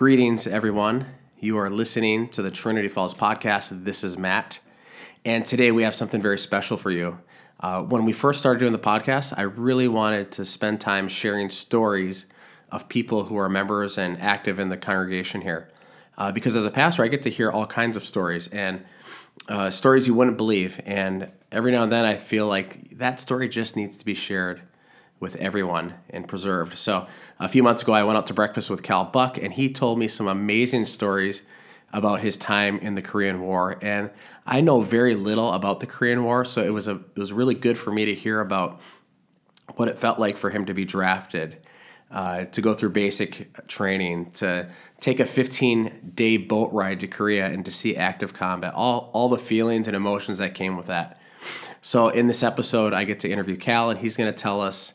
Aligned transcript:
Greetings, 0.00 0.46
everyone. 0.46 1.04
You 1.40 1.58
are 1.58 1.68
listening 1.68 2.30
to 2.30 2.40
the 2.40 2.50
Trinity 2.50 2.88
Falls 2.88 3.12
podcast. 3.12 3.84
This 3.84 4.02
is 4.02 4.16
Matt. 4.16 4.58
And 5.26 5.44
today 5.44 5.72
we 5.72 5.82
have 5.82 5.94
something 5.94 6.22
very 6.22 6.38
special 6.38 6.78
for 6.78 6.90
you. 6.90 7.18
Uh, 7.62 7.82
when 7.82 8.06
we 8.06 8.14
first 8.14 8.40
started 8.40 8.60
doing 8.60 8.72
the 8.72 8.78
podcast, 8.78 9.34
I 9.36 9.42
really 9.42 9.88
wanted 9.88 10.32
to 10.32 10.46
spend 10.46 10.80
time 10.80 11.06
sharing 11.06 11.50
stories 11.50 12.32
of 12.72 12.88
people 12.88 13.24
who 13.24 13.36
are 13.36 13.50
members 13.50 13.98
and 13.98 14.18
active 14.22 14.58
in 14.58 14.70
the 14.70 14.78
congregation 14.78 15.42
here. 15.42 15.68
Uh, 16.16 16.32
because 16.32 16.56
as 16.56 16.64
a 16.64 16.70
pastor, 16.70 17.04
I 17.04 17.08
get 17.08 17.20
to 17.24 17.30
hear 17.30 17.50
all 17.50 17.66
kinds 17.66 17.94
of 17.94 18.02
stories 18.02 18.48
and 18.48 18.82
uh, 19.50 19.68
stories 19.68 20.06
you 20.06 20.14
wouldn't 20.14 20.38
believe. 20.38 20.80
And 20.86 21.30
every 21.52 21.72
now 21.72 21.82
and 21.82 21.92
then, 21.92 22.06
I 22.06 22.14
feel 22.14 22.46
like 22.46 22.96
that 22.96 23.20
story 23.20 23.50
just 23.50 23.76
needs 23.76 23.98
to 23.98 24.06
be 24.06 24.14
shared 24.14 24.62
with 25.20 25.36
everyone 25.36 25.94
and 26.08 26.26
preserved. 26.26 26.76
So 26.78 27.06
a 27.38 27.48
few 27.48 27.62
months 27.62 27.82
ago, 27.82 27.92
I 27.92 28.02
went 28.02 28.16
out 28.16 28.26
to 28.28 28.34
breakfast 28.34 28.70
with 28.70 28.82
Cal 28.82 29.04
Buck, 29.04 29.36
and 29.36 29.52
he 29.52 29.70
told 29.70 29.98
me 29.98 30.08
some 30.08 30.26
amazing 30.26 30.86
stories 30.86 31.42
about 31.92 32.20
his 32.20 32.38
time 32.38 32.78
in 32.78 32.94
the 32.94 33.02
Korean 33.02 33.40
War. 33.42 33.78
And 33.82 34.10
I 34.46 34.62
know 34.62 34.80
very 34.80 35.14
little 35.14 35.52
about 35.52 35.80
the 35.80 35.86
Korean 35.86 36.24
War, 36.24 36.44
so 36.44 36.62
it 36.62 36.72
was 36.72 36.88
a 36.88 36.92
it 36.92 37.18
was 37.18 37.32
really 37.32 37.54
good 37.54 37.76
for 37.76 37.92
me 37.92 38.06
to 38.06 38.14
hear 38.14 38.40
about 38.40 38.80
what 39.76 39.88
it 39.88 39.98
felt 39.98 40.18
like 40.18 40.36
for 40.36 40.50
him 40.50 40.64
to 40.66 40.74
be 40.74 40.84
drafted, 40.84 41.58
uh, 42.10 42.44
to 42.46 42.60
go 42.60 42.74
through 42.74 42.90
basic 42.90 43.66
training, 43.68 44.30
to 44.32 44.68
take 45.00 45.20
a 45.20 45.26
15 45.26 46.12
day 46.14 46.38
boat 46.38 46.72
ride 46.72 47.00
to 47.00 47.06
Korea, 47.06 47.46
and 47.46 47.64
to 47.66 47.70
see 47.70 47.94
active 47.94 48.32
combat. 48.32 48.72
All 48.74 49.10
all 49.12 49.28
the 49.28 49.38
feelings 49.38 49.86
and 49.86 49.94
emotions 49.94 50.38
that 50.38 50.54
came 50.54 50.76
with 50.76 50.86
that. 50.86 51.20
So 51.82 52.08
in 52.08 52.26
this 52.26 52.42
episode, 52.42 52.92
I 52.92 53.04
get 53.04 53.20
to 53.20 53.30
interview 53.30 53.56
Cal, 53.56 53.90
and 53.90 53.98
he's 53.98 54.16
going 54.16 54.32
to 54.32 54.38
tell 54.38 54.60
us 54.60 54.94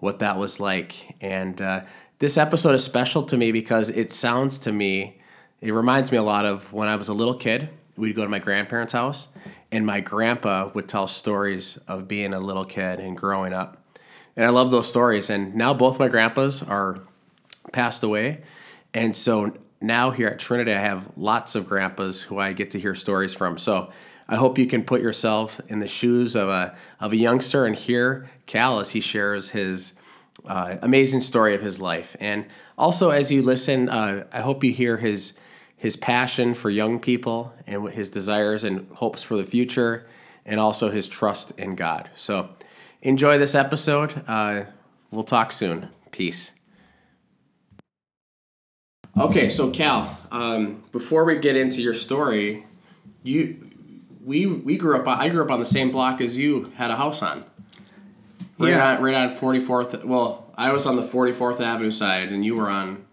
what 0.00 0.20
that 0.20 0.38
was 0.38 0.60
like. 0.60 1.16
And 1.20 1.60
uh, 1.60 1.82
this 2.18 2.36
episode 2.36 2.74
is 2.74 2.84
special 2.84 3.22
to 3.24 3.36
me 3.36 3.52
because 3.52 3.90
it 3.90 4.12
sounds 4.12 4.58
to 4.60 4.72
me, 4.72 5.20
it 5.60 5.72
reminds 5.72 6.12
me 6.12 6.18
a 6.18 6.22
lot 6.22 6.44
of 6.44 6.72
when 6.72 6.88
I 6.88 6.96
was 6.96 7.08
a 7.08 7.14
little 7.14 7.34
kid. 7.34 7.68
We'd 7.96 8.14
go 8.14 8.22
to 8.22 8.28
my 8.28 8.38
grandparents' 8.38 8.92
house, 8.92 9.28
and 9.72 9.84
my 9.84 10.00
grandpa 10.00 10.70
would 10.72 10.88
tell 10.88 11.08
stories 11.08 11.78
of 11.88 12.06
being 12.06 12.32
a 12.32 12.38
little 12.38 12.64
kid 12.64 13.00
and 13.00 13.16
growing 13.16 13.52
up. 13.52 13.82
And 14.36 14.46
I 14.46 14.50
love 14.50 14.70
those 14.70 14.88
stories. 14.88 15.30
And 15.30 15.56
now 15.56 15.74
both 15.74 15.98
my 15.98 16.06
grandpas 16.06 16.62
are 16.62 17.00
passed 17.72 18.04
away. 18.04 18.42
And 18.94 19.14
so 19.14 19.52
now 19.80 20.10
here 20.10 20.28
at 20.28 20.38
Trinity, 20.38 20.72
I 20.72 20.80
have 20.80 21.16
lots 21.16 21.54
of 21.54 21.66
grandpas 21.66 22.22
who 22.22 22.38
I 22.38 22.52
get 22.52 22.70
to 22.72 22.80
hear 22.80 22.94
stories 22.94 23.34
from. 23.34 23.58
So 23.58 23.90
I 24.28 24.36
hope 24.36 24.58
you 24.58 24.66
can 24.66 24.84
put 24.84 25.00
yourself 25.00 25.60
in 25.68 25.78
the 25.78 25.88
shoes 25.88 26.36
of 26.36 26.48
a 26.48 26.76
of 27.00 27.12
a 27.12 27.16
youngster 27.16 27.64
and 27.64 27.74
hear 27.74 28.28
Cal 28.48 28.82
he 28.82 29.00
shares 29.00 29.50
his 29.50 29.92
uh, 30.46 30.76
amazing 30.82 31.20
story 31.20 31.54
of 31.54 31.62
his 31.62 31.80
life. 31.80 32.16
And 32.18 32.46
also, 32.76 33.10
as 33.10 33.30
you 33.30 33.42
listen, 33.42 33.88
uh, 33.88 34.24
I 34.32 34.40
hope 34.40 34.64
you 34.64 34.72
hear 34.72 34.96
his 34.96 35.38
his 35.76 35.94
passion 35.94 36.54
for 36.54 36.70
young 36.70 36.98
people 36.98 37.52
and 37.64 37.88
his 37.90 38.10
desires 38.10 38.64
and 38.64 38.88
hopes 38.94 39.22
for 39.22 39.36
the 39.36 39.44
future, 39.44 40.08
and 40.44 40.58
also 40.58 40.90
his 40.90 41.06
trust 41.06 41.56
in 41.56 41.76
God. 41.76 42.10
So, 42.16 42.48
enjoy 43.00 43.38
this 43.38 43.54
episode. 43.54 44.24
Uh, 44.26 44.64
we'll 45.12 45.22
talk 45.22 45.52
soon. 45.52 45.90
Peace. 46.10 46.52
Okay, 49.16 49.48
so 49.50 49.70
Cal, 49.70 50.18
um, 50.32 50.82
before 50.90 51.24
we 51.24 51.38
get 51.38 51.54
into 51.54 51.80
your 51.80 51.94
story, 51.94 52.64
you 53.22 53.70
we 54.24 54.46
we 54.46 54.76
grew 54.76 54.96
up. 54.96 55.06
I 55.06 55.28
grew 55.28 55.44
up 55.44 55.50
on 55.50 55.60
the 55.60 55.66
same 55.66 55.90
block 55.90 56.20
as 56.20 56.38
you 56.38 56.72
had 56.76 56.90
a 56.90 56.96
house 56.96 57.22
on. 57.22 57.44
Right 58.58 58.70
Yeah. 58.70 58.96
on 58.96 59.02
right 59.02 59.14
on 59.14 59.30
Forty 59.30 59.58
Fourth. 59.58 60.04
Well, 60.04 60.52
I 60.56 60.72
was 60.72 60.86
on 60.86 60.96
the 60.96 61.02
Forty 61.02 61.32
Fourth 61.32 61.60
Avenue 61.60 61.90
side, 61.90 62.30
and 62.30 62.44
you 62.44 62.56
were 62.56 62.68
on. 62.68 63.04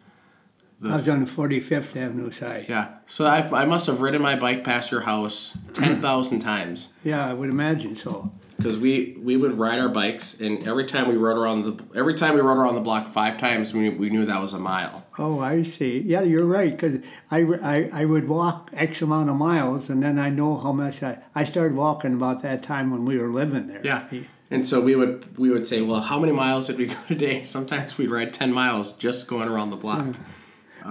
I 0.83 0.97
was 0.97 1.09
on 1.09 1.21
the 1.21 1.25
45th 1.25 1.95
Avenue 1.95 2.29
side. 2.31 2.65
Yeah, 2.67 2.89
so 3.07 3.25
I, 3.25 3.61
I 3.61 3.65
must 3.65 3.87
have 3.87 4.01
ridden 4.01 4.21
my 4.21 4.35
bike 4.35 4.63
past 4.63 4.91
your 4.91 5.01
house 5.01 5.57
ten 5.73 5.99
thousand 6.01 6.39
times 6.41 6.89
Yeah, 7.03 7.25
I 7.27 7.33
would 7.33 7.49
imagine 7.49 7.95
so. 7.95 8.29
because 8.57 8.77
we 8.77 9.17
we 9.23 9.35
would 9.37 9.57
ride 9.57 9.79
our 9.79 9.87
bikes, 9.89 10.39
and 10.41 10.67
every 10.67 10.85
time 10.85 11.07
we 11.07 11.15
rode 11.15 11.37
around 11.37 11.63
the 11.63 11.97
every 11.97 12.13
time 12.13 12.35
we 12.35 12.41
rode 12.41 12.57
around 12.57 12.75
the 12.75 12.81
block 12.81 13.07
five 13.07 13.39
times, 13.39 13.73
we, 13.73 13.89
we 13.89 14.09
knew 14.09 14.25
that 14.25 14.41
was 14.41 14.53
a 14.53 14.59
mile. 14.59 15.05
Oh, 15.17 15.39
I 15.39 15.63
see. 15.63 15.99
Yeah, 16.05 16.21
you're 16.21 16.45
right. 16.45 16.71
Because 16.77 16.99
I, 17.31 17.39
I, 17.63 17.89
I 18.01 18.05
would 18.05 18.27
walk 18.27 18.69
X 18.73 19.01
amount 19.01 19.29
of 19.29 19.37
miles, 19.37 19.89
and 19.89 20.03
then 20.03 20.19
I 20.19 20.29
know 20.29 20.57
how 20.57 20.73
much 20.73 21.01
I. 21.01 21.19
I 21.33 21.45
started 21.45 21.75
walking 21.75 22.13
about 22.13 22.41
that 22.43 22.61
time 22.63 22.91
when 22.91 23.05
we 23.05 23.17
were 23.17 23.29
living 23.29 23.67
there. 23.67 23.81
Yeah, 23.83 24.07
and 24.51 24.65
so 24.65 24.81
we 24.81 24.95
would 24.95 25.37
we 25.37 25.49
would 25.49 25.65
say, 25.65 25.81
well, 25.81 26.01
how 26.01 26.19
many 26.19 26.31
miles 26.31 26.67
did 26.67 26.77
we 26.77 26.85
go 26.95 26.95
today? 27.07 27.43
Sometimes 27.43 27.97
we'd 27.97 28.09
ride 28.09 28.33
ten 28.33 28.53
miles 28.53 28.93
just 28.93 29.27
going 29.27 29.49
around 29.49 29.69
the 29.71 29.77
block. 29.77 30.15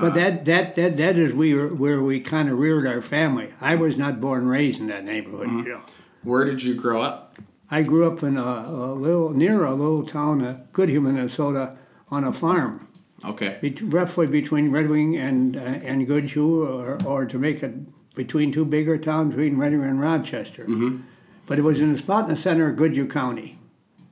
But 0.01 0.15
that, 0.15 0.45
that, 0.47 0.75
that, 0.75 0.97
that 0.97 1.17
is 1.17 1.35
we 1.35 1.55
were, 1.55 1.73
where 1.73 2.03
we 2.03 2.19
kind 2.21 2.49
of 2.49 2.59
reared 2.59 2.85
our 2.85 3.01
family. 3.01 3.53
I 3.61 3.77
was 3.77 3.97
not 3.97 4.21
born 4.21 4.41
and 4.41 4.51
raised 4.51 4.81
in 4.81 4.89
that 4.89 5.05
neighborhood. 5.05 5.49
You 5.49 5.63
know. 5.63 5.81
Where 6.25 6.45
did 6.45 6.65
you 6.65 6.75
grow 6.75 7.01
up? 7.01 7.39
I 7.71 7.83
grew 7.83 8.07
up 8.11 8.23
in 8.23 8.37
a, 8.37 8.43
a 8.43 8.93
little 8.95 9.31
near 9.31 9.65
a 9.65 9.73
little 9.75 10.05
town 10.05 10.45
of 10.45 10.73
Goodhue, 10.73 11.01
Minnesota, 11.01 11.77
on 12.11 12.25
a 12.25 12.33
farm. 12.33 12.89
Okay. 13.25 13.59
bet- 13.63 13.81
roughly 13.81 14.27
between 14.27 14.71
Red 14.71 14.89
Wing 14.89 15.17
and 15.17 15.57
uh, 15.57 15.61
and 15.61 16.07
Goodhue, 16.07 16.65
or, 16.67 16.99
or 17.07 17.25
to 17.27 17.39
make 17.39 17.63
it 17.63 17.75
between 18.15 18.53
two 18.53 18.65
bigger 18.65 18.99
towns, 18.99 19.35
between 19.35 19.57
Red 19.57 19.73
Wing 19.73 19.83
and 19.83 20.01
Rochester. 20.01 20.65
Mm-hmm. 20.65 21.03
But 21.47 21.59
it 21.59 21.63
was 21.63 21.81
in 21.81 21.93
the 21.93 21.99
spot 21.99 22.25
in 22.25 22.31
the 22.31 22.37
center 22.37 22.71
of 22.71 22.77
Goodhue 22.77 23.07
County. 23.07 23.59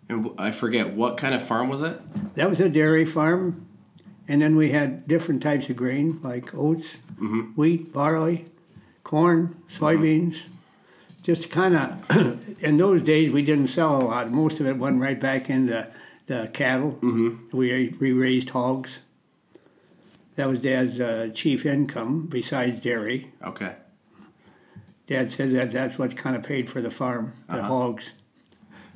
And 0.09 0.31
I 0.38 0.50
forget 0.50 0.93
what 0.93 1.16
kind 1.16 1.34
of 1.34 1.43
farm 1.43 1.69
was 1.69 1.81
it? 1.82 2.00
That 2.34 2.50
was 2.50 2.60
a 2.60 2.69
dairy 2.69 3.04
farm, 3.04 3.66
and 4.28 4.43
then 4.43 4.56
we 4.56 4.70
had 4.70 5.09
different 5.09 5.43
types 5.43 5.69
of 5.70 5.76
grain 5.76 6.20
like 6.22 6.54
oats, 6.54 6.97
wheat, 7.56 7.93
barley, 7.93 8.47
corn, 9.04 9.56
soybeans. 9.69 10.38
Just 11.22 11.50
kind 11.50 11.76
of, 11.76 12.56
in 12.60 12.76
those 12.76 13.00
days 13.00 13.32
we 13.32 13.43
didn't 13.43 13.69
sell 13.69 14.03
a 14.03 14.04
lot. 14.04 14.31
Most 14.31 14.60
of 14.60 14.66
it 14.66 14.76
went 14.76 15.00
right 15.00 15.19
back 15.19 15.49
into 15.49 15.88
the 16.26 16.50
cattle. 16.53 16.99
Mm-hmm. 17.00 17.56
We, 17.56 17.94
we 18.00 18.12
raised 18.12 18.50
hogs. 18.50 18.99
That 20.37 20.49
was 20.49 20.59
Dad's 20.59 20.99
uh, 20.99 21.31
chief 21.32 21.64
income 21.64 22.26
besides 22.26 22.81
dairy. 22.81 23.32
Okay. 23.44 23.75
Dad 25.06 25.32
says 25.32 25.52
that 25.52 25.72
that's 25.72 25.98
what 25.98 26.16
kind 26.16 26.36
of 26.36 26.42
paid 26.42 26.70
for 26.70 26.80
the 26.80 26.90
farm, 26.90 27.34
the 27.48 27.62
hogs. 27.62 28.10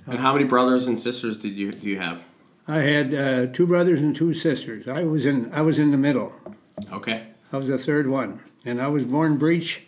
And 0.06 0.20
how 0.20 0.32
many 0.32 0.44
brothers 0.44 0.86
and 0.86 0.98
sisters 0.98 1.36
did 1.36 1.54
you 1.54 1.72
do 1.72 1.88
you 1.88 1.98
have? 1.98 2.26
I 2.68 2.78
had 2.78 3.14
uh, 3.14 3.46
two 3.46 3.66
brothers 3.66 4.00
and 4.00 4.14
two 4.14 4.34
sisters. 4.34 4.88
I 4.88 5.02
was 5.02 5.26
in 5.26 5.52
I 5.52 5.62
was 5.62 5.78
in 5.78 5.90
the 5.90 5.96
middle. 5.96 6.32
Okay. 6.92 7.28
I 7.52 7.56
was 7.56 7.68
the 7.68 7.78
third 7.78 8.08
one, 8.08 8.40
and 8.64 8.80
I 8.80 8.88
was 8.88 9.04
born 9.04 9.36
breech 9.36 9.84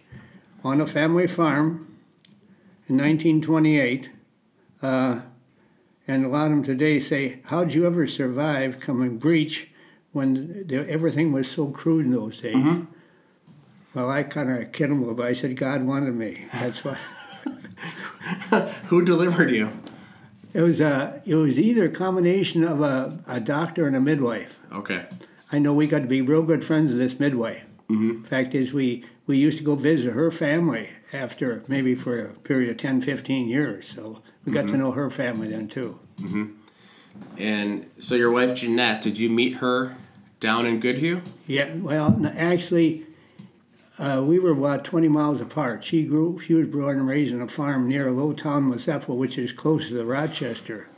on 0.65 0.81
a 0.81 0.87
family 0.87 1.27
farm 1.27 1.97
in 2.89 2.97
1928. 2.97 4.11
Uh, 4.81 5.21
and 6.07 6.25
a 6.25 6.29
lot 6.29 6.47
of 6.47 6.51
them 6.51 6.63
today 6.65 7.01
say, 7.01 7.41
"How'd 7.45 7.75
you 7.75 7.87
ever 7.87 8.07
survive 8.07 8.81
coming 8.81 9.19
breech 9.19 9.71
when 10.13 10.67
the, 10.67 10.89
everything 10.89 11.33
was 11.33 11.49
so 11.49 11.69
crude 11.69 12.07
in 12.07 12.13
those 12.13 12.41
days?" 12.41 12.55
Well, 13.99 14.11
I 14.13 14.23
kind 14.23 14.49
of 14.49 14.71
kid 14.71 14.91
them 14.91 14.99
a 14.99 15.01
little 15.01 15.17
bit. 15.17 15.27
I 15.27 15.33
said, 15.33 15.57
"God 15.57 15.83
wanted 15.83 16.15
me. 16.15 16.47
That's 16.53 16.85
why." 16.85 16.97
Who 18.87 19.05
delivered 19.05 19.51
you? 19.51 19.73
It 20.55 20.61
was 20.61 20.81
a, 20.81 21.21
it 21.27 21.35
was 21.35 21.59
either 21.59 21.87
a 21.87 21.89
combination 21.89 22.63
of 22.63 22.81
a, 22.81 23.19
a 23.27 23.41
doctor 23.41 23.89
and 23.89 23.97
a 23.97 24.01
midwife. 24.01 24.61
Okay. 24.71 25.07
I 25.51 25.59
know 25.59 25.75
we 25.75 25.89
got 25.89 26.03
to 26.03 26.07
be 26.07 26.23
real 26.23 26.45
good 26.45 26.65
friends 26.65 26.93
with 26.93 27.01
this 27.01 27.19
midwife. 27.19 27.65
Mm-hmm. 27.89 28.23
Fact 28.23 28.55
is, 28.55 28.73
we, 28.73 29.05
we 29.27 29.37
used 29.37 29.59
to 29.59 29.65
go 29.65 29.75
visit 29.75 30.13
her 30.13 30.31
family 30.31 30.91
after 31.13 31.65
maybe 31.67 31.97
for 31.97 32.21
a 32.21 32.35
period 32.35 32.71
of 32.71 32.77
10, 32.77 33.01
15 33.01 33.49
years. 33.49 33.89
So 33.89 34.23
we 34.45 34.53
got 34.53 34.63
to 34.63 34.69
mm-hmm. 34.69 34.79
know 34.79 34.93
her 34.93 35.11
family 35.11 35.49
then 35.49 35.67
too. 35.67 35.99
Mm-hmm. 36.19 36.53
And 37.37 37.91
so 37.99 38.15
your 38.15 38.31
wife 38.31 38.55
Jeanette, 38.55 39.03
did 39.03 39.19
you 39.19 39.29
meet 39.29 39.57
her 39.57 39.97
down 40.39 40.67
in 40.67 40.79
Goodhue? 40.79 41.21
Yeah, 41.49 41.75
well, 41.75 42.25
actually, 42.37 43.08
uh, 43.99 44.23
we 44.25 44.39
were 44.39 44.53
about 44.53 44.85
20 44.85 45.09
miles 45.09 45.41
apart. 45.41 45.83
She 45.85 46.05
grew, 46.05 46.41
she 46.41 46.55
was 46.55 46.69
born 46.69 46.99
and 46.99 47.09
raised 47.09 47.35
on 47.35 47.41
a 47.43 47.49
farm 47.49 47.89
near 47.89 48.11
little 48.11 48.35
town, 48.35 48.71
Mazeppa, 48.71 49.15
which 49.15 49.39
is 49.39 49.53
close 49.53 49.89
to 49.89 50.05
Rochester. 50.05 50.89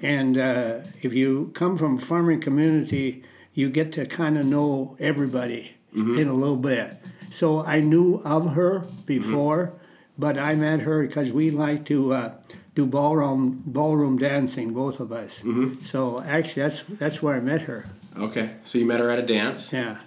And 0.00 0.38
uh, 0.38 0.78
if 1.02 1.12
you 1.12 1.50
come 1.54 1.76
from 1.76 1.98
a 1.98 2.00
farming 2.00 2.40
community, 2.40 3.22
you 3.52 3.68
get 3.68 3.92
to 3.92 4.06
kind 4.06 4.38
of 4.38 4.46
know 4.46 4.96
everybody 4.98 5.72
in 5.94 6.26
a 6.28 6.34
little 6.34 6.56
bit. 6.56 6.96
So 7.32 7.62
I 7.64 7.80
knew 7.80 8.22
of 8.24 8.54
her 8.54 8.86
before, 9.04 9.74
but 10.18 10.38
I 10.38 10.54
met 10.54 10.80
her 10.80 11.06
because 11.06 11.30
we 11.32 11.50
like 11.50 11.84
to 11.86 12.14
uh, 12.14 12.32
do 12.74 12.86
ballroom 12.86 13.62
ballroom 13.66 14.16
dancing, 14.18 14.72
both 14.72 15.00
of 15.00 15.12
us. 15.12 15.42
So 15.84 16.22
actually, 16.22 16.62
that's 16.62 16.82
that's 16.88 17.22
where 17.22 17.36
I 17.36 17.40
met 17.40 17.62
her. 17.62 17.84
Okay. 18.18 18.50
So 18.64 18.78
you 18.78 18.86
met 18.86 19.00
her 19.00 19.10
at 19.10 19.18
a 19.18 19.22
dance. 19.26 19.72
Yeah. 19.72 19.98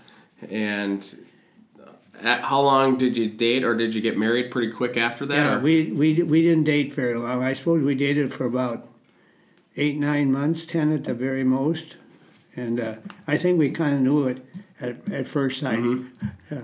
And 0.49 1.07
how 2.23 2.61
long 2.61 2.97
did 2.97 3.17
you 3.17 3.27
date 3.27 3.63
or 3.63 3.75
did 3.75 3.93
you 3.93 4.01
get 4.01 4.17
married 4.17 4.51
pretty 4.51 4.71
quick 4.71 4.97
after 4.97 5.25
that? 5.25 5.35
Yeah, 5.35 5.55
or? 5.55 5.59
we, 5.59 5.91
we, 5.91 6.21
we 6.23 6.41
didn't 6.41 6.63
date 6.63 6.93
very 6.93 7.15
long. 7.17 7.43
I 7.43 7.53
suppose 7.53 7.83
we 7.83 7.95
dated 7.95 8.33
for 8.33 8.45
about 8.45 8.87
eight, 9.77 9.97
nine 9.97 10.31
months, 10.31 10.65
ten 10.65 10.91
at 10.93 11.03
the 11.03 11.13
very 11.13 11.43
most. 11.43 11.97
And 12.55 12.79
uh, 12.79 12.95
I 13.27 13.37
think 13.37 13.59
we 13.59 13.71
kind 13.71 13.93
of 13.93 13.99
knew 14.01 14.27
it 14.27 14.45
at, 14.79 15.09
at 15.11 15.27
first 15.27 15.59
sight. 15.59 15.79
Mm-hmm. 15.79 16.27
Yeah. 16.51 16.57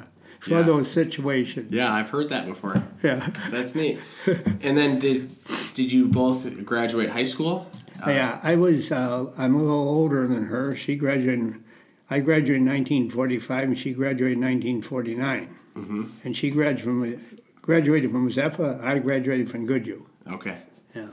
Of 0.43 0.47
Yeah. 0.47 0.61
those 0.63 0.89
situations. 0.89 1.71
Yeah, 1.71 1.93
I've 1.93 2.09
heard 2.09 2.29
that 2.29 2.45
before. 2.47 2.81
Yeah. 3.03 3.27
That's 3.49 3.73
neat. 3.75 3.99
and 4.25 4.77
then 4.77 4.99
did 4.99 5.35
did 5.73 5.91
you 5.91 6.07
both 6.07 6.63
graduate 6.65 7.09
high 7.09 7.23
school? 7.25 7.69
yeah, 8.07 8.39
I 8.43 8.55
was. 8.55 8.91
Uh, 8.91 9.25
I'm 9.37 9.55
a 9.55 9.57
little 9.59 9.87
older 9.89 10.27
than 10.27 10.45
her. 10.45 10.75
She 10.75 10.95
graduated. 10.95 11.63
I 12.11 12.19
graduated 12.19 12.57
in 12.57 12.65
1945, 12.65 13.63
and 13.69 13.79
she 13.79 13.93
graduated 13.93 14.37
in 14.37 14.43
1949. 14.43 15.57
Mm-hmm. 15.75 16.03
And 16.25 16.35
she 16.35 16.51
graduated 16.51 16.83
from 16.83 17.41
graduated 17.61 18.11
from 18.11 18.29
Zeppa. 18.29 18.83
I 18.83 18.99
graduated 18.99 19.49
from 19.49 19.65
Goodhue. 19.65 20.05
Okay. 20.29 20.57
Yeah. 20.93 21.07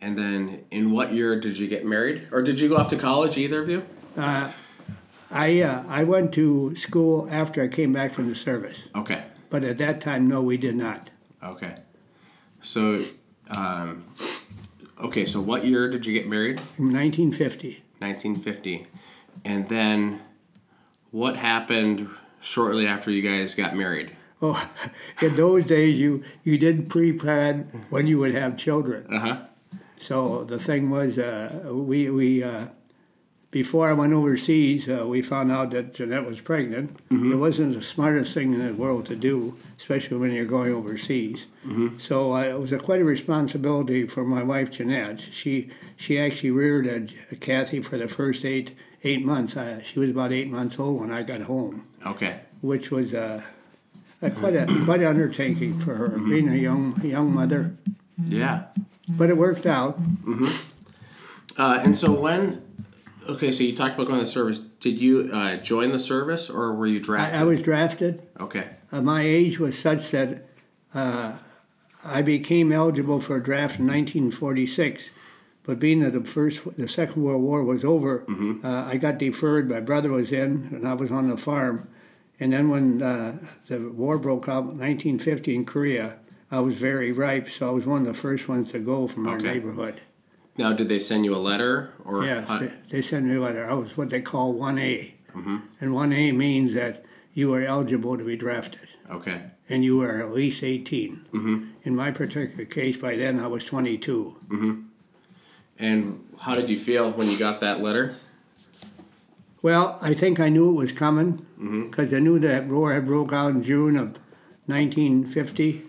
And 0.00 0.16
then 0.16 0.64
in 0.70 0.92
what 0.92 1.12
year 1.12 1.38
did 1.40 1.58
you 1.58 1.66
get 1.66 1.84
married? 1.84 2.28
Or 2.30 2.42
did 2.42 2.60
you 2.60 2.68
go 2.68 2.76
off 2.76 2.88
to 2.90 2.96
college, 2.96 3.36
either 3.36 3.60
of 3.60 3.68
you? 3.68 3.84
I 4.16 5.62
uh, 5.62 5.84
I 5.88 6.04
went 6.04 6.32
to 6.34 6.76
school 6.76 7.28
after 7.30 7.60
I 7.62 7.68
came 7.68 7.92
back 7.92 8.12
from 8.12 8.28
the 8.28 8.34
service, 8.34 8.76
Okay. 8.94 9.22
but 9.48 9.64
at 9.64 9.78
that 9.78 10.00
time, 10.00 10.28
no, 10.28 10.42
we 10.42 10.56
did 10.56 10.76
not. 10.76 11.10
Okay. 11.42 11.76
So, 12.62 13.02
um, 13.56 14.04
okay, 15.00 15.24
so 15.24 15.40
what 15.40 15.64
year 15.64 15.88
did 15.88 16.04
you 16.06 16.12
get 16.12 16.28
married? 16.28 16.58
In 16.78 16.92
1950. 16.92 17.82
1950. 17.98 18.86
And 19.44 19.68
then 19.68 20.22
what 21.10 21.36
happened 21.36 22.08
shortly 22.40 22.86
after 22.86 23.10
you 23.10 23.22
guys 23.22 23.54
got 23.54 23.74
married? 23.74 24.16
Oh, 24.42 24.70
in 25.22 25.36
those 25.36 25.66
days, 25.66 25.98
you 25.98 26.22
you 26.44 26.58
did 26.58 26.88
pre-plan 26.88 27.86
when 27.90 28.06
you 28.06 28.18
would 28.18 28.34
have 28.34 28.56
children. 28.56 29.06
Uh 29.12 29.18
huh. 29.18 29.40
So 29.98 30.44
the 30.44 30.58
thing 30.58 30.88
was, 30.88 31.18
uh, 31.18 31.70
we 31.70 32.08
we 32.10 32.42
uh, 32.42 32.68
before 33.50 33.90
I 33.90 33.92
went 33.92 34.12
overseas, 34.12 34.88
uh, 34.88 35.04
we 35.06 35.22
found 35.22 35.50
out 35.50 35.72
that 35.72 35.94
Jeanette 35.94 36.24
was 36.24 36.40
pregnant. 36.40 36.96
It 37.10 37.34
wasn't 37.34 37.74
the 37.74 37.82
smartest 37.82 38.32
thing 38.32 38.54
in 38.54 38.64
the 38.64 38.72
world 38.74 39.06
to 39.06 39.16
do, 39.16 39.56
especially 39.76 40.18
when 40.18 40.30
you're 40.30 40.44
going 40.44 40.72
overseas. 40.72 41.46
So 41.98 42.34
uh, 42.34 42.42
it 42.42 42.60
was 42.60 42.70
a, 42.72 42.78
quite 42.78 43.00
a 43.00 43.04
responsibility 43.04 44.06
for 44.06 44.24
my 44.24 44.42
wife 44.42 44.70
Jeanette. 44.70 45.20
She 45.20 45.70
she 45.96 46.18
actually 46.18 46.52
reared 46.52 46.86
a, 46.86 47.36
Kathy 47.36 47.82
for 47.82 47.98
the 47.98 48.08
first 48.08 48.44
eight 48.44 48.76
eight 49.04 49.24
months. 49.24 49.56
Uh, 49.56 49.82
she 49.82 49.98
was 49.98 50.10
about 50.10 50.32
eight 50.32 50.48
months 50.48 50.78
old 50.78 51.00
when 51.00 51.10
I 51.12 51.22
got 51.22 51.42
home, 51.42 51.84
Okay. 52.06 52.40
which 52.60 52.90
was 52.90 53.14
uh, 53.14 53.42
a, 54.22 54.30
quite 54.30 54.54
a 54.56 54.66
quite 54.84 55.00
an 55.00 55.06
undertaking 55.06 55.78
for 55.80 55.94
her, 55.94 56.08
being 56.08 56.48
a 56.48 56.56
young 56.56 57.00
young 57.04 57.32
mother. 57.34 57.74
Yeah. 58.24 58.64
But 59.08 59.30
it 59.30 59.36
worked 59.36 59.66
out. 59.66 60.00
Mm-hmm. 60.00 61.60
Uh, 61.60 61.80
and 61.82 61.96
so 61.98 62.12
when, 62.12 62.62
okay, 63.28 63.50
so 63.52 63.64
you 63.64 63.74
talked 63.74 63.94
about 63.94 64.06
going 64.06 64.18
to 64.20 64.24
the 64.24 64.30
service. 64.30 64.60
Did 64.60 64.98
you 64.98 65.30
uh, 65.32 65.56
join 65.56 65.90
the 65.92 65.98
service 65.98 66.48
or 66.48 66.74
were 66.74 66.86
you 66.86 67.00
drafted? 67.00 67.38
I, 67.38 67.42
I 67.42 67.44
was 67.44 67.60
drafted. 67.60 68.22
okay. 68.38 68.68
Uh, 68.92 69.00
my 69.02 69.22
age 69.22 69.58
was 69.58 69.78
such 69.78 70.10
that 70.10 70.46
uh, 70.94 71.34
I 72.04 72.22
became 72.22 72.72
eligible 72.72 73.20
for 73.20 73.36
a 73.36 73.42
draft 73.42 73.78
in 73.78 73.86
1946. 73.86 75.10
But 75.64 75.78
being 75.78 76.00
that 76.00 76.12
the 76.14 76.24
first, 76.24 76.62
the 76.76 76.88
Second 76.88 77.22
World 77.22 77.42
War 77.42 77.62
was 77.62 77.84
over, 77.84 78.24
uh, 78.64 78.84
I 78.86 78.96
got 78.96 79.18
deferred. 79.18 79.68
My 79.70 79.80
brother 79.80 80.10
was 80.10 80.32
in, 80.32 80.70
and 80.72 80.88
I 80.88 80.94
was 80.94 81.10
on 81.10 81.28
the 81.28 81.36
farm. 81.36 81.88
And 82.40 82.52
then 82.54 82.70
when 82.70 83.02
uh, 83.02 83.36
the 83.66 83.78
war 83.90 84.16
broke 84.18 84.48
out 84.48 84.62
in 84.62 84.78
1950 84.78 85.54
in 85.54 85.64
Korea, 85.66 86.16
I 86.50 86.60
was 86.60 86.76
very 86.76 87.12
ripe, 87.12 87.50
so 87.50 87.68
I 87.68 87.70
was 87.70 87.84
one 87.86 88.00
of 88.02 88.06
the 88.08 88.14
first 88.14 88.48
ones 88.48 88.72
to 88.72 88.78
go 88.78 89.06
from 89.06 89.28
our 89.28 89.36
Okay. 89.36 89.52
neighborhood. 89.54 90.00
Now, 90.56 90.72
did 90.72 90.88
they 90.88 90.98
send 90.98 91.24
you 91.26 91.36
a 91.36 91.38
letter 91.38 91.92
or? 92.04 92.24
Yes, 92.24 92.48
how- 92.48 92.58
they, 92.58 92.72
they 92.90 93.02
sent 93.02 93.26
me 93.26 93.36
a 93.36 93.40
letter. 93.40 93.68
I 93.70 93.74
was 93.74 93.96
what 93.96 94.10
they 94.10 94.22
call 94.22 94.54
1A. 94.54 95.12
And 95.34 95.92
1A 95.92 96.34
means 96.34 96.74
that 96.74 97.04
you 97.34 97.54
are 97.54 97.62
eligible 97.64 98.18
to 98.18 98.24
be 98.24 98.36
drafted. 98.36 98.88
okay. 99.10 99.42
and 99.68 99.84
you 99.84 99.98
were 99.98 100.20
at 100.20 100.32
least 100.34 100.64
18. 100.64 101.26
Mm-hmm. 101.32 101.64
In 101.84 101.94
my 101.94 102.10
particular 102.10 102.64
case, 102.64 102.96
by 102.96 103.14
then 103.16 103.38
I 103.38 103.46
was 103.46 103.64
22. 103.64 104.88
And 105.80 106.28
how 106.38 106.54
did 106.54 106.68
you 106.68 106.78
feel 106.78 107.10
when 107.10 107.28
you 107.28 107.38
got 107.38 107.60
that 107.60 107.80
letter? 107.80 108.16
Well, 109.62 109.98
I 110.00 110.14
think 110.14 110.38
I 110.38 110.48
knew 110.48 110.70
it 110.70 110.74
was 110.74 110.92
coming 110.92 111.38
mm-hmm. 111.58 111.90
because 111.90 112.14
I 112.14 112.18
knew 112.18 112.38
that 112.38 112.66
war 112.66 112.92
had 112.92 113.06
broke 113.06 113.32
out 113.32 113.50
in 113.50 113.62
June 113.62 113.96
of 113.96 114.18
1950, 114.66 115.82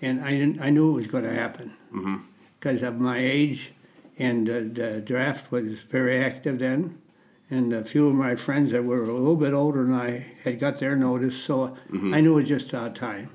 and 0.00 0.24
I 0.24 0.30
didn't, 0.30 0.60
I 0.60 0.70
knew 0.70 0.90
it 0.90 0.94
was 0.94 1.06
going 1.06 1.24
to 1.24 1.34
happen 1.34 1.74
mm-hmm. 1.92 2.16
because 2.58 2.82
of 2.82 2.98
my 2.98 3.18
age, 3.18 3.72
and 4.18 4.48
uh, 4.48 4.60
the 4.72 5.02
draft 5.04 5.52
was 5.52 5.80
very 5.80 6.24
active 6.24 6.58
then. 6.58 6.98
And 7.50 7.74
a 7.74 7.84
few 7.84 8.08
of 8.08 8.14
my 8.14 8.34
friends 8.34 8.72
that 8.72 8.84
were 8.84 9.02
a 9.02 9.12
little 9.12 9.36
bit 9.36 9.52
older 9.52 9.84
than 9.84 9.92
I 9.92 10.26
had 10.42 10.58
got 10.58 10.80
their 10.80 10.96
notice, 10.96 11.36
so 11.36 11.76
mm-hmm. 11.90 12.14
I 12.14 12.20
knew 12.22 12.32
it 12.32 12.42
was 12.42 12.48
just 12.48 12.70
about 12.70 12.96
time. 12.96 13.28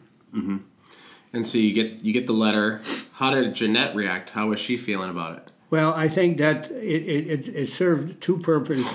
And 1.33 1.48
so 1.48 1.59
you 1.59 1.71
get 1.71 2.04
you 2.04 2.13
get 2.13 2.25
the 2.25 2.33
letter. 2.33 2.81
How 3.13 3.31
did 3.31 3.54
Jeanette 3.54 3.95
react? 3.95 4.31
How 4.31 4.48
was 4.48 4.59
she 4.59 4.75
feeling 4.75 5.09
about 5.09 5.38
it? 5.38 5.51
Well, 5.69 5.94
I 5.94 6.08
think 6.08 6.38
that 6.38 6.72
it, 6.72 7.04
it, 7.08 7.48
it, 7.50 7.69
served 7.69 8.22
two 8.22 8.38
purposes. 8.40 8.88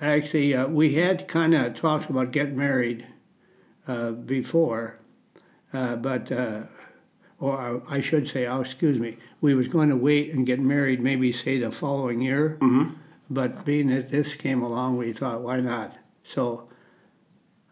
Actually, 0.00 0.54
uh, 0.54 0.66
we 0.66 0.94
had 0.94 1.28
kind 1.28 1.54
of 1.54 1.74
talked 1.74 2.10
about 2.10 2.32
getting 2.32 2.56
married 2.56 3.06
uh, 3.86 4.10
before, 4.10 4.98
uh, 5.72 5.94
but, 5.96 6.32
uh, 6.32 6.62
or 7.38 7.82
I 7.88 8.00
should 8.00 8.26
say, 8.26 8.46
oh, 8.46 8.60
excuse 8.60 8.98
me, 8.98 9.18
we 9.40 9.54
was 9.54 9.68
going 9.68 9.88
to 9.90 9.96
wait 9.96 10.32
and 10.32 10.44
get 10.44 10.58
married 10.58 11.00
maybe, 11.00 11.32
say, 11.32 11.58
the 11.58 11.70
following 11.70 12.20
year. 12.20 12.58
But 13.30 13.64
being 13.64 13.88
that 13.88 14.10
this 14.10 14.34
came 14.34 14.62
along, 14.62 14.96
we 14.96 15.12
thought, 15.12 15.42
why 15.42 15.60
not? 15.60 15.96
So 16.24 16.68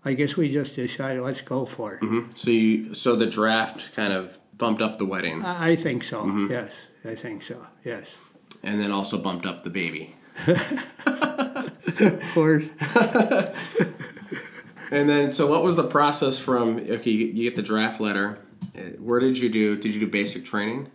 I 0.05 0.15
guess 0.15 0.37
we 0.37 0.53
just 0.53 0.77
decided, 0.77 1.23
let's 1.23 1.41
go 1.43 1.65
for 1.67 1.95
it. 1.95 2.39
So 2.39 2.51
you 2.51 2.95
so 2.95 3.17
the 3.17 3.27
draft 3.27 3.95
kind 3.95 4.13
of 4.13 4.39
bumped 4.57 4.83
up 4.83 4.99
the 4.99 5.07
wedding, 5.07 5.45
I, 5.45 5.71
I 5.71 5.77
think 5.77 6.05
so, 6.05 6.27
yes, 6.49 6.71
I 7.05 7.15
think 7.15 7.43
so, 7.43 7.67
yes. 7.85 8.09
and 8.63 8.81
then 8.81 8.93
also 8.93 9.19
bumped 9.19 9.47
up 9.47 9.65
the 9.65 9.71
baby. 9.71 10.15
Of 10.47 12.31
course. 12.35 12.65
And 14.93 15.09
then, 15.09 15.33
so 15.33 15.47
what 15.47 15.63
was 15.63 15.75
the 15.77 15.85
process 15.85 16.39
from? 16.39 16.77
Okay, 16.77 17.11
you 17.11 17.45
get 17.45 17.57
the 17.57 17.63
draft 17.63 17.99
letter. 17.99 18.39
Uh, 18.77 18.81
Where 18.99 19.21
did 19.21 19.39
you 19.39 19.49
do? 19.49 19.75
Did 19.75 19.95
you 19.95 20.01
do 20.01 20.07
basic 20.07 20.45
training? 20.45 20.91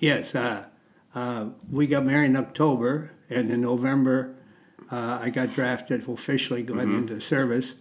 Yes, 0.00 0.34
uh, 0.34 0.66
uh, 1.14 1.50
we 1.70 1.86
got 1.86 2.04
married 2.04 2.26
in 2.26 2.36
October, 2.36 3.12
and 3.30 3.48
in 3.52 3.60
November, 3.60 4.34
uh, 4.90 5.20
I 5.22 5.30
got 5.30 5.54
drafted 5.54 6.08
officially 6.08 6.64
going 6.64 6.92
into 6.92 7.20
service 7.20 7.74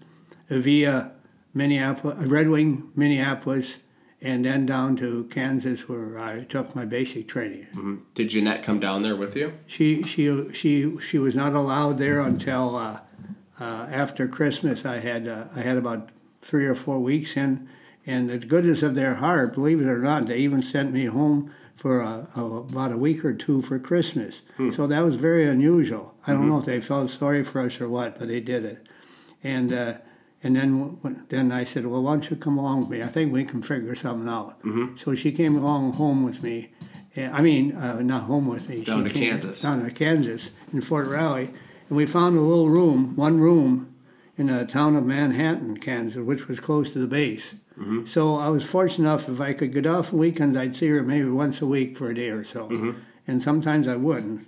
via 0.50 1.14
Minneapolis, 1.56 2.28
Red 2.28 2.48
Wing, 2.48 2.92
Minneapolis, 2.96 3.78
and 4.22 4.46
then 4.46 4.66
down 4.66 4.96
to 4.98 5.26
Kansas, 5.26 5.88
where 5.88 6.18
I 6.18 6.44
took 6.46 6.76
my 6.76 6.86
basic 6.86 7.28
training. 7.28 8.02
Did 8.14 8.30
Jeanette 8.30 8.64
come 8.64 8.80
down 8.80 9.04
there 9.04 9.16
with 9.16 9.36
you? 9.36 9.54
She 9.68 10.02
she 10.04 10.52
she 10.54 10.98
she 11.00 11.20
was 11.20 11.36
not 11.36 11.54
allowed 11.54 11.98
there 11.98 12.20
until 12.20 12.76
uh, 12.76 13.00
uh, 13.60 13.88
after 13.92 14.28
Christmas. 14.28 14.86
I 14.86 15.00
had 15.00 15.28
uh, 15.28 15.46
I 15.56 15.62
had 15.62 15.78
about 15.78 16.10
three 16.42 16.66
or 16.66 16.76
four 16.76 17.00
weeks 17.00 17.36
in, 17.38 17.68
and 18.06 18.30
the 18.30 18.38
goodness 18.38 18.84
of 18.84 18.96
their 18.96 19.16
heart, 19.16 19.54
believe 19.54 19.82
it 19.82 19.88
or 19.88 20.00
not, 20.00 20.28
they 20.28 20.38
even 20.38 20.62
sent 20.62 20.94
me 20.94 21.06
home 21.06 21.52
for 21.76 22.02
uh, 22.02 22.26
uh, 22.38 22.44
about 22.44 22.92
a 22.92 22.98
week 22.98 23.26
or 23.26 23.34
two 23.34 23.62
for 23.62 23.78
Christmas. 23.80 24.42
So 24.76 24.88
that 24.88 25.04
was 25.04 25.16
very 25.16 25.48
unusual. 25.48 26.14
I 26.26 26.34
don't 26.34 26.48
know 26.48 26.60
if 26.60 26.66
they 26.66 26.80
felt 26.80 27.10
sorry 27.12 27.44
for 27.44 27.62
us 27.62 27.82
or 27.82 27.90
what, 27.90 28.18
but 28.18 28.28
they 28.30 28.40
did 28.40 28.64
it. 28.64 28.88
And 29.44 29.74
uh, 29.74 29.94
and 30.46 30.56
then 30.56 31.00
when, 31.02 31.26
then 31.30 31.52
I 31.52 31.64
said, 31.64 31.88
well, 31.88 32.04
why 32.04 32.12
don't 32.12 32.30
you 32.30 32.36
come 32.36 32.60
along 32.60 32.82
with 32.82 32.90
me? 32.90 33.02
I 33.02 33.08
think 33.08 33.34
we 33.34 33.44
can 33.44 33.64
figure 33.64 33.96
something 33.96 34.30
out. 34.30 34.62
Mm-hmm. 34.62 34.96
So 34.96 35.16
she 35.16 35.32
came 35.32 35.56
along 35.56 35.94
home 35.94 36.24
with 36.24 36.44
me. 36.44 36.72
And- 37.16 37.34
I 37.34 37.42
mean, 37.42 37.76
uh, 37.76 38.00
not 38.02 38.24
home 38.24 38.46
with 38.48 38.70
me. 38.70 38.84
Down 38.84 39.04
she 39.04 39.08
to 39.10 39.14
came 39.20 39.30
Kansas. 39.32 39.62
Down 39.62 39.84
to 39.84 39.90
Kansas 39.90 40.52
in 40.72 40.82
Fort 40.82 41.08
Riley, 41.08 41.50
and 41.90 41.98
we 41.98 42.06
found 42.06 42.38
a 42.38 42.42
little 42.42 42.70
room, 42.70 43.16
one 43.16 43.40
room, 43.40 43.96
in 44.38 44.48
the 44.48 44.66
town 44.66 44.96
of 44.96 45.04
Manhattan, 45.04 45.78
Kansas, 45.78 46.18
which 46.18 46.48
was 46.48 46.60
close 46.60 46.92
to 46.92 47.00
the 47.00 47.08
base. 47.08 47.56
Mm-hmm. 47.80 48.06
So 48.06 48.36
I 48.36 48.50
was 48.50 48.64
fortunate 48.64 49.08
enough 49.10 49.28
if 49.28 49.42
I 49.42 49.54
could 49.54 49.74
get 49.74 49.88
off 49.88 50.14
weekends, 50.14 50.56
I'd 50.56 50.76
see 50.76 50.90
her 50.90 51.02
maybe 51.02 51.30
once 51.30 51.60
a 51.60 51.66
week 51.66 51.98
for 51.98 52.10
a 52.10 52.14
day 52.14 52.30
or 52.30 52.44
so, 52.44 52.70
mm-hmm. 52.70 53.00
and 53.28 53.42
sometimes 53.42 53.88
I 53.88 53.96
wouldn't. 53.96 54.46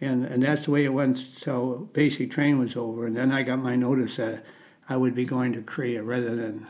And 0.00 0.24
and 0.24 0.42
that's 0.42 0.66
the 0.66 0.72
way 0.72 0.84
it 0.84 0.92
went 0.92 1.40
till 1.40 1.88
basic 1.92 2.30
training 2.30 2.58
was 2.58 2.76
over, 2.76 3.06
and 3.06 3.16
then 3.16 3.32
I 3.32 3.42
got 3.42 3.60
my 3.60 3.76
notice 3.76 4.16
that 4.16 4.44
I 4.88 4.96
would 4.96 5.14
be 5.14 5.24
going 5.24 5.52
to 5.54 5.62
Korea 5.62 6.02
rather 6.02 6.34
than. 6.34 6.66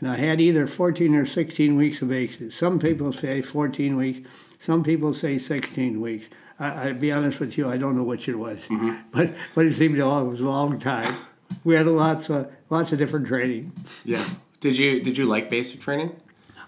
And 0.00 0.10
I 0.10 0.16
had 0.16 0.40
either 0.40 0.66
14 0.66 1.14
or 1.14 1.26
16 1.26 1.76
weeks 1.76 2.02
of 2.02 2.08
basic. 2.08 2.52
Some 2.52 2.80
people 2.80 3.12
say 3.12 3.40
14 3.40 3.96
weeks, 3.96 4.28
some 4.58 4.82
people 4.82 5.14
say 5.14 5.38
16 5.38 6.00
weeks. 6.00 6.26
I, 6.58 6.88
I'd 6.88 7.00
be 7.00 7.12
honest 7.12 7.38
with 7.38 7.56
you, 7.56 7.68
I 7.68 7.76
don't 7.76 7.96
know 7.96 8.02
which 8.02 8.28
it 8.28 8.36
was, 8.36 8.58
mm-hmm. 8.66 8.96
but 9.12 9.34
but 9.54 9.66
it 9.66 9.74
seemed 9.74 9.96
to 9.96 10.02
it 10.02 10.24
was 10.24 10.40
a 10.40 10.44
long 10.44 10.78
time. 10.78 11.14
We 11.64 11.74
had 11.74 11.86
lots 11.86 12.30
of 12.30 12.50
lots 12.70 12.92
of 12.92 12.98
different 12.98 13.26
training. 13.26 13.72
Yeah. 14.04 14.26
Did 14.60 14.78
you 14.78 15.00
Did 15.00 15.18
you 15.18 15.26
like 15.26 15.50
basic 15.50 15.80
training? 15.80 16.16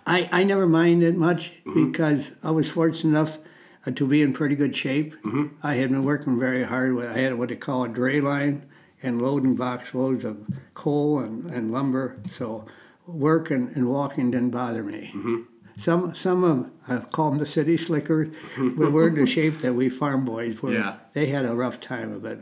I, 0.07 0.29
I 0.31 0.45
never 0.45 0.67
minded 0.67 1.17
much 1.17 1.53
mm-hmm. 1.65 1.91
because 1.91 2.33
I 2.43 2.51
was 2.51 2.69
fortunate 2.69 3.11
enough 3.11 3.39
uh, 3.87 3.91
to 3.93 4.07
be 4.07 4.23
in 4.23 4.33
pretty 4.33 4.55
good 4.55 4.77
shape. 4.77 5.15
Mm-hmm. 5.23 5.47
I 5.63 5.77
had 5.77 5.91
been 5.91 6.03
working 6.03 6.39
very 6.39 6.65
hard. 6.65 6.95
With, 6.95 7.11
I 7.11 7.19
had 7.19 7.39
what 7.39 7.49
they 7.49 7.57
call 7.57 7.85
a 7.85 7.89
dray 7.89 8.21
line, 8.21 8.67
and 9.05 9.21
loading 9.23 9.55
box 9.55 9.95
loads 9.95 10.25
of 10.25 10.39
coal 10.75 11.19
and, 11.21 11.51
and 11.51 11.71
lumber. 11.71 12.17
So 12.37 12.65
work 13.07 13.51
and, 13.51 13.75
and 13.77 13.89
walking 13.89 14.31
didn't 14.31 14.51
bother 14.51 14.83
me. 14.83 15.13
Some 15.77 16.15
some 16.15 16.45
of 16.45 16.71
I 16.89 16.99
call 17.05 17.31
them 17.31 17.39
the 17.39 17.47
city 17.47 17.77
slickers. 17.77 18.35
we 18.59 18.89
were 18.91 19.09
in 19.09 19.15
the 19.15 19.27
shape 19.27 19.59
that 19.61 19.75
we 19.75 19.89
farm 19.89 20.25
boys 20.25 20.63
were. 20.63 20.73
Yeah. 20.73 20.97
They 21.13 21.27
had 21.27 21.45
a 21.45 21.55
rough 21.55 21.81
time 21.81 22.13
of 22.13 22.25
it, 22.25 22.41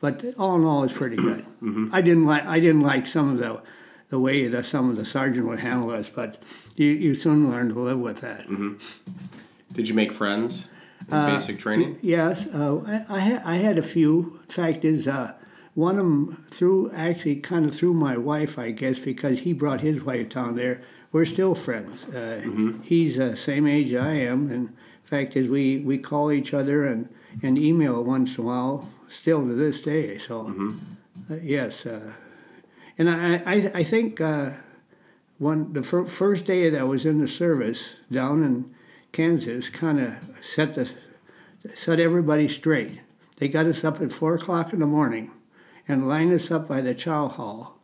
but 0.00 0.24
all 0.38 0.56
in 0.56 0.64
all, 0.64 0.84
it's 0.84 0.92
pretty 0.94 1.16
good. 1.16 1.46
I 1.92 2.00
didn't 2.02 2.24
like 2.24 2.44
I 2.44 2.60
didn't 2.60 2.80
like 2.82 3.06
some 3.06 3.30
of 3.30 3.38
the 3.38 3.62
the 4.10 4.18
way 4.18 4.46
that 4.46 4.66
some 4.66 4.90
of 4.90 4.96
the 4.96 5.06
sergeant 5.06 5.46
would 5.46 5.60
handle 5.60 5.90
us, 5.90 6.08
but 6.10 6.42
you, 6.76 6.86
you 6.88 7.14
soon 7.14 7.50
learn 7.50 7.70
to 7.70 7.80
live 7.80 7.98
with 7.98 8.18
that. 8.20 8.46
Did 9.72 9.88
you 9.88 9.94
make 9.94 10.12
friends 10.12 10.68
in 11.08 11.14
Uh, 11.14 11.34
basic 11.34 11.58
training? 11.58 11.98
Yes, 12.02 12.46
uh, 12.48 12.76
I, 12.86 13.16
I, 13.16 13.20
had, 13.20 13.42
I 13.42 13.56
had 13.56 13.78
a 13.78 13.82
few. 13.82 14.38
Fact 14.48 14.84
is, 14.84 15.08
uh, 15.08 15.32
one 15.74 15.98
of 15.98 16.04
them 16.04 16.44
through 16.50 16.90
actually 16.92 17.36
kind 17.36 17.64
of 17.66 17.74
through 17.74 17.94
my 17.94 18.16
wife, 18.16 18.58
I 18.58 18.70
guess, 18.72 18.98
because 18.98 19.40
he 19.40 19.52
brought 19.52 19.80
his 19.80 20.02
wife 20.02 20.28
down 20.30 20.56
there. 20.56 20.82
We're 21.12 21.26
still 21.26 21.54
friends. 21.54 22.04
Uh, 22.04 22.42
He's 22.82 23.16
the 23.16 23.36
same 23.36 23.66
age 23.66 23.94
I 23.94 24.12
am, 24.14 24.50
and 24.50 24.68
in 24.68 24.76
fact 25.04 25.36
is, 25.36 25.48
we, 25.48 25.78
we 25.78 25.98
call 25.98 26.32
each 26.32 26.54
other 26.54 26.86
and, 26.86 27.08
and 27.42 27.58
email 27.58 28.02
once 28.02 28.36
in 28.36 28.44
a 28.44 28.46
while, 28.46 28.90
still 29.08 29.46
to 29.46 29.54
this 29.54 29.80
day. 29.80 30.18
So, 30.18 30.72
uh, 31.30 31.34
yes, 31.42 31.86
uh, 31.86 32.12
and 32.98 33.08
I, 33.10 33.42
I, 33.46 33.72
I 33.74 33.84
think 33.84 34.20
uh, 34.20 34.52
one 35.38 35.72
the 35.72 35.82
fir- 35.82 36.04
first 36.06 36.44
day 36.44 36.68
that 36.70 36.80
I 36.80 36.84
was 36.84 37.04
in 37.04 37.18
the 37.18 37.28
service 37.28 37.96
down 38.10 38.42
in 38.42 38.74
Kansas 39.12 39.68
kind 39.70 40.00
of 40.00 40.14
set 40.42 40.74
the 40.74 40.90
set 41.74 42.00
everybody 42.00 42.48
straight. 42.48 43.00
They 43.36 43.48
got 43.48 43.66
us 43.66 43.84
up 43.84 44.00
at 44.00 44.12
four 44.12 44.34
o'clock 44.34 44.72
in 44.72 44.80
the 44.80 44.86
morning 44.86 45.30
and 45.88 46.08
lined 46.08 46.32
us 46.32 46.50
up 46.50 46.68
by 46.68 46.80
the 46.80 46.94
chow 46.94 47.28
hall 47.28 47.78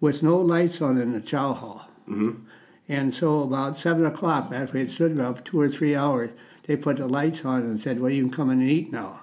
with 0.00 0.22
no 0.22 0.36
lights 0.36 0.80
on 0.80 0.98
in 0.98 1.12
the 1.12 1.20
chow 1.20 1.52
hall. 1.52 1.88
Mm-hmm. 2.08 2.44
And 2.88 3.12
so 3.12 3.42
about 3.42 3.78
seven 3.78 4.06
o'clock, 4.06 4.50
after 4.52 4.74
we 4.74 4.80
had 4.80 4.90
stood 4.90 5.18
up 5.20 5.44
two 5.44 5.60
or 5.60 5.68
three 5.68 5.94
hours, 5.94 6.30
they 6.66 6.76
put 6.76 6.96
the 6.96 7.06
lights 7.06 7.44
on 7.44 7.62
and 7.62 7.80
said, 7.80 8.00
"Well, 8.00 8.10
you 8.10 8.22
can 8.22 8.32
come 8.32 8.50
in 8.50 8.60
and 8.60 8.70
eat 8.70 8.90
now," 8.92 9.20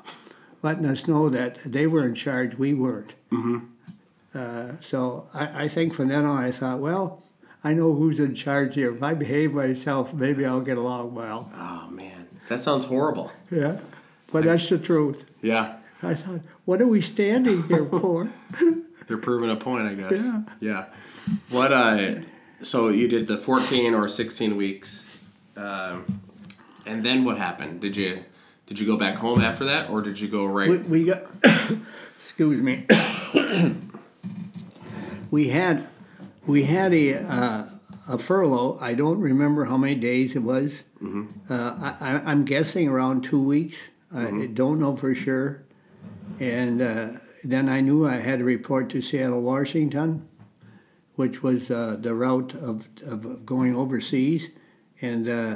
letting 0.62 0.86
us 0.86 1.08
know 1.08 1.30
that 1.30 1.60
they 1.66 1.88
were 1.88 2.06
in 2.06 2.16
charge, 2.16 2.56
we 2.56 2.74
weren't. 2.74 3.14
Uh, 4.34 4.74
so 4.82 5.28
I, 5.34 5.64
I 5.66 5.68
think 5.70 5.94
from 5.94 6.10
then 6.10 6.26
on, 6.26 6.44
I 6.44 6.52
thought, 6.52 6.80
well, 6.80 7.24
I 7.64 7.74
know 7.74 7.96
who's 7.96 8.20
in 8.20 8.36
charge 8.36 8.76
here. 8.76 8.94
If 8.94 9.02
I 9.02 9.14
behave 9.14 9.54
myself, 9.54 10.14
maybe 10.14 10.46
I'll 10.46 10.62
get 10.62 10.78
along 10.78 11.16
well. 11.16 11.52
Oh 11.56 11.88
man, 11.90 12.28
that 12.50 12.62
sounds 12.62 12.86
horrible. 12.86 13.32
Yeah, 13.50 13.80
but 14.32 14.44
that's 14.44 14.70
the 14.70 14.78
truth. 14.78 15.26
Yeah, 15.42 15.78
I 16.04 16.14
thought, 16.14 16.42
what 16.66 16.82
are 16.82 16.88
we 16.88 17.02
standing 17.02 17.64
here 17.64 17.86
for? 17.90 18.30
they're 19.08 19.18
proving 19.18 19.50
a 19.50 19.56
point, 19.56 19.88
I 19.88 19.94
guess. 19.94 20.24
Yeah. 20.24 20.42
Yeah. 20.60 20.86
What? 21.50 21.72
Uh, 21.72 22.16
so 22.62 22.90
you 22.90 23.08
did 23.08 23.28
the 23.28 23.38
fourteen 23.38 23.94
or 23.94 24.08
sixteen 24.08 24.58
weeks, 24.58 25.10
um, 25.58 26.22
and 26.86 27.04
then 27.04 27.24
what 27.24 27.38
happened? 27.38 27.82
Did 27.82 27.98
you 27.98 28.24
did 28.68 28.80
you 28.80 28.86
go 28.86 28.98
back 28.98 29.16
home 29.16 29.42
after 29.42 29.66
that, 29.66 29.90
or 29.90 30.02
did 30.02 30.20
you 30.20 30.28
go 30.28 30.46
right? 30.46 30.70
we, 30.70 30.78
we 30.78 31.06
got, 31.06 31.24
excuse 32.24 32.62
me. 32.62 32.86
we 35.32 35.50
had, 35.50 35.88
we 36.48 36.64
had 36.64 36.94
a 36.94 37.16
uh, 37.16 37.70
a 38.08 38.18
furlough. 38.18 38.78
I 38.82 38.94
don't 38.94 39.20
remember 39.20 39.66
how 39.66 39.78
many 39.78 39.96
days 39.96 40.36
it 40.36 40.44
was. 40.44 40.84
Uh, 41.50 41.94
I, 42.02 42.22
I'm 42.26 42.46
guessing 42.46 42.88
around 42.88 43.24
two 43.24 43.42
weeks. 43.42 43.78
I 44.14 44.48
don't 44.54 44.80
know 44.80 44.96
for 44.96 45.14
sure. 45.14 45.65
And 46.40 46.82
uh, 46.82 47.08
then 47.44 47.70
I 47.70 47.82
knew 47.82 48.06
I 48.08 48.18
had 48.18 48.40
to 48.40 48.46
report 48.46 48.90
to 48.92 49.02
Seattle, 49.02 49.42
Washington, 49.42 50.28
which 51.16 51.42
was 51.44 51.72
uh, 51.72 51.98
the 52.00 52.14
route 52.14 52.54
of, 52.56 52.90
of 53.06 53.46
going 53.46 53.76
overseas, 53.76 54.50
and 55.02 55.30
uh, 55.30 55.56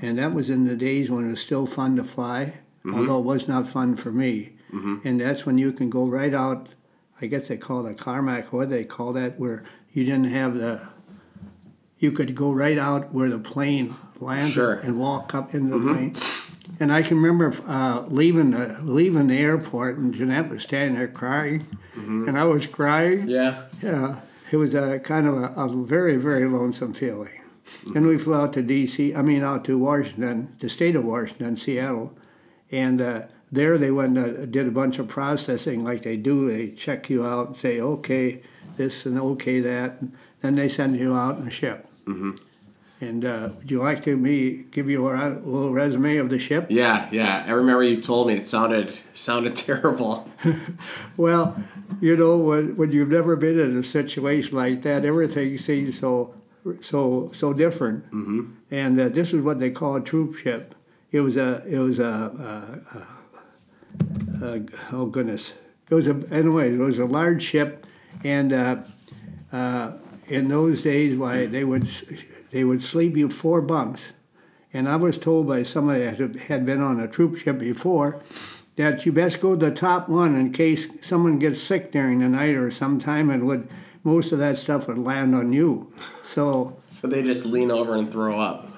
and 0.00 0.18
that 0.18 0.32
was 0.34 0.48
in 0.50 0.66
the 0.66 0.76
days 0.76 1.10
when 1.10 1.26
it 1.26 1.30
was 1.30 1.40
still 1.40 1.66
fun 1.66 1.96
to 1.96 2.04
fly, 2.04 2.54
although 2.92 3.18
it 3.18 3.24
was 3.24 3.48
not 3.48 3.68
fun 3.68 3.96
for 3.96 4.10
me. 4.12 4.54
And 5.04 5.20
that's 5.20 5.46
when 5.46 5.56
you 5.58 5.72
can 5.72 5.88
go 5.90 6.06
right 6.06 6.34
out. 6.34 6.68
I 7.20 7.26
guess 7.26 7.48
they 7.48 7.56
call 7.56 7.86
it 7.86 7.98
tarmac. 7.98 8.52
What 8.52 8.70
they 8.70 8.84
call 8.84 9.12
that? 9.14 9.38
Where 9.38 9.64
you 9.92 10.04
didn't 10.04 10.30
have 10.30 10.54
the. 10.54 10.86
You 11.98 12.12
could 12.12 12.34
go 12.36 12.52
right 12.52 12.78
out 12.78 13.12
where 13.12 13.28
the 13.28 13.38
plane 13.40 13.96
landed 14.20 14.52
Sure. 14.52 14.74
and 14.74 14.98
walk 15.00 15.34
up 15.34 15.52
into 15.54 15.78
the 15.78 15.84
plane. 15.92 16.14
And 16.80 16.92
I 16.92 17.02
can 17.02 17.16
remember 17.16 17.54
uh, 17.66 18.04
leaving 18.08 18.52
the 18.52 18.78
leaving 18.82 19.28
the 19.28 19.38
airport, 19.38 19.98
and 19.98 20.14
Jeanette 20.14 20.48
was 20.48 20.62
standing 20.62 20.96
there 20.96 21.08
crying, 21.08 21.66
mm-hmm. 21.96 22.28
and 22.28 22.38
I 22.38 22.44
was 22.44 22.66
crying. 22.66 23.28
Yeah. 23.28 23.64
Yeah, 23.82 24.20
it 24.50 24.56
was 24.56 24.74
a 24.74 24.98
kind 25.00 25.26
of 25.26 25.34
a, 25.36 25.46
a 25.56 25.68
very, 25.68 26.16
very 26.16 26.46
lonesome 26.46 26.94
feeling. 26.94 27.30
Mm-hmm. 27.80 27.96
And 27.96 28.06
we 28.06 28.16
flew 28.16 28.34
out 28.34 28.52
to 28.54 28.62
D.C., 28.62 29.14
I 29.14 29.22
mean, 29.22 29.42
out 29.42 29.64
to 29.66 29.78
Washington, 29.78 30.56
the 30.60 30.68
state 30.70 30.96
of 30.96 31.04
Washington, 31.04 31.56
Seattle. 31.56 32.16
And 32.70 33.02
uh, 33.02 33.22
there 33.52 33.78
they 33.78 33.90
went 33.90 34.16
and 34.16 34.38
uh, 34.38 34.46
did 34.46 34.66
a 34.66 34.70
bunch 34.70 34.98
of 34.98 35.08
processing 35.08 35.84
like 35.84 36.02
they 36.02 36.16
do. 36.16 36.48
They 36.48 36.70
check 36.70 37.10
you 37.10 37.26
out 37.26 37.48
and 37.48 37.56
say, 37.56 37.80
okay, 37.80 38.42
this 38.76 39.06
and 39.06 39.18
okay, 39.18 39.60
that. 39.60 40.00
And 40.00 40.16
then 40.40 40.54
they 40.54 40.68
send 40.68 40.96
you 40.96 41.14
out 41.14 41.38
in 41.38 41.48
a 41.48 41.50
ship. 41.50 41.86
Mm-hmm. 42.06 42.36
And 43.00 43.24
uh, 43.24 43.50
would 43.56 43.70
you 43.70 43.78
like 43.78 44.02
to 44.04 44.16
me 44.16 44.64
give 44.70 44.90
you 44.90 45.08
a, 45.08 45.12
little 45.12 45.72
resume 45.72 46.16
of 46.16 46.30
the 46.30 46.38
ship? 46.38 46.66
Yeah, 46.68 47.08
yeah. 47.12 47.44
I 47.46 47.52
remember 47.52 47.84
you 47.84 48.00
told 48.00 48.26
me 48.26 48.34
it 48.34 48.48
sounded 48.48 48.94
sounded 49.14 49.56
terrible. 49.68 50.30
Well, 51.16 51.56
you 52.00 52.16
know, 52.16 52.38
when, 52.38 52.76
when 52.76 52.92
you've 52.92 53.08
never 53.08 53.34
been 53.34 53.58
in 53.58 53.76
a 53.76 53.82
situation 53.82 54.56
like 54.56 54.82
that, 54.82 55.04
everything 55.04 55.58
seems 55.58 55.98
so 55.98 56.34
so 56.80 57.30
so 57.34 57.52
different. 57.52 58.04
Mm-hmm. 58.12 58.52
And 58.70 59.00
uh, 59.00 59.08
this 59.08 59.32
is 59.32 59.42
what 59.42 59.58
they 59.58 59.70
call 59.70 59.96
a 59.96 60.00
troop 60.00 60.36
ship. 60.36 60.76
It 61.10 61.20
was 61.20 61.36
a 61.36 61.64
it 61.66 61.78
was 61.78 61.98
a, 61.98 62.78
a, 64.42 64.44
a, 64.44 64.54
a 64.54 64.62
oh 64.92 65.06
goodness. 65.06 65.54
It 65.90 65.94
was 65.94 66.06
a 66.06 66.22
anyway. 66.30 66.72
It 66.74 66.78
was 66.78 66.98
a 66.98 67.06
large 67.06 67.42
ship, 67.42 67.86
and 68.22 68.52
uh, 68.52 68.76
uh, 69.52 69.94
in 70.28 70.48
those 70.48 70.82
days, 70.82 71.16
why 71.16 71.46
they 71.46 71.64
would 71.64 71.88
they 72.50 72.64
would 72.64 72.82
sleep 72.82 73.16
you 73.16 73.28
four 73.28 73.60
bunks. 73.60 74.02
And 74.72 74.88
I 74.88 74.96
was 74.96 75.18
told 75.18 75.48
by 75.48 75.62
somebody 75.62 76.04
that 76.04 76.36
had 76.36 76.66
been 76.66 76.80
on 76.82 77.00
a 77.00 77.08
troop 77.08 77.38
ship 77.38 77.58
before 77.58 78.20
that 78.76 79.04
you 79.04 79.12
best 79.12 79.40
go 79.40 79.56
to 79.56 79.70
the 79.70 79.74
top 79.74 80.08
one 80.08 80.36
in 80.36 80.52
case 80.52 80.86
someone 81.02 81.38
gets 81.38 81.60
sick 81.60 81.90
during 81.90 82.20
the 82.20 82.28
night 82.28 82.54
or 82.54 82.70
sometime, 82.70 83.28
and 83.30 83.46
would 83.46 83.68
most 84.04 84.30
of 84.30 84.38
that 84.38 84.56
stuff 84.56 84.86
would 84.86 84.98
land 84.98 85.34
on 85.34 85.52
you. 85.52 85.92
So, 86.26 86.76
So 86.86 87.08
they 87.08 87.22
just 87.22 87.44
lean 87.44 87.70
over 87.70 87.96
and 87.96 88.10
throw 88.12 88.38
up 88.40 88.68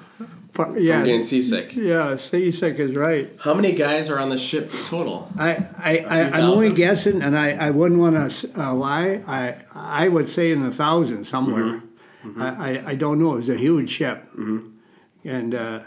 from 0.52 0.78
yeah, 0.78 1.04
getting 1.04 1.22
seasick. 1.24 1.74
yeah, 1.74 2.16
seasick 2.16 2.78
is 2.78 2.94
right. 2.94 3.30
How 3.40 3.52
many 3.52 3.72
guys 3.72 4.08
are 4.08 4.18
on 4.18 4.30
the 4.30 4.38
ship 4.38 4.72
total? 4.86 5.28
I, 5.38 5.66
I, 5.78 5.98
I 5.98 6.20
I'm 6.30 6.44
only 6.44 6.72
guessing, 6.72 7.22
and 7.22 7.36
I, 7.36 7.50
I 7.52 7.70
wouldn't 7.70 8.00
want 8.00 8.32
to 8.32 8.60
uh, 8.60 8.72
lie. 8.72 9.22
I, 9.26 9.56
I 9.74 10.08
would 10.08 10.28
say 10.28 10.50
in 10.52 10.64
a 10.64 10.72
thousand 10.72 11.24
somewhere. 11.24 11.82
I, 12.36 12.48
I, 12.48 12.82
I 12.88 12.94
don't 12.94 13.18
know. 13.18 13.34
It 13.34 13.38
was 13.38 13.48
a 13.48 13.56
huge 13.56 13.90
ship, 13.90 14.24
and 15.24 15.54
uh, 15.54 15.80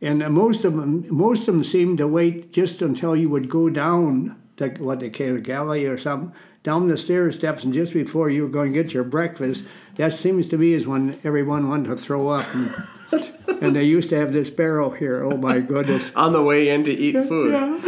and 0.00 0.22
uh, 0.22 0.30
most 0.30 0.64
of 0.64 0.76
them 0.76 1.06
most 1.08 1.48
of 1.48 1.54
them 1.54 1.64
seemed 1.64 1.98
to 1.98 2.08
wait 2.08 2.52
just 2.52 2.82
until 2.82 3.16
you 3.16 3.28
would 3.30 3.48
go 3.48 3.70
down 3.70 4.40
the, 4.56 4.68
what 4.70 5.00
they 5.00 5.10
call 5.10 5.36
a 5.36 5.40
galley 5.40 5.86
or 5.86 5.98
something 5.98 6.32
down 6.62 6.88
the 6.88 6.96
stair 6.96 7.32
steps, 7.32 7.64
and 7.64 7.74
just 7.74 7.92
before 7.92 8.30
you 8.30 8.42
were 8.42 8.48
going 8.48 8.72
to 8.72 8.82
get 8.82 8.94
your 8.94 9.04
breakfast, 9.04 9.64
that 9.96 10.14
seems 10.14 10.48
to 10.48 10.58
me 10.58 10.74
is 10.74 10.86
when 10.86 11.18
everyone 11.24 11.68
wanted 11.68 11.88
to 11.88 11.96
throw 11.96 12.28
up. 12.28 12.46
And, 12.54 12.72
and 13.62 13.76
they 13.76 13.84
used 13.84 14.10
to 14.10 14.16
have 14.16 14.32
this 14.32 14.50
barrel 14.50 14.90
here. 14.90 15.22
Oh 15.24 15.36
my 15.36 15.60
goodness! 15.60 16.12
On 16.14 16.32
the 16.32 16.42
way 16.42 16.68
in 16.68 16.84
to 16.84 16.92
eat 16.92 17.12
food. 17.26 17.52
Yeah. 17.52 17.80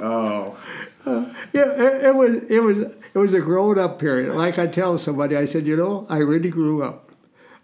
Oh. 0.00 0.58
Yeah, 1.52 1.72
it, 1.72 2.04
it 2.04 2.14
was 2.14 2.34
it 2.48 2.60
was 2.60 2.78
it 2.78 3.18
was 3.18 3.34
a 3.34 3.40
grown 3.40 3.76
up 3.76 3.98
period. 3.98 4.36
Like 4.36 4.56
I 4.56 4.68
tell 4.68 4.96
somebody, 4.98 5.36
I 5.36 5.46
said, 5.46 5.66
you 5.66 5.76
know, 5.76 6.06
I 6.08 6.18
really 6.18 6.48
grew 6.48 6.84
up. 6.84 7.11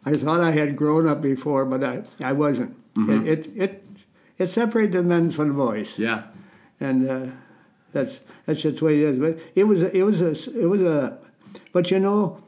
I 0.05 0.15
thought 0.15 0.41
I 0.41 0.53
had 0.53 0.77
grown 0.77 1.07
up 1.07 1.21
before, 1.21 1.65
but 1.65 1.83
I, 1.85 2.03
I 2.21 2.33
wasn't. 2.33 2.77
Mm-hmm. 2.95 3.27
It, 3.27 3.47
it 3.47 3.53
it 3.57 3.85
it 4.39 4.47
separated 4.49 4.93
the 4.93 5.03
men 5.03 5.31
from 5.31 5.49
the 5.49 5.55
boys, 5.55 5.99
Yeah. 5.99 6.25
and 6.81 7.11
uh, 7.11 7.27
that's 7.93 8.21
that's 8.47 8.63
just 8.63 8.79
the 8.79 8.85
way 8.85 9.03
it 9.03 9.09
is. 9.09 9.19
But 9.19 9.39
it 9.55 9.65
was 9.65 9.83
it 9.83 10.03
was 10.03 10.21
a 10.21 10.31
it 10.59 10.67
was 10.67 10.81
a, 10.81 11.19
but 11.73 11.91
you 11.91 11.99
know, 11.99 12.43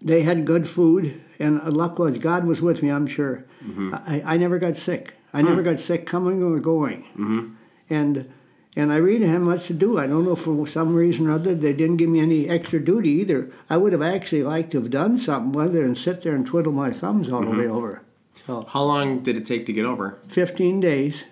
they 0.00 0.22
had 0.22 0.46
good 0.46 0.68
food, 0.68 1.20
and 1.38 1.62
luck 1.64 1.98
was 1.98 2.18
God 2.18 2.44
was 2.44 2.60
with 2.62 2.82
me. 2.82 2.90
I'm 2.90 3.06
sure. 3.06 3.44
Mm-hmm. 3.62 3.94
I, 3.94 4.22
I 4.24 4.36
never 4.36 4.58
got 4.58 4.76
sick. 4.76 5.14
I 5.32 5.42
never 5.42 5.62
mm. 5.62 5.66
got 5.66 5.80
sick 5.80 6.06
coming 6.06 6.42
or 6.42 6.58
going, 6.58 7.02
mm-hmm. 7.16 7.54
and 7.88 8.32
and 8.76 8.92
I 8.92 8.96
really 8.96 9.26
had 9.26 9.40
much 9.42 9.66
to 9.66 9.74
do. 9.74 9.98
I 9.98 10.06
don't 10.06 10.24
know 10.24 10.36
for 10.36 10.66
some 10.66 10.94
reason 10.94 11.26
or 11.26 11.32
other 11.32 11.54
they 11.54 11.72
didn't 11.72 11.96
give 11.96 12.08
me 12.08 12.20
any 12.20 12.48
extra 12.48 12.82
duty 12.82 13.10
either. 13.10 13.50
I 13.68 13.76
would 13.76 13.92
have 13.92 14.02
actually 14.02 14.42
liked 14.42 14.70
to 14.72 14.80
have 14.80 14.90
done 14.90 15.18
something 15.18 15.58
rather 15.58 15.82
than 15.82 15.96
sit 15.96 16.22
there 16.22 16.34
and 16.34 16.46
twiddle 16.46 16.72
my 16.72 16.90
thumbs 16.90 17.30
all 17.30 17.42
the 17.42 17.50
way 17.50 17.64
mm-hmm. 17.64 17.76
over. 17.76 18.02
So 18.46 18.62
How 18.68 18.82
long 18.82 19.22
did 19.22 19.36
it 19.36 19.44
take 19.44 19.66
to 19.66 19.72
get 19.72 19.84
over? 19.84 20.18
15 20.28 20.80
days, 20.80 21.24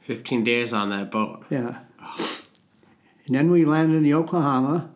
15 0.00 0.44
days 0.44 0.72
on 0.72 0.90
that 0.90 1.10
boat. 1.10 1.44
yeah. 1.50 1.80
And 3.26 3.34
then 3.34 3.50
we 3.50 3.66
landed 3.66 3.98
in 3.98 4.04
Yokohama, 4.06 4.88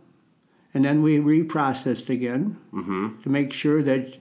and 0.73 0.85
then 0.85 1.02
we 1.02 1.18
reprocessed 1.18 2.09
again 2.09 2.56
mm-hmm. 2.73 3.21
to 3.21 3.28
make 3.28 3.52
sure 3.52 3.82
that 3.82 4.16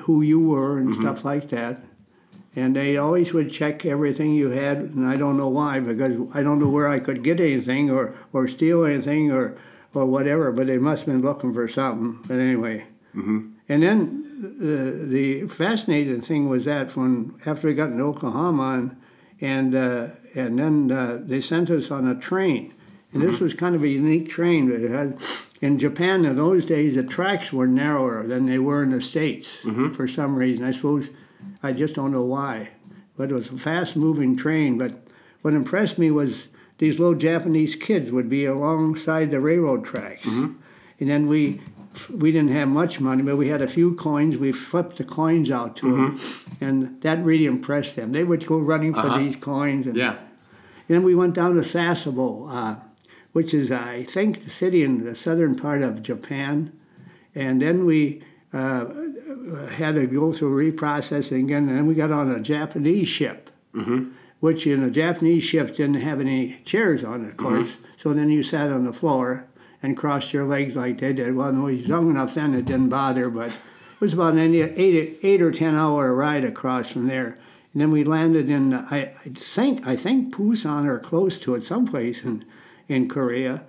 who 0.00 0.22
you 0.22 0.40
were 0.40 0.78
and 0.78 0.90
mm-hmm. 0.90 1.02
stuff 1.02 1.24
like 1.24 1.50
that. 1.50 1.84
And 2.56 2.76
they 2.76 2.96
always 2.96 3.32
would 3.32 3.50
check 3.50 3.84
everything 3.84 4.32
you 4.34 4.50
had, 4.50 4.78
and 4.78 5.06
I 5.06 5.16
don't 5.16 5.36
know 5.36 5.48
why, 5.48 5.80
because 5.80 6.16
I 6.32 6.42
don't 6.42 6.60
know 6.60 6.68
where 6.68 6.86
I 6.88 7.00
could 7.00 7.24
get 7.24 7.40
anything 7.40 7.90
or, 7.90 8.14
or 8.32 8.46
steal 8.46 8.84
anything 8.84 9.32
or, 9.32 9.56
or 9.92 10.06
whatever, 10.06 10.52
but 10.52 10.68
they 10.68 10.78
must 10.78 11.04
have 11.04 11.14
been 11.14 11.22
looking 11.22 11.52
for 11.52 11.66
something. 11.68 12.20
But 12.28 12.38
anyway. 12.38 12.84
And 13.68 13.82
then 13.82 14.24
uh, 14.60 15.10
the 15.10 15.46
fascinating 15.48 16.20
thing 16.20 16.48
was 16.48 16.64
that 16.66 16.96
when 16.96 17.34
after 17.46 17.66
we 17.68 17.74
got 17.74 17.90
in 17.90 17.98
Yokohama 17.98 18.74
and 18.74 18.96
and, 19.40 19.74
uh, 19.74 20.06
and 20.34 20.58
then 20.58 20.90
uh, 20.92 21.18
they 21.20 21.40
sent 21.40 21.68
us 21.70 21.90
on 21.90 22.06
a 22.06 22.14
train, 22.14 22.72
and 23.12 23.20
this 23.22 23.40
was 23.40 23.52
kind 23.52 23.74
of 23.74 23.82
a 23.82 23.88
unique 23.88 24.28
train. 24.28 24.70
It 24.70 24.90
had, 24.90 25.18
in 25.60 25.78
Japan 25.78 26.24
in 26.24 26.36
those 26.36 26.64
days, 26.64 26.94
the 26.94 27.02
tracks 27.02 27.52
were 27.52 27.66
narrower 27.66 28.26
than 28.26 28.46
they 28.46 28.58
were 28.58 28.82
in 28.82 28.90
the 28.90 29.02
states 29.02 29.58
for 29.94 30.06
some 30.08 30.36
reason. 30.36 30.64
I 30.64 30.72
suppose 30.72 31.08
I 31.62 31.72
just 31.72 31.94
don't 31.94 32.12
know 32.12 32.22
why, 32.24 32.70
but 33.16 33.30
it 33.30 33.34
was 33.34 33.50
a 33.50 33.56
fast-moving 33.58 34.36
train. 34.36 34.78
But 34.78 34.92
what 35.42 35.54
impressed 35.54 35.98
me 35.98 36.10
was 36.10 36.48
these 36.78 36.98
little 36.98 37.14
Japanese 37.14 37.74
kids 37.76 38.10
would 38.10 38.28
be 38.28 38.44
alongside 38.44 39.30
the 39.30 39.40
railroad 39.40 39.84
tracks, 39.84 40.26
and 40.26 40.56
then 40.98 41.26
we 41.26 41.60
we 42.12 42.32
didn't 42.32 42.50
have 42.50 42.66
much 42.68 42.98
money, 43.00 43.22
but 43.22 43.36
we 43.36 43.48
had 43.48 43.62
a 43.62 43.68
few 43.68 43.94
coins. 43.94 44.36
We 44.36 44.50
flipped 44.50 44.96
the 44.96 45.04
coins 45.04 45.48
out 45.50 45.76
to 45.76 45.92
them, 45.92 46.20
and 46.60 47.00
that 47.02 47.24
really 47.24 47.46
impressed 47.46 47.94
them. 47.94 48.10
They 48.12 48.24
would 48.24 48.44
go 48.46 48.58
running 48.58 48.92
for 48.94 49.00
Uh-huh. 49.06 49.18
these 49.18 49.36
coins. 49.36 49.86
And, 49.86 49.96
Yeah. 49.96 50.10
and 50.88 50.88
then 50.88 51.02
we 51.04 51.14
went 51.14 51.34
down 51.34 51.54
to 51.54 51.60
Sasebo, 51.62 52.48
uh, 52.50 52.76
which 53.32 53.54
is, 53.54 53.70
I 53.70 54.02
think, 54.02 54.42
the 54.42 54.50
city 54.50 54.82
in 54.82 55.04
the 55.04 55.14
southern 55.14 55.54
part 55.54 55.82
of 55.82 56.02
Japan. 56.02 56.72
And 57.34 57.62
then 57.62 57.84
we 57.86 58.22
uh, 58.52 58.86
had 59.70 59.94
to 59.96 60.06
go 60.06 60.32
through 60.32 60.72
reprocessing 60.72 61.44
again, 61.44 61.68
and 61.68 61.76
then 61.76 61.86
we 61.86 61.94
got 61.94 62.12
on 62.12 62.30
a 62.30 62.40
Japanese 62.40 63.08
ship, 63.08 63.50
which 64.40 64.66
in 64.66 64.82
a 64.82 64.90
Japanese 64.90 65.42
ship 65.44 65.76
didn't 65.76 65.94
have 66.00 66.20
any 66.20 66.60
chairs 66.64 67.02
on 67.04 67.24
it, 67.24 67.30
of 67.30 67.36
course. 67.36 67.76
So 67.96 68.12
then 68.12 68.30
you 68.30 68.42
sat 68.42 68.70
on 68.70 68.84
the 68.84 68.92
floor 68.92 69.46
and 69.82 69.96
crossed 69.96 70.32
your 70.32 70.44
legs 70.44 70.76
like 70.76 70.98
they 70.98 71.12
did. 71.12 71.34
Well, 71.34 71.52
no, 71.52 71.66
he's 71.66 71.86
young 71.88 72.10
enough 72.10 72.34
then 72.34 72.54
it 72.54 72.64
didn't 72.64 72.88
bother, 72.90 73.28
but 73.30 73.48
it 73.50 74.00
was 74.00 74.14
about 74.14 74.34
an 74.34 74.54
eight, 74.54 75.18
eight 75.22 75.42
or 75.42 75.50
ten 75.52 75.74
hour 75.74 76.14
ride 76.14 76.44
across 76.44 76.90
from 76.90 77.06
there. 77.06 77.38
And 77.72 77.82
then 77.82 77.90
we 77.90 78.04
landed 78.04 78.48
in, 78.48 78.72
I, 78.72 79.12
I 79.24 79.28
think, 79.34 79.86
I 79.86 79.96
think 79.96 80.34
Busan 80.34 80.86
or 80.86 81.00
close 81.00 81.38
to 81.40 81.54
it, 81.54 81.64
someplace 81.64 82.22
in, 82.22 82.44
in 82.88 83.08
Korea. 83.08 83.64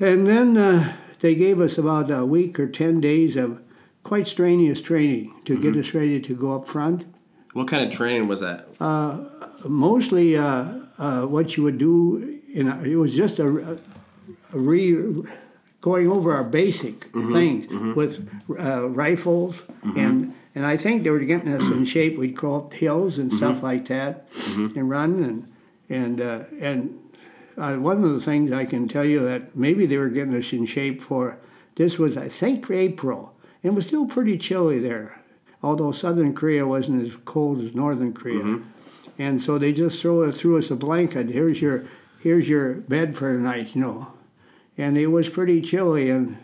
And 0.00 0.26
then 0.26 0.56
uh, 0.56 0.96
they 1.20 1.34
gave 1.34 1.60
us 1.60 1.78
about 1.78 2.10
a 2.10 2.24
week 2.24 2.58
or 2.58 2.66
10 2.66 3.00
days 3.00 3.36
of 3.36 3.60
quite 4.06 4.28
strenuous 4.28 4.80
training 4.80 5.34
to 5.44 5.60
get 5.60 5.74
us 5.76 5.92
ready 5.92 6.20
to 6.20 6.32
go 6.36 6.54
up 6.54 6.64
front. 6.68 7.04
What 7.54 7.66
kind 7.66 7.82
of 7.84 7.90
training 7.90 8.28
was 8.28 8.38
that? 8.38 8.60
Mostly 9.68 10.36
uh, 10.36 10.44
uh, 10.96 11.22
what 11.22 11.56
you 11.56 11.64
would 11.64 11.78
do, 11.78 12.40
in 12.54 12.68
a, 12.68 12.80
it 12.84 12.94
was 12.94 13.12
just 13.16 13.40
a, 13.40 13.46
a 13.46 14.58
re, 14.70 15.24
going 15.80 16.08
over 16.08 16.32
our 16.32 16.44
basic 16.44 17.10
things 17.12 17.66
with 17.96 18.28
uh, 18.50 18.88
rifles. 18.88 19.62
And, 19.96 20.34
and 20.54 20.64
I 20.64 20.76
think 20.76 21.02
they 21.02 21.10
were 21.10 21.18
getting 21.18 21.52
us 21.52 21.64
in 21.72 21.84
shape. 21.84 22.16
We'd 22.16 22.36
go 22.36 22.58
up 22.58 22.74
hills 22.74 23.18
and 23.18 23.32
stuff 23.32 23.60
like 23.60 23.88
that 23.88 24.28
and 24.56 24.88
run. 24.88 25.24
And, 25.24 25.52
and, 25.88 26.20
uh, 26.20 26.44
and 26.60 27.00
uh, 27.58 27.74
one 27.74 28.04
of 28.04 28.12
the 28.12 28.20
things 28.20 28.52
I 28.52 28.66
can 28.66 28.86
tell 28.86 29.04
you 29.04 29.24
that 29.24 29.56
maybe 29.56 29.84
they 29.84 29.96
were 29.96 30.10
getting 30.10 30.36
us 30.36 30.52
in 30.52 30.64
shape 30.64 31.02
for 31.02 31.38
this 31.74 31.98
was, 31.98 32.16
I 32.16 32.28
think, 32.28 32.70
April. 32.70 33.32
It 33.66 33.74
was 33.74 33.84
still 33.84 34.06
pretty 34.06 34.38
chilly 34.38 34.78
there, 34.78 35.20
although 35.60 35.90
Southern 35.90 36.34
Korea 36.34 36.64
wasn't 36.64 37.04
as 37.04 37.16
cold 37.24 37.60
as 37.60 37.74
Northern 37.74 38.12
Korea. 38.12 38.60
And 39.18 39.42
so 39.42 39.58
they 39.58 39.72
just 39.72 40.00
throw 40.00 40.30
threw 40.30 40.56
us 40.56 40.70
a 40.70 40.76
blanket. 40.76 41.30
Here's 41.30 41.60
your 41.60 41.84
here's 42.20 42.48
your 42.48 42.74
bed 42.74 43.16
for 43.16 43.32
the 43.32 43.40
night, 43.40 43.74
you 43.74 43.80
know. 43.80 44.12
And 44.78 44.96
it 44.96 45.08
was 45.08 45.28
pretty 45.28 45.60
chilly. 45.62 46.10
And 46.10 46.36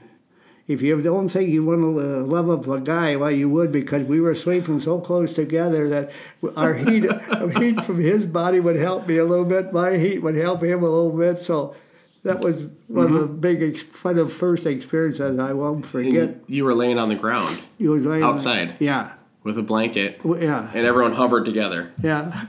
if 0.66 0.83
you 0.83 1.01
don't 1.01 1.29
think 1.29 1.49
you 1.49 1.64
want 1.64 1.83
to 1.83 2.01
uh, 2.01 2.25
love 2.25 2.51
up 2.51 2.66
a 2.66 2.81
guy, 2.81 3.14
well, 3.14 3.31
you 3.31 3.49
would 3.49 3.70
because 3.70 4.05
we 4.05 4.20
were 4.20 4.35
sleeping 4.35 4.81
so 4.81 5.01
close 5.01 5.33
together 5.33 5.88
that 5.90 6.11
our 6.57 6.75
heat, 6.75 7.05
heat 7.57 7.85
from 7.85 8.01
his 8.01 8.27
body 8.27 8.59
would 8.59 8.75
help 8.75 9.07
me 9.07 9.18
a 9.18 9.25
little 9.25 9.44
bit. 9.44 9.73
My 9.73 9.97
heat 9.97 10.18
would 10.18 10.35
help 10.35 10.64
him 10.64 10.83
a 10.83 10.90
little 10.90 11.16
bit. 11.16 11.38
So 11.38 11.77
that 12.25 12.41
was 12.41 12.69
one 12.89 13.07
of 13.07 13.13
the 13.21 13.27
big, 13.27 13.63
ex- 13.63 13.83
one 14.05 14.19
of 14.19 14.29
the 14.29 14.35
first 14.35 14.67
experiences 14.67 15.39
I 15.39 15.53
won't 15.53 15.85
forget. 15.87 16.15
And 16.29 16.41
you 16.47 16.65
were 16.65 16.75
laying 16.75 16.99
on 16.99 17.09
the 17.09 17.15
ground 17.15 17.61
He 17.79 17.89
was 17.89 18.05
laying 18.07 18.23
outside 18.23 18.77
Yeah, 18.79 19.13
with 19.43 19.59
a 19.59 19.63
blanket, 19.63 20.21
yeah, 20.25 20.71
and 20.75 20.87
everyone 20.87 21.13
hovered 21.13 21.45
together. 21.45 21.91
yeah. 22.03 22.47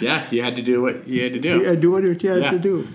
Yeah, 0.00 0.26
you 0.30 0.42
had 0.42 0.54
to 0.56 0.62
do 0.62 0.82
what 0.82 1.08
you 1.08 1.22
had 1.22 1.32
to 1.32 1.40
do. 1.40 1.62
Yeah, 1.62 1.74
do 1.74 1.90
what 1.90 2.04
it 2.04 2.20
has 2.22 2.42
Yeah. 2.42 2.50
to 2.52 2.58
do. 2.58 2.86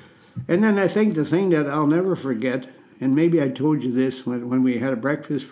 And 0.48 0.64
then 0.64 0.78
I 0.78 0.88
think 0.88 1.16
the 1.16 1.26
thing 1.26 1.50
that 1.50 1.68
I'll 1.70 1.88
never 1.88 2.16
forget, 2.16 2.68
and 3.02 3.16
maybe 3.16 3.42
I 3.42 3.50
told 3.50 3.84
you 3.84 3.92
this 3.92 4.26
when, 4.26 4.48
when 4.50 4.64
we 4.64 4.78
had 4.78 4.94
a 4.94 4.96
breakfast, 4.96 5.48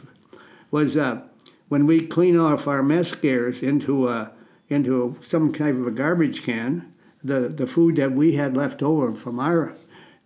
was 0.70 0.96
uh, 0.96 1.22
when 1.70 1.86
we 1.88 2.02
clean 2.06 2.38
off 2.38 2.68
our 2.68 2.84
mess 2.84 3.14
gears 3.16 3.62
into 3.64 4.08
a, 4.08 4.32
into 4.70 5.16
some 5.22 5.52
kind 5.52 5.80
of 5.82 5.88
a 5.88 5.92
garbage 5.92 6.44
can, 6.44 6.94
the, 7.24 7.50
the 7.50 7.68
food 7.68 7.96
that 7.98 8.12
we 8.14 8.34
had 8.36 8.56
left 8.56 8.82
over 8.82 9.12
from 9.12 9.40
our, 9.40 9.74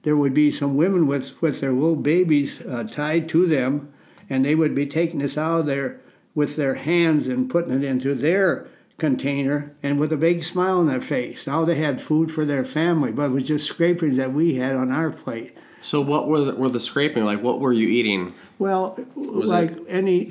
there 0.05 0.15
would 0.15 0.35
be 0.35 0.51
some 0.51 0.77
women 0.77 1.07
with, 1.07 1.41
with 1.41 1.59
their 1.59 1.71
little 1.71 1.95
babies 1.95 2.61
uh, 2.61 2.83
tied 2.83 3.27
to 3.27 3.47
them, 3.47 3.91
and 4.29 4.45
they 4.45 4.53
would 4.53 4.75
be 4.75 4.85
taking 4.85 5.19
this 5.19 5.35
out 5.35 5.61
of 5.61 5.65
there 5.65 5.99
with 6.35 6.55
their 6.55 6.75
hands 6.75 7.27
and 7.27 7.49
putting 7.49 7.73
it 7.73 7.83
into 7.83 8.13
their 8.13 8.67
container 8.99 9.75
and 9.81 9.99
with 9.99 10.13
a 10.13 10.17
big 10.17 10.43
smile 10.43 10.77
on 10.77 10.85
their 10.85 11.01
face. 11.01 11.47
Now 11.47 11.65
they 11.65 11.75
had 11.75 11.99
food 11.99 12.31
for 12.31 12.45
their 12.45 12.63
family, 12.63 13.11
but 13.11 13.25
it 13.25 13.31
was 13.31 13.47
just 13.47 13.67
scrapings 13.67 14.17
that 14.17 14.31
we 14.31 14.53
had 14.53 14.75
on 14.75 14.91
our 14.91 15.09
plate. 15.09 15.57
So 15.81 16.01
what 16.01 16.27
were 16.27 16.43
the, 16.43 16.55
were 16.55 16.69
the 16.69 16.79
scraping 16.79 17.25
like? 17.25 17.41
What 17.41 17.59
were 17.59 17.73
you 17.73 17.87
eating? 17.87 18.35
Well, 18.59 18.97
was 19.15 19.49
like 19.49 19.75
any 19.87 20.29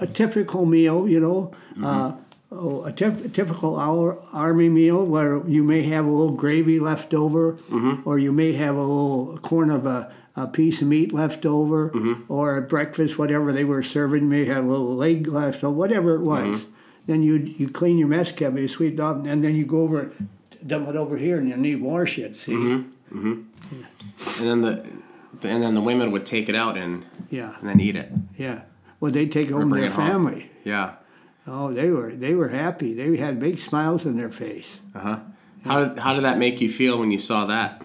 a 0.00 0.06
typical 0.08 0.66
meal, 0.66 1.08
you 1.08 1.20
know, 1.20 1.52
uh, 1.82 2.14
oh, 2.54 2.84
a, 2.84 2.92
typ- 2.92 3.24
a 3.24 3.28
typical 3.28 3.76
our 3.78 4.18
army 4.32 4.68
meal 4.68 5.04
where 5.04 5.46
you 5.48 5.62
may 5.62 5.82
have 5.82 6.04
a 6.04 6.10
little 6.10 6.32
gravy 6.34 6.78
left 6.80 7.12
over, 7.14 7.54
mm-hmm. 7.70 8.08
or 8.08 8.18
you 8.18 8.32
may 8.32 8.52
have 8.52 8.76
a 8.76 8.80
little 8.80 9.38
corn 9.42 9.70
of 9.70 9.86
a, 9.86 10.12
a 10.36 10.46
piece 10.46 10.80
of 10.82 10.88
meat 10.88 11.12
left 11.12 11.44
over, 11.46 11.90
mm-hmm. 11.90 12.32
or 12.32 12.56
at 12.58 12.68
breakfast, 12.68 13.18
whatever 13.18 13.52
they 13.52 13.64
were 13.64 13.82
serving, 13.82 14.28
may 14.28 14.44
have 14.44 14.64
a 14.64 14.68
little 14.68 14.94
leg 14.96 15.26
left, 15.26 15.62
or 15.62 15.70
whatever 15.70 16.14
it 16.14 16.22
was. 16.22 16.58
Mm-hmm. 16.60 16.70
Then 17.06 17.22
you 17.22 17.34
you 17.36 17.68
clean 17.68 17.98
your 17.98 18.08
mess 18.08 18.32
cabinet, 18.32 18.62
you 18.62 18.68
sweep 18.68 18.94
it 18.94 19.00
up, 19.00 19.26
and 19.26 19.44
then 19.44 19.54
you 19.54 19.66
go 19.66 19.82
over, 19.82 20.10
dump 20.66 20.88
it 20.88 20.96
over 20.96 21.18
here, 21.18 21.38
and 21.38 21.48
you 21.48 21.56
need 21.56 21.82
wash 21.82 22.18
it. 22.18 22.34
See, 22.36 22.52
And 23.12 23.46
then 24.38 24.60
the, 24.62 24.82
and 25.42 25.62
then 25.62 25.74
the 25.74 25.80
women 25.80 26.10
would 26.12 26.24
take 26.26 26.48
it 26.48 26.54
out 26.54 26.76
and 26.76 27.04
yeah, 27.30 27.56
and 27.60 27.68
then 27.68 27.80
eat 27.80 27.96
it. 27.96 28.10
yeah. 28.38 28.62
Well, 29.00 29.12
they 29.12 29.26
take 29.26 29.50
home 29.50 29.68
bring 29.68 29.82
their 29.82 29.90
it 29.90 29.94
home. 29.94 30.08
family. 30.08 30.50
Yeah. 30.64 30.94
Oh, 31.46 31.72
they 31.72 31.90
were 31.90 32.12
they 32.12 32.34
were 32.34 32.48
happy. 32.48 32.94
They 32.94 33.16
had 33.16 33.38
big 33.38 33.58
smiles 33.58 34.06
on 34.06 34.16
their 34.16 34.30
face. 34.30 34.78
Uh 34.94 34.98
huh. 35.00 35.18
How 35.64 35.84
did 35.84 35.98
how 35.98 36.14
did 36.14 36.24
that 36.24 36.38
make 36.38 36.60
you 36.60 36.68
feel 36.68 36.98
when 36.98 37.10
you 37.10 37.18
saw 37.18 37.46
that? 37.46 37.82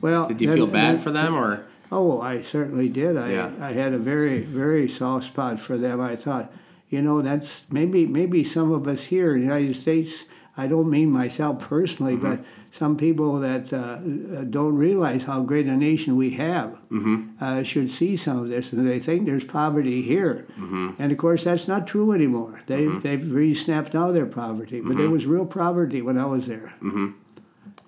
Well, 0.00 0.28
Did 0.28 0.40
you 0.40 0.48
then- 0.48 0.56
feel 0.56 0.66
bad 0.66 0.96
then- 0.96 1.02
for 1.02 1.10
them 1.10 1.34
or? 1.34 1.64
Oh, 1.90 2.20
I 2.20 2.42
certainly 2.42 2.88
did. 2.90 3.16
I 3.16 3.32
Yeah. 3.32 3.50
I 3.60 3.72
had 3.72 3.94
a 3.94 3.98
very 3.98 4.40
very 4.42 4.88
soft 4.88 5.26
spot 5.26 5.58
for 5.58 5.78
them. 5.78 6.00
I 6.02 6.16
thought, 6.16 6.52
you 6.90 7.00
know, 7.00 7.22
that's 7.22 7.62
maybe 7.70 8.06
maybe 8.06 8.44
some 8.44 8.72
of 8.72 8.86
us 8.86 9.04
here 9.04 9.34
in 9.34 9.40
the 9.40 9.46
United 9.46 9.76
States. 9.76 10.12
I 10.56 10.66
don't 10.66 10.90
mean 10.90 11.10
myself 11.10 11.60
personally, 11.60 12.16
Mm-hmm. 12.16 12.26
but 12.30 12.44
some 12.72 12.96
people 12.96 13.40
that 13.40 13.72
uh, 13.72 13.76
uh, 13.76 14.44
don't 14.44 14.76
realize 14.76 15.24
how 15.24 15.42
great 15.42 15.66
a 15.66 15.76
nation 15.76 16.16
we 16.16 16.30
have 16.30 16.76
Mm-hmm. 16.90 17.42
uh, 17.42 17.62
should 17.62 17.90
see 17.90 18.16
some 18.16 18.38
of 18.38 18.48
this, 18.48 18.72
and 18.72 18.88
they 18.88 18.98
think 18.98 19.26
there's 19.26 19.44
poverty 19.44 20.00
here. 20.02 20.46
Mm-hmm. 20.58 20.90
And 20.98 21.12
of 21.12 21.18
course, 21.18 21.44
that's 21.44 21.68
not 21.68 21.86
true 21.86 22.12
anymore. 22.12 22.62
They 22.66 22.86
they've 22.86 23.30
really 23.30 23.54
snapped 23.54 23.94
out 23.94 24.12
their 24.14 24.26
poverty, 24.26 24.80
but 24.80 24.90
Mm-hmm. 24.90 24.98
there 24.98 25.10
was 25.10 25.26
real 25.26 25.46
poverty 25.46 26.00
when 26.02 26.16
I 26.18 26.26
was 26.26 26.46
there. 26.46 26.74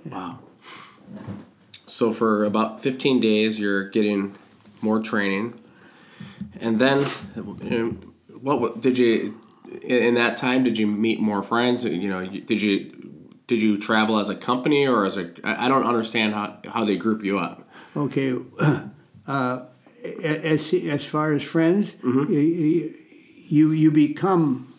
Wow. 0.07 0.39
So 1.87 2.11
for 2.13 2.45
about 2.45 2.81
15 2.81 3.21
days, 3.21 3.59
you're 3.59 3.89
getting 3.89 4.37
more 4.81 5.01
training, 5.01 5.59
and 6.61 6.79
then 6.79 7.05
um, 7.37 8.15
what 8.41 8.81
did 8.81 8.97
you? 8.99 9.39
In 9.83 9.97
in 10.09 10.15
that 10.15 10.37
time, 10.37 10.65
did 10.65 10.79
you 10.79 10.87
meet 10.87 11.21
more 11.21 11.43
friends? 11.43 11.85
You 11.85 12.09
know, 12.09 12.27
did 12.27 12.61
you 12.63 13.10
did 13.51 13.63
you 13.63 13.77
travel 13.77 14.21
as 14.21 14.29
a 14.29 14.37
company 14.37 14.87
or 14.87 15.05
as 15.05 15.17
a? 15.17 15.29
I 15.43 15.67
don't 15.67 15.85
understand 15.85 16.35
how 16.35 16.59
how 16.69 16.85
they 16.85 16.97
group 16.97 17.25
you 17.25 17.41
up. 17.41 17.69
Okay, 17.97 18.37
uh, 19.27 19.63
as 20.23 20.73
as 20.73 21.05
far 21.05 21.33
as 21.33 21.43
friends, 21.43 21.97
you, 22.05 22.95
you 23.49 23.73
you 23.73 23.91
become 23.91 24.73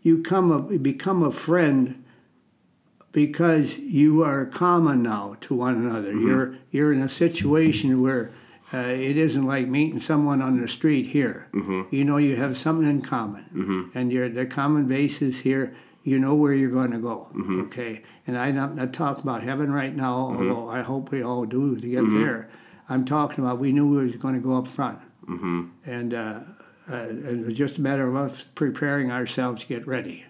you 0.00 0.22
come 0.22 0.50
a 0.50 0.60
become 0.78 1.22
a 1.22 1.30
friend 1.30 2.02
because 3.12 3.76
you 3.78 4.22
are 4.22 4.46
common 4.46 5.02
now 5.02 5.36
to 5.42 5.54
one 5.54 5.74
another. 5.74 6.12
You're 6.14 6.56
you're 6.70 6.94
in 6.94 7.02
a 7.02 7.10
situation 7.10 8.00
where 8.00 8.30
uh, 8.72 8.78
it 8.78 9.18
isn't 9.18 9.46
like 9.46 9.68
meeting 9.68 10.00
someone 10.00 10.40
on 10.40 10.58
the 10.58 10.68
street 10.68 11.08
here. 11.08 11.48
You 11.90 12.02
know 12.02 12.16
you 12.16 12.36
have 12.36 12.56
something 12.56 12.88
in 12.88 13.02
common, 13.02 13.44
and 13.94 14.10
you're 14.10 14.30
the 14.30 14.46
common 14.46 14.88
basis 14.88 15.40
here. 15.40 15.76
You 16.06 16.20
know 16.20 16.36
where 16.36 16.54
you're 16.54 16.70
going 16.70 16.92
to 16.92 16.98
go. 16.98 17.28
Mm-hmm. 17.34 17.62
Okay, 17.62 18.02
and 18.28 18.38
I'm 18.38 18.54
not, 18.54 18.76
not 18.76 18.92
talking 18.92 19.24
about 19.24 19.42
heaven 19.42 19.72
right 19.72 19.94
now, 19.94 20.30
mm-hmm. 20.30 20.50
although 20.50 20.70
I 20.70 20.82
hope 20.82 21.10
we 21.10 21.20
all 21.20 21.44
do 21.44 21.74
to 21.74 21.88
get 21.88 22.04
mm-hmm. 22.04 22.22
there. 22.22 22.48
I'm 22.88 23.04
talking 23.04 23.42
about 23.42 23.58
we 23.58 23.72
knew 23.72 23.88
we 23.88 24.06
was 24.06 24.14
going 24.14 24.34
to 24.34 24.40
go 24.40 24.56
up 24.56 24.68
front, 24.68 25.00
and 25.84 26.14
uh, 26.14 26.40
uh, 26.88 27.06
it 27.08 27.44
was 27.44 27.56
just 27.56 27.78
a 27.78 27.80
matter 27.80 28.06
of 28.06 28.14
us 28.14 28.44
preparing 28.54 29.10
ourselves 29.10 29.62
to 29.62 29.66
get 29.66 29.84
ready. 29.84 30.24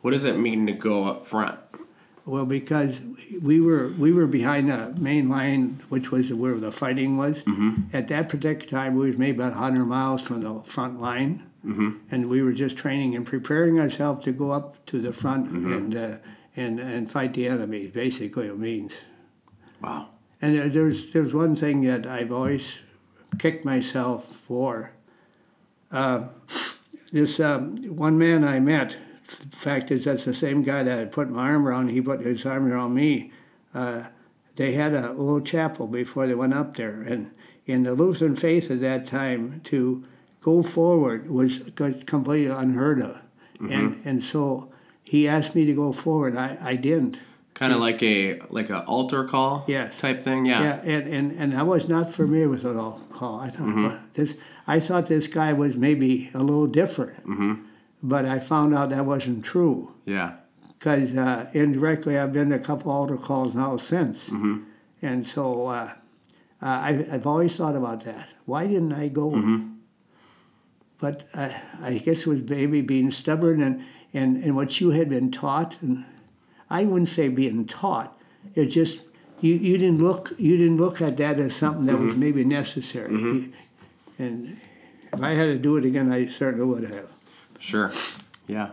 What 0.00 0.10
does 0.10 0.24
it 0.24 0.36
mean 0.36 0.66
to 0.66 0.72
go 0.72 1.04
up 1.04 1.24
front? 1.24 1.60
Well, 2.26 2.44
because 2.44 2.98
we 3.40 3.60
were 3.60 3.88
we 3.98 4.12
were 4.12 4.26
behind 4.26 4.70
the 4.70 4.92
main 5.00 5.28
line, 5.28 5.82
which 5.88 6.10
was 6.10 6.32
where 6.32 6.54
the 6.54 6.72
fighting 6.72 7.16
was. 7.16 7.38
At 7.92 8.08
that 8.08 8.28
particular 8.28 8.68
time, 8.68 8.96
we 8.96 9.08
was 9.10 9.18
maybe 9.18 9.38
about 9.38 9.52
100 9.52 9.84
miles 9.84 10.22
from 10.22 10.42
the 10.42 10.60
front 10.64 11.00
line, 11.00 11.44
and 12.10 12.28
we 12.28 12.42
were 12.42 12.52
just 12.52 12.76
training 12.76 13.14
and 13.14 13.24
preparing 13.24 13.78
ourselves 13.78 14.24
to 14.24 14.32
go 14.32 14.50
up 14.50 14.84
to 14.86 15.00
the 15.00 15.12
front 15.12 15.48
and 15.50 15.96
uh, 15.96 16.18
and 16.56 16.80
and 16.80 17.10
fight 17.10 17.34
the 17.34 17.46
enemy. 17.46 17.86
Basically, 17.86 18.48
it 18.48 18.58
means. 18.58 18.92
Wow. 19.80 20.08
And 20.40 20.72
there's 20.72 21.12
there's 21.12 21.32
one 21.32 21.54
thing 21.54 21.82
that 21.82 22.06
I've 22.06 22.32
always 22.32 22.78
kicked 23.38 23.64
myself 23.64 24.26
for. 24.48 24.92
Uh, 25.90 26.24
this 27.12 27.38
um, 27.38 27.76
one 27.96 28.18
man 28.18 28.42
I 28.42 28.58
met, 28.58 28.96
fact 29.50 29.90
is 29.90 30.04
that's 30.04 30.24
the 30.24 30.34
same 30.34 30.62
guy 30.62 30.82
that 30.82 30.98
I 30.98 31.04
put 31.04 31.30
my 31.30 31.50
arm 31.50 31.68
around. 31.68 31.88
He 31.88 32.00
put 32.00 32.20
his 32.20 32.44
arm 32.44 32.70
around 32.70 32.94
me. 32.94 33.32
Uh, 33.74 34.04
they 34.56 34.72
had 34.72 34.94
a 34.94 35.10
little 35.12 35.40
chapel 35.40 35.86
before 35.86 36.26
they 36.26 36.34
went 36.34 36.54
up 36.54 36.76
there, 36.76 37.02
and 37.02 37.30
in 37.66 37.84
the 37.84 37.94
Lutheran 37.94 38.36
faith 38.36 38.70
at 38.70 38.80
that 38.80 39.06
time, 39.06 39.60
to 39.64 40.02
go 40.42 40.62
forward 40.62 41.30
was 41.30 41.60
completely 42.06 42.46
unheard 42.50 43.00
of, 43.00 43.16
and 43.60 44.00
and 44.04 44.22
so 44.22 44.68
he 45.04 45.28
asked 45.28 45.54
me 45.54 45.64
to 45.66 45.74
go 45.74 45.92
forward. 45.92 46.36
I, 46.36 46.58
I 46.60 46.76
didn't. 46.76 47.18
Kind 47.54 47.72
of 47.72 47.80
like 47.80 48.02
a 48.02 48.40
like 48.50 48.70
a 48.70 48.82
altar 48.86 49.24
call 49.24 49.64
Yes. 49.68 49.98
type 49.98 50.22
thing. 50.22 50.46
Yeah. 50.46 50.62
Yeah, 50.62 50.94
and, 50.94 51.06
and, 51.14 51.32
and 51.40 51.54
I 51.56 51.62
was 51.62 51.88
not 51.88 52.12
familiar 52.12 52.48
with 52.48 52.64
it 52.64 52.76
all. 52.76 53.00
Call. 53.12 53.40
I 53.40 53.50
thought 53.50 53.76
well, 53.76 54.00
this. 54.14 54.34
I 54.66 54.80
thought 54.80 55.06
this 55.06 55.26
guy 55.26 55.52
was 55.52 55.76
maybe 55.76 56.30
a 56.34 56.38
little 56.42 56.66
different, 56.66 57.18
but 58.02 58.24
I 58.24 58.38
found 58.40 58.74
out 58.74 58.90
that 58.90 59.04
wasn't 59.04 59.44
true 59.44 59.92
Yeah. 60.06 60.32
because 60.78 61.14
uh, 61.16 61.46
indirectly 61.52 62.18
I've 62.18 62.32
been 62.32 62.48
to 62.50 62.56
a 62.56 62.58
couple 62.58 62.90
altar 62.90 63.16
calls 63.18 63.54
now 63.54 63.76
since, 63.76 64.28
and 65.02 65.26
so 65.26 65.66
uh, 65.66 65.72
uh, 66.62 66.66
I, 66.88 67.06
I've 67.12 67.26
always 67.26 67.54
thought 67.56 67.76
about 67.76 68.04
that. 68.04 68.28
Why 68.46 68.66
didn't 68.66 68.92
I 68.94 69.08
go? 69.08 69.30
But 71.02 71.24
I, 71.34 71.60
I 71.82 71.98
guess 71.98 72.20
it 72.20 72.26
was 72.28 72.42
maybe 72.42 72.80
being 72.80 73.10
stubborn 73.10 73.60
and, 73.60 73.84
and, 74.14 74.42
and 74.44 74.54
what 74.54 74.80
you 74.80 74.90
had 74.90 75.08
been 75.08 75.32
taught, 75.32 75.76
and 75.82 76.04
I 76.70 76.84
wouldn't 76.84 77.08
say 77.08 77.26
being 77.26 77.66
taught. 77.66 78.16
It 78.54 78.66
just 78.66 79.00
you, 79.40 79.54
you 79.54 79.78
didn't 79.78 80.00
look 80.00 80.32
you 80.38 80.56
didn't 80.56 80.76
look 80.76 81.02
at 81.02 81.16
that 81.16 81.40
as 81.40 81.56
something 81.56 81.86
that 81.86 81.98
was 81.98 82.12
mm-hmm. 82.12 82.20
maybe 82.20 82.44
necessary. 82.44 83.12
You- 83.12 83.52
and 84.20 84.60
if 85.12 85.20
I 85.20 85.30
had 85.30 85.46
to 85.46 85.58
do 85.58 85.76
it 85.76 85.84
again, 85.84 86.12
I 86.12 86.28
certainly 86.28 86.66
would 86.66 86.94
have. 86.94 87.10
Sure. 87.58 87.90
Yeah. 88.46 88.72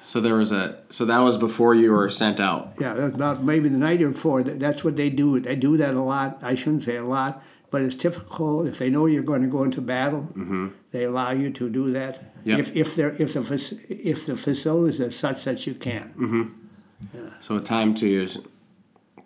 So 0.00 0.20
there 0.20 0.34
was 0.34 0.50
a 0.50 0.80
so 0.90 1.04
that 1.04 1.20
was 1.20 1.36
before 1.36 1.76
you 1.76 1.92
were 1.92 2.08
sent 2.10 2.40
out. 2.40 2.72
Yeah, 2.80 2.96
about 2.96 3.44
maybe 3.44 3.68
the 3.68 3.78
night 3.78 4.00
before. 4.00 4.42
that- 4.42 4.58
That's 4.58 4.82
what 4.82 4.96
they 4.96 5.10
do. 5.10 5.38
They 5.38 5.54
do 5.54 5.76
that 5.76 5.94
a 5.94 6.02
lot. 6.02 6.40
I 6.42 6.56
shouldn't 6.56 6.82
say 6.82 6.96
a 6.96 7.04
lot, 7.04 7.40
but 7.72 7.80
it's 7.80 7.96
typical. 7.96 8.66
If 8.66 8.78
they 8.78 8.90
know 8.90 9.06
you're 9.06 9.24
going 9.24 9.40
to 9.42 9.48
go 9.48 9.64
into 9.64 9.80
battle, 9.80 10.28
mm-hmm. 10.34 10.68
they 10.92 11.04
allow 11.04 11.32
you 11.32 11.50
to 11.50 11.70
do 11.70 11.90
that. 11.92 12.22
Yep. 12.44 12.58
If 12.60 12.76
if 12.76 12.94
they're 12.94 13.16
if 13.18 13.32
the 13.32 13.78
if 13.88 14.26
the 14.26 14.36
facilities 14.36 15.00
are 15.00 15.10
such 15.10 15.44
that 15.44 15.66
you 15.66 15.74
can. 15.74 16.14
Mm-hmm. 16.16 17.28
So 17.40 17.56
a 17.56 17.60
time 17.60 17.94
to 17.96 18.28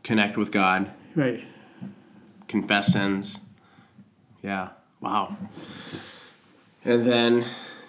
connect 0.02 0.38
with 0.38 0.50
God, 0.52 0.90
Right. 1.14 1.44
confess 2.48 2.92
sins. 2.92 3.40
Yeah. 4.42 4.68
Wow. 5.00 5.36
And 6.84 7.04
then, 7.04 7.44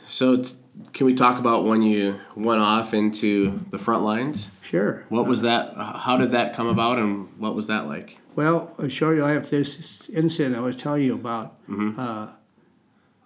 so 0.07 0.37
t- 0.41 0.53
can 0.91 1.05
we 1.05 1.13
talk 1.13 1.39
about 1.39 1.65
when 1.65 1.83
you 1.83 2.19
went 2.35 2.61
off 2.61 2.93
into 2.93 3.59
the 3.69 3.77
front 3.77 4.03
lines? 4.03 4.51
Sure. 4.61 5.05
What 5.09 5.27
was 5.27 5.43
that? 5.43 5.75
How 5.75 6.17
did 6.17 6.31
that 6.31 6.53
come 6.53 6.67
about, 6.67 6.97
and 6.97 7.29
what 7.37 7.53
was 7.55 7.67
that 7.67 7.87
like? 7.87 8.17
Well, 8.37 8.75
I'll 8.77 8.87
show 8.87 9.09
you. 9.09 9.25
I 9.25 9.31
have 9.31 9.49
this 9.49 10.07
incident 10.13 10.55
I 10.55 10.59
was 10.59 10.75
telling 10.75 11.01
you 11.01 11.15
about. 11.15 11.59
Mm-hmm. 11.67 11.99
Uh, 11.99 12.27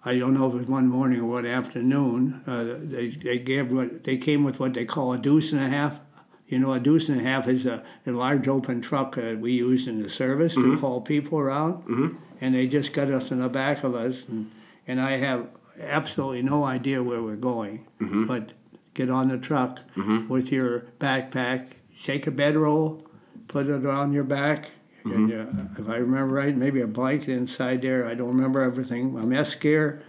I 0.06 0.18
don't 0.18 0.32
know 0.32 0.48
if 0.48 0.54
it 0.54 0.56
was 0.56 0.66
one 0.66 0.88
morning 0.88 1.20
or 1.20 1.26
one 1.26 1.44
afternoon. 1.44 2.42
Uh, 2.46 2.78
they 2.82 3.08
they 3.10 3.38
gave 3.38 3.70
what 3.70 4.04
they 4.04 4.16
came 4.16 4.42
with 4.42 4.58
what 4.58 4.72
they 4.72 4.86
call 4.86 5.12
a 5.12 5.18
deuce 5.18 5.52
and 5.52 5.62
a 5.62 5.68
half. 5.68 6.00
You 6.48 6.58
know, 6.58 6.72
a 6.72 6.80
deuce 6.80 7.10
and 7.10 7.20
a 7.20 7.24
half 7.24 7.46
is 7.46 7.66
a, 7.66 7.84
a 8.06 8.10
large 8.10 8.48
open 8.48 8.80
truck 8.80 9.14
that 9.16 9.38
we 9.38 9.52
use 9.52 9.86
in 9.86 10.02
the 10.02 10.08
service 10.08 10.54
to 10.54 10.60
mm-hmm. 10.60 10.80
haul 10.80 11.02
people 11.02 11.38
around, 11.38 11.82
mm-hmm. 11.84 12.16
and 12.40 12.54
they 12.54 12.66
just 12.66 12.94
got 12.94 13.10
us 13.10 13.30
in 13.30 13.40
the 13.40 13.50
back 13.50 13.84
of 13.84 13.94
us, 13.94 14.16
and, 14.28 14.50
and 14.86 14.98
I 14.98 15.18
have 15.18 15.46
absolutely 15.78 16.42
no 16.42 16.64
idea 16.64 17.02
where 17.02 17.22
we're 17.22 17.36
going, 17.36 17.86
but 18.26 18.54
get 18.94 19.10
on 19.10 19.28
the 19.28 19.38
truck 19.38 19.80
with 20.28 20.50
your 20.50 20.86
backpack, 20.98 21.72
take 22.02 22.26
a 22.26 22.30
bedroll, 22.30 23.06
put 23.48 23.66
it 23.66 23.86
on 23.86 24.12
your 24.12 24.24
back. 24.24 24.70
And 25.04 25.32
uh, 25.32 25.82
if 25.82 25.88
I 25.88 25.96
remember 25.96 26.34
right, 26.34 26.56
maybe 26.56 26.80
a 26.80 26.86
blanket 26.86 27.30
inside 27.30 27.82
there. 27.82 28.06
I 28.06 28.14
don't 28.14 28.28
remember 28.28 28.60
everything. 28.60 29.16
A 29.18 29.26
mess 29.26 29.54
gear, 29.54 30.02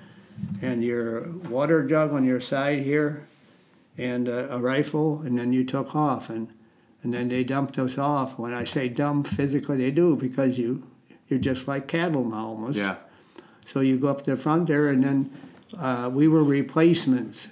and 0.62 0.84
your 0.84 1.30
water 1.50 1.88
jug 1.88 2.14
on 2.14 2.26
your 2.26 2.42
side 2.42 2.84
here, 2.84 3.28
and 3.98 4.30
uh, 4.30 4.48
a 4.50 4.60
rifle, 4.60 5.22
and 5.22 5.38
then 5.38 5.54
you 5.54 5.64
took 5.64 5.96
off. 5.96 6.30
And 6.30 6.50
and 7.04 7.14
then 7.14 7.30
they 7.30 7.44
dumped 7.44 7.78
us 7.78 7.98
off. 7.98 8.40
When 8.40 8.54
I 8.54 8.64
say 8.64 8.88
dump, 8.88 9.28
physically 9.28 9.78
they 9.78 9.92
do 9.92 10.16
because 10.16 10.58
you 10.58 10.84
you're 11.28 11.40
just 11.40 11.68
like 11.68 11.88
cattle 11.88 12.26
now 12.26 12.48
almost. 12.48 12.78
Yeah. 12.78 12.96
So 13.66 13.80
you 13.80 13.98
go 13.98 14.10
up 14.10 14.24
to 14.26 14.32
the 14.32 14.38
front 14.38 14.68
there, 14.68 14.88
and 14.88 15.04
then 15.04 15.32
uh, 15.78 16.10
we 16.14 16.28
were 16.28 16.44
replacements, 16.44 17.48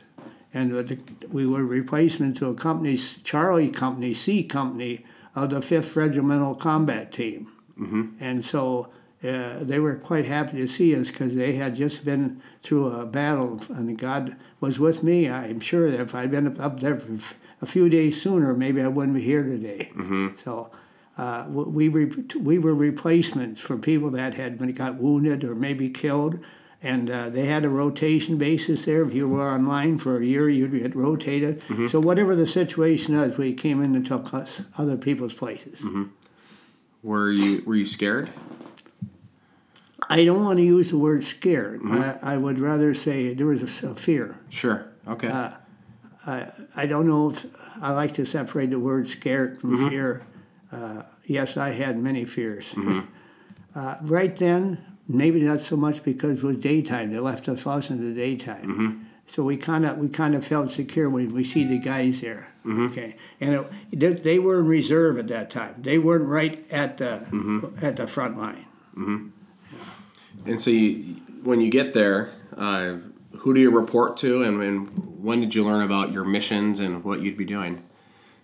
and 0.54 0.73
with 0.73 0.89
the, 0.89 1.27
we 1.27 1.45
were 1.45 1.63
replacements 1.63 2.39
to 2.39 2.47
a 2.47 2.54
company, 2.54 2.97
Charlie 2.97 3.71
Company, 3.71 4.13
C 4.13 4.43
Company, 4.43 5.06
of 5.35 5.49
the 5.49 5.61
Fifth 5.61 5.95
Regimental 5.95 6.55
Combat 6.55 7.11
Team, 7.11 7.51
and 8.19 8.43
so. 8.45 8.89
Uh, 9.23 9.59
they 9.63 9.77
were 9.79 9.95
quite 9.97 10.25
happy 10.25 10.57
to 10.57 10.67
see 10.67 10.95
us 10.95 11.11
because 11.11 11.35
they 11.35 11.53
had 11.53 11.75
just 11.75 12.03
been 12.03 12.41
through 12.63 12.87
a 12.87 13.05
battle, 13.05 13.61
and 13.69 13.95
God 13.95 14.35
was 14.59 14.79
with 14.79 15.03
me. 15.03 15.29
I'm 15.29 15.59
sure 15.59 15.91
that 15.91 15.99
if 15.99 16.15
I'd 16.15 16.31
been 16.31 16.59
up 16.59 16.79
there 16.79 16.99
for 16.99 17.13
f- 17.13 17.35
a 17.61 17.67
few 17.67 17.87
days 17.87 18.19
sooner, 18.19 18.55
maybe 18.55 18.81
I 18.81 18.87
wouldn't 18.87 19.13
be 19.15 19.21
here 19.21 19.43
today. 19.43 19.91
So 20.43 20.71
uh, 21.19 21.45
we 21.51 21.87
re- 21.87 22.11
we 22.35 22.57
were 22.57 22.73
replacements 22.73 23.61
for 23.61 23.77
people 23.77 24.09
that 24.09 24.33
had 24.33 24.57
been 24.57 24.71
got 24.71 24.95
wounded 24.95 25.43
or 25.43 25.53
maybe 25.53 25.91
killed, 25.91 26.39
and 26.83 27.09
uh, 27.09 27.29
they 27.29 27.45
had 27.45 27.63
a 27.63 27.69
rotation 27.69 28.37
basis 28.37 28.85
there. 28.85 29.03
If 29.03 29.13
you 29.13 29.27
were 29.27 29.47
online 29.47 29.97
for 29.99 30.17
a 30.17 30.25
year, 30.25 30.49
you'd 30.49 30.71
get 30.71 30.95
rotated. 30.95 31.61
So 31.89 31.99
whatever 31.99 32.35
the 32.35 32.47
situation 32.47 33.17
was, 33.19 33.37
we 33.37 33.53
came 33.53 33.81
in 33.83 33.95
and 33.95 34.05
took 34.05 34.33
us 34.33 34.61
other 34.77 34.97
people's 34.97 35.33
places. 35.33 35.79
Were 37.03 37.31
you 37.31 37.63
Were 37.65 37.75
you 37.75 37.85
scared? 37.85 38.29
I 40.09 40.25
don't 40.25 40.43
want 40.43 40.57
to 40.57 40.65
use 40.65 40.89
the 40.89 40.97
word 40.97 41.23
scared. 41.23 41.81
I, 41.85 42.17
I 42.21 42.37
would 42.37 42.59
rather 42.59 42.93
say 42.93 43.33
there 43.33 43.47
was 43.47 43.83
a 43.83 43.95
fear. 43.95 44.37
Sure. 44.49 44.87
Okay. 45.07 45.29
I, 46.25 46.51
I 46.75 46.85
don't 46.85 47.07
know 47.07 47.31
if 47.31 47.45
I 47.81 47.91
like 47.91 48.13
to 48.15 48.25
separate 48.25 48.69
the 48.71 48.79
word 48.79 49.07
scared 49.07 49.61
from 49.61 49.89
fear. 49.89 50.23
Uh, 50.71 51.03
yes, 51.25 51.57
I 51.57 51.71
had 51.71 51.97
many 51.99 52.25
fears. 52.25 52.73
Uh, 53.73 53.95
right 54.01 54.35
then, 54.35 54.77
maybe 55.13 55.41
not 55.41 55.62
so 55.62 55.76
much 55.76 56.04
because 56.04 56.43
it 56.43 56.45
was 56.45 56.58
daytime. 56.58 57.12
They 57.12 57.19
left 57.19 57.47
us 57.50 57.65
us 57.67 57.89
in 57.89 58.08
the 58.08 58.19
daytime. 58.19 58.63
Mm-hmm. 58.63 59.04
So 59.28 59.43
we 59.43 59.58
kind 59.58 59.86
of 59.86 59.97
we 59.97 60.10
kind 60.10 60.36
of 60.36 60.45
felt 60.45 60.71
secure 60.71 61.10
when 61.10 61.34
we 61.34 61.43
see 61.43 61.63
the 61.65 61.78
guys 61.78 62.21
there. 62.21 62.47
Mm-hmm. 62.65 62.86
Okay, 62.88 63.15
and 63.39 63.54
it, 63.56 64.00
they, 64.00 64.13
they 64.13 64.39
were 64.39 64.60
in 64.60 64.67
reserve 64.67 65.17
at 65.19 65.28
that 65.30 65.50
time. 65.50 65.76
They 65.78 65.97
weren't 65.97 66.26
right 66.26 66.65
at 66.71 66.97
the 66.97 67.26
mm-hmm. 67.32 67.84
at 67.84 67.95
the 67.95 68.08
front 68.08 68.38
line. 68.38 68.65
And 70.45 70.62
so 70.62 70.71
you, 70.71 71.15
when 71.43 71.62
you 71.62 71.69
get 71.69 71.93
there, 71.93 72.34
uh, 72.58 72.97
who 73.39 73.54
do 73.54 73.60
you 73.60 73.71
report 73.71 74.17
to, 74.17 74.43
and, 74.43 74.62
and 74.62 75.24
when 75.24 75.39
did 75.39 75.56
you 75.56 75.63
learn 75.63 75.84
about 75.84 76.12
your 76.12 76.24
missions 76.24 76.80
and 76.80 77.04
what 77.04 77.21
you'd 77.21 77.38
be 77.38 77.45
doing? 77.45 77.84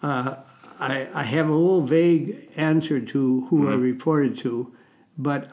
Uh, 0.01 0.35
I, 0.79 1.07
I 1.13 1.23
have 1.23 1.49
a 1.49 1.53
little 1.53 1.81
vague 1.81 2.49
answer 2.55 2.99
to 2.99 3.45
who 3.47 3.69
I 3.69 3.73
reported 3.75 4.37
to, 4.39 4.73
but 5.17 5.49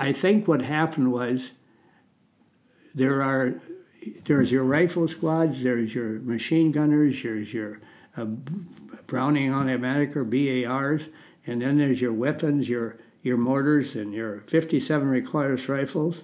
I 0.00 0.12
think 0.12 0.48
what 0.48 0.62
happened 0.62 1.12
was 1.12 1.52
there 2.94 3.22
are 3.22 3.60
there's 4.24 4.50
your 4.50 4.64
rifle 4.64 5.06
squads, 5.08 5.62
there's 5.62 5.94
your 5.94 6.20
machine 6.20 6.72
gunners, 6.72 7.22
there's 7.22 7.52
your 7.52 7.80
uh, 8.16 8.24
Browning 9.06 9.52
automatic 9.52 10.16
or 10.16 10.24
BARs, 10.24 11.08
and 11.46 11.60
then 11.60 11.76
there's 11.76 12.00
your 12.00 12.14
weapons, 12.14 12.68
your 12.68 12.96
your 13.22 13.36
mortars, 13.36 13.94
and 13.94 14.14
your 14.14 14.40
57 14.46 15.06
recoilless 15.06 15.68
rifles, 15.68 16.22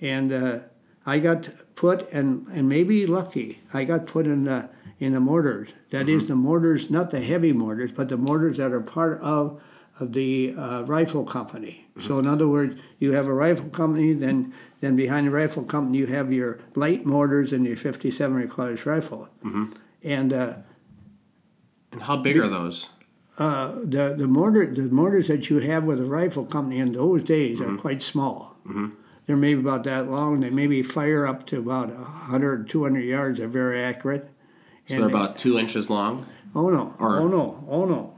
and 0.00 0.32
uh, 0.32 0.58
I 1.06 1.18
got 1.18 1.48
put 1.74 2.12
and 2.12 2.46
and 2.48 2.68
maybe 2.68 3.06
lucky. 3.06 3.62
I 3.72 3.84
got 3.84 4.06
put 4.06 4.26
in 4.26 4.44
the 4.44 4.68
in 5.00 5.12
the 5.12 5.20
mortars. 5.20 5.70
That 5.90 6.10
is 6.10 6.28
the 6.28 6.36
mortars, 6.36 6.90
not 6.90 7.10
the 7.10 7.20
heavy 7.20 7.52
mortars, 7.52 7.92
but 7.92 8.10
the 8.10 8.18
mortars 8.18 8.58
that 8.58 8.72
are 8.72 8.82
part 8.82 9.20
of 9.22 9.58
the 10.00 10.54
uh, 10.56 10.82
rifle 10.82 11.24
company. 11.24 11.86
So 12.06 12.18
in 12.18 12.26
other 12.26 12.46
words, 12.46 12.76
you 12.98 13.12
have 13.12 13.26
a 13.26 13.32
rifle 13.32 13.70
company, 13.70 14.12
then 14.12 14.52
then 14.80 14.96
behind 14.96 15.26
the 15.26 15.30
rifle 15.30 15.62
company 15.64 15.96
you 15.98 16.06
have 16.06 16.30
your 16.32 16.58
light 16.74 17.06
mortars 17.06 17.52
and 17.54 17.64
your 17.64 17.76
57 17.76 18.48
recoilless 18.48 18.84
rifle, 18.86 19.28
and. 20.02 20.32
Uh, 20.32 20.52
And 21.92 22.02
how 22.02 22.16
big 22.18 22.36
are 22.36 22.48
those? 22.48 22.90
uh, 23.38 23.72
the 23.84 24.14
the 24.16 24.26
mortar 24.26 24.66
the 24.66 24.88
mortars 24.88 25.28
that 25.28 25.48
you 25.50 25.58
have 25.60 25.84
with 25.84 26.00
a 26.00 26.04
rifle 26.04 26.44
company 26.44 26.78
in 26.78 26.92
those 26.92 27.22
days 27.22 27.60
are 27.60 27.76
quite 27.76 28.02
small. 28.02 28.56
They're 29.26 29.36
maybe 29.36 29.60
about 29.60 29.84
that 29.84 30.10
long. 30.10 30.40
They 30.40 30.50
maybe 30.50 30.82
fire 30.82 31.26
up 31.26 31.46
to 31.46 31.58
about 31.58 31.88
100, 31.88 32.68
200 32.68 33.00
yards. 33.00 33.38
They're 33.38 33.48
very 33.48 33.82
accurate. 33.82 34.28
So 34.88 34.98
they're 34.98 35.08
about 35.08 35.36
two 35.36 35.58
inches 35.58 35.88
long. 35.90 36.26
Oh 36.54 36.68
no! 36.70 36.94
or- 36.98 37.18
oh 37.20 37.28
no! 37.28 37.64
Oh 37.68 37.84
no! 37.86 38.14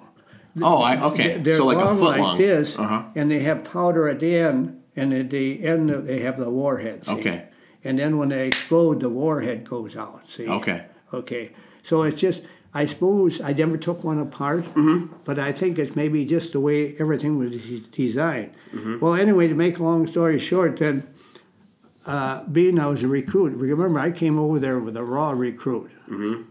Oh, 0.62 0.82
I 0.82 1.00
okay. 1.10 1.38
They're 1.38 1.54
so 1.56 1.66
like 1.66 1.78
a 1.78 1.88
foot 1.88 2.00
like 2.00 2.20
long. 2.20 2.38
this, 2.38 2.78
Uh-huh. 2.78 3.04
and 3.14 3.30
they 3.30 3.40
have 3.40 3.64
powder 3.64 4.08
at 4.08 4.18
the 4.20 4.36
end, 4.36 4.82
and 4.96 5.12
at 5.12 5.30
the 5.30 5.62
end 5.64 5.90
they 5.90 6.20
have 6.20 6.38
the 6.38 6.50
warhead. 6.50 7.04
see? 7.04 7.12
Okay. 7.12 7.44
And 7.84 7.98
then 7.98 8.18
when 8.18 8.28
they 8.30 8.48
explode, 8.48 9.00
the 9.00 9.08
warhead 9.08 9.64
goes 9.68 9.96
out. 9.96 10.22
See. 10.28 10.48
Okay. 10.48 10.84
Okay. 11.14 11.52
So 11.84 12.02
it's 12.02 12.20
just, 12.20 12.42
I 12.74 12.86
suppose, 12.86 13.40
I 13.40 13.52
never 13.52 13.76
took 13.78 14.02
one 14.04 14.18
apart, 14.18 14.64
Mm-hmm. 14.74 15.14
but 15.24 15.38
I 15.38 15.52
think 15.52 15.78
it's 15.78 15.94
maybe 15.94 16.24
just 16.24 16.52
the 16.52 16.60
way 16.60 16.96
everything 16.98 17.38
was 17.38 17.52
de- 17.52 17.80
designed. 17.92 18.50
Mm-hmm. 18.74 18.98
Well, 19.00 19.14
anyway, 19.14 19.46
to 19.48 19.54
make 19.54 19.78
a 19.78 19.82
long 19.84 20.06
story 20.08 20.38
short, 20.40 20.76
then, 20.78 21.04
uh, 22.04 22.42
being 22.44 22.78
I 22.80 22.86
was 22.86 23.02
a 23.02 23.08
recruit, 23.08 23.52
remember 23.54 23.98
I 23.98 24.10
came 24.10 24.38
over 24.38 24.58
there 24.58 24.78
with 24.80 24.96
a 24.96 25.04
raw 25.04 25.30
recruit, 25.30 25.90
Mm-hmm. 26.08 26.42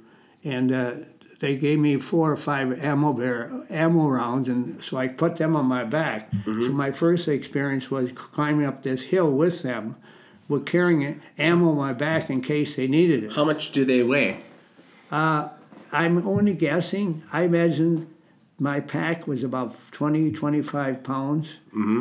and 0.43 0.71
uh, 0.71 0.91
they 1.39 1.56
gave 1.56 1.80
me 1.80 1.97
four 1.97 2.32
or 2.32 2.38
five 2.38 2.84
ammo 2.84 3.13
bear 3.13 3.52
ammo 3.69 4.08
rounds, 4.08 4.47
and 4.47 4.84
so 4.84 4.97
I 4.97 5.08
put 5.08 5.38
them 5.38 5.56
on 5.56 5.65
my 5.65 5.84
back. 5.84 6.32
Mm-hmm. 6.32 6.65
So 6.65 6.71
my 6.71 6.91
first 6.91 7.28
experience 7.28 7.91
was 7.91 8.12
climbing 8.12 8.65
up 8.65 8.84
this 8.84 9.04
hill 9.04 9.32
with 9.32 9.62
them, 9.62 9.95
with 10.47 10.65
carrying 10.65 11.21
ammo 11.38 11.69
on 11.69 11.78
my 11.78 11.93
back 11.93 12.30
in 12.30 12.41
case 12.41 12.76
they 12.76 12.88
needed 12.88 13.23
it. 13.26 13.34
How 13.34 13.45
much 13.45 13.71
do 13.71 13.86
they 13.86 14.04
weigh? 14.04 14.41
I'm 15.91 16.28
only 16.28 16.54
guessing. 16.54 17.23
I 17.32 17.43
imagine 17.43 18.13
my 18.60 18.80
pack 18.80 19.28
was 19.28 19.43
about 19.43 19.76
20, 19.91 20.32
25 20.32 21.04
pounds, 21.04 21.56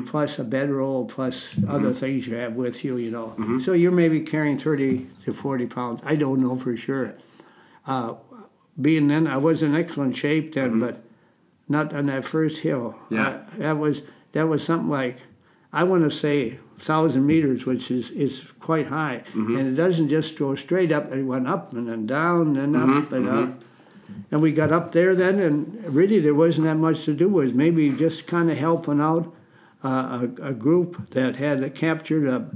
plus 0.06 0.38
a 0.38 0.44
bedroll, 0.44 1.04
plus 1.04 1.54
other 1.68 1.92
things 1.92 2.26
you 2.26 2.34
have 2.36 2.54
with 2.54 2.82
you, 2.84 2.96
you 2.96 3.10
know. 3.10 3.34
So 3.60 3.74
you're 3.74 3.92
maybe 3.92 4.20
carrying 4.22 4.58
30 4.58 5.06
to 5.26 5.34
40 5.34 5.66
pounds. 5.66 6.00
I 6.04 6.16
don't 6.16 6.40
know 6.40 6.56
for 6.56 6.74
sure. 6.76 7.14
Uh, 7.86 8.14
being 8.80 9.08
then, 9.08 9.26
I 9.26 9.36
was 9.38 9.62
in 9.62 9.74
excellent 9.74 10.16
shape 10.16 10.54
then, 10.54 10.80
but 10.80 11.02
not 11.68 11.92
on 11.92 12.06
that 12.06 12.24
first 12.24 12.58
hill. 12.60 12.94
Yeah. 13.10 13.28
Uh, 13.28 13.42
that 13.58 13.78
was 13.78 14.02
that 14.32 14.48
was 14.48 14.62
something 14.64 14.90
like, 14.90 15.18
I 15.72 15.84
want 15.84 16.04
to 16.04 16.10
say, 16.10 16.58
thousand 16.78 17.26
meters, 17.26 17.64
which 17.64 17.90
is, 17.90 18.10
is 18.10 18.52
quite 18.60 18.88
high, 18.88 19.22
and 19.56 19.68
it 19.68 19.76
doesn't 19.76 20.08
just 20.08 20.38
go 20.38 20.54
straight 20.54 20.92
up. 20.92 21.10
It 21.10 21.22
went 21.22 21.48
up 21.48 21.72
and 21.72 21.88
then 21.88 22.06
down 22.06 22.56
and 22.56 22.76
up 22.76 23.12
and 23.12 23.28
up. 23.28 23.62
And 24.30 24.40
we 24.40 24.52
got 24.52 24.72
up 24.72 24.92
there 24.92 25.14
then, 25.14 25.40
and 25.40 25.84
really 25.94 26.20
there 26.20 26.34
wasn't 26.34 26.66
that 26.66 26.76
much 26.76 27.04
to 27.06 27.14
do. 27.14 27.28
Was 27.28 27.54
maybe 27.54 27.90
just 27.90 28.26
kind 28.26 28.50
of 28.50 28.58
helping 28.58 29.00
out 29.00 29.34
uh, 29.82 30.26
a, 30.40 30.48
a 30.50 30.54
group 30.54 31.10
that 31.10 31.36
had 31.36 31.74
captured 31.74 32.26
a, 32.26 32.50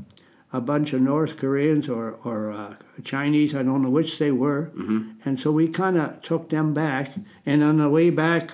a 0.52 0.60
bunch 0.60 0.92
of 0.92 1.00
North 1.00 1.36
Koreans 1.38 1.88
or, 1.88 2.18
or 2.24 2.52
uh, 2.52 2.74
Chinese, 3.02 3.54
I 3.54 3.62
don't 3.62 3.82
know 3.82 3.90
which 3.90 4.18
they 4.18 4.30
were. 4.30 4.70
Mm-hmm. 4.76 5.10
And 5.24 5.38
so 5.38 5.52
we 5.52 5.68
kind 5.68 5.96
of 5.96 6.22
took 6.22 6.48
them 6.48 6.74
back. 6.74 7.12
And 7.46 7.62
on 7.62 7.78
the 7.78 7.88
way 7.88 8.10
back, 8.10 8.52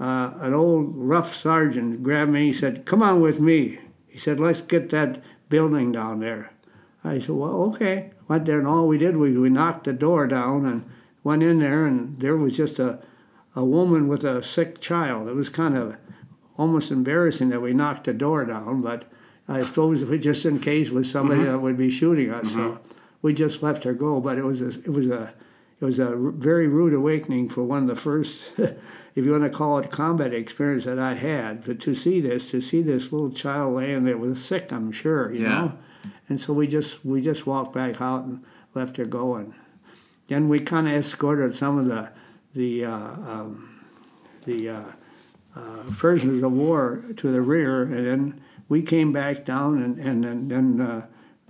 uh, 0.00 0.32
an 0.40 0.54
old 0.54 0.92
rough 0.96 1.34
sergeant 1.34 2.02
grabbed 2.02 2.32
me. 2.32 2.46
He 2.46 2.52
said, 2.52 2.84
"Come 2.86 3.02
on 3.02 3.20
with 3.20 3.38
me." 3.38 3.78
He 4.08 4.18
said, 4.18 4.40
"Let's 4.40 4.60
get 4.60 4.90
that 4.90 5.22
building 5.48 5.92
down 5.92 6.20
there." 6.20 6.50
I 7.04 7.20
said, 7.20 7.30
"Well, 7.30 7.54
okay." 7.70 8.10
Went 8.28 8.46
there, 8.46 8.58
and 8.58 8.66
all 8.66 8.88
we 8.88 8.98
did 8.98 9.16
was 9.16 9.36
we 9.36 9.50
knocked 9.50 9.84
the 9.84 9.92
door 9.92 10.26
down 10.26 10.66
and 10.66 10.84
went 11.22 11.42
in 11.42 11.58
there, 11.58 11.86
and 11.86 12.18
there 12.18 12.36
was 12.36 12.56
just 12.56 12.78
a 12.78 12.98
a 13.54 13.64
woman 13.64 14.08
with 14.08 14.24
a 14.24 14.42
sick 14.42 14.80
child. 14.80 15.28
It 15.28 15.34
was 15.34 15.48
kind 15.48 15.76
of 15.76 15.96
almost 16.56 16.90
embarrassing 16.90 17.50
that 17.50 17.62
we 17.62 17.72
knocked 17.72 18.04
the 18.04 18.12
door 18.12 18.44
down, 18.44 18.80
but 18.80 19.04
I 19.48 19.62
suppose 19.62 20.02
it 20.02 20.18
just 20.18 20.44
in 20.46 20.58
case 20.58 20.90
was 20.90 21.10
somebody 21.10 21.40
mm-hmm. 21.40 21.52
that 21.52 21.58
would 21.58 21.76
be 21.76 21.90
shooting 21.90 22.30
us, 22.30 22.50
so 22.52 22.58
mm-hmm. 22.58 22.91
We 23.22 23.32
just 23.32 23.62
left 23.62 23.84
her 23.84 23.94
go. 23.94 24.20
But 24.20 24.36
it 24.38 24.44
was 24.44 24.60
a, 24.60 24.68
it 24.68 24.88
was 24.90 25.08
a 25.08 25.32
it 25.80 25.84
was 25.84 25.98
a 25.98 26.14
very 26.16 26.68
rude 26.68 26.92
awakening 26.94 27.48
for 27.48 27.62
one 27.64 27.82
of 27.82 27.88
the 27.88 27.96
first, 27.96 28.42
if 28.58 29.24
you 29.24 29.32
want 29.32 29.42
to 29.44 29.50
call 29.50 29.78
it 29.78 29.90
combat 29.90 30.32
experience 30.32 30.84
that 30.84 30.98
I 30.98 31.14
had. 31.14 31.64
But 31.64 31.80
to 31.80 31.94
see 31.94 32.20
this, 32.20 32.50
to 32.50 32.60
see 32.60 32.82
this 32.82 33.10
little 33.10 33.32
child 33.32 33.74
laying 33.74 34.04
there 34.04 34.16
was 34.16 34.44
sick, 34.44 34.72
I'm 34.72 34.92
sure, 34.92 35.32
you 35.32 35.40
Yeah. 35.42 35.48
know. 35.48 35.78
And 36.28 36.40
so 36.40 36.52
we 36.52 36.66
just 36.66 37.04
we 37.04 37.20
just 37.20 37.46
walked 37.46 37.72
back 37.74 38.00
out 38.00 38.24
and 38.24 38.44
left 38.74 38.96
her 38.96 39.04
go. 39.04 39.34
And 39.36 39.54
then 40.28 40.48
we 40.48 40.60
kind 40.60 40.86
of 40.88 40.94
escorted 40.94 41.54
some 41.54 41.78
of 41.78 41.86
the 41.86 42.08
the 42.54 42.84
uh, 42.84 42.94
um, 42.94 43.80
the 44.44 44.68
uh, 44.68 44.82
uh, 45.56 45.82
prisoners 45.90 46.42
of 46.42 46.52
war 46.52 47.04
to 47.16 47.32
the 47.32 47.40
rear, 47.40 47.82
and 47.82 48.06
then 48.06 48.40
we 48.68 48.82
came 48.82 49.12
back 49.12 49.44
down, 49.44 49.82
and 49.82 49.98
and 49.98 50.24
then, 50.24 50.48
then 50.48 51.02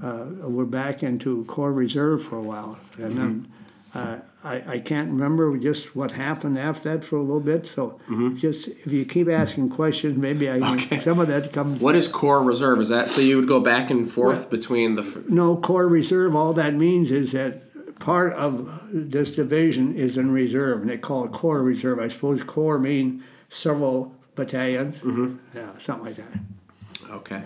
uh, 0.02 0.24
we're 0.48 0.64
back 0.64 1.02
into 1.02 1.44
Corps 1.44 1.72
Reserve 1.72 2.22
for 2.22 2.36
a 2.36 2.42
while, 2.42 2.78
and 2.98 3.16
then. 3.16 3.52
Uh, 3.94 4.16
I, 4.42 4.62
I 4.66 4.78
can't 4.80 5.10
remember 5.10 5.54
just 5.58 5.94
what 5.94 6.12
happened 6.12 6.58
after 6.58 6.88
that 6.96 7.04
for 7.04 7.16
a 7.16 7.20
little 7.20 7.40
bit. 7.40 7.66
So 7.66 8.00
just 8.38 8.66
if 8.68 8.90
you 8.90 9.04
keep 9.04 9.28
asking 9.28 9.68
questions, 9.68 10.16
maybe 10.16 10.50
I 10.50 10.58
can, 10.60 10.74
Okay. 10.80 11.00
some 11.00 11.20
of 11.20 11.28
that 11.28 11.52
comes. 11.52 11.78
What 11.80 11.94
is 11.94 12.08
Corps 12.08 12.42
Reserve? 12.42 12.80
Is 12.80 12.88
that 12.88 13.08
so 13.10 13.20
you 13.20 13.36
would 13.36 13.46
go 13.46 13.60
back 13.60 13.90
and 13.90 14.08
forth 14.08 14.48
between 14.50 14.94
the? 14.94 15.02
f- 15.02 15.28
No, 15.28 15.56
Corps 15.58 15.86
Reserve, 15.86 16.34
all 16.34 16.54
that 16.54 16.72
means 16.74 17.12
is 17.12 17.32
that 17.32 17.62
part 18.00 18.32
of 18.32 18.80
this 18.92 19.36
division 19.36 19.94
is 19.94 20.16
in 20.16 20.32
reserve, 20.32 20.80
and 20.80 20.90
they 20.90 20.96
call 20.98 21.26
it 21.26 21.32
Corps 21.32 21.62
Reserve. 21.62 21.98
I 22.00 22.08
suppose 22.08 22.42
Corps 22.42 22.78
mean 22.78 23.22
several 23.50 24.12
battalions. 24.34 24.96
Mm-hmm. 24.96 25.36
Yeah, 25.54 25.68
something 25.78 26.06
like 26.06 26.16
that. 26.16 27.10
Okay. 27.10 27.42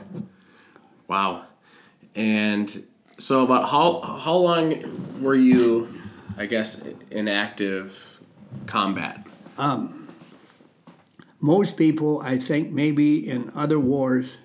Wow. 1.09 1.45
And 2.17 2.85
so, 3.19 3.45
about 3.45 3.69
how 3.69 4.01
how 4.01 4.35
long 4.35 5.21
were 5.23 5.35
you, 5.35 5.89
I 6.37 6.47
guess, 6.47 6.83
in 7.11 7.29
active 7.29 8.19
combat? 8.67 9.25
Um, 9.59 10.09
most 11.41 11.77
people, 11.77 12.21
I 12.23 12.39
think, 12.39 12.73
maybe 12.73 13.29
in 13.29 13.53
other 13.55 13.79
wars, 13.79 14.39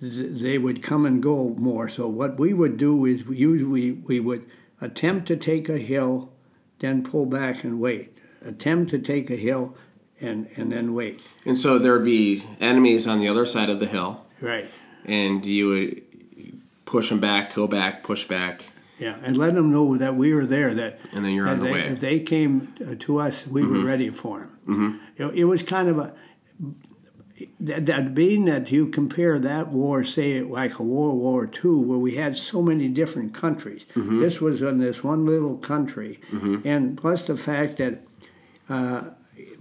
they 0.00 0.58
would 0.58 0.82
come 0.82 1.06
and 1.06 1.22
go 1.22 1.54
more. 1.56 1.88
So 1.88 2.08
what 2.08 2.38
we 2.38 2.52
would 2.52 2.76
do 2.76 3.04
is 3.06 3.24
we 3.26 3.36
usually 3.36 3.92
we 3.92 4.18
would 4.18 4.44
attempt 4.80 5.28
to 5.28 5.36
take 5.36 5.68
a 5.68 5.78
hill, 5.78 6.32
then 6.80 7.04
pull 7.04 7.26
back 7.26 7.62
and 7.62 7.80
wait. 7.80 8.18
Attempt 8.44 8.90
to 8.90 8.98
take 8.98 9.30
a 9.30 9.36
hill, 9.36 9.76
and 10.20 10.48
and 10.56 10.72
then 10.72 10.94
wait. 10.94 11.22
And 11.46 11.56
so 11.56 11.78
there 11.78 11.92
would 11.92 12.04
be 12.04 12.42
enemies 12.60 13.06
on 13.06 13.20
the 13.20 13.28
other 13.28 13.46
side 13.46 13.70
of 13.70 13.78
the 13.78 13.86
hill, 13.86 14.26
Right. 14.40 14.66
and 15.04 15.46
you 15.46 15.68
would 15.68 16.02
push 16.92 17.08
them 17.08 17.20
back, 17.20 17.54
go 17.54 17.66
back, 17.66 18.02
push 18.02 18.26
back, 18.26 18.66
Yeah, 18.98 19.16
and 19.24 19.36
let 19.36 19.54
them 19.54 19.72
know 19.72 19.96
that 19.96 20.14
we 20.14 20.34
were 20.34 20.44
there. 20.44 20.74
That 20.74 20.98
and 21.14 21.24
then 21.24 21.32
you're 21.32 21.48
on 21.48 21.58
the 21.58 21.64
they, 21.64 21.72
way. 21.72 21.86
if 21.86 22.00
they 22.00 22.20
came 22.20 22.74
uh, 22.86 22.94
to 23.00 23.18
us, 23.18 23.46
we 23.46 23.64
were 23.64 23.82
ready 23.82 24.10
for 24.10 24.40
them. 24.40 24.58
Mm-hmm. 24.68 25.22
It, 25.22 25.38
it 25.40 25.44
was 25.44 25.62
kind 25.62 25.88
of 25.88 25.98
a 25.98 26.14
that, 27.58 27.86
that 27.86 28.14
being 28.14 28.44
that 28.44 28.70
you 28.70 28.86
compare 28.88 29.38
that 29.38 29.68
war, 29.68 30.04
say 30.04 30.42
like 30.42 30.78
a 30.78 30.82
World 30.82 31.18
War 31.18 31.50
II, 31.64 31.70
where 31.88 31.98
we 31.98 32.14
had 32.16 32.36
so 32.36 32.60
many 32.60 32.88
different 32.88 33.32
countries. 33.32 33.86
This 33.96 34.40
was 34.40 34.60
in 34.60 34.78
this 34.78 35.02
one 35.02 35.24
little 35.24 35.56
country, 35.56 36.20
and 36.64 36.96
plus 36.96 37.26
the 37.26 37.36
fact 37.36 37.78
that. 37.78 37.94
Uh, 38.68 39.02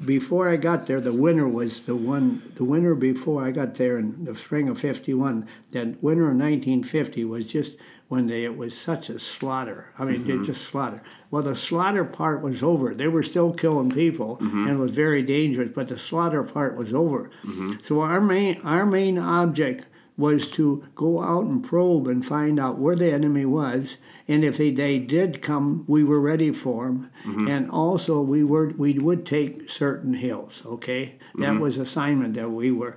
before 0.05 0.49
I 0.49 0.57
got 0.57 0.87
there, 0.87 0.99
the 0.99 1.13
winter 1.13 1.47
was 1.47 1.83
the 1.83 1.95
one. 1.95 2.51
The 2.55 2.63
winter 2.63 2.95
before 2.95 3.43
I 3.43 3.51
got 3.51 3.75
there 3.75 3.97
in 3.97 4.25
the 4.25 4.35
spring 4.35 4.67
of 4.67 4.79
'51, 4.79 5.47
that 5.71 6.03
winter 6.03 6.23
of 6.23 6.37
1950 6.37 7.25
was 7.25 7.45
just 7.45 7.77
when 8.09 8.27
they, 8.27 8.43
it 8.43 8.57
was 8.57 8.77
such 8.77 9.09
a 9.09 9.17
slaughter. 9.17 9.87
I 9.97 10.03
mean, 10.03 10.25
they 10.25 10.33
mm-hmm. 10.33 10.43
just 10.43 10.63
slaughter. 10.65 11.01
Well, 11.29 11.43
the 11.43 11.55
slaughter 11.55 12.03
part 12.03 12.41
was 12.41 12.61
over. 12.61 12.93
They 12.93 13.07
were 13.07 13.23
still 13.23 13.53
killing 13.53 13.89
people, 13.89 14.35
mm-hmm. 14.37 14.67
and 14.67 14.71
it 14.71 14.81
was 14.81 14.91
very 14.91 15.23
dangerous. 15.23 15.71
But 15.73 15.87
the 15.87 15.97
slaughter 15.97 16.43
part 16.43 16.75
was 16.75 16.93
over. 16.93 17.31
Mm-hmm. 17.45 17.75
So 17.83 18.01
our 18.01 18.19
main 18.19 18.59
our 18.63 18.85
main 18.85 19.17
object 19.17 19.85
was 20.21 20.47
to 20.51 20.83
go 20.95 21.21
out 21.21 21.45
and 21.45 21.61
probe 21.63 22.07
and 22.07 22.25
find 22.25 22.59
out 22.59 22.77
where 22.77 22.95
the 22.95 23.11
enemy 23.11 23.45
was, 23.45 23.97
and 24.27 24.43
if 24.45 24.55
they, 24.57 24.71
they 24.71 24.99
did 24.99 25.41
come, 25.41 25.83
we 25.87 26.01
were 26.03 26.21
ready 26.31 26.51
for 26.51 26.85
them. 26.87 27.09
And 27.49 27.69
also, 27.69 28.21
we 28.21 28.41
were 28.43 28.67
we 28.77 28.91
would 29.07 29.25
take 29.25 29.69
certain 29.69 30.13
hills. 30.13 30.61
Okay, 30.65 31.15
that 31.35 31.59
was 31.59 31.77
assignment 31.77 32.35
that 32.35 32.49
we 32.51 32.71
were. 32.71 32.95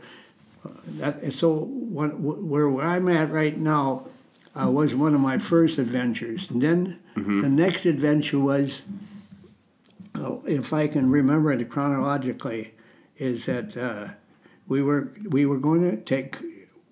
uh, 0.64 0.68
That 1.00 1.32
so 1.34 1.48
what, 1.96 2.10
where 2.20 2.68
I'm 2.80 3.08
at 3.08 3.30
right 3.32 3.58
now 3.58 4.06
uh, 4.54 4.70
was 4.70 4.94
one 4.94 5.14
of 5.14 5.20
my 5.20 5.38
first 5.38 5.78
adventures. 5.78 6.50
And 6.50 6.60
then 6.62 6.78
the 7.16 7.48
next 7.64 7.86
adventure 7.86 8.38
was, 8.38 8.82
oh, 10.14 10.42
if 10.46 10.72
I 10.72 10.88
can 10.88 11.10
remember 11.10 11.52
it 11.52 11.68
chronologically, 11.68 12.72
is 13.18 13.46
that 13.46 13.76
uh, 13.76 14.08
we 14.68 14.82
were 14.82 15.12
we 15.30 15.46
were 15.46 15.58
going 15.58 15.82
to 15.90 15.96
take 15.96 16.30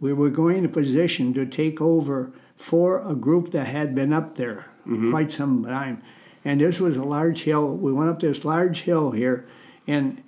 we 0.03 0.13
were 0.13 0.31
going 0.31 0.65
to 0.65 0.69
position 0.69 1.33
to 1.33 1.47
take 1.47 1.81
over 1.81 2.33
for 2.57 3.09
a 3.09 3.15
group 3.15 3.53
that 3.53 3.69
had 3.69 3.95
been 3.95 4.13
up 4.13 4.35
there 4.35 4.69
quite 5.11 5.31
some 5.31 5.65
time, 5.65 6.03
and 6.45 6.61
this 6.61 6.81
was 6.81 6.97
a 6.97 7.05
large 7.05 7.45
hill. 7.45 7.77
We 7.77 7.93
went 7.93 8.11
up 8.11 8.19
this 8.19 8.45
large 8.45 8.83
hill 8.83 9.13
here, 9.13 9.47
and 9.87 10.21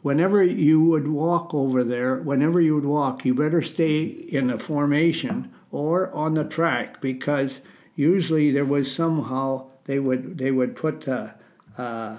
whenever 0.00 0.42
you 0.42 0.82
would 0.82 1.06
walk 1.06 1.52
over 1.52 1.84
there, 1.84 2.16
whenever 2.16 2.58
you 2.58 2.74
would 2.74 2.86
walk, 2.86 3.26
you 3.26 3.34
better 3.34 3.60
stay 3.60 4.02
in 4.02 4.48
a 4.48 4.58
formation 4.58 5.52
or 5.70 6.10
on 6.12 6.32
the 6.32 6.44
track 6.44 7.02
because 7.02 7.60
usually 7.94 8.50
there 8.50 8.64
was 8.64 8.90
somehow 8.90 9.66
they 9.84 9.98
would 9.98 10.38
they 10.38 10.50
would 10.50 10.74
put 10.74 11.06
uh, 11.06 11.28
uh, 11.76 12.16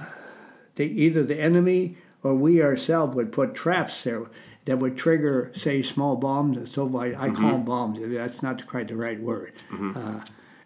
they, 0.75 0.85
either 0.85 1.23
the 1.23 1.39
enemy 1.39 1.97
or 2.21 2.35
we 2.35 2.61
ourselves 2.61 3.15
would 3.15 3.31
put 3.31 3.55
traps 3.55 4.03
there 4.03 4.27
that 4.65 4.79
would 4.79 4.97
trigger, 4.97 5.51
say, 5.55 5.81
small 5.81 6.15
bombs 6.15 6.57
and 6.57 6.69
so 6.69 6.89
forth. 6.89 7.15
I 7.17 7.29
call 7.29 7.51
them 7.51 7.65
bombs. 7.65 7.99
That's 8.01 8.41
not 8.41 8.65
quite 8.67 8.87
the 8.87 8.95
right 8.95 9.19
word. 9.19 9.53
Uh, 9.71 10.21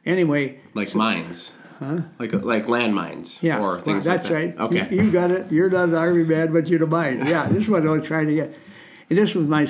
anyway, 0.05 0.59
Like 0.73 0.93
mines. 0.95 1.53
Huh? 1.79 2.01
Like 2.17 2.33
like 2.33 2.65
landmines. 2.65 3.41
yeah, 3.43 3.59
Or 3.61 3.79
things 3.79 4.05
that's 4.05 4.23
like 4.25 4.33
right. 4.33 4.57
that. 4.57 4.63
Okay. 4.63 4.87
You, 4.95 5.03
you 5.03 5.11
got 5.11 5.29
it. 5.31 5.51
You're 5.51 5.69
not 5.69 5.89
an 5.89 5.95
army 5.95 6.23
man, 6.23 6.51
but 6.51 6.67
you're 6.67 6.79
the 6.79 6.87
mine. 6.87 7.25
Yeah, 7.27 7.47
this 7.47 7.63
is 7.65 7.69
what 7.69 7.85
I 7.85 7.91
was 7.91 8.05
trying 8.05 8.27
to 8.27 8.33
get. 8.33 8.55
And 9.09 9.17
this 9.19 9.35
was 9.35 9.47
my 9.47 9.65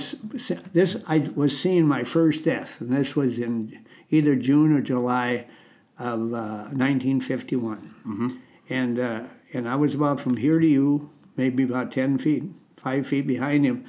this 0.74 0.96
I 1.08 1.30
was 1.36 1.60
seeing 1.60 1.86
my 1.88 2.04
first 2.04 2.46
death, 2.46 2.80
and 2.80 2.92
this 2.92 3.16
was 3.16 3.38
in 3.38 3.78
either 4.10 4.36
June 4.38 4.72
or 4.72 4.82
July 4.82 5.48
of 6.00 6.34
uh, 6.34 6.70
1951. 6.72 7.78
Mm-hmm. 8.08 8.30
And 8.70 9.00
uh, 9.00 9.24
and 9.54 9.68
I 9.68 9.76
was 9.76 9.94
about 9.94 10.20
from 10.22 10.38
here 10.38 10.60
to 10.60 10.68
you, 10.68 11.10
maybe 11.36 11.64
about 11.64 11.92
10 11.92 12.18
feet, 12.20 12.44
five 12.78 13.06
feet 13.06 13.28
behind 13.28 13.66
him, 13.66 13.86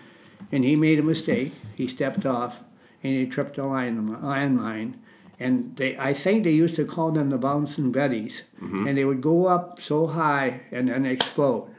and 0.52 0.64
he 0.64 0.76
made 0.76 0.98
a 0.98 1.02
mistake. 1.02 1.52
He 1.74 1.86
stepped 1.86 2.26
off, 2.26 2.60
and 3.02 3.12
he 3.12 3.26
tripped 3.26 3.58
a 3.58 3.64
line 3.64 4.06
landmine. 4.08 4.94
And 5.40 5.76
they, 5.76 5.96
I 5.96 6.14
think 6.14 6.42
they 6.42 6.50
used 6.50 6.74
to 6.76 6.84
call 6.84 7.12
them 7.12 7.30
the 7.30 7.38
bouncing 7.38 7.92
betties, 7.92 8.42
mm-hmm. 8.60 8.88
and 8.88 8.98
they 8.98 9.04
would 9.04 9.20
go 9.20 9.46
up 9.46 9.80
so 9.80 10.08
high 10.08 10.62
and 10.72 10.88
then 10.88 11.06
explode. 11.06 11.70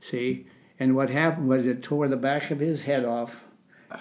See, 0.00 0.46
and 0.80 0.96
what 0.96 1.10
happened 1.10 1.48
was 1.48 1.66
it 1.66 1.82
tore 1.82 2.08
the 2.08 2.16
back 2.16 2.50
of 2.50 2.58
his 2.58 2.84
head 2.84 3.04
off, 3.04 3.44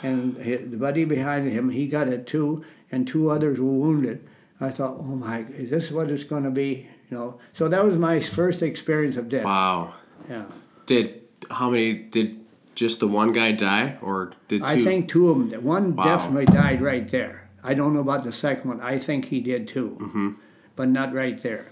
and 0.01 0.35
the 0.37 0.77
buddy 0.77 1.05
behind 1.05 1.49
him 1.49 1.69
he 1.69 1.87
got 1.87 2.07
it 2.07 2.25
too, 2.25 2.63
and 2.91 3.07
two 3.07 3.29
others 3.29 3.59
were 3.59 3.65
wounded. 3.65 4.27
I 4.59 4.69
thought, 4.69 4.97
oh 4.99 5.15
my, 5.15 5.41
is 5.41 5.69
this 5.69 5.91
what 5.91 6.09
it's 6.09 6.23
going 6.23 6.43
to 6.43 6.49
be? 6.49 6.87
You 7.09 7.17
know, 7.17 7.39
so 7.53 7.67
that 7.67 7.85
was 7.85 7.99
my 7.99 8.19
first 8.19 8.63
experience 8.63 9.15
of 9.15 9.29
death. 9.29 9.45
Wow. 9.45 9.93
Yeah, 10.29 10.45
Did 10.87 11.21
how 11.51 11.69
many 11.69 11.93
did 11.93 12.43
just 12.77 12.99
the 12.99 13.07
one 13.07 13.31
guy 13.31 13.51
die 13.51 13.97
or 14.01 14.31
did 14.47 14.59
two? 14.61 14.65
I 14.67 14.83
think 14.83 15.09
two 15.09 15.29
of 15.31 15.49
them. 15.49 15.63
One 15.63 15.95
Wow. 15.95 16.05
definitely 16.05 16.45
died 16.45 16.79
right 16.81 17.09
there. 17.11 17.49
I 17.63 17.73
don't 17.73 17.93
know 17.95 17.99
about 17.99 18.23
the 18.23 18.31
second 18.31 18.69
one. 18.69 18.79
I 18.81 18.99
think 18.99 19.25
he 19.25 19.41
did 19.41 19.67
too, 19.67 19.97
Mm-hmm. 19.99 20.29
but 20.75 20.87
not 20.87 21.11
right 21.13 21.41
there. 21.41 21.71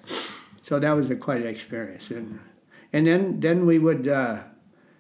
So 0.63 0.79
that 0.79 0.93
was 0.93 1.09
a 1.11 1.15
quite 1.15 1.41
an 1.41 1.47
experience, 1.47 2.09
and 2.09 2.39
and 2.91 3.05
then 3.05 3.39
then 3.39 3.65
we 3.67 3.77
would 3.77 4.07
uh, 4.07 4.39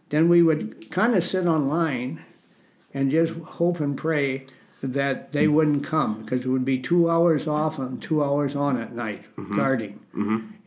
then 0.09 0.29
we 0.29 0.43
would 0.43 0.91
kind 0.91 1.15
of 1.15 1.23
sit 1.23 1.47
on 1.47 1.67
line 1.67 2.23
and 2.93 3.09
just 3.09 3.33
hope 3.57 3.79
and 3.79 3.97
pray 3.97 4.45
that 4.83 5.33
they 5.33 5.47
wouldn't 5.47 5.83
come 5.83 6.21
because 6.21 6.41
it 6.45 6.49
would 6.49 6.63
be 6.65 6.77
two 6.77 7.09
hours 7.09 7.47
off 7.47 7.79
and 7.79 7.99
two 8.03 8.23
hours 8.23 8.55
on 8.55 8.77
at 8.77 8.93
night 8.93 9.23
guarding, 9.55 9.99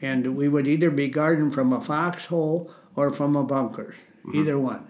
and 0.03 0.37
we 0.37 0.49
would 0.49 0.67
either 0.67 0.91
be 0.91 1.09
guarding 1.09 1.53
from 1.53 1.73
a 1.73 1.81
foxhole 1.81 2.69
or 2.97 3.13
from 3.13 3.37
a 3.37 3.45
bunker, 3.45 3.95
either 4.35 4.59
one. 4.59 4.83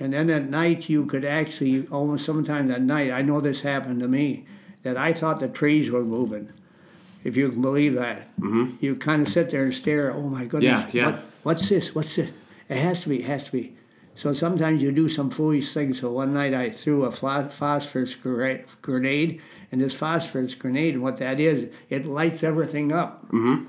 And 0.00 0.12
then 0.12 0.30
at 0.30 0.48
night, 0.48 0.88
you 0.88 1.06
could 1.06 1.24
actually, 1.24 1.86
almost 1.88 2.24
sometimes 2.24 2.70
at 2.70 2.82
night, 2.82 3.10
I 3.10 3.22
know 3.22 3.40
this 3.40 3.62
happened 3.62 4.00
to 4.00 4.08
me, 4.08 4.46
that 4.82 4.96
I 4.96 5.12
thought 5.12 5.40
the 5.40 5.48
trees 5.48 5.90
were 5.90 6.04
moving, 6.04 6.52
if 7.24 7.36
you 7.36 7.50
can 7.50 7.60
believe 7.60 7.94
that. 7.94 8.34
Mm-hmm. 8.38 8.76
You 8.80 8.94
kind 8.94 9.26
of 9.26 9.32
sit 9.32 9.50
there 9.50 9.64
and 9.64 9.74
stare, 9.74 10.12
oh 10.12 10.28
my 10.28 10.44
goodness, 10.44 10.86
Yeah, 10.94 11.02
yeah. 11.02 11.10
What, 11.10 11.20
what's 11.42 11.68
this? 11.68 11.94
What's 11.94 12.14
this? 12.14 12.30
It 12.68 12.76
has 12.76 13.02
to 13.02 13.08
be, 13.08 13.20
it 13.20 13.26
has 13.26 13.46
to 13.46 13.52
be. 13.52 13.74
So 14.14 14.34
sometimes 14.34 14.82
you 14.82 14.92
do 14.92 15.08
some 15.08 15.30
foolish 15.30 15.72
things. 15.72 16.00
So 16.00 16.12
one 16.12 16.32
night 16.32 16.54
I 16.54 16.70
threw 16.70 17.04
a 17.04 17.10
phosphorus 17.10 18.14
grenade, 18.14 19.40
and 19.72 19.80
this 19.80 19.94
phosphorus 19.94 20.54
grenade, 20.54 20.94
and 20.94 21.02
what 21.02 21.18
that 21.18 21.40
is, 21.40 21.70
it 21.90 22.06
lights 22.06 22.42
everything 22.42 22.92
up. 22.92 23.26
Mm-hmm. 23.26 23.66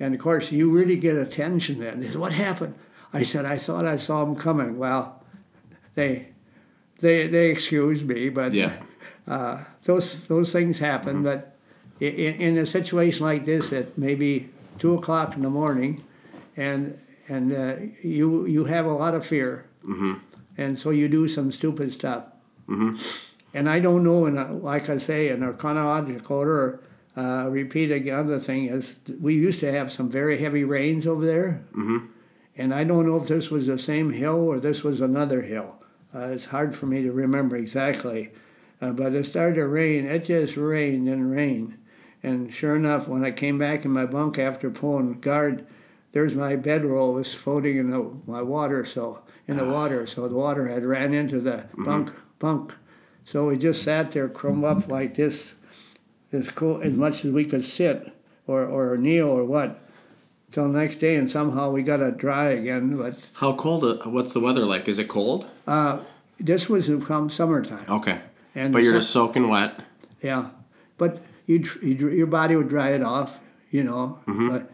And 0.00 0.14
of 0.14 0.20
course, 0.20 0.52
you 0.52 0.70
really 0.70 0.96
get 0.96 1.16
attention 1.16 1.80
then. 1.80 2.02
What 2.18 2.32
happened? 2.32 2.74
I 3.12 3.24
said, 3.24 3.44
I 3.46 3.56
thought 3.58 3.86
I 3.86 3.96
saw 3.96 4.24
them 4.24 4.36
coming. 4.36 4.76
Well, 4.76 5.23
they 5.94 6.28
they 7.00 7.26
they 7.28 7.50
excused 7.50 8.06
me, 8.06 8.28
but 8.28 8.52
Yeah. 8.52 8.72
uh, 9.26 9.64
those 9.84 10.26
those 10.26 10.52
things 10.52 10.78
happen. 10.78 11.22
But 11.22 11.56
i- 12.00 12.04
in, 12.04 12.34
in 12.40 12.58
a 12.58 12.66
situation 12.66 13.26
like 13.26 13.44
this, 13.44 13.72
at 13.72 13.96
maybe 13.98 14.48
two 14.78 14.94
o'clock 14.94 15.36
in 15.36 15.42
the 15.42 15.50
morning, 15.50 16.02
and 16.56 16.98
and 17.28 17.52
uh, 17.52 17.76
you 18.02 18.46
you 18.46 18.64
have 18.64 18.86
a 18.86 18.92
lot 18.92 19.14
of 19.14 19.24
fear, 19.26 19.64
and 20.58 20.78
so 20.78 20.90
you 20.90 21.08
do 21.08 21.28
some 21.28 21.50
stupid 21.52 21.92
stuff. 21.92 22.24
And 23.56 23.68
I 23.68 23.78
don't 23.78 24.02
know, 24.02 24.26
in 24.26 24.36
a, 24.36 24.52
like 24.52 24.88
I 24.88 24.98
say, 24.98 25.28
in 25.28 25.42
a 25.42 25.52
chronological 25.52 26.36
order. 26.38 26.80
Uh, 27.16 27.46
repeat 27.48 27.92
again. 27.92 28.26
The 28.26 28.40
thing 28.40 28.64
is, 28.66 28.92
we 29.20 29.34
used 29.34 29.60
to 29.60 29.70
have 29.70 29.92
some 29.92 30.08
very 30.10 30.38
heavy 30.38 30.64
rains 30.64 31.06
over 31.06 31.24
there, 31.24 31.62
and 32.58 32.74
I 32.74 32.82
don't 32.82 33.06
know 33.06 33.16
if 33.22 33.28
this 33.28 33.52
was 33.52 33.66
the 33.68 33.78
same 33.78 34.10
hill 34.10 34.40
or 34.50 34.58
this 34.58 34.82
was 34.82 35.00
another 35.00 35.42
hill. 35.42 35.76
Uh, 36.14 36.28
it's 36.28 36.46
hard 36.46 36.76
for 36.76 36.86
me 36.86 37.02
to 37.02 37.12
remember 37.12 37.56
exactly. 37.56 38.30
Uh, 38.80 38.92
but 38.92 39.14
it 39.14 39.26
started 39.26 39.56
to 39.56 39.66
rain. 39.66 40.06
It 40.06 40.24
just 40.24 40.56
rained 40.56 41.08
and 41.08 41.30
rained. 41.30 41.78
And 42.22 42.52
sure 42.52 42.76
enough, 42.76 43.08
when 43.08 43.24
I 43.24 43.30
came 43.30 43.58
back 43.58 43.84
in 43.84 43.90
my 43.90 44.06
bunk 44.06 44.38
after 44.38 44.70
pulling 44.70 45.20
guard, 45.20 45.66
there's 46.12 46.34
my 46.34 46.56
bedroll 46.56 47.12
was 47.12 47.34
floating 47.34 47.76
in 47.76 47.90
the, 47.90 48.10
my 48.26 48.40
water, 48.40 48.86
so 48.86 49.22
in 49.46 49.56
the 49.56 49.64
water. 49.64 50.06
So 50.06 50.28
the 50.28 50.34
water 50.34 50.68
had 50.68 50.84
ran 50.84 51.12
into 51.12 51.40
the 51.40 51.64
bunk 51.76 52.12
bunk. 52.38 52.72
So 53.24 53.46
we 53.46 53.58
just 53.58 53.82
sat 53.82 54.12
there, 54.12 54.28
crumb 54.28 54.64
up 54.64 54.88
like 54.88 55.14
this, 55.14 55.52
as 56.32 56.50
cool 56.50 56.80
as 56.82 56.92
much 56.92 57.24
as 57.24 57.32
we 57.32 57.44
could 57.44 57.64
sit, 57.64 58.12
or 58.46 58.64
or 58.64 58.96
kneel 58.96 59.28
or 59.28 59.44
what, 59.44 59.83
till 60.54 60.68
next 60.68 60.96
day. 60.96 61.16
And 61.16 61.30
somehow 61.30 61.70
we 61.70 61.82
got 61.82 62.00
it 62.00 62.16
dry 62.16 62.50
again. 62.50 62.96
But 62.96 63.18
How 63.34 63.52
cold? 63.54 63.84
uh, 63.84 64.08
What's 64.08 64.32
the 64.32 64.40
weather 64.40 64.64
like? 64.64 64.88
Is 64.88 64.98
it 64.98 65.08
cold? 65.08 65.46
uh, 65.66 65.98
this 66.40 66.68
was 66.68 66.90
come 67.06 67.28
summertime. 67.30 67.84
Okay. 67.88 68.20
And 68.54 68.72
But 68.72 68.82
you're 68.82 68.92
so- 68.94 68.98
just 68.98 69.10
soaking 69.10 69.48
wet. 69.48 69.80
Yeah, 70.20 70.50
but 70.96 71.20
you, 71.46 71.64
you 71.82 72.08
your 72.10 72.26
body 72.26 72.56
would 72.56 72.68
dry 72.68 72.90
it 72.90 73.02
off, 73.02 73.38
you 73.70 73.84
know. 73.84 74.18
But, 74.26 74.70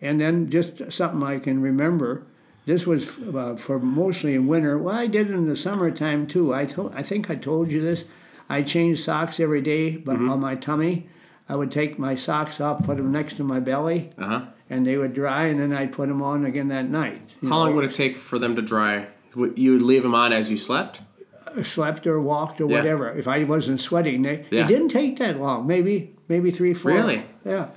and 0.00 0.20
then 0.20 0.48
just 0.48 0.92
something 0.92 1.22
I 1.22 1.38
can 1.40 1.60
remember. 1.60 2.22
This 2.66 2.86
was 2.86 3.18
uh, 3.18 3.56
for 3.56 3.80
mostly 3.80 4.34
in 4.36 4.46
winter. 4.46 4.78
Well, 4.78 4.94
I 4.94 5.08
did 5.08 5.28
it 5.30 5.34
in 5.34 5.48
the 5.48 5.56
summertime 5.56 6.26
too. 6.28 6.54
I 6.54 6.64
told, 6.66 6.94
I 6.94 7.02
think 7.02 7.28
I 7.30 7.34
told 7.34 7.70
you 7.72 7.80
this. 7.82 8.04
I 8.48 8.62
changed 8.62 9.02
socks 9.02 9.40
every 9.40 9.60
day, 9.60 9.96
but 9.96 10.16
on 10.16 10.38
my 10.40 10.54
tummy, 10.54 11.08
I 11.48 11.56
would 11.56 11.72
take 11.72 11.98
my 11.98 12.14
socks 12.16 12.60
off, 12.60 12.84
put 12.86 12.96
them 12.98 13.10
next 13.10 13.36
to 13.38 13.44
my 13.44 13.58
belly, 13.60 14.10
Uh 14.16 14.26
huh. 14.26 14.40
And 14.70 14.86
they 14.86 14.96
would 14.96 15.14
dry, 15.14 15.46
and 15.46 15.60
then 15.60 15.72
I'd 15.72 15.92
put 15.92 16.08
them 16.08 16.22
on 16.22 16.44
again 16.44 16.68
that 16.68 16.88
night. 16.88 17.20
How 17.42 17.48
know. 17.48 17.56
long 17.58 17.76
would 17.76 17.84
it 17.84 17.94
take 17.94 18.16
for 18.16 18.38
them 18.38 18.56
to 18.56 18.62
dry? 18.62 19.06
You 19.34 19.72
would 19.72 19.82
leave 19.82 20.02
them 20.02 20.14
on 20.14 20.32
as 20.32 20.50
you 20.50 20.58
slept? 20.58 21.00
Uh, 21.46 21.62
slept 21.62 22.06
or 22.06 22.20
walked 22.20 22.60
or 22.60 22.68
Yeah. 22.70 22.78
whatever. 22.78 23.10
If 23.10 23.26
I 23.28 23.44
wasn't 23.44 23.80
sweating, 23.80 24.22
they, 24.22 24.44
Yeah. 24.50 24.64
it 24.64 24.68
didn't 24.68 24.88
take 24.90 25.18
that 25.18 25.40
long. 25.40 25.66
Maybe 25.66 26.14
maybe 26.28 26.50
three, 26.50 26.74
four. 26.74 26.92
Really? 26.92 27.24
Yeah, 27.44 27.68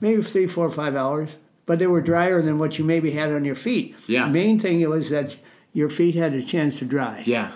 maybe 0.00 0.22
three, 0.22 0.46
four, 0.46 0.70
five 0.70 0.94
hours. 0.96 1.30
But 1.66 1.78
they 1.78 1.86
were 1.86 2.00
drier 2.02 2.42
than 2.42 2.58
what 2.58 2.78
you 2.78 2.84
maybe 2.84 3.12
had 3.12 3.30
on 3.30 3.44
your 3.44 3.54
feet. 3.54 3.94
Yeah. 4.08 4.24
The 4.24 4.30
main 4.32 4.58
thing 4.58 4.88
was 4.88 5.10
that 5.10 5.36
your 5.72 5.88
feet 5.88 6.16
had 6.16 6.34
a 6.34 6.42
chance 6.42 6.78
to 6.80 6.84
dry, 6.84 7.22
Yeah. 7.24 7.52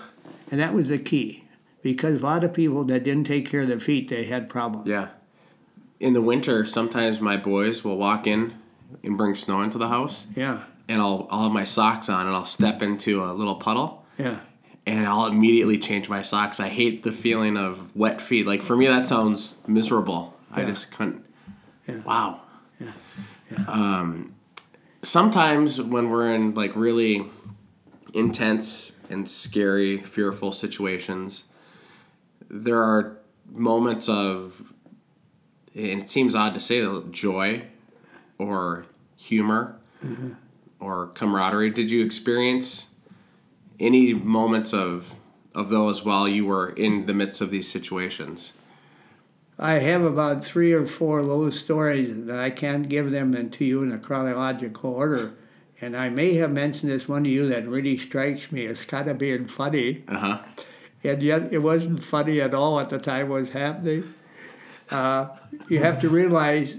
and 0.49 0.59
that 0.61 0.73
was 0.73 0.87
the 0.87 0.97
key. 0.97 1.43
Because 1.81 2.21
a 2.21 2.23
lot 2.23 2.43
of 2.45 2.53
people 2.53 2.83
that 2.85 3.03
didn't 3.03 3.25
take 3.25 3.49
care 3.49 3.61
of 3.61 3.67
their 3.67 3.79
feet, 3.79 4.09
they 4.09 4.23
had 4.23 4.47
problems. 4.49 4.87
Yeah. 4.87 5.07
In 5.99 6.13
the 6.13 6.21
winter, 6.21 6.65
sometimes 6.65 7.19
my 7.21 7.35
boys 7.37 7.83
will 7.83 7.97
walk 7.97 8.25
in 8.25 8.53
and 9.03 9.17
bring 9.17 9.35
snow 9.35 9.61
into 9.61 9.77
the 9.77 9.87
house, 9.87 10.27
Yeah, 10.35 10.63
and 10.87 11.01
I'll 11.01 11.27
I'll 11.31 11.43
have 11.43 11.51
my 11.51 11.63
socks 11.63 12.09
on 12.09 12.27
and 12.27 12.35
I'll 12.35 12.45
step 12.45 12.81
into 12.81 13.23
a 13.23 13.33
little 13.33 13.55
puddle, 13.55 14.05
yeah, 14.17 14.39
and 14.85 15.05
I'll 15.05 15.25
immediately 15.27 15.77
change 15.77 16.09
my 16.09 16.21
socks. 16.21 16.59
I 16.59 16.69
hate 16.69 17.03
the 17.03 17.11
feeling 17.11 17.57
of 17.57 17.95
wet 17.95 18.21
feet. 18.21 18.45
Like 18.47 18.61
for 18.61 18.75
me, 18.75 18.87
that 18.87 19.07
sounds 19.07 19.57
miserable. 19.67 20.33
I 20.51 20.63
just 20.63 20.91
couldn't. 20.91 21.25
Yeah. 21.87 22.01
Wow. 22.03 22.41
Yeah. 22.79 22.91
Um, 23.67 24.35
sometimes 25.03 25.81
when 25.81 26.09
we're 26.09 26.33
in 26.33 26.53
like 26.53 26.75
really 26.75 27.25
intense 28.13 28.93
and 29.09 29.29
scary, 29.29 29.97
fearful 29.97 30.51
situations, 30.51 31.45
there 32.49 32.81
are 32.81 33.17
moments 33.51 34.09
of, 34.09 34.73
and 35.75 36.01
it 36.01 36.09
seems 36.09 36.33
odd 36.35 36.53
to 36.53 36.59
say, 36.59 36.87
joy 37.11 37.63
or 38.37 38.85
humor 39.15 39.79
or 40.79 41.07
camaraderie. 41.07 41.69
Did 41.71 41.89
you 41.89 42.03
experience 42.05 42.89
any 43.79 44.13
moments 44.13 44.73
of 44.73 45.15
of 45.53 45.69
those 45.69 46.03
while 46.03 46.27
you 46.27 46.45
were 46.45 46.69
in 46.69 47.05
the 47.05 47.13
midst 47.13 47.39
of 47.41 47.49
these 47.49 47.71
situations? 47.71 48.53
I 49.57 49.79
have 49.79 50.03
about 50.03 50.45
three 50.45 50.73
or 50.73 50.85
four 50.85 51.19
of 51.19 51.27
those 51.27 51.57
stories 51.57 52.09
that 52.25 52.39
I 52.39 52.49
can't 52.49 52.89
give 52.89 53.09
them 53.11 53.49
to 53.49 53.65
you 53.65 53.81
in 53.83 53.91
a 53.93 53.97
chronological 53.97 54.93
order. 54.93 55.33
And 55.79 55.95
I 55.95 56.09
may 56.09 56.33
have 56.35 56.51
mentioned 56.51 56.91
this 56.91 57.07
one 57.07 57.23
to 57.23 57.29
you 57.29 57.47
that 57.47 57.65
really 57.67 57.97
strikes 57.97 58.51
me 58.51 58.65
as 58.65 58.83
kind 58.83 59.09
of 59.09 59.17
being 59.17 59.47
funny. 59.47 60.03
Uh 60.09 60.17
huh. 60.17 60.41
and 61.03 61.23
yet 61.23 61.53
it 61.53 61.59
wasn't 61.59 62.03
funny 62.03 62.41
at 62.41 62.53
all 62.53 62.79
at 62.79 62.89
the 62.89 62.99
time 62.99 63.27
it 63.27 63.29
was 63.29 63.51
happening. 63.51 64.13
Uh, 64.91 65.27
you 65.69 65.79
have 65.79 66.01
to 66.01 66.09
realize 66.09 66.75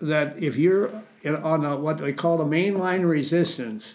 that 0.00 0.42
if 0.42 0.56
you're 0.56 1.02
on 1.24 1.64
a, 1.64 1.76
what 1.76 2.00
we 2.00 2.12
call 2.12 2.38
the 2.38 2.44
mainline 2.44 3.08
resistance, 3.08 3.94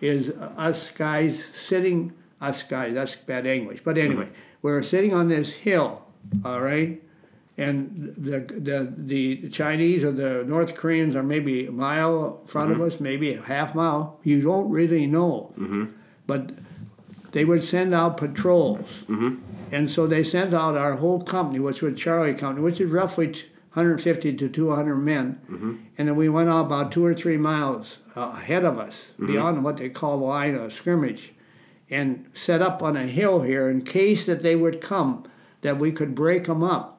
is 0.00 0.30
us 0.56 0.90
guys 0.90 1.44
sitting, 1.54 2.12
us 2.40 2.62
guys, 2.62 2.94
that's 2.94 3.14
bad 3.16 3.46
English, 3.46 3.80
but 3.82 3.96
anyway, 3.96 4.24
mm-hmm. 4.24 4.34
we're 4.62 4.82
sitting 4.82 5.14
on 5.14 5.28
this 5.28 5.54
hill, 5.54 6.02
all 6.44 6.60
right, 6.60 7.02
and 7.56 8.14
the 8.18 8.40
the 8.40 8.92
the 8.96 9.48
Chinese 9.48 10.04
or 10.04 10.12
the 10.12 10.44
North 10.44 10.74
Koreans 10.74 11.14
are 11.14 11.22
maybe 11.22 11.66
a 11.66 11.72
mile 11.72 12.40
in 12.42 12.48
front 12.48 12.72
of 12.72 12.78
mm-hmm. 12.78 12.88
us, 12.88 13.00
maybe 13.00 13.32
a 13.32 13.42
half 13.42 13.74
mile. 13.74 14.20
You 14.22 14.42
don't 14.42 14.68
really 14.68 15.06
know, 15.06 15.52
mm-hmm. 15.58 15.86
but 16.26 16.50
they 17.32 17.44
would 17.44 17.64
send 17.64 17.94
out 17.94 18.18
patrols. 18.18 19.04
And 19.72 19.90
so 19.90 20.06
they 20.06 20.22
sent 20.22 20.54
out 20.54 20.76
our 20.76 20.96
whole 20.96 21.20
company, 21.20 21.58
which 21.58 21.82
was 21.82 21.98
Charlie 21.98 22.34
Company, 22.34 22.62
which 22.62 22.80
is 22.80 22.90
roughly 22.90 23.28
t- 23.32 23.46
150 23.76 24.34
to 24.36 24.48
200 24.48 24.96
men. 24.96 25.40
And 25.98 26.08
then 26.08 26.16
we 26.16 26.28
went 26.28 26.48
out 26.48 26.66
about 26.66 26.90
two 26.92 27.04
or 27.04 27.14
three 27.14 27.36
miles 27.36 27.98
uh, 28.16 28.32
ahead 28.34 28.64
of 28.64 28.78
us, 28.78 29.06
beyond 29.26 29.62
what 29.62 29.76
they 29.76 29.88
call 29.90 30.18
the 30.18 30.24
line 30.24 30.54
of 30.54 30.72
scrimmage, 30.72 31.32
and 31.90 32.26
set 32.34 32.62
up 32.62 32.82
on 32.82 32.96
a 32.96 33.06
hill 33.06 33.42
here 33.42 33.68
in 33.68 33.82
case 33.82 34.26
that 34.26 34.40
they 34.42 34.56
would 34.56 34.80
come, 34.80 35.24
that 35.60 35.78
we 35.78 35.92
could 35.92 36.14
break 36.14 36.44
them 36.44 36.62
up 36.62 36.92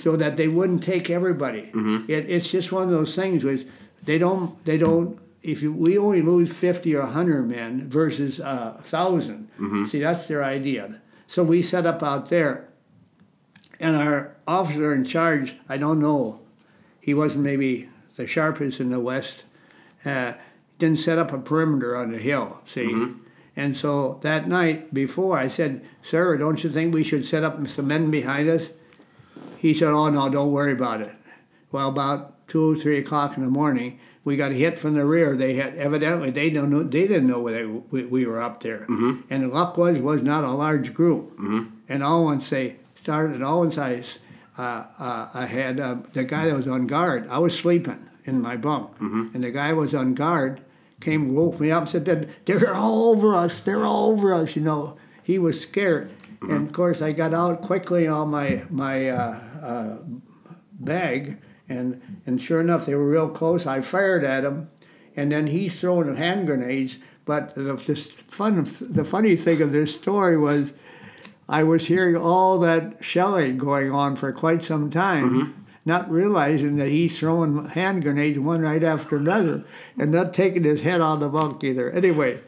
so 0.00 0.16
that 0.16 0.36
they 0.36 0.48
wouldn't 0.48 0.82
take 0.82 1.10
everybody. 1.10 1.70
It, 2.10 2.28
it's 2.28 2.50
just 2.50 2.72
one 2.72 2.84
of 2.84 2.90
those 2.90 3.14
things 3.14 3.44
which 3.44 3.66
they 4.02 4.18
don't, 4.18 4.64
they 4.64 4.78
don't, 4.78 5.18
if 5.42 5.62
you, 5.62 5.72
we 5.72 5.96
only 5.98 6.22
lose 6.22 6.52
50 6.52 6.94
or 6.96 7.02
100 7.02 7.48
men 7.48 7.88
versus 7.88 8.40
uh, 8.40 8.72
1,000. 8.76 9.48
See, 9.88 10.00
that's 10.00 10.26
their 10.26 10.42
idea. 10.42 11.00
So 11.28 11.42
we 11.44 11.62
set 11.62 11.86
up 11.86 12.02
out 12.02 12.30
there, 12.30 12.68
and 13.78 13.94
our 13.96 14.34
officer 14.50 14.94
in 14.94 15.04
charge, 15.04 15.54
I 15.68 15.76
don't 15.76 16.00
know, 16.00 16.40
he 17.00 17.14
wasn't 17.14 17.44
maybe 17.44 17.88
the 18.16 18.26
sharpest 18.26 18.80
in 18.80 18.90
the 18.90 19.00
West, 19.00 19.44
uh, 20.04 20.32
didn't 20.78 20.98
set 20.98 21.18
up 21.18 21.32
a 21.32 21.38
perimeter 21.38 21.96
on 21.96 22.12
the 22.12 22.18
hill, 22.18 22.58
see? 22.66 22.86
Mm-hmm. 22.86 23.18
And 23.56 23.76
so 23.76 24.18
that 24.22 24.48
night 24.48 24.92
before, 24.94 25.36
I 25.36 25.48
said, 25.48 25.84
Sir, 26.02 26.36
don't 26.36 26.62
you 26.64 26.70
think 26.70 26.94
we 26.94 27.04
should 27.04 27.26
set 27.26 27.44
up 27.44 27.66
some 27.68 27.88
men 27.88 28.10
behind 28.10 28.48
us? 28.48 28.68
He 29.58 29.74
said, 29.74 29.88
Oh, 29.88 30.08
no, 30.08 30.28
don't 30.28 30.52
worry 30.52 30.72
about 30.72 31.02
it. 31.02 31.14
Well, 31.70 31.88
about 31.88 32.48
two 32.48 32.72
or 32.72 32.76
three 32.76 32.98
o'clock 32.98 33.36
in 33.36 33.44
the 33.44 33.50
morning, 33.50 33.98
we 34.24 34.36
got 34.36 34.52
hit 34.52 34.78
from 34.78 34.94
the 34.94 35.04
rear. 35.04 35.36
They 35.36 35.54
had 35.54 35.76
evidently 35.76 36.30
they 36.30 36.50
don't 36.50 36.70
know 36.70 36.82
they 36.82 37.06
didn't 37.06 37.26
know 37.26 37.40
where 37.40 37.54
they, 37.54 37.64
we, 37.64 38.04
we 38.04 38.26
were 38.26 38.40
up 38.40 38.62
there, 38.62 38.80
mm-hmm. 38.80 39.22
and 39.30 39.44
the 39.44 39.48
luck 39.48 39.76
was 39.76 39.98
was 39.98 40.22
not 40.22 40.44
a 40.44 40.50
large 40.50 40.92
group. 40.92 41.32
Mm-hmm. 41.32 41.74
And 41.88 42.02
all 42.02 42.24
once 42.24 42.50
they 42.50 42.76
started, 43.00 43.42
all 43.42 43.60
once 43.60 43.78
I, 43.78 44.02
uh, 44.60 44.84
uh, 45.08 45.28
I 45.42 45.46
had 45.46 45.80
uh, 45.80 45.96
the 46.12 46.24
guy 46.24 46.46
that 46.48 46.56
was 46.56 46.68
on 46.76 46.86
guard. 46.86 47.20
I 47.36 47.38
was 47.38 47.54
sleeping 47.62 48.00
in 48.24 48.40
my 48.48 48.56
bunk, 48.56 48.86
and 49.34 49.42
the 49.46 49.50
guy 49.50 49.72
was 49.72 49.94
on 49.94 50.14
guard. 50.14 50.60
Came 51.00 51.34
woke 51.34 51.58
me 51.60 51.70
up 51.70 51.82
and 51.84 51.90
said, 51.90 52.04
"They're- 52.04 52.28
"They're 52.44 52.74
all 52.74 53.10
over 53.12 53.34
us. 53.44 53.54
They're 53.60 53.86
all 53.86 54.10
over 54.12 54.28
us." 54.40 54.54
You 54.56 54.62
know, 54.70 54.80
he 55.22 55.38
was 55.38 55.56
scared, 55.68 56.10
and 56.42 56.66
of 56.68 56.72
course 56.80 57.00
I 57.08 57.12
got 57.12 57.32
out 57.32 57.62
quickly 57.62 58.04
on 58.06 58.26
my 58.30 58.48
my 58.70 59.08
uh, 59.08 59.40
uh, 59.72 59.96
bag, 60.78 61.38
and 61.68 62.00
and 62.26 62.40
sure 62.40 62.60
enough, 62.60 62.86
they 62.86 62.94
were 62.94 63.08
real 63.08 63.28
close. 63.28 63.66
I 63.66 63.80
fired 63.80 64.24
at 64.24 64.44
him, 64.44 64.68
and 65.16 65.32
then 65.32 65.46
he's 65.46 65.78
throwing 65.80 66.14
hand 66.16 66.46
grenades. 66.46 66.98
But 67.24 67.54
the, 67.54 67.62
the 67.74 67.94
fun, 67.96 68.64
the 68.80 69.04
funny 69.04 69.36
thing 69.36 69.60
of 69.62 69.72
this 69.72 69.94
story 69.94 70.36
was, 70.36 70.72
I 71.50 71.64
was 71.64 71.86
hearing 71.86 72.16
all 72.16 72.60
that 72.60 73.04
shelling 73.04 73.58
going 73.58 73.90
on 73.90 74.14
for 74.14 74.32
quite 74.32 74.62
some 74.62 74.88
time. 74.88 75.66
Not 75.84 76.10
realizing 76.10 76.76
that 76.76 76.90
he's 76.90 77.18
throwing 77.18 77.66
hand 77.70 78.04
grenades 78.04 78.38
one 78.38 78.60
right 78.60 78.84
after 78.84 79.16
another 79.16 79.64
and 79.98 80.12
not 80.12 80.32
taking 80.32 80.62
his 80.62 80.82
head 80.82 81.00
out 81.00 81.14
of 81.14 81.20
the 81.20 81.28
bunk 81.28 81.64
either. 81.64 81.90
Anyway, 81.90 82.38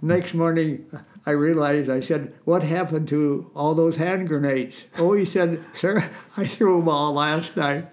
next 0.00 0.32
morning 0.34 0.86
I 1.26 1.30
realized, 1.32 1.90
I 1.90 2.00
said, 2.00 2.34
What 2.44 2.62
happened 2.62 3.08
to 3.08 3.50
all 3.54 3.74
those 3.74 3.96
hand 3.96 4.28
grenades? 4.28 4.76
Oh, 4.98 5.12
he 5.14 5.24
said, 5.24 5.64
Sir, 5.74 6.08
I 6.36 6.46
threw 6.46 6.78
them 6.78 6.88
all 6.88 7.14
last 7.14 7.56
night. 7.56 7.86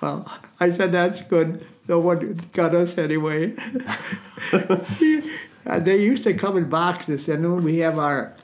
Well, 0.00 0.30
I 0.60 0.70
said, 0.70 0.92
That's 0.92 1.20
good. 1.20 1.66
No 1.86 1.98
one 2.00 2.40
got 2.52 2.74
us 2.74 2.96
anyway. 2.96 3.54
Uh, 5.66 5.78
they 5.78 5.96
used 5.96 6.24
to 6.24 6.34
come 6.34 6.58
in 6.58 6.68
boxes, 6.68 7.26
and 7.26 7.42
when 7.42 7.64
we 7.64 7.78
have 7.78 7.98
our, 7.98 8.34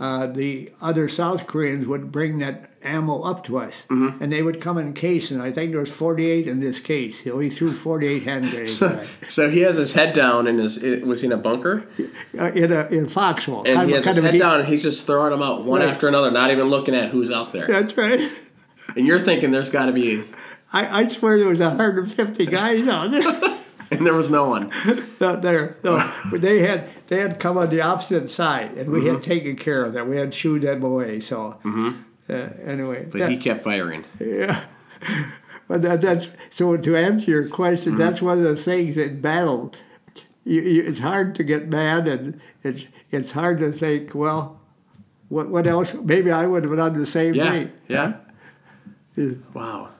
uh, 0.00 0.26
the 0.26 0.70
other 0.80 1.08
South 1.08 1.46
Koreans 1.46 1.86
would 1.86 2.12
bring 2.12 2.38
that 2.38 2.70
ammo 2.82 3.22
up 3.22 3.42
to 3.44 3.58
us, 3.58 3.74
and 3.90 4.32
they 4.32 4.40
would 4.42 4.60
come 4.60 4.78
in 4.78 4.92
case, 4.94 5.30
and 5.32 5.42
I 5.42 5.50
think 5.50 5.72
there 5.72 5.80
was 5.80 5.92
48 5.92 6.46
in 6.46 6.60
this 6.60 6.78
case. 6.78 7.20
He 7.20 7.50
threw 7.50 7.72
48 7.72 8.22
hand 8.22 8.48
grenades 8.50 8.80
us. 8.80 9.08
So 9.30 9.50
he 9.50 9.60
has 9.60 9.76
his 9.76 9.92
head 9.94 10.14
down 10.14 10.46
and 10.46 10.60
is 10.60 10.80
was 11.02 11.20
he 11.22 11.26
in 11.26 11.32
a 11.32 11.36
bunker? 11.36 11.86
uh, 12.38 12.52
in 12.52 12.72
a 12.72 12.86
in 12.86 13.08
foxhole. 13.08 13.64
And 13.64 13.74
kind 13.74 13.88
he 13.90 13.96
of- 13.96 14.04
has 14.04 14.04
kind 14.04 14.16
his 14.16 14.24
head 14.24 14.30
deep- 14.32 14.40
down 14.40 14.60
and 14.60 14.68
he's 14.68 14.84
just 14.84 15.06
throwing 15.06 15.30
them 15.32 15.42
out 15.42 15.64
one 15.64 15.80
Right. 15.80 15.88
after 15.88 16.06
another, 16.08 16.30
not 16.30 16.50
even 16.52 16.68
looking 16.68 16.94
at 16.94 17.10
who's 17.10 17.30
out 17.32 17.50
there. 17.52 17.66
That's 17.66 17.96
right. 17.96 18.30
And 18.96 19.06
you're 19.06 19.18
thinking 19.18 19.50
there's 19.50 19.70
got 19.70 19.86
to 19.86 19.92
be, 19.92 20.22
I, 20.72 21.02
I 21.02 21.08
swear 21.08 21.38
there 21.38 21.48
was 21.48 21.58
150 21.60 22.46
guys 22.46 22.86
out 22.88 23.10
there. 23.10 23.22
and 23.90 24.06
there 24.06 24.14
was 24.14 24.30
no 24.30 24.48
one. 24.48 24.72
out 25.20 25.42
there. 25.42 25.76
But 25.82 26.40
they 26.40 26.60
had 26.60 26.88
they 27.08 27.20
had 27.20 27.38
come 27.40 27.56
on 27.56 27.70
the 27.70 27.80
opposite 27.80 28.30
side, 28.30 28.76
and 28.76 28.90
we 28.90 29.06
had 29.06 29.16
mm-hmm. 29.16 29.22
taken 29.22 29.56
care 29.56 29.84
of 29.84 29.92
them. 29.92 30.08
We 30.08 30.16
had 30.16 30.34
shooed 30.34 30.62
them 30.62 30.82
away. 30.82 31.20
So 31.20 31.58
mm-hmm. 31.64 32.00
uh, 32.28 32.70
anyway, 32.70 33.06
But 33.10 33.18
that- 33.18 33.30
he 33.30 33.36
kept 33.36 33.64
firing. 33.64 34.04
yeah. 34.20 34.64
But 35.68 35.82
that, 35.82 36.00
that's 36.00 36.28
so. 36.50 36.78
To 36.78 36.96
answer 36.96 37.30
your 37.30 37.46
question, 37.46 37.92
mm-hmm. 37.92 38.00
that's 38.00 38.22
one 38.22 38.38
of 38.38 38.44
the 38.44 38.56
things 38.56 38.96
in 38.96 39.20
battle. 39.20 39.74
You, 40.44 40.62
you, 40.62 40.82
it's 40.82 41.00
hard 41.00 41.34
to 41.34 41.44
get 41.44 41.68
mad, 41.68 42.08
and 42.08 42.40
it's 42.64 42.86
it's 43.10 43.32
hard 43.32 43.58
to 43.58 43.70
think. 43.70 44.14
Well, 44.14 44.58
what 45.28 45.50
what 45.50 45.66
else? 45.66 45.92
Maybe 45.92 46.30
I 46.30 46.46
would 46.46 46.64
have 46.64 46.74
done 46.74 46.98
the 46.98 47.04
same 47.04 47.34
Yeah, 47.34 47.50
thing. 47.50 47.72
yeah. 47.86 48.14
Yeah. 49.14 49.32
Wow. 49.52 49.90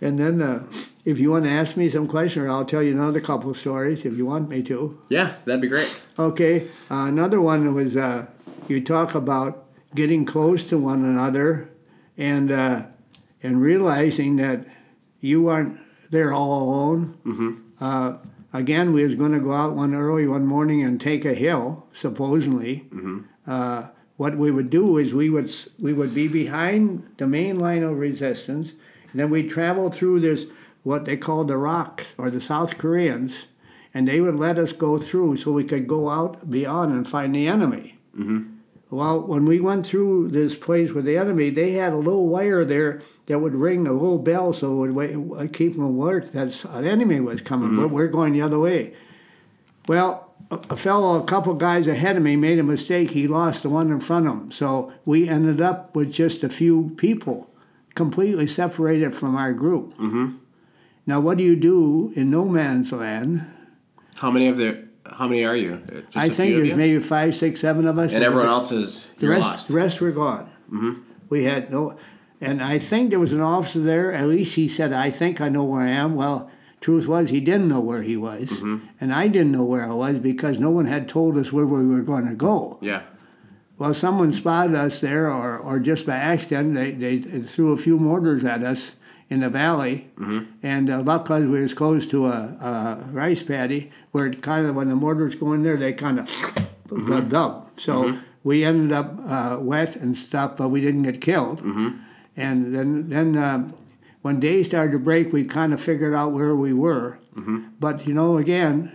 And 0.00 0.18
then, 0.18 0.40
uh, 0.40 0.62
if 1.04 1.18
you 1.18 1.30
want 1.30 1.44
to 1.44 1.50
ask 1.50 1.76
me 1.76 1.90
some 1.90 2.06
questions, 2.06 2.48
I'll 2.48 2.64
tell 2.64 2.82
you 2.82 2.92
another 2.92 3.20
couple 3.20 3.50
of 3.50 3.58
stories 3.58 4.04
if 4.04 4.16
you 4.16 4.26
want 4.26 4.50
me 4.50 4.62
to. 4.64 5.00
Yeah, 5.08 5.34
that'd 5.44 5.60
be 5.60 5.68
great. 5.68 6.02
Okay, 6.18 6.68
uh, 6.90 7.06
another 7.08 7.40
one 7.40 7.74
was 7.74 7.96
uh, 7.96 8.26
you 8.68 8.82
talk 8.84 9.14
about 9.14 9.64
getting 9.94 10.24
close 10.24 10.64
to 10.68 10.78
one 10.78 11.04
another 11.04 11.70
and 12.16 12.50
uh, 12.52 12.82
and 13.42 13.60
realizing 13.60 14.36
that 14.36 14.66
you 15.20 15.48
aren't 15.48 15.80
there 16.10 16.32
all 16.32 16.62
alone. 16.62 17.64
Uh, 17.80 18.18
again, 18.52 18.92
we 18.92 19.04
was 19.04 19.14
going 19.14 19.32
to 19.32 19.40
go 19.40 19.52
out 19.52 19.74
one 19.74 19.94
early 19.94 20.26
one 20.26 20.46
morning 20.46 20.82
and 20.82 21.00
take 21.00 21.24
a 21.24 21.34
hill, 21.34 21.86
supposedly. 21.92 22.88
Uh, 23.46 23.84
what 24.16 24.36
we 24.36 24.50
would 24.50 24.68
do 24.70 24.98
is 24.98 25.14
we 25.14 25.30
would 25.30 25.52
we 25.80 25.92
would 25.92 26.14
be 26.14 26.28
behind 26.28 27.08
the 27.18 27.26
main 27.26 27.58
line 27.58 27.82
of 27.82 27.96
resistance, 27.98 28.72
and 29.10 29.20
then 29.20 29.30
we'd 29.30 29.50
travel 29.50 29.90
through 29.90 30.20
this 30.20 30.46
what 30.82 31.04
they 31.04 31.16
called 31.16 31.48
the 31.48 31.54
ROKs 31.54 32.04
or 32.16 32.30
the 32.30 32.40
South 32.40 32.78
Koreans, 32.78 33.32
and 33.92 34.06
they 34.06 34.20
would 34.20 34.36
let 34.36 34.58
us 34.58 34.72
go 34.72 34.98
through 34.98 35.36
so 35.36 35.52
we 35.52 35.64
could 35.64 35.88
go 35.88 36.08
out 36.08 36.50
beyond 36.50 36.92
and 36.92 37.08
find 37.08 37.34
the 37.34 37.48
enemy. 37.48 37.98
Mm-hmm. 38.16 38.54
Well, 38.90 39.20
when 39.20 39.44
we 39.44 39.60
went 39.60 39.86
through 39.86 40.28
this 40.28 40.54
place 40.54 40.92
with 40.92 41.04
the 41.04 41.18
enemy, 41.18 41.50
they 41.50 41.72
had 41.72 41.92
a 41.92 41.96
little 41.96 42.26
wire 42.28 42.64
there 42.64 43.02
that 43.26 43.40
would 43.40 43.54
ring 43.54 43.86
a 43.86 43.92
little 43.92 44.18
bell 44.18 44.54
so 44.54 44.84
it 44.84 44.92
would 44.92 45.52
keep 45.52 45.74
them 45.74 45.84
alert 45.84 46.32
that 46.32 46.64
an 46.64 46.86
enemy 46.86 47.20
was 47.20 47.42
coming, 47.42 47.76
but 47.76 47.82
mm-hmm. 47.86 47.94
we're 47.94 48.08
going 48.08 48.32
the 48.32 48.40
other 48.40 48.58
way. 48.58 48.94
Well, 49.86 50.32
a 50.50 50.76
fellow, 50.76 51.20
a 51.20 51.24
couple 51.24 51.52
guys 51.54 51.86
ahead 51.86 52.16
of 52.16 52.22
me, 52.22 52.36
made 52.36 52.58
a 52.58 52.62
mistake. 52.62 53.10
He 53.10 53.28
lost 53.28 53.62
the 53.62 53.68
one 53.68 53.90
in 53.90 54.00
front 54.00 54.26
of 54.26 54.32
him. 54.32 54.50
So 54.52 54.92
we 55.04 55.28
ended 55.28 55.60
up 55.60 55.94
with 55.94 56.12
just 56.12 56.42
a 56.42 56.48
few 56.48 56.94
people, 56.96 57.50
completely 58.02 58.46
separated 58.46 59.14
from 59.14 59.36
our 59.36 59.52
group. 59.52 59.92
Mm-hmm. 59.98 60.36
Now, 61.06 61.20
what 61.20 61.36
do 61.38 61.44
you 61.44 61.56
do 61.56 62.12
in 62.16 62.30
no 62.30 62.44
man's 62.46 62.92
land? 62.92 63.44
How 64.16 64.30
many 64.30 64.46
of 64.48 64.56
the? 64.56 64.86
How 65.18 65.26
many 65.26 65.44
are 65.44 65.56
you? 65.56 65.82
Just 66.10 66.16
I 66.16 66.26
a 66.26 66.30
think 66.30 66.54
there's 66.56 66.74
maybe 66.74 67.00
five, 67.02 67.34
six, 67.34 67.60
seven 67.60 67.86
of 67.88 67.98
us. 67.98 68.12
and 68.12 68.22
everyone 68.22 68.48
else 68.48 68.70
is 68.72 69.10
The 69.18 69.28
rest, 69.28 69.42
lost. 69.42 69.68
the 69.68 69.74
rest 69.74 70.00
were 70.00 70.12
gone. 70.12 70.50
Mm-hmm. 70.72 70.92
We 71.30 71.44
had 71.44 71.70
no, 71.70 71.96
and 72.40 72.62
I 72.62 72.78
think 72.78 73.10
there 73.10 73.18
was 73.18 73.32
an 73.32 73.40
officer 73.40 73.80
there. 73.80 74.12
At 74.12 74.28
least 74.28 74.54
he 74.56 74.68
said, 74.68 74.92
"I 74.92 75.10
think 75.10 75.40
I 75.40 75.48
know 75.48 75.64
where 75.64 75.80
I 75.80 75.88
am." 75.90 76.14
Well, 76.14 76.50
truth 76.80 77.06
was, 77.08 77.30
he 77.30 77.40
didn't 77.40 77.68
know 77.68 77.80
where 77.80 78.02
he 78.02 78.16
was, 78.18 78.48
Mm-hmm. 78.50 78.76
and 79.00 79.12
I 79.14 79.28
didn't 79.28 79.52
know 79.52 79.64
where 79.64 79.84
I 79.90 79.92
was 80.04 80.18
because 80.18 80.58
no 80.58 80.70
one 80.70 80.86
had 80.86 81.08
told 81.08 81.36
us 81.38 81.52
where 81.52 81.66
we 81.66 81.86
were 81.86 82.02
going 82.02 82.26
to 82.26 82.34
go. 82.34 82.76
Yeah. 82.82 83.02
Well, 83.78 83.94
someone 83.94 84.32
spotted 84.32 84.74
us 84.74 85.00
there, 85.00 85.30
or, 85.32 85.56
or 85.56 85.78
just 85.78 86.04
by 86.04 86.16
accident, 86.16 86.74
they, 86.74 86.90
they 86.92 87.18
threw 87.42 87.72
a 87.72 87.76
few 87.76 87.96
mortars 87.98 88.44
at 88.44 88.62
us 88.64 88.92
in 89.30 89.40
the 89.40 89.48
valley. 89.48 90.10
And 90.62 90.90
uh, 90.90 91.00
luck 91.02 91.28
was 91.28 91.44
we 91.44 91.60
was 91.62 91.74
close 91.74 92.08
to 92.08 92.26
a, 92.26 92.30
a 92.60 93.08
rice 93.12 93.42
paddy 93.42 93.92
where 94.10 94.26
it 94.26 94.42
kind 94.42 94.66
of, 94.66 94.74
when 94.74 94.88
the 94.88 94.96
mortars 94.96 95.34
go 95.36 95.52
in 95.52 95.62
there, 95.62 95.76
they 95.76 95.92
kind 95.92 96.18
of 96.18 96.28
got 97.06 97.28
dump. 97.28 97.78
So 97.80 98.18
we 98.42 98.64
ended 98.64 98.90
up 98.92 99.14
uh, 99.26 99.58
wet 99.60 99.94
and 99.96 100.16
stuff, 100.16 100.56
but 100.56 100.68
we 100.70 100.80
didn't 100.80 101.02
get 101.02 101.20
killed. 101.20 101.60
And 102.36 102.74
then, 102.74 103.08
then 103.10 103.36
um, 103.36 103.74
when 104.22 104.40
day 104.40 104.62
started 104.64 104.92
to 104.92 104.98
break, 104.98 105.32
we 105.32 105.44
kind 105.44 105.72
of 105.72 105.80
figured 105.80 106.14
out 106.14 106.32
where 106.32 106.56
we 106.56 106.72
were. 106.72 107.18
But, 107.78 108.06
you 108.08 108.14
know, 108.14 108.38
again, 108.38 108.90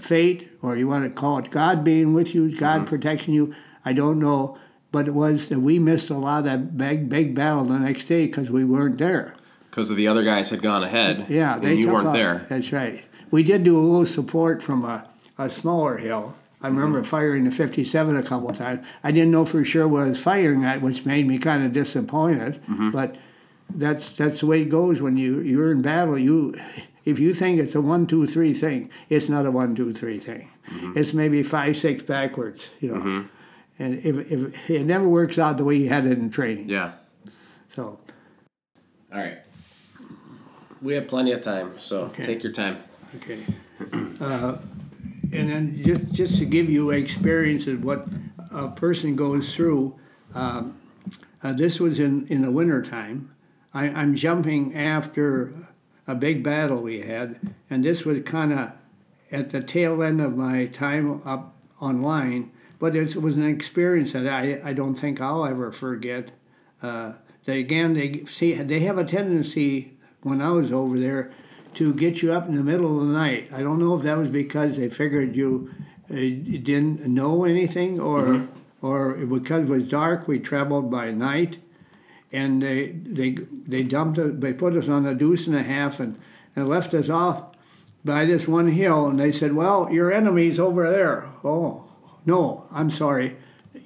fate, 0.00 0.50
or 0.62 0.76
you 0.76 0.88
want 0.88 1.04
to 1.04 1.10
call 1.10 1.38
it 1.38 1.50
God 1.50 1.84
being 1.84 2.14
with 2.14 2.34
you, 2.34 2.56
God 2.56 2.86
protecting 2.86 3.34
you, 3.34 3.54
I 3.84 3.92
don't 3.92 4.18
know. 4.18 4.58
But 4.90 5.08
it 5.08 5.14
was 5.14 5.48
that 5.48 5.60
we 5.60 5.78
missed 5.78 6.10
a 6.10 6.18
lot 6.18 6.40
of 6.40 6.44
that 6.44 6.76
big, 6.76 7.08
big 7.08 7.34
battle 7.34 7.64
the 7.64 7.78
next 7.78 8.04
day 8.04 8.26
because 8.26 8.50
we 8.50 8.62
weren't 8.64 8.98
there. 8.98 9.34
Because 9.70 9.88
the 9.88 10.06
other 10.06 10.22
guys 10.22 10.50
had 10.50 10.60
gone 10.60 10.84
ahead. 10.84 11.26
Yeah, 11.30 11.54
and 11.54 11.64
they 11.64 11.74
you 11.74 11.88
weren't 11.90 12.08
off. 12.08 12.14
there. 12.14 12.46
That's 12.50 12.72
right. 12.72 13.02
We 13.30 13.42
did 13.42 13.64
do 13.64 13.78
a 13.78 13.80
little 13.80 14.04
support 14.04 14.62
from 14.62 14.84
a, 14.84 15.08
a 15.38 15.48
smaller 15.48 15.96
hill. 15.96 16.34
I 16.60 16.68
remember 16.68 16.98
Mm-hmm. 17.00 17.08
firing 17.08 17.44
the 17.44 17.50
57 17.50 18.16
a 18.16 18.22
couple 18.22 18.50
of 18.50 18.58
times. 18.58 18.84
I 19.02 19.10
didn't 19.12 19.30
know 19.30 19.46
for 19.46 19.64
sure 19.64 19.88
what 19.88 20.02
I 20.04 20.08
was 20.10 20.20
firing 20.22 20.62
at, 20.64 20.82
which 20.82 21.06
made 21.06 21.26
me 21.26 21.38
kind 21.38 21.64
of 21.64 21.72
disappointed. 21.72 22.60
Mm-hmm. 22.68 22.90
But 22.90 23.16
that's 23.74 24.10
that's 24.10 24.40
the 24.40 24.46
way 24.46 24.60
it 24.60 24.68
goes 24.68 25.00
when 25.00 25.16
you 25.16 25.40
you're 25.40 25.72
in 25.72 25.80
battle. 25.80 26.18
You 26.18 26.54
if 27.06 27.18
you 27.18 27.34
think 27.34 27.58
it's 27.58 27.74
a 27.74 27.80
one 27.80 28.06
two 28.06 28.26
three 28.26 28.52
thing, 28.52 28.90
it's 29.08 29.30
not 29.30 29.46
a 29.46 29.50
one 29.50 29.74
two 29.74 29.94
three 29.94 30.18
thing. 30.20 30.50
Mm-hmm. 30.70 30.98
It's 30.98 31.14
maybe 31.14 31.42
five 31.42 31.78
six 31.78 32.02
backwards. 32.02 32.68
You 32.80 32.94
know, 32.94 33.24
and 33.82 34.04
if, 34.04 34.16
if 34.30 34.70
it 34.70 34.84
never 34.84 35.08
works 35.08 35.38
out 35.38 35.56
the 35.56 35.64
way 35.64 35.74
you 35.76 35.88
had 35.88 36.06
it 36.06 36.18
in 36.18 36.30
training. 36.30 36.68
Yeah. 36.68 36.92
So 37.74 37.98
All 39.12 39.20
right. 39.20 39.38
We 40.80 40.94
have 40.94 41.08
plenty 41.08 41.32
of 41.32 41.42
time, 41.42 41.78
so 41.78 42.08
take 42.08 42.42
your 42.42 42.52
time. 42.52 42.82
Okay. 43.16 43.38
Uh, 44.20 44.56
And 45.32 45.48
then 45.48 45.82
just, 45.82 46.12
just 46.12 46.38
to 46.38 46.44
give 46.44 46.68
you 46.68 46.90
experience 46.90 47.66
of 47.66 47.84
what 47.84 48.06
a 48.50 48.68
person 48.68 49.16
goes 49.16 49.54
through, 49.54 49.98
um, 50.34 50.76
uh, 51.42 51.54
this 51.54 51.80
was 51.80 51.98
in, 51.98 52.26
in 52.28 52.42
the 52.42 52.50
wintertime. 52.50 53.34
I, 53.72 53.88
I'm 53.88 54.14
jumping 54.14 54.76
after 54.76 55.54
a 56.06 56.14
big 56.14 56.42
battle 56.42 56.82
we 56.82 57.00
had, 57.00 57.40
and 57.70 57.82
this 57.82 58.04
was 58.04 58.20
kind 58.22 58.52
of 58.52 58.72
at 59.30 59.50
the 59.50 59.62
tail 59.62 60.02
end 60.02 60.20
of 60.20 60.36
my 60.36 60.66
time 60.66 61.22
up 61.24 61.54
online, 61.80 62.50
but 62.82 62.96
it 62.96 63.14
was 63.14 63.36
an 63.36 63.46
experience 63.48 64.10
that 64.10 64.26
I, 64.26 64.60
I 64.64 64.72
don't 64.72 64.96
think 64.96 65.20
I'll 65.20 65.46
ever 65.46 65.70
forget. 65.70 66.32
Uh, 66.82 67.12
they, 67.44 67.60
again, 67.60 67.92
they 67.92 68.24
see 68.24 68.54
they 68.54 68.80
have 68.80 68.98
a 68.98 69.04
tendency 69.04 69.96
when 70.22 70.42
I 70.42 70.50
was 70.50 70.72
over 70.72 70.98
there 70.98 71.30
to 71.74 71.94
get 71.94 72.22
you 72.22 72.32
up 72.32 72.48
in 72.48 72.56
the 72.56 72.64
middle 72.64 73.00
of 73.00 73.06
the 73.06 73.12
night. 73.12 73.50
I 73.52 73.62
don't 73.62 73.78
know 73.78 73.94
if 73.94 74.02
that 74.02 74.18
was 74.18 74.30
because 74.30 74.76
they 74.76 74.88
figured 74.88 75.36
you, 75.36 75.72
uh, 76.10 76.16
didn't 76.16 77.06
know 77.06 77.44
anything 77.44 78.00
or 78.00 78.48
or 78.80 79.12
because 79.14 79.68
it 79.68 79.72
was 79.72 79.84
dark. 79.84 80.26
We 80.26 80.40
traveled 80.40 80.90
by 80.90 81.12
night, 81.12 81.58
and 82.32 82.60
they 82.60 82.88
they 82.88 83.30
they 83.64 83.84
dumped 83.84 84.18
it. 84.18 84.40
They 84.40 84.52
put 84.52 84.74
us 84.74 84.88
on 84.88 85.06
a 85.06 85.14
deuce 85.14 85.46
and 85.46 85.54
a 85.54 85.62
half 85.62 86.00
and 86.00 86.18
and 86.56 86.68
left 86.68 86.94
us 86.94 87.08
off 87.08 87.54
by 88.04 88.24
this 88.24 88.48
one 88.48 88.72
hill. 88.72 89.06
And 89.06 89.20
they 89.20 89.30
said, 89.30 89.52
"Well, 89.52 89.88
your 89.92 90.12
enemy's 90.12 90.58
over 90.58 90.90
there." 90.90 91.28
Oh, 91.44 91.91
no, 92.24 92.66
I'm 92.70 92.90
sorry. 92.90 93.36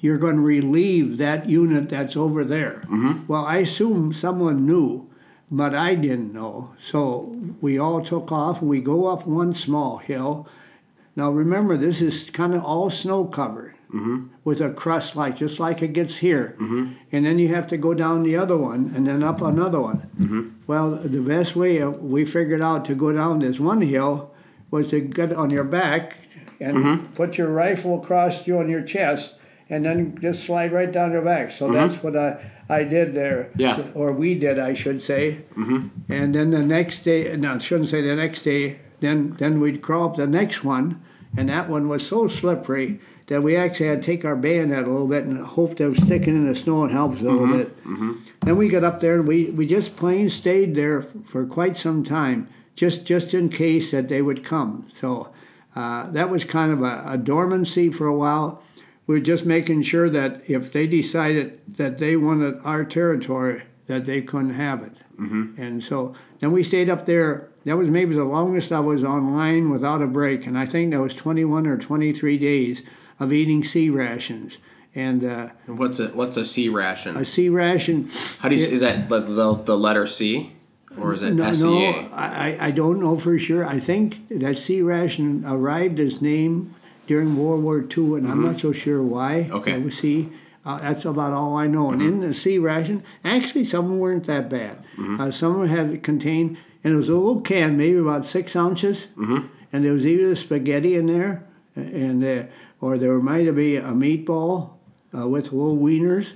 You're 0.00 0.18
going 0.18 0.36
to 0.36 0.42
relieve 0.42 1.18
that 1.18 1.48
unit 1.48 1.88
that's 1.88 2.16
over 2.16 2.44
there. 2.44 2.82
Mm-hmm. 2.84 3.26
Well, 3.26 3.44
I 3.44 3.58
assume 3.58 4.12
someone 4.12 4.66
knew, 4.66 5.08
but 5.50 5.74
I 5.74 5.94
didn't 5.94 6.32
know. 6.32 6.74
So 6.82 7.36
we 7.60 7.78
all 7.78 8.02
took 8.02 8.30
off 8.30 8.60
we 8.60 8.80
go 8.80 9.06
up 9.06 9.26
one 9.26 9.54
small 9.54 9.98
hill. 9.98 10.48
Now 11.14 11.30
remember, 11.30 11.76
this 11.76 12.02
is 12.02 12.30
kind 12.30 12.54
of 12.54 12.62
all 12.62 12.90
snow 12.90 13.24
covered 13.24 13.76
mm-hmm. 13.92 14.26
with 14.44 14.60
a 14.60 14.70
crust 14.70 15.16
like 15.16 15.36
just 15.36 15.58
like 15.58 15.82
it 15.82 15.92
gets 15.92 16.16
here, 16.16 16.56
mm-hmm. 16.58 16.92
and 17.12 17.26
then 17.26 17.38
you 17.38 17.48
have 17.48 17.66
to 17.68 17.76
go 17.76 17.94
down 17.94 18.22
the 18.22 18.36
other 18.36 18.56
one 18.56 18.92
and 18.94 19.06
then 19.06 19.22
up 19.22 19.40
another 19.40 19.80
one. 19.80 20.08
Well, 20.66 20.96
the 20.96 21.20
best 21.20 21.56
way 21.56 21.80
uh, 21.80 21.90
we 21.90 22.24
figured 22.24 22.60
out 22.60 22.84
to 22.86 22.94
go 22.94 23.12
down 23.12 23.38
this 23.38 23.60
one 23.60 23.80
hill 23.82 24.34
was 24.70 24.90
to 24.90 25.00
get 25.00 25.32
on 25.32 25.50
your 25.50 25.64
back 25.64 26.18
and 26.60 27.14
put 27.14 27.38
your 27.38 27.48
rifle 27.48 28.00
across 28.00 28.46
you 28.46 28.58
on 28.58 28.68
your 28.68 28.82
chest, 28.82 29.34
and 29.68 29.84
then 29.84 30.16
just 30.20 30.44
slide 30.44 30.72
right 30.72 30.90
down 30.90 31.12
your 31.12 31.22
back. 31.22 31.50
So 31.52 31.70
that's 31.70 32.02
what 32.02 32.16
I, 32.16 32.38
I 32.68 32.84
did 32.84 33.14
there. 33.14 33.50
Yeah. 33.56 33.82
Or 33.94 34.12
we 34.12 34.34
did, 34.38 34.58
I 34.58 34.74
should 34.74 35.02
say. 35.02 35.42
Mm-hmm. 35.56 36.12
And 36.12 36.34
then 36.34 36.50
the 36.50 36.62
next 36.62 37.04
day, 37.04 37.36
no, 37.36 37.54
I 37.54 37.58
shouldn't 37.58 37.88
say 37.88 38.00
the 38.00 38.14
next 38.14 38.42
day. 38.42 38.80
Then 39.00 39.36
then 39.38 39.60
we'd 39.60 39.82
crawl 39.82 40.10
up 40.10 40.16
the 40.16 40.26
next 40.26 40.64
one, 40.64 41.02
and 41.36 41.48
that 41.48 41.68
one 41.68 41.88
was 41.88 42.06
so 42.06 42.28
slippery 42.28 43.00
that 43.26 43.42
we 43.42 43.56
actually 43.56 43.88
had 43.88 44.02
to 44.02 44.06
take 44.06 44.24
our 44.24 44.36
bayonet 44.36 44.84
a 44.84 44.90
little 44.90 45.08
bit 45.08 45.24
and 45.24 45.44
hope 45.44 45.76
that 45.76 45.84
it 45.84 45.88
was 45.88 45.98
sticking 45.98 46.36
in 46.36 46.46
the 46.46 46.54
snow 46.54 46.84
and 46.84 46.92
helps 46.92 47.20
a 47.20 47.24
little 47.24 47.48
bit. 47.48 47.84
Mm-hmm. 47.84 48.12
Then 48.42 48.56
we 48.56 48.68
got 48.68 48.84
up 48.84 49.00
there 49.00 49.16
and 49.16 49.26
we, 49.26 49.50
we 49.50 49.66
just 49.66 49.96
plain 49.96 50.30
stayed 50.30 50.76
there 50.76 51.02
for 51.02 51.44
quite 51.44 51.76
some 51.76 52.04
time, 52.04 52.48
just 52.76 53.04
just 53.04 53.34
in 53.34 53.48
case 53.48 53.90
that 53.90 54.08
they 54.08 54.22
would 54.22 54.44
come. 54.44 54.88
So 54.98 55.28
uh, 55.76 56.10
that 56.10 56.30
was 56.30 56.44
kind 56.44 56.72
of 56.72 56.82
a, 56.82 57.04
a 57.06 57.18
dormancy 57.18 57.90
for 57.90 58.06
a 58.06 58.16
while. 58.16 58.62
We 59.06 59.14
were 59.16 59.20
just 59.20 59.46
making 59.46 59.82
sure 59.82 60.10
that 60.10 60.42
if 60.48 60.72
they 60.72 60.86
decided 60.86 61.60
that 61.76 61.98
they 61.98 62.16
wanted 62.16 62.58
our 62.64 62.84
territory, 62.84 63.62
that 63.86 64.04
they 64.04 64.20
couldn't 64.22 64.54
have 64.54 64.82
it. 64.82 64.94
Mm-hmm. 65.20 65.60
And 65.62 65.84
so 65.84 66.14
then 66.40 66.50
we 66.50 66.64
stayed 66.64 66.90
up 66.90 67.06
there. 67.06 67.48
That 67.64 67.76
was 67.76 67.88
maybe 67.90 68.14
the 68.14 68.24
longest 68.24 68.72
I 68.72 68.80
was 68.80 69.04
online 69.04 69.70
without 69.70 70.02
a 70.02 70.06
break, 70.06 70.46
and 70.46 70.58
I 70.58 70.66
think 70.66 70.92
that 70.92 71.00
was 71.00 71.14
21 71.14 71.66
or 71.66 71.76
23 71.78 72.38
days 72.38 72.82
of 73.20 73.32
eating 73.32 73.62
sea 73.64 73.90
rations. 73.90 74.56
And 74.94 75.24
uh, 75.24 75.50
And 75.66 75.78
What's 75.78 76.00
a 76.00 76.08
what's 76.08 76.36
a 76.38 76.44
C 76.44 76.68
ration? 76.70 77.16
a 77.16 77.24
sea 77.24 77.48
ration. 77.50 78.10
How 78.38 78.48
do 78.48 78.54
you 78.56 78.66
is 78.66 78.80
that 78.80 79.08
the, 79.08 79.20
the, 79.20 79.54
the 79.54 79.76
letter 79.76 80.06
C 80.06 80.55
or 80.98 81.12
is 81.14 81.22
it 81.22 81.34
No, 81.34 81.44
S 81.44 81.62
no? 81.62 81.76
I, 82.12 82.50
I- 82.50 82.66
I 82.66 82.70
don't 82.70 83.00
know 83.00 83.16
for 83.18 83.38
sure. 83.38 83.66
I 83.66 83.78
think 83.80 84.28
that 84.30 84.58
sea 84.58 84.82
ration 84.82 85.44
arrived 85.46 85.98
as 86.00 86.20
name 86.22 86.74
during 87.06 87.36
World 87.36 87.62
War 87.62 87.78
II, 87.96 88.14
and 88.18 88.28
I'm 88.28 88.42
not 88.42 88.60
so 88.60 88.72
sure 88.72 89.02
why. 89.02 89.44
Mm-hmm. 89.44 89.54
Okay. 89.56 89.72
It 89.72 89.84
was 89.84 89.98
sea. 89.98 90.28
Uh, 90.64 90.78
that's 90.80 91.04
about 91.04 91.32
all 91.32 91.56
I 91.56 91.68
know. 91.68 91.92
And 91.92 92.02
in 92.02 92.18
the 92.20 92.34
sea 92.34 92.58
ration, 92.58 93.04
actually, 93.24 93.64
some 93.64 93.84
of 93.84 93.90
them 93.92 93.98
weren't 94.00 94.26
that 94.26 94.50
bad. 94.50 94.82
Mm-hmm. 94.96 95.20
Uh, 95.20 95.30
some 95.30 95.60
of 95.60 95.68
them 95.68 95.90
had 95.92 96.02
contained, 96.02 96.58
and 96.82 96.92
it 96.94 96.96
was 96.96 97.08
a 97.08 97.14
little 97.14 97.40
can, 97.40 97.76
maybe 97.76 97.98
about 97.98 98.24
six 98.24 98.56
ounces, 98.56 99.06
Mm-hmm. 99.16 99.46
and 99.72 99.84
there 99.84 99.92
was 99.92 100.04
either 100.04 100.34
spaghetti 100.34 100.96
in 100.96 101.06
there, 101.06 101.44
and 101.76 102.24
uh, 102.24 102.42
or 102.80 102.98
there 102.98 103.16
might 103.20 103.48
be 103.54 103.76
a 103.76 103.82
meatball 103.92 104.70
uh, 105.16 105.28
with 105.28 105.52
little 105.52 105.76
wieners, 105.78 106.28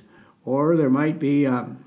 or 0.44 0.76
there 0.76 0.90
might 0.90 1.18
be. 1.18 1.46
Um, 1.48 1.84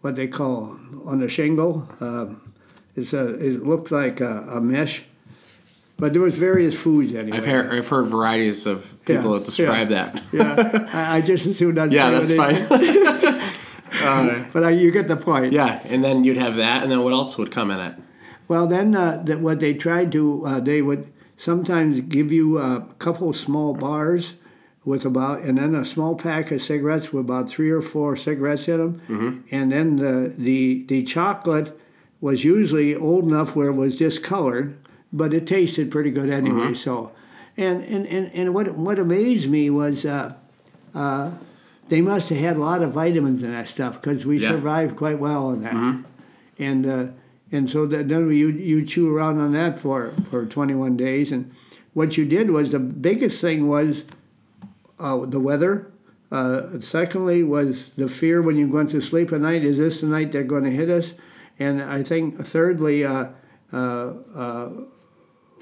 what 0.00 0.16
they 0.16 0.26
call 0.28 0.78
on 1.04 1.18
the 1.20 1.28
shingle. 1.28 1.88
Um, 2.00 2.52
it's 2.96 3.12
a, 3.12 3.34
it 3.34 3.64
looks 3.64 3.90
like 3.90 4.20
a, 4.20 4.46
a 4.50 4.60
mesh, 4.60 5.04
but 5.98 6.12
there 6.12 6.22
was 6.22 6.36
various 6.38 6.74
foods 6.74 7.14
anyway. 7.14 7.36
I've 7.38 7.44
heard 7.46 7.72
I've 7.72 7.88
heard 7.88 8.06
varieties 8.06 8.66
of 8.66 8.92
people 9.04 9.32
Yeah, 9.32 9.38
that 9.38 9.44
describe 9.44 9.90
yeah. 9.90 10.10
that. 10.12 10.22
yeah, 10.32 10.88
I, 10.92 11.16
I 11.18 11.20
just 11.20 11.46
assumed 11.46 11.76
not. 11.76 11.92
Yeah, 11.92 12.10
that's 12.10 12.32
fine. 12.32 13.38
Uh, 14.00 14.44
But 14.52 14.64
I, 14.64 14.70
you 14.70 14.90
get 14.92 15.08
the 15.08 15.16
point. 15.16 15.52
yeah, 15.52 15.80
and 15.86 16.04
then 16.04 16.22
you'd 16.22 16.36
have 16.36 16.56
that, 16.56 16.82
and 16.82 16.92
then 16.92 17.02
what 17.02 17.12
else 17.14 17.36
would 17.38 17.50
come 17.50 17.70
in 17.70 17.80
it? 17.80 17.94
Well, 18.46 18.66
then 18.66 18.94
uh, 18.94 19.22
that 19.24 19.40
what 19.40 19.60
they 19.60 19.74
tried 19.74 20.12
to 20.12 20.46
uh, 20.46 20.60
they 20.60 20.82
would 20.82 21.10
sometimes 21.36 22.00
give 22.02 22.30
you 22.30 22.58
a 22.58 22.86
couple 22.98 23.32
small 23.32 23.74
bars 23.74 24.34
with 24.88 25.04
about 25.04 25.42
and 25.46 25.58
then 25.58 25.74
a 25.74 25.84
small 25.84 26.14
pack 26.16 26.50
of 26.50 26.60
cigarettes 26.62 27.12
with 27.12 27.24
about 27.28 27.48
three 27.48 27.70
or 27.70 27.82
four 27.82 28.16
cigarettes 28.16 28.66
in 28.68 28.78
them, 28.78 28.92
Mm-hmm. 29.08 29.38
and 29.56 29.70
then 29.72 29.96
the 29.96 30.32
the 30.38 30.84
the 30.88 31.02
chocolate 31.04 31.68
was 32.20 32.42
usually 32.44 32.96
old 32.96 33.24
enough 33.24 33.54
where 33.56 33.68
it 33.68 33.78
was 33.84 33.98
discolored. 33.98 34.68
but 35.12 35.32
it 35.32 35.46
tasted 35.46 35.90
pretty 35.90 36.10
good 36.10 36.30
anyway. 36.30 36.74
So, 36.74 37.12
and 37.56 37.82
and 37.84 38.04
and, 38.06 38.30
and 38.34 38.54
what 38.54 38.66
what 38.76 38.98
amazed 38.98 39.48
me 39.48 39.70
was. 39.70 40.04
Uh, 40.04 40.32
uh, 40.94 41.30
they 41.88 42.02
must 42.02 42.28
have 42.28 42.38
had 42.38 42.56
a 42.56 42.60
lot 42.60 42.82
of 42.82 42.92
vitamins 42.92 43.42
in 43.42 43.50
that 43.52 43.66
stuff 43.66 43.94
because 43.98 44.26
we 44.26 44.38
Yeah. 44.38 44.50
survived 44.50 44.94
quite 44.96 45.18
well 45.18 45.46
on 45.46 45.62
that. 45.62 45.74
And 46.58 46.84
uh, 46.86 47.06
and 47.50 47.70
so 47.70 47.86
that, 47.86 48.08
then 48.08 48.30
you 48.30 48.48
you 48.50 48.84
chew 48.84 49.06
around 49.14 49.40
on 49.40 49.52
that 49.52 49.78
for 49.78 50.12
for 50.30 50.44
21 50.44 50.96
days. 50.98 51.32
And 51.32 51.50
what 51.94 52.18
you 52.18 52.26
did 52.26 52.50
was 52.50 52.72
the 52.72 52.78
biggest 52.78 53.40
thing 53.40 53.68
was 53.68 54.04
uh, 54.98 55.24
the 55.26 55.40
weather. 55.40 55.90
Uh, 56.30 56.80
secondly, 56.80 57.42
was 57.42 57.90
the 57.96 58.08
fear 58.08 58.42
when 58.42 58.56
you're 58.56 58.68
going 58.68 58.88
to 58.88 59.00
sleep 59.00 59.32
at 59.32 59.40
night. 59.40 59.64
Is 59.64 59.78
this 59.78 60.00
the 60.00 60.06
night 60.06 60.32
they're 60.32 60.44
going 60.44 60.64
to 60.64 60.70
hit 60.70 60.90
us? 60.90 61.12
And 61.58 61.82
I 61.82 62.02
think 62.02 62.44
thirdly, 62.44 63.04
uh, 63.04 63.28
uh, 63.72 64.12
uh, 64.34 64.68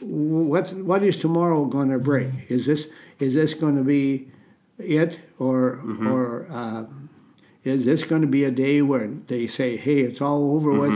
what 0.01 0.73
what 0.73 1.03
is 1.03 1.19
tomorrow 1.19 1.65
going 1.65 1.91
to 1.91 1.99
bring? 1.99 2.43
Is 2.49 2.67
this 2.67 2.87
is 3.19 3.35
this 3.35 3.55
going 3.55 3.77
to 3.77 3.85
be 3.85 4.31
it, 4.79 5.21
or 5.39 5.81
or 6.07 6.47
uh, 6.51 6.85
is 7.65 7.85
this 7.85 8.05
going 8.05 8.21
to 8.23 8.29
be 8.29 8.45
a 8.45 8.51
day 8.51 8.83
where 8.83 9.09
they 9.09 9.47
say, 9.47 9.77
"Hey, 9.77 10.01
it's 10.01 10.21
all 10.21 10.55
over 10.55 10.73
with"? 10.73 10.93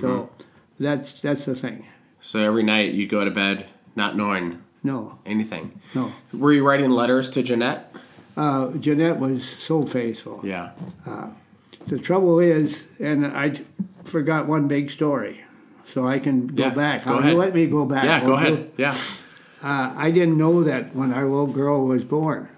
So 0.00 0.30
that's 0.78 1.20
that's 1.20 1.44
the 1.46 1.54
thing. 1.54 1.86
So 2.20 2.38
every 2.38 2.62
night 2.62 2.94
you 2.94 3.06
go 3.06 3.24
to 3.24 3.30
bed 3.30 3.66
not 3.96 4.16
knowing 4.16 4.62
No, 4.84 5.18
anything. 5.24 5.80
no. 5.94 6.12
Were 6.32 6.52
you 6.52 6.64
writing 6.66 6.90
letters 6.90 7.30
to 7.30 7.42
Jeanette? 7.42 7.90
Uh, 8.36 8.70
Jeanette 8.72 9.18
was 9.18 9.42
so 9.58 9.86
faithful. 9.86 10.40
Yeah. 10.44 10.70
The 11.86 11.98
trouble 11.98 12.38
is, 12.38 12.80
and 13.00 13.26
I 13.26 13.60
forgot 14.04 14.46
one 14.46 14.68
big 14.68 14.90
story, 14.90 15.42
so 15.92 16.06
I 16.06 16.18
can 16.18 16.46
go 16.48 16.64
Yeah, 16.64 16.74
back. 16.74 17.04
go 17.04 17.12
How- 17.14 17.18
ahead. 17.18 17.34
Let 17.34 17.54
me 17.54 17.66
go 17.66 17.84
back. 17.86 18.04
Yeah, 18.04 18.20
go 18.20 18.28
you? 18.28 18.34
ahead. 18.34 18.70
Yeah. 18.76 18.96
Uh, 19.62 19.92
I 19.96 20.10
didn't 20.10 20.36
know 20.36 20.62
that 20.64 20.94
when 20.94 21.12
our 21.12 21.24
little 21.24 21.46
girl 21.46 21.86
was 21.86 22.04
born, 22.04 22.48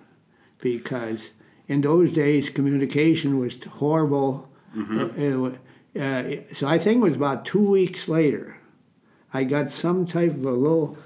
because 0.60 1.30
in 1.68 1.80
those 1.82 2.10
days 2.10 2.50
communication 2.50 3.38
was 3.38 3.62
horrible. 3.64 4.48
Uh, 4.76 5.08
it 5.16 5.54
uh, 6.00 6.54
so 6.54 6.66
I 6.66 6.78
think 6.78 6.98
it 6.98 7.02
was 7.04 7.14
about 7.14 7.44
two 7.44 7.62
weeks 7.70 8.08
later, 8.08 8.58
I 9.32 9.44
got 9.44 9.70
some 9.70 10.06
type 10.06 10.32
of 10.32 10.44
a 10.44 10.50
little 10.50 10.96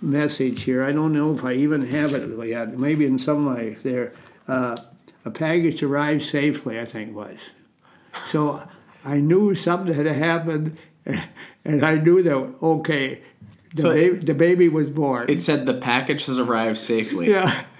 message 0.00 0.62
here. 0.64 0.84
I 0.84 0.92
don't 0.92 1.12
know 1.12 1.32
if 1.34 1.44
I 1.44 1.52
even 1.54 1.82
have 1.88 2.12
it 2.14 2.48
yet. 2.48 2.78
Maybe 2.78 3.06
in 3.06 3.18
some 3.18 3.46
way 3.54 3.76
there. 3.82 4.12
Uh, 4.48 4.76
a 5.24 5.30
package 5.30 5.82
arrived 5.82 6.22
safely. 6.22 6.78
I 6.78 6.84
think 6.84 7.08
it 7.10 7.14
was. 7.14 7.38
So 8.28 8.66
I 9.04 9.18
knew 9.20 9.54
something 9.54 9.92
had 9.92 10.06
happened, 10.06 10.76
and 11.64 11.84
I 11.84 11.96
knew 11.98 12.22
that 12.22 12.34
okay, 12.62 13.22
the, 13.74 13.82
So- 13.82 13.92
baby, 13.92 14.16
the 14.18 14.34
baby 14.34 14.68
was 14.68 14.90
born. 14.90 15.26
It 15.28 15.42
said 15.42 15.66
the 15.66 15.74
package 15.74 16.26
has 16.26 16.38
arrived 16.38 16.78
safely. 16.78 17.30
Yeah. 17.30 17.64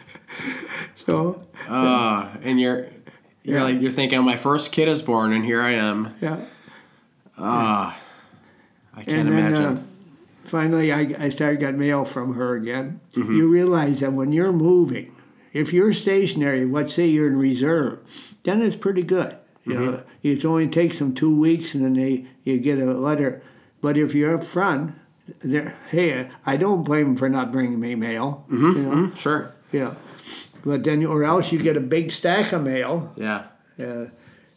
So 0.97 1.41
Ah, 1.69 2.37
and 2.43 2.61
you're 2.61 2.89
you're 3.45 3.59
Yeah. 3.59 3.63
like 3.63 3.81
you're 3.81 3.93
thinking 3.93 4.25
my 4.25 4.37
first 4.37 4.73
kid 4.73 4.89
is 4.89 5.03
born 5.03 5.33
and 5.33 5.45
here 5.45 5.63
I 5.63 5.75
am. 5.75 6.13
yeah, 6.21 6.41
Ah. 7.39 7.97
I 8.93 9.05
can't 9.05 9.29
then 9.29 9.39
imagine. 9.39 9.86
Finally 10.47 10.93
I, 10.93 11.15
I 11.19 11.29
started 11.31 11.61
getting 11.61 11.79
mail 11.81 12.05
from 12.05 12.35
her 12.35 12.55
again. 12.55 13.01
Mm-hmm. 13.15 13.37
You 13.37 13.49
realize 13.49 14.01
that 14.01 14.13
when 14.13 14.33
you're 14.33 14.53
moving, 14.53 15.15
if 15.53 15.73
you're 15.73 15.93
stationary, 15.93 16.65
let's 16.65 16.95
say 16.95 17.07
you're 17.07 17.29
in 17.29 17.37
reserve, 17.39 17.99
then 18.45 18.63
it's 18.63 18.77
pretty 18.77 19.03
good. 19.03 19.37
You 19.65 19.75
know, 19.75 19.93
Mm-hmm. 19.93 20.09
it 20.29 20.45
only 20.45 20.69
takes 20.69 20.99
them 21.01 21.15
two 21.15 21.35
weeks, 21.41 21.75
and 21.75 21.85
then 21.85 21.95
they 21.95 22.27
you 22.45 22.59
get 22.59 22.79
a 22.79 22.85
letter. 22.93 23.43
But 23.81 23.97
if 23.97 24.15
you're 24.15 24.37
up 24.37 24.45
front, 24.45 24.95
hey, 25.91 26.29
I 26.45 26.57
don't 26.57 26.83
blame 26.85 27.05
them 27.07 27.17
for 27.17 27.29
not 27.29 27.51
bringing 27.53 27.81
me 27.81 27.95
mail. 27.95 28.45
You 28.51 28.59
know, 28.59 28.91
Mm, 29.09 29.17
sure. 29.17 29.53
yeah. 29.73 29.95
But 30.65 30.85
then, 30.85 31.05
or 31.05 31.25
else 31.25 31.53
you 31.53 31.59
get 31.59 31.77
a 31.77 31.81
big 31.81 32.11
stack 32.11 32.53
of 32.53 32.63
mail. 32.63 33.13
Yeah. 33.17 33.45
Uh, 33.79 34.07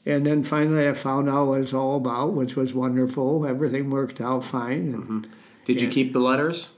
and 0.05 0.25
then 0.25 0.43
finally, 0.43 0.87
I 0.87 0.93
found 0.93 1.29
out 1.29 1.47
what 1.47 1.61
it's 1.61 1.73
all 1.73 1.97
about, 1.97 2.33
which 2.33 2.55
was 2.55 2.73
wonderful. 2.73 3.45
Everything 3.45 3.89
worked 3.89 4.21
out 4.21 4.43
fine, 4.43 4.93
and 4.93 5.27
Did 5.69 5.81
you 5.81 5.89
keep 5.89 6.13
the 6.13 6.19
letters? 6.19 6.69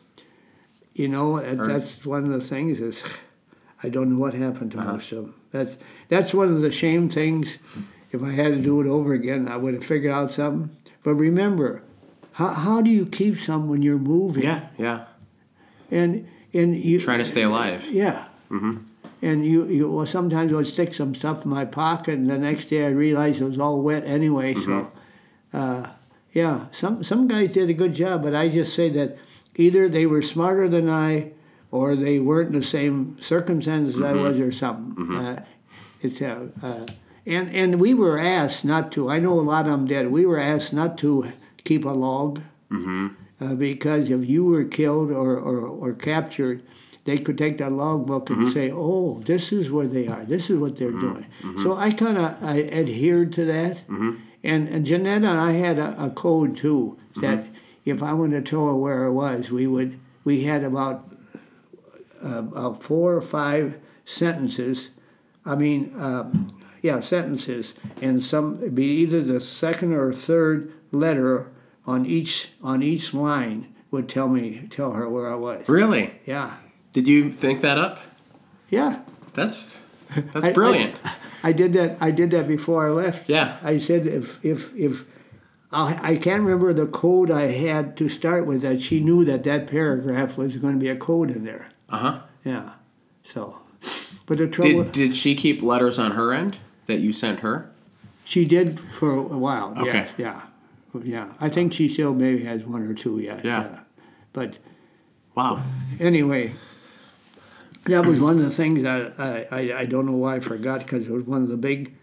you 0.94 1.08
know 1.08 1.38
uh, 1.38 1.56
Or- 1.58 1.68
that's 1.68 2.06
one 2.06 2.26
of 2.26 2.32
the 2.32 2.42
things 2.42 2.80
is 2.80 3.04
I 3.84 3.90
don't 3.90 4.12
know 4.12 4.20
what 4.20 4.34
happened 4.34 4.72
to 4.74 4.80
uh-huh. 4.80 4.94
most 4.94 5.12
of 5.12 5.24
them. 5.24 5.36
That's 5.52 5.78
that's 6.08 6.34
one 6.34 6.54
of 6.56 6.62
the 6.62 6.72
shame 6.72 7.10
things. 7.10 7.58
If 8.12 8.22
I 8.22 8.32
had 8.32 8.50
to 8.54 8.62
do 8.62 8.82
it 8.82 8.88
over 8.88 9.14
again, 9.14 9.48
I 9.48 9.58
would 9.58 9.74
have 9.74 9.86
figured 9.86 10.12
out 10.12 10.32
something. 10.32 10.76
But 11.04 11.16
remember, 11.16 11.82
how, 12.34 12.50
how 12.50 12.82
do 12.82 12.90
you 12.90 13.06
keep 13.06 13.40
some 13.40 13.68
when 13.68 13.82
you're 13.82 13.98
moving? 13.98 14.44
Yeah, 14.44 14.68
yeah. 14.78 15.06
and 15.90 16.28
and 16.54 16.78
you 16.78 17.00
Trying 17.00 17.20
to 17.20 17.26
stay 17.26 17.44
alive. 17.44 17.90
Yeah. 17.90 18.28
Mm-hmm. 18.52 18.78
And 19.24 19.46
you, 19.46 19.68
you 19.68 19.90
well, 19.90 20.06
sometimes 20.06 20.52
I 20.52 20.56
would 20.56 20.68
stick 20.68 20.94
some 20.94 21.16
stuff 21.16 21.44
in 21.46 21.50
my 21.50 21.66
pocket, 21.66 22.16
and 22.16 22.30
the 22.30 22.38
next 22.38 22.66
day 22.66 22.86
I 22.86 22.90
realized 22.90 23.42
it 23.42 23.46
was 23.46 23.60
all 23.60 23.82
wet 23.82 24.04
anyway. 24.06 24.54
So, 24.54 24.60
mm-hmm. 24.60 25.58
uh, 25.58 25.90
yeah, 26.34 26.66
some 26.72 27.04
some 27.04 27.28
guys 27.28 27.54
did 27.54 27.70
a 27.70 27.74
good 27.74 27.94
job, 27.94 28.24
but 28.24 28.34
I 28.36 28.50
just 28.50 28.74
say 28.76 28.90
that 28.90 29.18
either 29.56 29.90
they 29.90 30.06
were 30.06 30.22
smarter 30.22 30.68
than 30.70 30.90
I, 30.90 31.32
or 31.72 31.96
they 31.96 32.20
weren't 32.20 32.54
in 32.54 32.60
the 32.62 32.66
same 32.66 33.18
circumstances 33.22 34.02
I 34.02 34.14
was, 34.14 34.40
or 34.40 34.52
something. 34.52 35.06
Uh, 35.18 35.46
it's 36.02 36.22
uh, 36.22 36.48
uh, 36.64 36.86
and 37.26 37.54
and 37.56 37.80
we 37.80 37.94
were 37.94 38.18
asked 38.20 38.64
not 38.66 38.92
to. 38.94 39.10
I 39.10 39.20
know 39.20 39.40
a 39.40 39.42
lot 39.42 39.66
of 39.66 39.72
them 39.72 39.86
did. 39.88 40.10
We 40.12 40.26
were 40.26 40.40
asked 40.40 40.74
not 40.74 40.98
to 41.00 41.32
keep 41.64 41.86
a 41.86 41.90
log 41.90 42.42
uh, 43.42 43.54
because 43.56 44.10
if 44.10 44.28
you 44.30 44.46
were 44.46 44.64
killed 44.64 45.12
or, 45.12 45.36
or, 45.38 45.68
or 45.68 45.94
captured, 45.94 46.64
they 47.06 47.18
could 47.18 47.38
take 47.38 47.58
that 47.58 47.72
logbook 47.72 48.30
and 48.30 48.52
say, 48.54 48.72
"Oh, 48.74 49.22
this 49.26 49.52
is 49.52 49.70
where 49.70 49.88
they 49.88 50.08
are. 50.08 50.24
This 50.24 50.50
is 50.50 50.58
what 50.58 50.78
they're 50.78 50.92
doing." 50.92 51.26
So 51.64 51.76
I 51.76 51.92
kind 51.92 52.18
of 52.18 52.42
I 52.44 52.62
adhered 52.64 53.34
to 53.34 53.46
that, 53.46 53.78
and 54.44 54.68
and 54.68 54.86
Jeanette 54.86 55.18
and 55.18 55.28
I 55.28 55.54
had 55.54 55.78
a, 55.80 56.06
a 56.06 56.10
code 56.10 56.58
too 56.58 56.98
that 57.18 57.46
if 57.86 58.02
I 58.04 58.14
wanted 58.14 58.46
to 58.46 58.50
tell 58.50 58.68
her 58.68 58.76
where 58.76 59.06
I 59.06 59.10
was, 59.10 59.50
we 59.52 59.68
would 59.68 60.00
we 60.24 60.44
had 60.44 60.64
about 60.64 61.12
uh, 62.24 62.40
about 62.40 62.84
four 62.84 63.16
or 63.16 63.22
five 63.22 63.80
sentences. 64.06 64.90
I 65.46 65.56
mean, 65.56 65.94
um, 65.98 66.60
yeah, 66.82 67.00
sentences, 67.00 67.74
and 68.02 68.24
some 68.24 68.58
it'd 68.58 68.76
be 68.76 68.86
either 68.86 69.22
the 69.22 69.42
second 69.42 69.94
or 69.94 70.14
third 70.14 70.74
letter 70.92 71.52
on 71.86 72.06
each 72.06 72.52
on 72.62 72.84
each 72.84 73.14
line 73.14 73.74
would 73.90 74.08
tell 74.08 74.28
me 74.28 74.68
tell 74.70 74.94
her 74.94 75.10
where 75.10 75.32
I 75.32 75.36
was. 75.36 75.68
Really? 75.68 76.14
Yeah, 76.26 76.58
Did 76.94 77.08
you 77.08 77.32
think 77.32 77.62
that 77.62 77.78
up? 77.78 78.00
yeah. 78.70 79.02
That's 79.34 79.80
that's 80.34 80.50
brilliant. 80.50 80.96
I, 81.04 81.10
I 81.10 81.14
did 81.52 81.74
that. 81.74 81.98
I 82.00 82.12
did 82.12 82.32
that 82.32 82.48
before 82.48 82.86
I 82.88 82.92
left. 82.92 83.28
Yeah. 83.30 83.58
I 83.64 83.80
said 83.80 84.06
if 84.08 84.44
if 84.46 84.74
if 84.76 85.06
I, 85.72 86.12
I 86.12 86.16
can't 86.18 86.44
remember 86.44 86.74
the 86.74 86.86
code 86.86 87.32
I 87.32 87.48
had 87.52 87.98
to 87.98 88.10
start 88.10 88.46
with 88.46 88.62
that 88.62 88.82
she 88.82 89.00
knew 89.00 89.26
that 89.26 89.44
that 89.46 89.68
paragraph 89.68 90.38
was 90.38 90.56
going 90.58 90.74
to 90.76 90.80
be 90.80 90.90
a 90.90 90.96
code 90.96 91.32
in 91.32 91.44
there. 91.46 91.72
Uh 91.90 91.98
huh. 91.98 92.20
Yeah. 92.46 92.70
So, 93.24 93.58
but 94.26 94.38
the 94.38 94.48
trouble 94.48 94.84
Did 94.84 94.92
did 94.92 95.18
she 95.18 95.36
keep 95.36 95.62
letters 95.64 95.98
on 95.98 96.12
her 96.12 96.34
end 96.34 96.58
that 96.86 97.00
you 97.00 97.14
sent 97.14 97.40
her? 97.40 97.70
she 98.26 98.46
did 98.46 98.80
for 98.80 99.12
a 99.12 99.22
while. 99.22 99.74
Okay. 99.78 100.08
Yes, 100.08 100.10
yeah. 100.18 100.42
Yeah. 101.04 101.28
I 101.42 101.50
think 101.50 101.74
she 101.74 101.88
still 101.90 102.14
maybe 102.14 102.44
has 102.46 102.64
one 102.64 102.84
or 102.88 102.94
two 102.94 103.20
yet. 103.20 103.44
Yeah. 103.46 103.80
But 104.34 104.58
Wow. 105.36 105.64
anyway, 106.00 106.54
that 107.86 108.06
was 108.06 108.20
one 108.20 108.38
of 108.40 108.44
the 108.46 108.52
things 108.52 108.84
that 108.84 109.14
I, 109.18 109.48
I, 109.52 109.80
I 109.80 109.86
don't 109.86 110.06
know 110.06 110.12
why 110.14 110.36
I 110.36 110.40
forgot 110.40 110.80
because 110.80 111.08
it 111.08 111.12
was 111.12 111.26
one 111.26 111.42
of 111.44 111.50
the 111.50 111.58
big, 111.58 111.94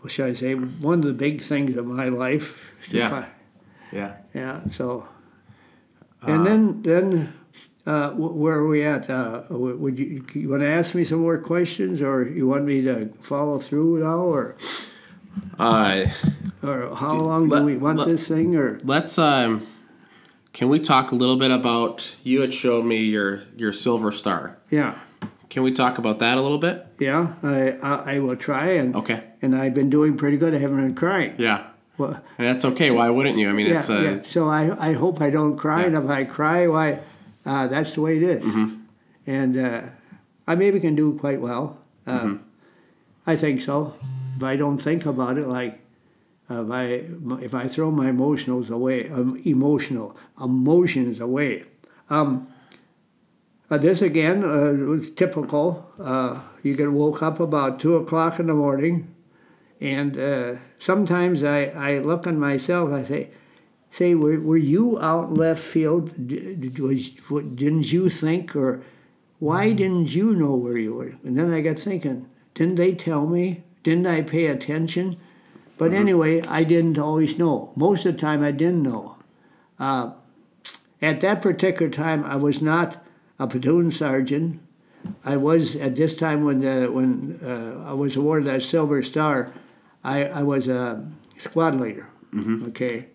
what 0.00 0.10
should 0.12 0.26
I 0.26 0.34
say, 0.34 0.54
one 0.54 1.00
of 1.00 1.04
the 1.04 1.12
big 1.12 1.42
things 1.42 1.76
of 1.76 1.86
my 1.86 2.08
life. 2.08 2.58
Yeah. 2.90 3.08
fi- 3.10 3.28
Yeah. 3.92 4.16
yeah. 4.34 4.60
So, 4.70 5.06
and 6.22 6.46
then 6.46 6.82
then 6.82 7.32
uh, 7.86 8.10
where 8.10 8.56
are 8.56 8.66
we 8.66 8.82
at? 8.84 9.08
Uh, 9.10 9.42
would 9.50 9.98
you 9.98 10.24
you 10.34 10.48
want 10.48 10.62
to 10.62 10.68
ask 10.68 10.94
me 10.94 11.04
some 11.04 11.20
more 11.20 11.38
questions, 11.38 12.02
or 12.02 12.26
you 12.26 12.46
want 12.48 12.64
me 12.64 12.82
to 12.82 13.08
follow 13.20 13.58
through 13.58 14.00
now, 14.02 14.18
or 14.20 14.56
Uh, 15.58 16.06
or 16.62 16.94
how 16.96 17.14
long 17.14 17.48
let- 17.48 17.60
do 17.60 17.64
we 17.66 17.76
want 17.76 17.98
let- 17.98 18.08
this 18.08 18.26
thing, 18.28 18.56
or 18.56 18.78
let's 18.84 19.18
um. 19.18 19.66
Can 20.56 20.70
we 20.70 20.78
talk 20.80 21.12
a 21.12 21.14
little 21.14 21.36
bit 21.36 21.50
about 21.50 22.16
you 22.24 22.40
had 22.40 22.54
showed 22.54 22.84
me 22.86 23.04
your 23.04 23.40
your 23.56 23.72
silver 23.72 24.10
star? 24.10 24.56
yeah. 24.70 24.94
Can 25.50 25.62
we 25.62 25.70
talk 25.70 25.98
about 25.98 26.18
that 26.18 26.38
a 26.38 26.40
little 26.40 26.58
bit? 26.58 26.86
Yeah, 26.98 27.34
I, 27.42 27.72
I, 27.80 28.14
I 28.14 28.18
will 28.18 28.36
try, 28.36 28.70
and 28.80 28.96
Okay. 28.96 29.22
and 29.42 29.54
I've 29.54 29.74
been 29.74 29.90
doing 29.90 30.16
pretty 30.16 30.38
good. 30.38 30.54
I 30.54 30.58
haven't 30.58 30.78
been 30.78 30.94
crying. 30.94 31.34
Yeah. 31.38 31.58
Well, 31.98 32.20
And 32.38 32.46
that's 32.48 32.64
okay. 32.64 32.90
Why 32.90 33.08
wouldn't 33.10 33.38
you? 33.38 33.48
I 33.48 33.52
mean, 33.52 33.66
yeah, 33.66 33.78
it's 33.78 33.90
uh, 33.90 34.00
yeah. 34.00 34.22
So 34.24 34.48
I, 34.48 34.88
I 34.88 34.92
hope 34.94 35.20
I 35.20 35.30
don't 35.30 35.56
cry, 35.56 35.82
and 35.82 35.94
if 35.94 36.08
I 36.10 36.24
cry, 36.24 36.66
why, 36.66 36.98
uh, 37.44 37.68
that's 37.68 37.92
the 37.92 38.00
way 38.00 38.16
it 38.16 38.22
is. 38.24 38.44
Mm-hmm. 38.44 38.74
And 39.26 39.56
uh, 39.58 39.80
I 40.48 40.54
maybe 40.56 40.80
can 40.80 40.96
do 40.96 41.16
quite 41.18 41.40
well. 41.40 41.64
Uh, 42.06 42.20
Mm-hmm. 42.20 42.36
I 43.28 43.36
think 43.36 43.60
so. 43.60 43.92
If 44.36 44.42
I 44.42 44.56
don't 44.56 44.78
think 44.78 45.06
about 45.06 45.36
it, 45.38 45.46
like 45.48 45.78
uh, 46.48 46.64
I 46.70 47.04
if 47.42 47.54
I 47.54 47.68
throw 47.68 47.90
my 47.90 48.10
emotionals 48.10 48.70
away, 48.70 49.08
um, 49.10 49.40
emotional 49.44 50.16
emotions 50.40 51.20
away, 51.20 51.64
Uh, 53.68 53.78
this 53.78 54.00
again 54.00 54.44
uh, 54.44 54.72
was 54.86 55.10
typical. 55.10 55.90
Uh, 55.98 56.40
you 56.62 56.76
get 56.76 56.92
woke 56.92 57.20
up 57.22 57.40
about 57.40 57.80
two 57.80 57.96
o'clock 57.96 58.38
in 58.38 58.46
the 58.46 58.54
morning, 58.54 59.08
and 59.80 60.16
uh, 60.16 60.54
sometimes 60.78 61.42
I, 61.42 61.64
I 61.74 61.98
look 61.98 62.26
on 62.28 62.38
myself. 62.38 62.92
I 62.92 63.02
say, 63.04 63.30
"Say, 63.90 64.14
were, 64.14 64.40
were 64.40 64.56
you 64.56 65.00
out 65.00 65.34
left 65.34 65.60
field? 65.60 66.28
Did, 66.28 66.78
was, 66.78 67.10
didn't 67.56 67.92
you 67.92 68.08
think, 68.08 68.54
or 68.54 68.82
why 69.40 69.72
didn't 69.72 70.14
you 70.14 70.34
know 70.36 70.54
where 70.54 70.78
you 70.78 70.94
were?" 70.94 71.18
And 71.24 71.36
then 71.36 71.52
I 71.52 71.60
got 71.60 71.78
thinking, 71.78 72.26
didn't 72.54 72.76
they 72.76 72.94
tell 72.94 73.26
me? 73.26 73.64
Didn't 73.82 74.06
I 74.06 74.22
pay 74.22 74.46
attention? 74.46 75.16
But 75.78 75.92
anyway, 75.92 76.42
I 76.42 76.64
didn't 76.64 76.98
always 76.98 77.38
know. 77.38 77.72
Most 77.76 78.06
of 78.06 78.14
the 78.14 78.20
time, 78.20 78.42
I 78.42 78.50
didn't 78.50 78.82
know. 78.82 79.16
Uh, 79.78 80.12
at 81.02 81.20
that 81.20 81.42
particular 81.42 81.90
time, 81.90 82.24
I 82.24 82.36
was 82.36 82.62
not 82.62 83.04
a 83.38 83.46
platoon 83.46 83.92
sergeant. 83.92 84.60
I 85.24 85.36
was 85.36 85.76
at 85.76 85.96
this 85.96 86.16
time 86.16 86.44
when 86.44 86.60
the, 86.60 86.90
when 86.90 87.38
uh, 87.44 87.88
I 87.90 87.92
was 87.92 88.16
awarded 88.16 88.48
that 88.48 88.62
Silver 88.62 89.02
Star. 89.02 89.52
I, 90.02 90.24
I 90.24 90.42
was 90.42 90.68
a 90.68 91.06
squad 91.38 91.78
leader. 91.78 92.08
Okay, 92.68 93.06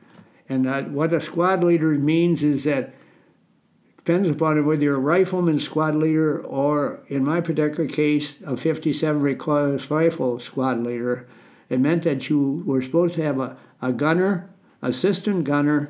and 0.49 0.68
uh, 0.68 0.84
what 0.84 1.14
a 1.14 1.22
squad 1.22 1.64
leader 1.64 1.91
means 1.91 2.43
is 2.43 2.64
that 2.64 2.93
depends 3.97 4.30
upon 4.30 4.66
whether 4.66 4.82
you're 4.82 4.95
a 4.95 4.99
rifleman 4.99 5.59
squad 5.59 5.95
leader 5.95 6.39
or, 6.41 7.01
in 7.07 7.24
my 7.24 7.39
particular 7.39 7.88
case, 7.88 8.38
a 8.45 8.57
57 8.57 9.22
recoilless 9.22 9.89
rifle 9.89 10.39
squad 10.39 10.84
leader. 10.84 11.28
It 11.72 11.80
meant 11.80 12.03
that 12.03 12.30
you 12.30 12.63
were 12.65 12.82
supposed 12.82 13.15
to 13.15 13.24
have 13.24 13.39
a, 13.39 13.55
a 13.82 13.93
gunner, 13.93 14.49
assistant 14.82 15.45
gunner, 15.45 15.89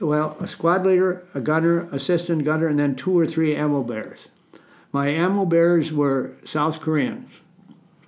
well, 0.00 0.36
a 0.40 0.48
squad 0.48 0.84
leader, 0.84 1.24
a 1.34 1.40
gunner, 1.40 1.88
assistant 1.92 2.44
gunner, 2.44 2.66
and 2.66 2.80
then 2.80 2.96
two 2.96 3.16
or 3.16 3.24
three 3.24 3.54
ammo 3.54 3.84
bearers. 3.84 4.18
My 4.90 5.08
ammo 5.08 5.44
bearers 5.44 5.92
were 5.92 6.32
South 6.44 6.80
Koreans, 6.80 7.30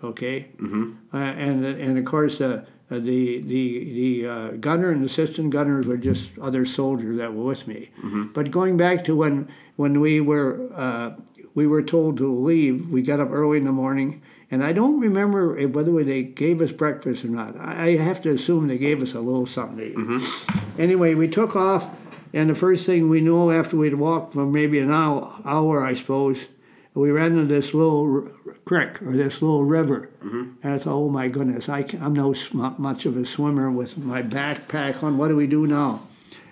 okay, 0.02 0.48
mm-hmm. 0.56 0.94
uh, 1.12 1.18
and 1.18 1.64
and 1.64 1.96
of 1.96 2.04
course 2.04 2.40
uh, 2.40 2.64
the 2.90 3.40
the 3.40 3.84
the 3.94 4.26
uh, 4.26 4.48
gunner 4.60 4.90
and 4.90 5.04
assistant 5.04 5.50
gunners 5.50 5.86
were 5.86 5.96
just 5.96 6.36
other 6.40 6.66
soldiers 6.66 7.18
that 7.18 7.32
were 7.34 7.44
with 7.44 7.68
me. 7.68 7.90
Mm-hmm. 7.98 8.32
But 8.32 8.50
going 8.50 8.76
back 8.76 9.04
to 9.04 9.14
when 9.14 9.48
when 9.76 10.00
we 10.00 10.20
were 10.20 10.68
uh, 10.74 11.14
we 11.54 11.68
were 11.68 11.82
told 11.82 12.18
to 12.18 12.34
leave, 12.34 12.90
we 12.90 13.00
got 13.00 13.20
up 13.20 13.30
early 13.30 13.58
in 13.58 13.64
the 13.64 13.72
morning. 13.72 14.22
And 14.50 14.62
I 14.62 14.72
don't 14.72 15.00
remember 15.00 15.66
whether 15.66 16.04
they 16.04 16.22
gave 16.22 16.60
us 16.60 16.70
breakfast 16.70 17.24
or 17.24 17.28
not. 17.28 17.56
I 17.58 17.96
have 17.96 18.22
to 18.22 18.30
assume 18.30 18.68
they 18.68 18.78
gave 18.78 19.02
us 19.02 19.14
a 19.14 19.20
little 19.20 19.46
something 19.46 19.78
to 19.78 19.86
eat. 19.86 19.96
Mm-hmm. 19.96 20.80
Anyway, 20.80 21.14
we 21.14 21.28
took 21.28 21.56
off, 21.56 21.96
and 22.32 22.50
the 22.50 22.54
first 22.54 22.84
thing 22.86 23.08
we 23.08 23.20
knew 23.20 23.50
after 23.50 23.76
we'd 23.76 23.94
walked 23.94 24.34
for 24.34 24.46
maybe 24.46 24.78
an 24.78 24.90
hour, 24.90 25.34
hour 25.44 25.84
I 25.84 25.94
suppose, 25.94 26.46
we 26.94 27.10
ran 27.10 27.32
into 27.32 27.52
this 27.52 27.74
little 27.74 28.24
r- 28.24 28.54
creek 28.64 29.02
or 29.02 29.12
this 29.12 29.42
little 29.42 29.64
river. 29.64 30.10
Mm-hmm. 30.22 30.52
And 30.62 30.74
I 30.74 30.78
thought, 30.78 30.94
oh 30.94 31.08
my 31.08 31.28
goodness, 31.28 31.68
I 31.68 31.84
I'm 32.00 32.14
no 32.14 32.34
much 32.52 33.06
of 33.06 33.16
a 33.16 33.26
swimmer 33.26 33.70
with 33.70 33.98
my 33.98 34.22
backpack 34.22 35.02
on. 35.02 35.18
What 35.18 35.28
do 35.28 35.36
we 35.36 35.48
do 35.48 35.66
now? 35.66 36.06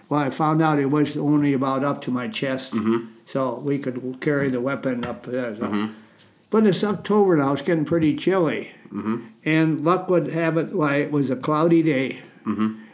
Well, 0.09 0.21
I 0.21 0.31
found 0.31 0.61
out 0.61 0.79
it 0.79 0.87
was 0.87 1.17
only 1.17 1.53
about 1.53 1.85
up 1.85 2.03
to 2.03 2.11
my 2.11 2.29
chest, 2.29 2.73
mm-hmm. 2.73 3.07
so 3.27 3.61
we 3.61 3.79
could 3.79 4.21
carry 4.21 4.51
the 4.51 4.61
weapon 4.61 5.07
up 5.07 5.25
there. 5.25 5.57
So. 5.57 5.91
But 6.53 6.67
it's 6.67 6.85
October 6.85 7.39
now; 7.39 7.55
it's 7.55 7.63
getting 7.63 7.87
pretty 7.87 8.15
chilly, 8.15 8.73
and 9.43 9.81
luck 9.81 10.11
would 10.11 10.29
have 10.33 10.59
it. 10.59 10.75
Why 10.75 10.97
it 10.97 11.11
was 11.11 11.31
a 11.31 11.37
cloudy 11.37 11.83
day, 11.83 12.19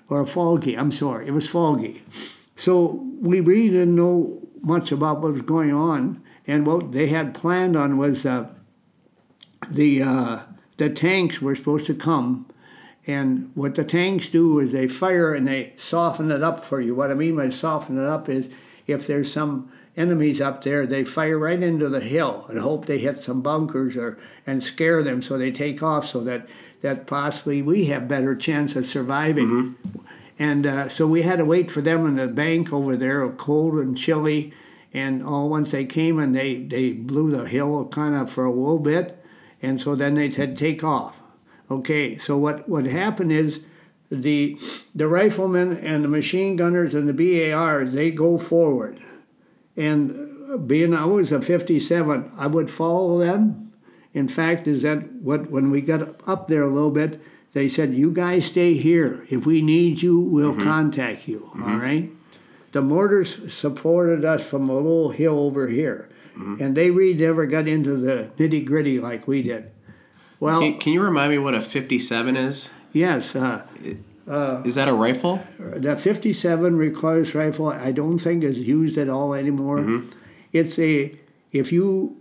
or 0.08 0.24
foggy. 0.24 0.78
I'm 0.78 0.92
sorry, 0.92 1.26
it 1.26 1.32
was 1.32 1.48
foggy. 1.48 2.04
So 2.54 3.04
we 3.20 3.40
really 3.40 3.70
didn't 3.70 3.96
know 3.96 4.46
much 4.62 4.92
about 4.92 5.20
what 5.20 5.32
was 5.32 5.42
going 5.42 5.72
on, 5.72 6.22
and 6.46 6.68
what 6.68 6.92
they 6.92 7.08
had 7.08 7.34
planned 7.34 7.76
on 7.76 7.98
was 7.98 8.24
uh, 8.24 8.46
the 9.68 10.02
uh, 10.02 10.38
the 10.76 10.88
tanks 10.88 11.42
were 11.42 11.56
supposed 11.56 11.86
to 11.86 11.94
come, 11.94 12.46
and 13.08 13.50
what 13.56 13.74
the 13.74 13.82
tanks 13.82 14.28
do 14.28 14.60
is 14.60 14.70
they 14.70 14.86
fire 14.86 15.34
and 15.34 15.48
they 15.48 15.72
soften 15.76 16.30
it 16.30 16.44
up 16.44 16.64
for 16.64 16.80
you. 16.80 16.94
What 16.94 17.10
I 17.10 17.14
mean 17.14 17.34
by 17.34 17.50
soften 17.50 17.98
it 17.98 18.06
up 18.06 18.28
is 18.28 18.46
if 18.86 19.08
there's 19.08 19.32
some 19.32 19.72
enemies 19.98 20.40
up 20.40 20.62
there, 20.62 20.86
they 20.86 21.04
fire 21.04 21.38
right 21.38 21.62
into 21.62 21.88
the 21.88 22.00
hill 22.00 22.46
and 22.48 22.60
hope 22.60 22.86
they 22.86 22.98
hit 22.98 23.18
some 23.18 23.42
bunkers 23.42 23.96
or 23.96 24.18
and 24.46 24.62
scare 24.62 25.02
them 25.02 25.20
so 25.20 25.36
they 25.36 25.50
take 25.50 25.82
off 25.82 26.06
so 26.06 26.20
that 26.24 26.48
that 26.80 27.06
possibly 27.06 27.60
we 27.60 27.86
have 27.86 28.06
better 28.08 28.36
chance 28.36 28.76
of 28.76 28.86
surviving. 28.86 29.76
And 30.38 30.66
uh, 30.66 30.88
so 30.88 31.06
we 31.08 31.22
had 31.22 31.38
to 31.38 31.44
wait 31.44 31.70
for 31.70 31.80
them 31.80 32.06
on 32.06 32.14
the 32.14 32.28
bank 32.28 32.72
over 32.72 32.96
there, 32.96 33.28
cold 33.30 33.74
and 33.74 33.98
chilly. 33.98 34.52
And 34.94 35.22
all 35.22 35.48
once 35.48 35.72
they 35.72 35.84
came 35.84 36.18
and 36.18 36.34
they, 36.34 36.62
they 36.62 36.92
blew 36.92 37.30
the 37.30 37.48
hill 37.48 37.84
kind 37.86 38.14
of 38.14 38.30
for 38.30 38.44
a 38.44 38.52
little 38.52 38.78
bit, 38.78 39.22
and 39.60 39.80
so 39.80 39.94
then 39.94 40.14
they 40.14 40.30
said 40.30 40.56
take 40.56 40.82
off. 40.82 41.16
Okay, 41.70 42.16
so 42.16 42.38
what 42.38 42.68
what 42.68 42.86
happened 42.86 43.30
is 43.30 43.60
the 44.10 44.58
the 44.94 45.06
riflemen 45.06 45.76
and 45.76 46.02
the 46.02 46.08
machine 46.08 46.56
gunners 46.56 46.94
and 46.94 47.06
the 47.06 47.12
BARs 47.12 47.92
they 47.92 48.10
go 48.10 48.38
forward, 48.38 48.98
and 49.78 50.66
being 50.66 50.94
I 50.94 51.04
was 51.04 51.30
a 51.32 51.40
57, 51.40 52.32
I 52.36 52.46
would 52.46 52.70
follow 52.70 53.18
them. 53.18 53.72
In 54.12 54.28
fact, 54.28 54.66
is 54.66 54.82
that 54.82 55.12
what 55.14 55.50
when 55.50 55.70
we 55.70 55.80
got 55.80 56.20
up 56.26 56.48
there 56.48 56.62
a 56.62 56.72
little 56.72 56.90
bit, 56.90 57.20
they 57.52 57.68
said, 57.68 57.94
"You 57.94 58.10
guys 58.10 58.46
stay 58.46 58.74
here. 58.74 59.26
If 59.30 59.46
we 59.46 59.62
need 59.62 60.02
you, 60.02 60.18
we'll 60.18 60.52
mm-hmm. 60.52 60.62
contact 60.62 61.28
you." 61.28 61.50
Mm-hmm. 61.54 61.70
all 61.70 61.78
right. 61.78 62.10
The 62.72 62.82
mortars 62.82 63.52
supported 63.54 64.24
us 64.24 64.46
from 64.46 64.68
a 64.68 64.74
little 64.74 65.10
hill 65.10 65.38
over 65.38 65.68
here, 65.68 66.08
mm-hmm. 66.34 66.62
and 66.62 66.76
they 66.76 66.90
really 66.90 67.14
never 67.14 67.46
got 67.46 67.68
into 67.68 67.96
the 67.96 68.30
nitty 68.36 68.64
gritty 68.64 68.98
like 68.98 69.26
we 69.28 69.42
did. 69.42 69.70
Well, 70.40 70.60
Can, 70.60 70.78
can 70.78 70.92
you 70.92 71.02
remind 71.02 71.32
me 71.32 71.38
what 71.38 71.54
a 71.54 71.60
57 71.60 72.36
is? 72.36 72.70
yes, 72.92 73.34
uh, 73.34 73.62
Uh, 74.28 74.62
is 74.64 74.74
that 74.74 74.88
a 74.88 74.92
rifle? 74.92 75.42
the 75.58 75.96
57 75.96 76.76
recoilless 76.76 77.34
rifle 77.34 77.68
I 77.68 77.92
don't 77.92 78.18
think 78.18 78.44
is 78.44 78.58
used 78.58 78.98
at 78.98 79.08
all 79.08 79.34
anymore. 79.34 79.78
Mm-hmm. 79.78 80.10
It's 80.52 80.78
a 80.78 81.12
if 81.52 81.72
you 81.72 82.16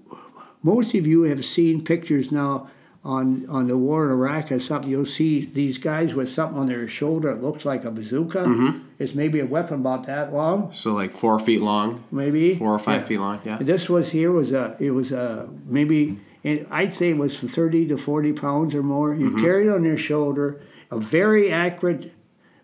most 0.64 0.94
of 0.96 1.06
you 1.06 1.24
have 1.24 1.44
seen 1.44 1.84
pictures 1.84 2.32
now 2.32 2.70
on 3.04 3.46
on 3.50 3.68
the 3.68 3.78
war 3.78 4.06
in 4.06 4.12
Iraq 4.12 4.52
or 4.52 4.60
something. 4.60 4.92
You'll 4.92 5.06
see 5.06 5.46
these 5.46 5.78
guys 5.78 6.14
with 6.14 6.30
something 6.30 6.60
on 6.60 6.68
their 6.68 6.88
shoulder. 6.88 7.32
It 7.32 7.42
looks 7.42 7.64
like 7.66 7.86
a 7.86 7.92
bazooka. 7.92 8.40
Mm-hmm. 8.40 8.80
It's 9.00 9.16
maybe 9.16 9.40
a 9.40 9.46
weapon 9.46 9.76
about 9.76 10.06
that 10.08 10.34
long, 10.34 10.74
So 10.74 10.94
like 10.94 11.14
four 11.14 11.40
feet 11.40 11.62
long, 11.62 12.04
maybe 12.12 12.56
four 12.56 12.74
or 12.74 12.80
five 12.80 13.02
Yeah. 13.02 13.08
feet 13.08 13.20
long. 13.20 13.40
Yeah. 13.46 13.58
This 13.62 13.90
was 13.90 14.12
here 14.12 14.32
was 14.32 14.52
a 14.52 14.76
it 14.80 14.92
was 14.92 15.12
a 15.12 15.48
maybe 15.66 16.20
and 16.44 16.66
I'd 16.70 16.94
say 16.94 17.10
it 17.12 17.18
was 17.18 17.38
from 17.38 17.50
thirty 17.50 17.88
to 17.88 17.98
forty 17.98 18.34
pounds 18.34 18.76
or 18.76 18.84
more. 18.84 19.16
You 19.16 19.30
mm-hmm. 19.30 19.44
carry 19.46 19.68
it 19.68 19.70
on 19.70 19.84
your 19.86 19.98
shoulder, 19.98 20.60
a 20.92 21.00
very 21.00 21.52
accurate 21.52 22.14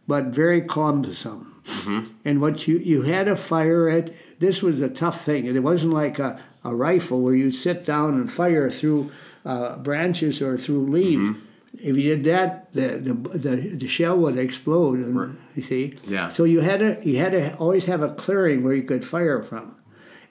but 0.07 0.25
very 0.25 0.61
cumbersome. 0.61 1.49
And 2.25 2.41
what 2.41 2.67
you 2.67 2.77
you 2.77 3.03
had 3.03 3.25
to 3.27 3.35
fire 3.35 3.87
it. 3.87 4.15
This 4.39 4.61
was 4.61 4.81
a 4.81 4.89
tough 4.89 5.23
thing. 5.23 5.47
And 5.47 5.55
It 5.55 5.61
wasn't 5.61 5.93
like 5.93 6.19
a, 6.19 6.39
a 6.63 6.75
rifle 6.75 7.21
where 7.21 7.35
you 7.35 7.51
sit 7.51 7.85
down 7.85 8.15
and 8.15 8.29
fire 8.29 8.69
through 8.69 9.11
uh, 9.45 9.77
branches 9.77 10.41
or 10.41 10.57
through 10.57 10.87
leaves. 10.89 11.39
If 11.81 11.97
you 11.97 12.15
did 12.15 12.23
that, 12.25 12.73
the, 12.73 12.97
the 12.97 13.13
the 13.37 13.55
the 13.75 13.87
shell 13.87 14.17
would 14.17 14.37
explode. 14.37 14.99
And, 14.99 15.37
You 15.55 15.63
see. 15.63 15.95
Yeah. 16.05 16.29
So 16.29 16.43
you 16.43 16.59
had 16.59 16.79
to 16.79 16.99
you 17.03 17.17
had 17.17 17.31
to 17.31 17.55
always 17.55 17.85
have 17.85 18.01
a 18.01 18.13
clearing 18.13 18.63
where 18.63 18.73
you 18.73 18.83
could 18.83 19.05
fire 19.05 19.41
from. 19.41 19.75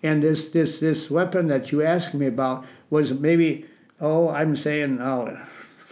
And 0.02 0.22
this 0.22 0.50
this 0.50 0.80
this 0.80 1.10
weapon 1.10 1.46
that 1.48 1.72
you 1.72 1.82
asked 1.82 2.12
me 2.14 2.26
about 2.26 2.66
was 2.90 3.12
maybe 3.12 3.64
oh 4.00 4.28
I'm 4.28 4.54
saying 4.56 5.00
oh 5.00 5.36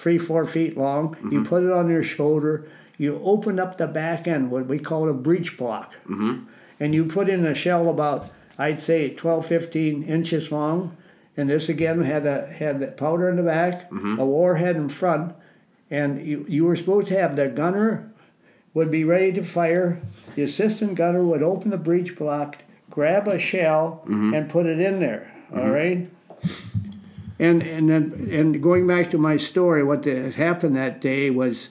three 0.01 0.19
four 0.19 0.47
feet 0.47 0.77
long. 0.77 1.17
You 1.23 1.41
mm-hmm. 1.41 1.45
put 1.45 1.63
it 1.63 1.71
on 1.71 1.91
your 1.91 2.03
shoulder. 2.03 2.69
You 2.97 3.21
open 3.25 3.59
up 3.59 3.79
the 3.79 3.87
back 3.87 4.27
end, 4.27 4.51
what 4.51 4.67
we 4.67 4.79
call 4.79 5.09
a 5.09 5.15
breech 5.15 5.57
block, 5.57 5.95
mm-hmm. 6.07 6.45
and 6.79 6.95
you 6.95 7.07
put 7.07 7.29
in 7.29 7.47
a 7.47 7.55
shell 7.55 7.89
about 7.89 8.31
I'd 8.59 8.83
say 8.83 9.11
12, 9.11 9.47
15 9.47 10.03
inches 10.03 10.53
long. 10.53 10.97
And 11.37 11.49
this 11.49 11.71
again 11.71 12.03
had 12.03 12.27
a 12.27 12.47
had 12.47 12.81
the 12.81 12.89
powder 12.89 13.31
in 13.31 13.37
the 13.37 13.43
back, 13.43 13.91
mm-hmm. 13.91 14.19
a 14.19 14.27
warhead 14.27 14.77
in 14.77 14.89
front, 14.89 15.35
and 15.91 16.27
you, 16.27 16.45
you 16.49 16.65
were 16.65 16.77
supposed 16.77 17.09
to 17.09 17.19
have 17.19 17.37
the 17.37 17.49
gunner 17.49 18.13
would 18.75 18.91
be 18.91 19.05
ready 19.05 19.33
to 19.33 19.43
fire. 19.43 20.01
The 20.35 20.43
assistant 20.43 20.97
gunner 20.97 21.25
would 21.25 21.43
open 21.43 21.71
the 21.71 21.79
breech 21.79 22.17
block, 22.17 22.59
grab 22.91 23.27
a 23.29 23.39
shell, 23.39 24.03
and 24.35 24.51
put 24.51 24.67
it 24.67 24.81
in 24.81 25.01
there. 25.01 25.33
all 25.55 25.71
right. 25.71 26.11
And 27.41 27.63
and 27.63 27.89
then 27.89 28.29
and 28.31 28.63
going 28.63 28.87
back 28.87 29.11
to 29.13 29.19
my 29.19 29.39
story, 29.39 29.83
what 29.83 30.05
had 30.05 30.35
happened 30.35 30.77
that 30.77 31.01
day 31.01 31.31
was 31.31 31.71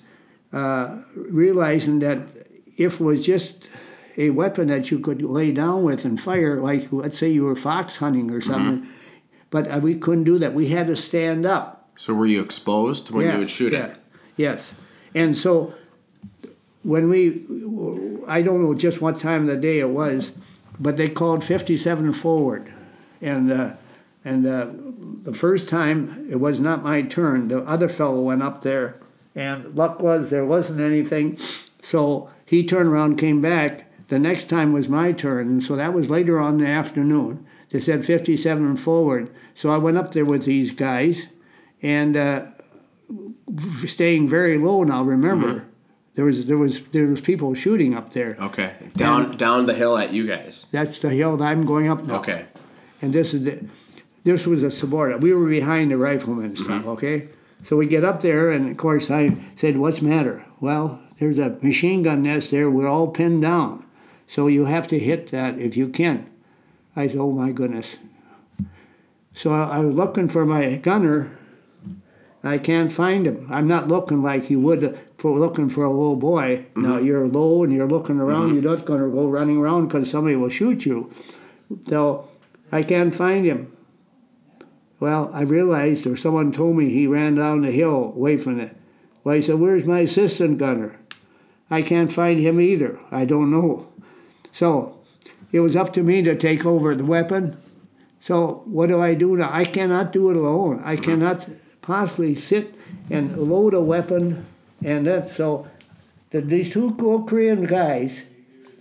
uh, 0.52 0.98
realizing 1.16 2.00
that 2.00 2.18
if 2.76 3.00
it 3.00 3.04
was 3.04 3.24
just 3.24 3.70
a 4.18 4.32
weapon 4.32 4.68
that 4.68 4.90
you 4.90 4.98
could 4.98 5.22
lay 5.22 5.52
down 5.52 5.84
with 5.84 6.06
and 6.06 6.20
fire, 6.20 6.60
like 6.60 6.92
let's 6.92 7.20
say 7.20 7.30
you 7.30 7.46
were 7.46 7.56
fox 7.56 7.98
hunting 7.98 8.32
or 8.32 8.42
something, 8.42 8.90
but 9.52 9.70
uh, 9.70 9.80
we 9.80 9.96
couldn't 9.96 10.24
do 10.24 10.40
that. 10.40 10.56
We 10.56 10.70
had 10.70 10.88
to 10.88 10.98
stand 10.98 11.46
up. 11.46 11.92
So 11.98 12.16
were 12.16 12.26
you 12.26 12.42
exposed 12.42 13.12
when 13.12 13.26
Yeah, 13.26 13.34
you 13.34 13.40
would 13.40 13.50
shoot 13.50 13.72
yeah, 13.74 13.86
it? 13.86 13.98
Yes, 14.38 14.74
and 15.14 15.38
so 15.38 15.76
when 16.82 17.10
we, 17.10 17.46
I 18.28 18.42
don't 18.42 18.64
know 18.64 18.74
just 18.74 19.02
what 19.02 19.20
time 19.20 19.42
of 19.44 19.48
the 19.48 19.58
day 19.58 19.80
it 19.80 19.90
was, 19.90 20.32
but 20.80 20.98
they 20.98 21.10
called 21.10 21.44
57 21.44 22.14
forward, 22.14 22.74
and 23.22 23.52
uh, 23.52 23.74
and 24.24 24.46
uh, 24.46 24.68
the 25.24 25.34
first 25.34 25.70
time 25.70 26.28
it 26.30 26.38
was 26.38 26.60
not 26.60 26.84
my 26.84 27.02
turn. 27.02 27.48
The 27.48 27.60
other 27.60 27.90
fellow 27.90 28.22
went 28.22 28.44
up 28.44 28.62
there, 28.62 29.00
and 29.36 29.76
luck 29.76 30.00
was 30.00 30.30
there 30.30 30.46
wasn't 30.46 30.82
anything, 30.82 31.38
so 31.82 32.30
he 32.46 32.66
turned 32.66 32.90
around, 32.90 33.18
came 33.18 33.42
back. 33.42 33.86
The 34.10 34.20
next 34.20 34.50
time 34.50 34.74
was 34.74 34.90
my 34.90 35.12
turn, 35.12 35.48
and 35.48 35.64
so 35.64 35.76
that 35.76 35.94
was 35.94 36.10
later 36.10 36.40
on 36.40 36.56
in 36.56 36.62
the 36.62 36.68
afternoon. 36.68 37.46
They 37.70 37.80
said 37.80 38.04
57 38.06 38.78
forward, 38.78 39.30
so 39.54 39.70
I 39.70 39.78
went 39.78 39.98
up 39.98 40.14
there 40.14 40.26
with 40.26 40.46
these 40.46 40.72
guys, 40.72 41.28
and 41.82 42.18
uh, 42.18 42.46
staying 43.86 44.28
very 44.28 44.58
low 44.58 44.84
now. 44.84 45.04
Remember, 45.04 45.66
there 46.16 46.26
was 46.26 46.48
there 46.48 46.58
was 46.58 46.82
there 46.92 47.08
was 47.08 47.22
people 47.22 47.54
shooting 47.54 47.94
up 47.94 48.14
there. 48.14 48.36
Okay. 48.40 48.74
Down 48.94 49.38
down 49.38 49.68
the 49.68 49.74
hill 49.74 49.98
at 49.98 50.12
you 50.12 50.28
guys. 50.28 50.68
That's 50.72 51.00
the 51.00 51.10
hill 51.12 51.38
that 51.38 51.46
I'm 51.46 51.66
going 51.66 51.90
up 51.90 52.04
now. 52.04 52.20
Okay. 52.20 52.46
And 53.02 53.14
this 53.14 53.34
is 53.34 53.46
the, 53.46 53.60
this 54.24 54.46
was 54.46 54.64
a 54.64 54.72
subordinate. 54.72 55.22
We 55.22 55.34
were 55.34 55.48
behind 55.48 55.92
the 55.92 55.98
riflemen 55.98 56.46
and 56.46 56.58
stuff. 56.58 56.82
Mm-hmm. 56.82 56.90
Okay. 56.90 57.30
So 57.64 57.76
we 57.76 57.88
get 57.88 58.06
up 58.06 58.22
there, 58.22 58.52
and 58.52 58.70
of 58.70 58.78
course 58.78 59.12
I 59.12 59.36
said, 59.56 59.78
"What's 59.78 60.00
the 60.00 60.06
matter?" 60.06 60.46
Well, 60.60 61.02
there's 61.20 61.38
a 61.38 61.58
machine 61.62 62.04
gun 62.04 62.24
nest 62.24 62.52
there. 62.52 62.70
We're 62.70 62.88
all 62.88 63.08
pinned 63.08 63.42
down, 63.42 63.86
so 64.28 64.48
you 64.48 64.66
have 64.66 64.88
to 64.90 65.00
hit 65.00 65.32
that 65.32 65.58
if 65.60 65.76
you 65.76 65.90
can. 65.90 66.30
I 66.96 67.08
said, 67.08 67.18
"Oh 67.18 67.32
my 67.32 67.52
goodness." 67.52 67.98
So 69.34 69.52
I, 69.52 69.78
I 69.78 69.80
was 69.80 69.96
looking 69.96 70.30
for 70.30 70.46
my 70.46 70.76
gunner. 70.78 71.38
I 72.42 72.58
can't 72.58 72.92
find 72.92 73.28
him. 73.28 73.48
I'm 73.52 73.68
not 73.68 73.90
looking 73.90 74.24
like 74.24 74.50
you 74.50 74.62
would 74.62 74.84
uh, 74.84 74.94
for 75.18 75.38
looking 75.38 75.68
for 75.68 75.84
a 75.84 75.90
little 75.90 76.16
boy. 76.16 76.58
Mm-hmm. 76.58 76.82
Now 76.82 76.98
you're 76.98 77.28
low 77.28 77.64
and 77.64 77.74
you're 77.74 77.88
looking 77.88 78.20
around. 78.20 78.48
Mm-hmm. 78.48 78.62
You're 78.62 78.78
not 78.78 78.86
going 78.86 79.02
to 79.02 79.10
go 79.10 79.28
running 79.28 79.58
around 79.58 79.88
because 79.88 80.10
somebody 80.10 80.38
will 80.38 80.50
shoot 80.50 80.86
you. 80.86 81.12
So 81.88 82.30
I 82.72 82.84
can't 82.84 83.14
find 83.14 83.46
him. 83.46 83.76
Well, 85.00 85.30
I 85.34 85.42
realized, 85.42 86.06
or 86.06 86.18
someone 86.18 86.52
told 86.52 86.76
me 86.76 86.90
he 86.90 87.08
ran 87.08 87.36
down 87.36 87.62
the 87.62 87.72
hill 87.72 88.14
away 88.16 88.38
from 88.38 88.60
it. 88.60 88.76
Well, 89.24 89.36
I 89.36 89.42
said, 89.42 89.60
"Where's 89.60 89.86
my 89.86 90.00
assistant 90.00 90.58
gunner?" 90.58 91.00
I 91.72 91.82
can't 91.82 92.12
find 92.12 92.40
him 92.40 92.60
either. 92.60 93.00
I 93.12 93.26
don't 93.26 93.52
know. 93.52 93.88
So 94.52 94.98
it 95.52 95.60
was 95.60 95.76
up 95.76 95.94
to 95.94 96.04
me 96.04 96.22
to 96.24 96.36
take 96.36 96.66
over 96.66 96.96
the 96.96 97.06
weapon. 97.06 97.58
So 98.20 98.64
what 98.66 98.88
do 98.88 99.00
I 99.02 99.14
do 99.14 99.38
now? 99.38 99.50
I 99.52 99.66
cannot 99.66 100.12
do 100.12 100.30
it 100.30 100.36
alone. 100.36 100.82
I 100.84 100.96
cannot 100.96 101.48
possibly 101.82 102.36
sit 102.36 102.76
and 103.10 103.38
load 103.38 103.74
a 103.74 103.82
weapon 103.82 104.46
and 104.84 105.08
that. 105.08 105.36
So 105.36 105.68
the, 106.32 106.42
these 106.42 106.72
two 106.72 106.96
Korean 107.28 107.66
guys, 107.66 108.22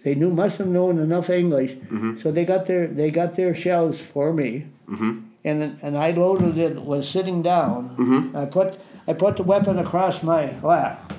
they 0.05 0.15
knew 0.15 0.31
must 0.31 0.59
have 0.59 0.69
known 0.69 0.99
enough 0.99 1.31
English, 1.31 1.73
mm-hmm. 1.73 2.19
so 2.19 2.31
they 2.31 2.45
got 2.45 2.67
their 2.67 2.87
they 2.87 3.11
got 3.11 3.35
their 3.35 3.55
shells 3.55 4.01
for 4.01 4.33
me, 4.33 4.67
mm-hmm. 4.89 5.21
And 5.45 5.79
and 5.83 5.97
I 5.97 6.11
loaded 6.11 6.59
it. 6.59 6.81
Was 6.81 7.09
sitting 7.09 7.43
down. 7.43 7.97
Mm-hmm. 7.97 8.37
I 8.37 8.45
put 8.47 8.79
I 9.07 9.13
put 9.15 9.37
the 9.37 9.43
weapon 9.43 9.79
across 9.79 10.23
my 10.23 10.59
lap. 10.61 11.13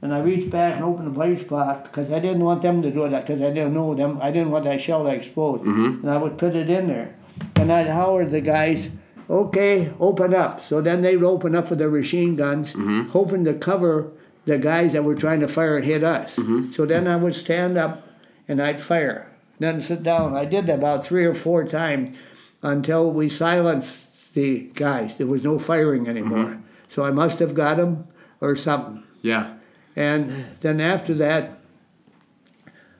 And 0.00 0.12
I 0.12 0.18
reached 0.18 0.50
back 0.50 0.74
and 0.74 0.84
opened 0.84 1.06
the 1.06 1.12
blaze 1.12 1.44
block 1.44 1.84
because 1.84 2.10
I 2.10 2.18
didn't 2.18 2.42
want 2.42 2.60
them 2.62 2.82
to 2.82 2.90
do 2.90 3.08
that 3.08 3.24
because 3.24 3.40
I 3.40 3.50
didn't 3.50 3.72
know 3.72 3.94
them. 3.94 4.18
I 4.20 4.32
didn't 4.32 4.50
want 4.50 4.64
that 4.64 4.80
shell 4.80 5.04
to 5.04 5.10
explode. 5.10 5.60
Mm-hmm. 5.60 6.02
And 6.02 6.10
I 6.10 6.16
would 6.16 6.38
put 6.38 6.56
it 6.56 6.68
in 6.68 6.88
there. 6.88 7.14
And 7.54 7.70
I'd 7.70 7.88
holler 7.88 8.24
the 8.24 8.40
guys, 8.40 8.90
okay, 9.30 9.92
open 10.00 10.34
up. 10.34 10.64
So 10.64 10.80
then 10.80 11.02
they 11.02 11.16
would 11.16 11.28
open 11.28 11.54
up 11.54 11.70
with 11.70 11.78
their 11.78 11.90
machine 11.90 12.34
guns, 12.34 12.72
mm-hmm. 12.72 13.10
hoping 13.10 13.44
to 13.44 13.54
cover 13.54 14.10
the 14.44 14.58
guys 14.58 14.92
that 14.94 15.04
were 15.04 15.14
trying 15.14 15.38
to 15.38 15.46
fire 15.46 15.76
and 15.76 15.84
hit 15.84 16.02
us. 16.02 16.34
So 16.74 16.84
then 16.84 17.06
I 17.06 17.14
would 17.14 17.36
stand 17.36 17.78
up 17.78 18.08
and 18.48 18.60
I'd 18.60 18.80
fire. 18.80 19.30
Then 19.60 19.80
sit 19.82 20.02
down. 20.02 20.34
I 20.34 20.46
did 20.46 20.66
that 20.66 20.78
about 20.78 21.06
three 21.06 21.24
or 21.24 21.34
four 21.34 21.64
times 21.64 22.18
until 22.62 23.10
we 23.10 23.28
silenced 23.28 24.34
the 24.34 24.70
guys. 24.74 25.16
There 25.18 25.26
was 25.26 25.44
no 25.44 25.58
firing 25.58 26.08
anymore. 26.08 26.46
Mm-hmm. 26.46 26.62
So 26.88 27.04
I 27.04 27.10
must 27.10 27.38
have 27.40 27.54
got 27.54 27.76
them 27.76 28.06
or 28.40 28.56
something. 28.56 29.02
Yeah. 29.20 29.54
And 29.96 30.46
then 30.60 30.80
after 30.80 31.14
that, 31.14 31.58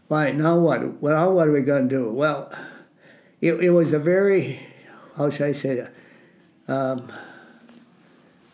why, 0.09 0.31
now 0.33 0.59
what? 0.59 1.01
Well, 1.01 1.33
what 1.33 1.49
are 1.49 1.53
we 1.53 1.63
going 1.63 1.89
to 1.89 1.95
do? 1.95 2.11
Well, 2.11 2.53
it, 3.41 3.55
it 3.55 3.71
was 3.71 3.93
a 3.93 3.99
very, 3.99 4.61
how 5.17 5.31
should 5.31 5.47
I 5.47 5.53
say 5.53 5.77
that? 5.77 5.93
Um, 6.69 7.11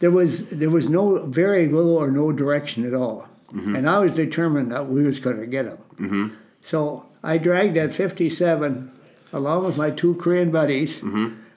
there 0.01 0.11
was 0.11 0.47
there 0.47 0.71
was 0.71 0.89
no 0.89 1.27
very 1.27 1.67
little 1.67 1.97
or 1.97 2.11
no 2.11 2.33
direction 2.33 2.87
at 2.87 2.95
all, 2.95 3.29
mm-hmm. 3.53 3.75
and 3.75 3.89
I 3.89 3.99
was 3.99 4.13
determined 4.13 4.71
that 4.71 4.89
we 4.89 5.03
was 5.03 5.19
going 5.19 5.39
to 5.39 5.47
get 5.47 5.67
them. 5.67 5.79
Mm-hmm. 5.95 6.29
So 6.65 7.07
I 7.23 7.39
dragged 7.39 7.77
that 7.77 7.93
57 7.93 8.93
along 9.33 9.65
with 9.65 9.77
my 9.77 9.91
two 9.91 10.15
Korean 10.15 10.51
buddies 10.51 11.01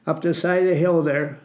up 0.07 0.22
the 0.22 0.34
side 0.34 0.63
of 0.63 0.69
the 0.69 0.76
hill 0.76 1.01
there, 1.03 1.39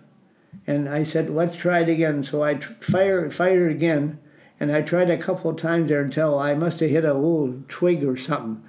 and 0.66 0.88
I 0.88 1.04
said, 1.04 1.30
"Let's 1.30 1.56
try 1.56 1.80
it 1.80 1.88
again." 1.88 2.22
So 2.24 2.42
I 2.42 2.54
tr- 2.54 2.72
fire 2.80 3.30
fired 3.30 3.70
again, 3.70 4.18
and 4.58 4.72
I 4.72 4.82
tried 4.82 5.10
a 5.10 5.18
couple 5.18 5.50
of 5.50 5.56
times 5.56 5.88
there 5.88 6.02
until 6.02 6.38
I 6.38 6.54
must 6.54 6.80
have 6.80 6.90
hit 6.90 7.04
a 7.04 7.14
little 7.14 7.62
twig 7.68 8.04
or 8.04 8.16
something, 8.16 8.62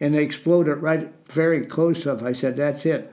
and 0.00 0.14
it 0.14 0.22
exploded 0.22 0.78
right 0.78 1.12
very 1.26 1.64
close 1.66 2.02
to 2.02 2.12
it. 2.14 2.22
I 2.22 2.32
said, 2.32 2.56
"That's 2.56 2.86
it. 2.86 3.12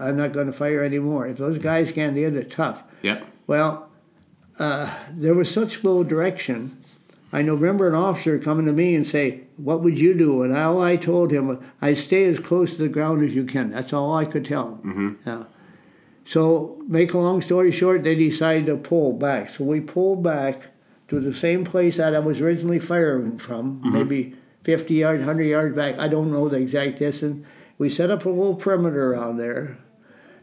I'm 0.00 0.16
not 0.16 0.32
going 0.32 0.46
to 0.46 0.52
fire 0.52 0.82
anymore. 0.82 1.26
If 1.26 1.36
those 1.36 1.58
guys 1.58 1.92
can't 1.92 2.16
hit 2.16 2.34
it, 2.34 2.50
tough." 2.50 2.82
Yep. 3.02 3.24
Well, 3.46 3.88
uh, 4.58 4.92
there 5.12 5.34
was 5.34 5.50
such 5.50 5.84
low 5.84 6.02
direction. 6.02 6.76
I 7.32 7.40
remember 7.40 7.88
an 7.88 7.94
officer 7.94 8.38
coming 8.38 8.66
to 8.66 8.72
me 8.72 8.94
and 8.94 9.06
say, 9.06 9.42
"What 9.56 9.82
would 9.82 9.98
you 9.98 10.14
do?" 10.14 10.42
And 10.42 10.56
all 10.56 10.80
I 10.80 10.96
told 10.96 11.30
him, 11.30 11.58
"I 11.82 11.94
stay 11.94 12.24
as 12.24 12.38
close 12.38 12.76
to 12.76 12.82
the 12.82 12.88
ground 12.88 13.22
as 13.22 13.34
you 13.34 13.44
can." 13.44 13.70
That's 13.70 13.92
all 13.92 14.14
I 14.14 14.24
could 14.24 14.44
tell 14.44 14.68
him. 14.68 14.78
Mm-hmm. 14.78 15.28
Yeah. 15.28 15.44
So, 16.24 16.82
make 16.86 17.14
a 17.14 17.18
long 17.18 17.40
story 17.40 17.70
short, 17.70 18.04
they 18.04 18.14
decided 18.14 18.66
to 18.66 18.76
pull 18.76 19.14
back. 19.14 19.48
So 19.48 19.64
we 19.64 19.80
pulled 19.80 20.22
back 20.22 20.68
to 21.08 21.20
the 21.20 21.32
same 21.32 21.64
place 21.64 21.96
that 21.96 22.14
I 22.14 22.18
was 22.18 22.40
originally 22.40 22.78
firing 22.78 23.38
from, 23.38 23.80
mm-hmm. 23.80 23.92
maybe 23.92 24.34
50 24.64 24.92
yards, 24.92 25.20
100 25.20 25.44
yards 25.44 25.74
back. 25.74 25.98
I 25.98 26.06
don't 26.06 26.30
know 26.30 26.50
the 26.50 26.58
exact 26.58 26.98
distance. 26.98 27.46
We 27.78 27.88
set 27.88 28.10
up 28.10 28.26
a 28.26 28.28
little 28.28 28.56
perimeter 28.56 29.14
around 29.14 29.38
there. 29.38 29.78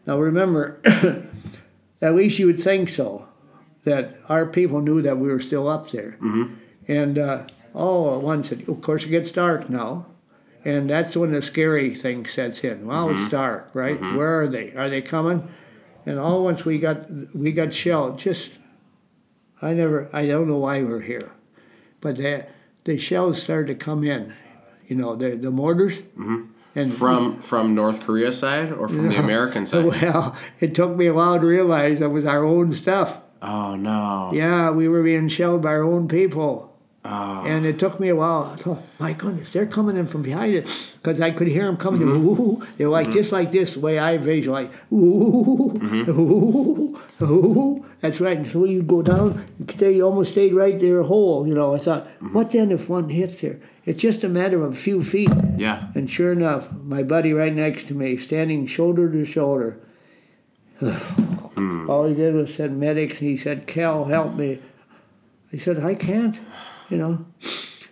Now 0.06 0.18
remember, 0.18 0.80
at 2.02 2.14
least 2.14 2.40
you 2.40 2.46
would 2.46 2.62
think 2.62 2.88
so, 2.88 3.28
that 3.84 4.18
our 4.28 4.44
people 4.44 4.80
knew 4.80 5.02
that 5.02 5.18
we 5.18 5.28
were 5.28 5.40
still 5.40 5.68
up 5.68 5.90
there. 5.90 6.18
Mm-hmm. 6.20 6.54
And 6.88 7.18
uh, 7.18 7.46
all 7.74 8.16
at 8.16 8.22
once, 8.22 8.52
it, 8.52 8.68
of 8.68 8.80
course, 8.80 9.04
it 9.04 9.10
gets 9.10 9.32
dark 9.32 9.68
now. 9.68 10.06
And 10.64 10.90
that's 10.90 11.16
when 11.16 11.30
the 11.30 11.42
scary 11.42 11.94
thing 11.94 12.26
sets 12.26 12.64
in. 12.64 12.86
Well, 12.86 13.10
it's 13.10 13.20
mm-hmm. 13.20 13.28
dark, 13.28 13.70
right? 13.72 14.00
Mm-hmm. 14.00 14.16
Where 14.16 14.40
are 14.42 14.48
they? 14.48 14.72
Are 14.72 14.90
they 14.90 15.00
coming? 15.00 15.48
And 16.04 16.18
all 16.18 16.42
once 16.44 16.64
we 16.64 16.78
got 16.78 17.08
we 17.34 17.52
got 17.52 17.72
shelled. 17.72 18.18
Just 18.18 18.54
I 19.62 19.74
never 19.74 20.08
I 20.12 20.26
don't 20.26 20.48
know 20.48 20.58
why 20.58 20.82
we're 20.82 21.02
here, 21.02 21.32
but 22.00 22.16
the 22.16 22.46
the 22.84 22.98
shells 22.98 23.42
started 23.42 23.78
to 23.78 23.84
come 23.84 24.02
in. 24.02 24.34
You 24.86 24.96
know 24.96 25.14
the 25.14 25.36
the 25.36 25.50
mortars. 25.52 25.98
Mm-hmm. 25.98 26.46
And 26.76 26.92
From 26.92 27.40
from 27.40 27.74
North 27.74 28.02
Korea 28.02 28.32
side 28.32 28.70
or 28.70 28.88
from 28.88 29.08
the 29.08 29.16
American 29.22 29.66
side? 29.66 29.86
well, 29.86 30.36
it 30.60 30.74
took 30.74 30.94
me 30.96 31.06
a 31.06 31.14
while 31.14 31.40
to 31.40 31.46
realize 31.46 32.00
it 32.00 32.10
was 32.10 32.26
our 32.26 32.44
own 32.44 32.72
stuff. 32.72 33.18
Oh 33.40 33.76
no. 33.76 34.30
Yeah, 34.34 34.70
we 34.70 34.88
were 34.88 35.02
being 35.02 35.28
shelled 35.28 35.62
by 35.62 35.70
our 35.70 35.84
own 35.84 36.06
people. 36.06 36.75
Oh. 37.08 37.44
And 37.46 37.64
it 37.64 37.78
took 37.78 38.00
me 38.00 38.08
a 38.08 38.16
while. 38.16 38.52
I 38.52 38.56
thought, 38.56 38.82
my 38.98 39.12
goodness, 39.12 39.52
they're 39.52 39.66
coming 39.66 39.96
in 39.96 40.06
from 40.06 40.22
behind 40.22 40.54
it 40.54 40.64
because 40.94 41.20
I 41.20 41.30
could 41.30 41.46
hear 41.46 41.66
them 41.66 41.76
coming. 41.76 42.00
Mm-hmm. 42.00 42.42
Ooh, 42.42 42.66
they're 42.76 42.88
like 42.88 43.06
mm-hmm. 43.06 43.16
just 43.16 43.32
like 43.32 43.52
this, 43.52 43.74
the 43.74 43.80
way 43.80 43.98
I 43.98 44.16
visualize. 44.16 44.70
Ooh, 44.92 44.96
ooh, 44.96 46.10
ooh. 46.10 47.00
Mm-hmm. 47.20 47.88
That's 48.00 48.20
right. 48.20 48.38
And 48.38 48.50
so 48.50 48.64
you 48.64 48.82
go 48.82 49.02
down, 49.02 49.46
you 49.78 50.02
almost 50.02 50.32
stayed 50.32 50.52
right 50.52 50.78
there, 50.78 51.02
whole. 51.02 51.46
You 51.46 51.54
know, 51.54 51.74
I 51.74 51.78
thought, 51.78 52.08
what 52.32 52.50
then 52.50 52.72
if 52.72 52.88
one 52.88 53.08
hits 53.08 53.38
here? 53.38 53.60
It's 53.84 54.02
just 54.02 54.24
a 54.24 54.28
matter 54.28 54.64
of 54.64 54.72
a 54.72 54.76
few 54.76 55.04
feet. 55.04 55.30
Yeah. 55.56 55.88
And 55.94 56.10
sure 56.10 56.32
enough, 56.32 56.72
my 56.72 57.04
buddy 57.04 57.32
right 57.32 57.54
next 57.54 57.86
to 57.88 57.94
me, 57.94 58.16
standing 58.16 58.66
shoulder 58.66 59.10
to 59.10 59.24
shoulder. 59.24 59.78
Hmm. 61.56 61.88
All 61.88 62.06
he 62.06 62.14
did 62.14 62.34
was 62.34 62.52
said 62.54 62.72
medics. 62.72 63.16
He 63.16 63.38
said, 63.38 63.66
"Cal, 63.66 64.04
help 64.04 64.34
me." 64.34 64.60
I 65.54 65.56
said, 65.56 65.78
"I 65.82 65.94
can't," 65.94 66.38
you 66.90 66.96
know. 66.96 67.26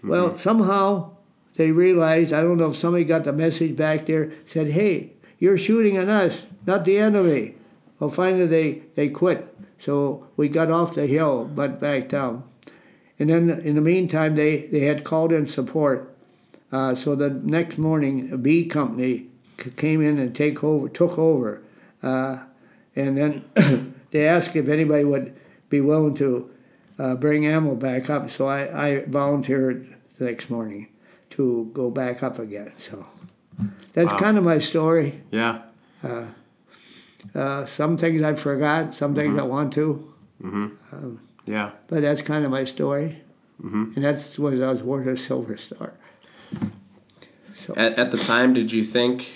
Well, 0.02 0.36
somehow 0.36 1.16
they 1.56 1.70
realized. 1.70 2.32
I 2.32 2.42
don't 2.42 2.58
know 2.58 2.70
if 2.70 2.76
somebody 2.76 3.04
got 3.04 3.24
the 3.24 3.32
message 3.32 3.76
back 3.76 4.06
there. 4.06 4.32
Said, 4.46 4.70
"Hey, 4.70 5.12
you're 5.38 5.58
shooting 5.58 5.96
at 5.96 6.08
us, 6.08 6.46
not 6.66 6.84
the 6.84 6.98
enemy." 6.98 7.54
Well, 7.98 8.10
finally 8.10 8.46
they 8.46 8.82
they 8.94 9.08
quit. 9.08 9.54
So 9.78 10.26
we 10.36 10.48
got 10.48 10.70
off 10.70 10.94
the 10.94 11.06
hill, 11.06 11.44
but 11.44 11.80
back 11.80 12.08
down. 12.08 12.44
And 13.18 13.30
then 13.30 13.50
in 13.50 13.74
the 13.74 13.80
meantime, 13.80 14.34
they, 14.34 14.66
they 14.66 14.80
had 14.80 15.04
called 15.04 15.32
in 15.32 15.46
support. 15.46 16.14
Uh, 16.72 16.94
so 16.94 17.14
the 17.14 17.30
next 17.30 17.78
morning, 17.78 18.32
a 18.32 18.38
B 18.38 18.64
company 18.64 19.28
came 19.76 20.02
in 20.02 20.18
and 20.18 20.34
take 20.34 20.64
over, 20.64 20.88
took 20.88 21.18
over. 21.18 21.62
Uh, 22.02 22.38
and 22.96 23.16
then 23.16 23.94
they 24.10 24.26
asked 24.26 24.56
if 24.56 24.68
anybody 24.68 25.04
would 25.04 25.36
be 25.68 25.80
willing 25.80 26.14
to 26.14 26.50
uh, 26.98 27.14
bring 27.16 27.46
ammo 27.46 27.74
back 27.74 28.10
up. 28.10 28.30
So 28.30 28.46
I, 28.46 28.86
I 28.88 29.04
volunteered 29.04 29.94
the 30.18 30.24
next 30.26 30.50
morning 30.50 30.88
to 31.30 31.70
go 31.74 31.90
back 31.90 32.22
up 32.22 32.38
again. 32.38 32.72
So 32.78 33.06
that's 33.92 34.12
kind 34.12 34.38
of 34.38 34.44
my 34.44 34.58
story. 34.58 35.22
Yeah. 35.30 35.62
Uh, 37.34 37.66
some 37.66 37.96
things 37.96 38.22
I 38.22 38.34
forgot, 38.34 38.94
some 38.94 39.14
things 39.14 39.38
I 39.38 39.42
want 39.42 39.72
to, 39.74 40.10
Mm-hmm. 40.42 41.16
Yeah. 41.46 41.70
but 41.88 42.02
that's 42.02 42.20
kind 42.22 42.44
of 42.44 42.50
my 42.50 42.64
story. 42.66 43.22
Mm-hmm. 43.62 43.92
And 43.94 44.04
that's 44.04 44.38
what 44.38 44.52
I 44.52 44.72
was 44.72 44.82
worth 44.82 45.06
a 45.06 45.16
Silver 45.16 45.56
Star. 45.56 45.94
At, 47.76 47.98
at 47.98 48.10
the 48.10 48.18
time, 48.18 48.52
did 48.52 48.70
you 48.72 48.84
think, 48.84 49.32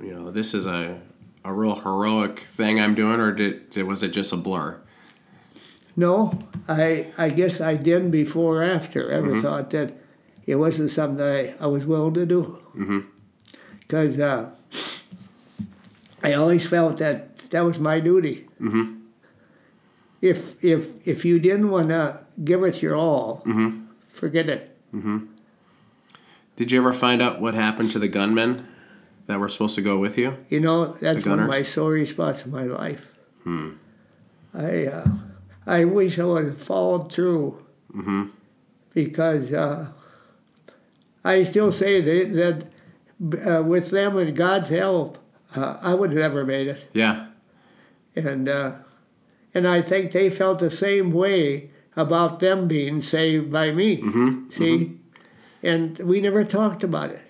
you 0.00 0.14
know, 0.14 0.30
this 0.30 0.54
is 0.54 0.66
a, 0.66 1.00
a 1.44 1.52
real 1.52 1.74
heroic 1.74 2.38
thing 2.38 2.78
I'm 2.78 2.94
doing, 2.94 3.18
or 3.20 3.32
did, 3.32 3.70
did 3.70 3.82
was 3.84 4.02
it 4.04 4.08
just 4.08 4.32
a 4.32 4.36
blur? 4.36 4.80
No, 5.96 6.38
I 6.68 7.06
I 7.16 7.30
guess 7.30 7.60
I 7.60 7.74
didn't 7.74 8.10
before 8.10 8.62
or 8.62 8.64
after 8.64 9.10
ever 9.10 9.28
mm-hmm. 9.28 9.40
thought 9.40 9.70
that 9.70 9.94
it 10.46 10.56
wasn't 10.56 10.90
something 10.90 11.24
I, 11.24 11.54
I 11.58 11.66
was 11.66 11.86
willing 11.86 12.14
to 12.14 12.26
do. 12.26 12.58
Mm-hmm. 12.76 13.00
Because 13.80 14.18
uh, 14.18 14.50
I 16.22 16.34
always 16.34 16.66
felt 16.68 16.98
that 16.98 17.38
that 17.50 17.64
was 17.64 17.78
my 17.78 18.00
duty. 18.00 18.46
Mm-hmm. 18.60 18.94
If 20.20 20.62
if 20.62 20.88
if 21.06 21.24
you 21.24 21.38
didn't 21.38 21.70
want 21.70 21.88
to 21.90 22.24
give 22.44 22.62
it 22.62 22.82
your 22.82 22.96
all, 22.96 23.42
forget 24.08 24.48
it. 24.48 24.76
Did 26.56 26.72
you 26.72 26.78
ever 26.78 26.92
find 26.92 27.20
out 27.20 27.40
what 27.40 27.54
happened 27.54 27.90
to 27.92 27.98
the 27.98 28.08
gunmen 28.08 28.66
that 29.26 29.38
were 29.38 29.48
supposed 29.48 29.74
to 29.74 29.82
go 29.82 29.98
with 29.98 30.16
you? 30.16 30.38
You 30.48 30.60
know, 30.60 30.96
that's 31.00 31.24
one 31.26 31.38
of 31.38 31.48
my 31.48 31.62
sorry 31.62 32.06
spots 32.06 32.44
in 32.44 32.50
my 32.50 32.64
life. 32.64 33.06
Hmm. 33.44 33.72
I 34.54 34.86
uh, 34.86 35.08
I 35.66 35.84
wish 35.84 36.18
I 36.18 36.24
would 36.24 36.44
have 36.44 36.62
followed 36.62 37.12
through 37.12 37.58
because 38.94 39.52
uh, 39.52 39.88
I 41.24 41.44
still 41.44 41.72
say 41.72 42.00
that, 42.00 42.66
that 43.20 43.58
uh, 43.58 43.62
with 43.62 43.90
them 43.90 44.16
and 44.16 44.36
God's 44.36 44.68
help, 44.68 45.18
uh, 45.56 45.78
I 45.80 45.94
would 45.94 46.10
have 46.10 46.18
never 46.20 46.44
made 46.44 46.68
it. 46.68 46.88
Yeah. 46.92 47.26
And 48.14 48.48
uh, 48.48 48.72
and 49.54 49.66
I 49.66 49.82
think 49.82 50.12
they 50.12 50.30
felt 50.30 50.58
the 50.58 50.70
same 50.70 51.10
way 51.10 51.70
about 51.96 52.40
them 52.40 52.68
being 52.68 53.00
saved 53.02 53.50
by 53.50 53.70
me. 53.72 54.02
See, 54.52 54.92
and 55.62 55.98
we 55.98 56.20
never 56.20 56.44
talked 56.44 56.82
about 56.84 57.10
it. 57.10 57.22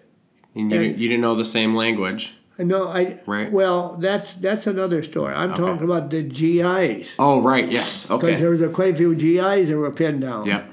And 0.55 0.71
you, 0.71 0.77
And- 0.77 0.85
didn't- 0.87 0.99
you 0.99 1.09
didn't 1.09 1.23
know 1.23 1.35
the 1.35 1.45
same 1.45 1.75
language. 1.75 2.36
No, 2.59 2.89
I. 2.89 3.19
Right. 3.27 3.53
Well, 3.53 3.97
that's 4.01 4.33
that's 4.35 4.67
another 4.67 5.03
story. 5.05 5.35
I'm 5.35 5.51
Okay. 5.53 5.61
talking 5.63 5.85
about 5.85 6.09
the 6.11 6.23
GIs 6.23 7.11
Oh, 7.19 7.43
right. 7.43 7.71
Yes. 7.71 8.11
Okay. 8.11 8.27
because 8.27 8.41
there 8.41 8.51
was 8.51 8.63
a 8.63 8.69
quite 8.69 8.95
a 8.95 8.97
few 8.97 9.15
GIs 9.15 9.69
that 9.69 9.77
were 9.77 9.91
pinned 9.91 10.23
down. 10.23 10.47
Yep. 10.47 10.71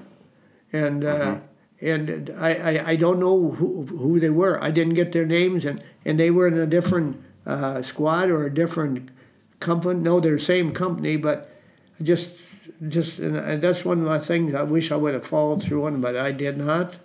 And 0.72 1.04
uh, 1.04 1.10
Mm-hmm. 1.84 1.86
and 1.86 2.30
I, 2.40 2.52
I 2.56 2.90
I 2.92 2.96
don't 2.96 3.20
know 3.20 3.52
who 3.52 3.84
who 3.86 4.20
they 4.20 4.30
were. 4.30 4.64
I 4.64 4.72
didn't 4.72 4.94
get 4.94 5.12
their 5.12 5.26
names, 5.26 5.66
and 5.66 5.84
and 6.06 6.18
they 6.18 6.32
were 6.32 6.48
in 6.48 6.58
a 6.58 6.66
different 6.66 7.22
uh, 7.46 7.82
squad 7.82 8.30
or 8.30 8.46
a 8.46 8.54
different 8.54 9.10
company. 9.60 10.00
No, 10.00 10.20
they're 10.22 10.38
the 10.38 10.44
same 10.44 10.72
company, 10.72 11.18
but 11.18 11.50
just 12.02 12.38
just 12.88 13.20
and, 13.20 13.62
that's 13.62 13.84
one 13.84 14.00
of 14.00 14.06
the 14.08 14.20
things 14.26 14.54
I 14.56 14.64
wish 14.64 14.92
I 14.92 14.96
would 14.96 15.14
have 15.14 15.26
followed 15.28 15.62
through 15.64 15.84
on, 15.86 16.00
but 16.00 16.16
I 16.16 16.32
did 16.32 16.58
not. 16.58 16.96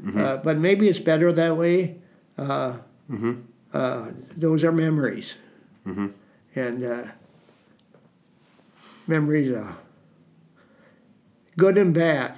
Mm-hmm. 0.00 0.20
Uh, 0.20 0.36
but 0.36 0.58
maybe 0.58 0.88
it's 0.88 1.00
better 1.00 1.32
that 1.32 1.56
way. 1.56 1.96
Uh, 2.38 2.76
uh, 3.72 4.10
those 4.36 4.64
are 4.64 4.72
memories, 4.72 5.34
Mm-hmm. 5.86 6.06
and 6.54 6.84
uh, 6.84 7.04
memories 9.06 9.52
are 9.52 9.76
good 11.56 11.78
and 11.78 11.92
bad. 11.94 12.34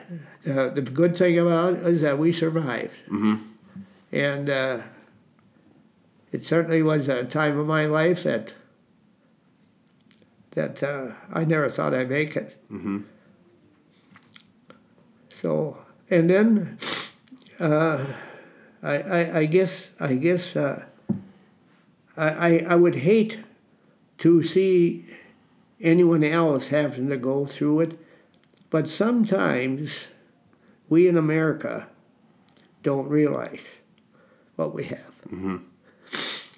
Uh, 0.49 0.69
the 0.71 0.81
good 0.83 1.17
thing 1.19 1.39
about 1.39 1.75
it 1.75 1.87
is 1.87 2.01
that 2.03 2.19
we 2.19 2.33
survived, 2.33 2.95
and 4.13 4.49
uh, 4.51 4.81
it 6.33 6.45
certainly 6.45 6.83
was 6.83 7.09
a 7.09 7.25
time 7.25 7.59
of 7.59 7.67
my 7.67 7.87
life 7.87 8.23
that 8.25 8.55
that 10.53 10.83
uh, 10.83 11.13
I 11.33 11.45
never 11.45 11.69
thought 11.69 11.95
I'd 11.95 12.11
make 12.11 12.37
it. 12.37 12.57
So, 15.33 15.79
and 16.11 16.29
then 16.29 16.79
uh, 17.59 18.05
I, 18.83 18.95
I, 18.99 19.39
I 19.41 19.45
guess 19.47 19.91
I 20.01 20.15
guess 20.15 20.57
uh, 20.57 20.85
I, 22.21 22.29
I 22.29 22.51
I 22.69 22.77
would 22.77 22.97
hate 22.97 23.41
to 24.19 24.43
see 24.43 25.07
anyone 25.81 26.23
else 26.23 26.69
having 26.69 27.09
to 27.09 27.17
go 27.17 27.47
through 27.47 27.81
it, 27.81 27.99
but 28.69 28.89
sometimes 28.89 30.07
we 30.91 31.09
in 31.09 31.17
America 31.17 31.87
don't 32.83 33.09
realize 33.09 33.65
what 34.57 34.75
we 34.75 34.85
have, 34.85 35.15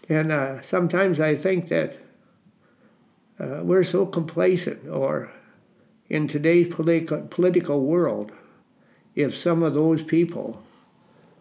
and 0.09 0.33
uh, 0.33 0.61
sometimes 0.63 1.21
I 1.21 1.37
think 1.37 1.69
that 1.69 1.99
uh, 3.39 3.61
we're 3.63 3.85
so 3.85 4.07
complacent, 4.07 4.89
or 4.89 5.31
in 6.09 6.27
today's 6.27 6.75
political 6.75 7.21
political 7.31 7.81
world, 7.83 8.33
if 9.15 9.35
some 9.35 9.63
of 9.63 9.75
those 9.75 10.03
people 10.03 10.63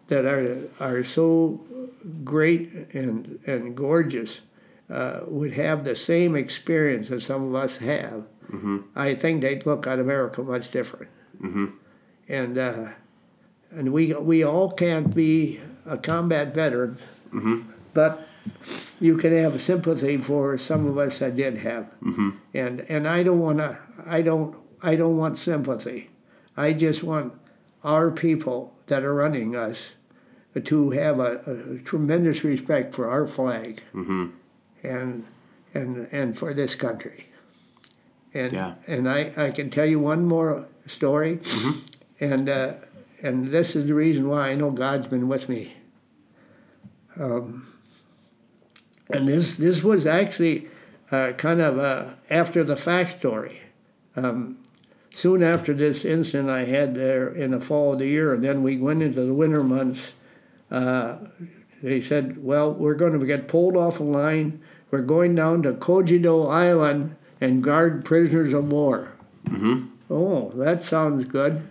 that 0.06 0.24
are 0.24 0.58
are 0.78 1.02
so 1.02 1.60
great 2.24 2.70
and 2.94 3.38
and 3.46 3.76
gorgeous 3.76 4.40
uh, 4.90 5.20
would 5.26 5.52
have 5.54 5.84
the 5.84 5.96
same 5.96 6.36
experience 6.36 7.10
as 7.10 7.24
some 7.24 7.48
of 7.48 7.54
us 7.54 7.76
have, 7.78 8.24
I 8.94 9.14
think 9.14 9.40
they'd 9.40 9.64
look 9.64 9.86
at 9.86 9.98
America 9.98 10.42
much 10.42 10.70
different. 10.70 11.10
And 12.28 12.58
uh, 12.58 12.88
and 13.70 13.92
we 13.92 14.12
we 14.14 14.44
all 14.44 14.70
can't 14.70 15.14
be 15.14 15.60
a 15.86 15.96
combat 15.96 16.54
veteran, 16.54 16.98
but 17.94 18.26
you 19.00 19.16
can 19.16 19.32
have 19.36 19.60
sympathy 19.60 20.16
for 20.18 20.58
some 20.58 20.86
of 20.86 20.98
us 20.98 21.18
that 21.20 21.36
did 21.36 21.58
have. 21.58 21.86
And 22.54 22.80
and 22.88 23.08
I 23.08 23.22
don't 23.22 23.40
want 23.40 23.58
to. 23.58 23.78
I 24.06 24.22
don't. 24.22 24.54
I 24.82 24.96
don't 24.96 25.16
want 25.16 25.38
sympathy. 25.38 26.10
I 26.56 26.72
just 26.72 27.02
want 27.02 27.32
our 27.84 28.10
people 28.10 28.74
that 28.88 29.02
are 29.04 29.14
running 29.14 29.56
us 29.56 29.92
to 30.60 30.90
have 30.90 31.18
a, 31.18 31.74
a 31.74 31.78
tremendous 31.78 32.44
respect 32.44 32.94
for 32.94 33.08
our 33.08 33.26
flag 33.26 33.82
and 34.82 35.24
and 35.74 36.08
and 36.12 36.36
for 36.38 36.52
this 36.54 36.74
country. 36.74 37.26
And 38.34 38.52
Yeah. 38.52 38.74
and 38.86 39.08
I, 39.08 39.32
I 39.36 39.50
can 39.50 39.70
tell 39.70 39.86
you 39.86 39.98
one 40.00 40.24
more 40.26 40.66
story, 40.86 41.40
and 42.20 42.48
uh, 42.48 42.74
and 43.22 43.50
this 43.50 43.74
is 43.76 43.86
the 43.86 43.94
reason 43.94 44.28
why 44.28 44.50
I 44.50 44.54
know 44.54 44.70
God's 44.70 45.08
been 45.08 45.28
with 45.28 45.48
me. 45.48 45.74
Um, 47.18 47.66
and 49.10 49.28
this 49.28 49.56
this 49.56 49.82
was 49.82 50.06
actually 50.06 50.68
uh, 51.10 51.32
kind 51.32 51.60
of 51.60 51.78
a 51.78 52.16
after 52.30 52.64
the 52.64 52.76
fact 52.76 53.18
story. 53.18 53.60
Um, 54.16 54.58
soon 55.14 55.42
after 55.42 55.74
this 55.74 56.04
incident 56.04 56.48
I 56.50 56.64
had 56.64 56.94
there 56.94 57.28
in 57.28 57.50
the 57.50 57.60
fall 57.60 57.92
of 57.92 57.98
the 57.98 58.06
year, 58.06 58.32
and 58.34 58.42
then 58.44 58.62
we 58.62 58.78
went 58.78 59.02
into 59.02 59.24
the 59.24 59.34
winter 59.34 59.62
months. 59.62 60.12
Uh, 60.72 61.18
they 61.82 62.00
said, 62.00 62.42
"Well, 62.42 62.72
we're 62.72 62.94
going 62.94 63.18
to 63.18 63.26
get 63.26 63.46
pulled 63.46 63.76
off 63.76 64.00
a 64.00 64.04
line. 64.04 64.60
We're 64.90 65.02
going 65.02 65.34
down 65.34 65.62
to 65.62 65.74
Koje-do 65.74 66.42
Island 66.42 67.14
and 67.40 67.62
guard 67.62 68.04
prisoners 68.04 68.54
of 68.54 68.72
war." 68.72 69.14
Mm-hmm. 69.48 69.86
Oh, 70.10 70.50
that 70.54 70.82
sounds 70.82 71.26
good. 71.26 71.62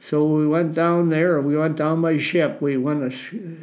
So 0.00 0.24
we 0.24 0.46
went 0.48 0.74
down 0.74 1.10
there. 1.10 1.40
We 1.40 1.56
went 1.56 1.76
down 1.76 2.02
by 2.02 2.18
ship. 2.18 2.60
We 2.60 2.76
went 2.76 3.04
uh, 3.04 3.16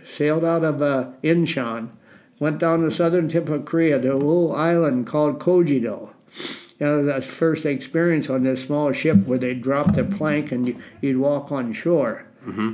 sailed 0.06 0.46
out 0.46 0.64
of 0.64 0.82
uh, 0.82 1.12
Incheon, 1.24 1.90
went 2.40 2.60
down 2.60 2.84
the 2.84 2.92
southern 2.92 3.28
tip 3.28 3.50
of 3.50 3.66
Korea 3.66 4.00
to 4.00 4.14
a 4.14 4.16
little 4.16 4.56
island 4.56 5.08
called 5.08 5.40
Koje-do. 5.40 6.10
You 6.80 6.86
know, 6.86 7.04
that's 7.04 7.26
first 7.26 7.66
experience 7.66 8.30
on 8.30 8.44
this 8.44 8.64
small 8.64 8.94
ship 8.94 9.18
where 9.26 9.38
they 9.40 9.54
dropped 9.54 9.98
a 9.98 10.04
plank 10.06 10.52
and 10.54 10.68
you, 10.68 10.82
you'd 11.02 11.18
walk 11.18 11.52
on 11.52 11.74
shore. 11.74 12.26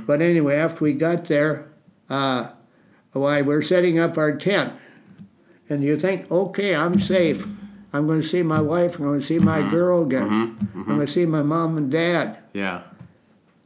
But 0.06 0.22
anyway, 0.22 0.56
after 0.56 0.84
we 0.84 0.92
got 0.92 1.24
there, 1.24 1.66
uh, 2.08 2.48
why 3.12 3.42
we're 3.42 3.62
setting 3.62 3.98
up 3.98 4.18
our 4.18 4.36
tent, 4.36 4.74
and 5.68 5.82
you 5.82 5.98
think, 5.98 6.30
okay, 6.30 6.74
I'm 6.74 6.98
safe. 6.98 7.46
I'm 7.92 8.06
going 8.06 8.20
to 8.20 8.26
see 8.26 8.42
my 8.42 8.60
wife. 8.60 8.96
I'm 8.96 9.04
going 9.04 9.20
to 9.20 9.26
see 9.26 9.38
my 9.38 9.68
girl 9.70 10.02
again. 10.02 10.56
I'm 10.74 10.84
going 10.84 11.00
to 11.06 11.12
see 11.12 11.24
my 11.24 11.42
mom 11.42 11.78
and 11.78 11.90
dad. 11.90 12.38
Yeah. 12.52 12.82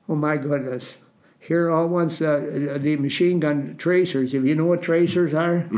Oh 0.08 0.14
my 0.14 0.36
goodness! 0.36 0.96
Here 1.38 1.70
all 1.70 1.88
once 1.88 2.20
uh, 2.20 2.78
the 2.80 2.96
machine 2.96 3.40
gun 3.40 3.76
tracers. 3.76 4.34
If 4.34 4.44
you 4.44 4.54
know 4.54 4.66
what 4.66 4.82
tracers 4.82 5.34
are, 5.34 5.68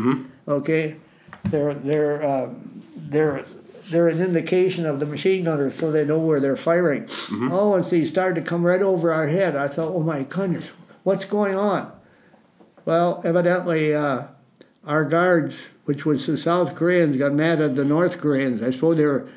okay, 0.48 0.96
they're 1.44 1.74
they're 1.74 2.22
uh, 2.22 2.50
they're 2.96 3.44
they're 3.90 4.08
an 4.08 4.22
indication 4.22 4.86
of 4.86 5.00
the 5.00 5.06
machine 5.06 5.44
gunners, 5.44 5.74
so 5.78 5.92
they 5.92 6.04
know 6.04 6.18
where 6.18 6.40
they're 6.40 6.56
firing. 6.56 7.08
All 7.50 7.70
once 7.70 7.90
these 7.90 8.10
started 8.10 8.36
to 8.36 8.46
come 8.48 8.64
right 8.64 8.80
over 8.82 9.12
our 9.12 9.28
head, 9.28 9.54
I 9.56 9.68
thought, 9.68 9.92
oh 9.92 10.00
my 10.02 10.22
goodness, 10.22 10.64
what's 11.02 11.24
going 11.24 11.54
on? 11.54 11.92
Well, 12.84 13.22
evidently, 13.24 13.94
uh, 13.94 14.24
our 14.84 15.04
guards, 15.04 15.56
which 15.84 16.04
was 16.04 16.26
the 16.26 16.36
South 16.36 16.74
Koreans, 16.74 17.16
got 17.16 17.32
mad 17.32 17.60
at 17.60 17.76
the 17.76 17.84
North 17.84 18.20
Koreans. 18.20 18.62
I 18.62 18.72
suppose 18.72 18.96
they 18.96 19.04
were 19.06 19.28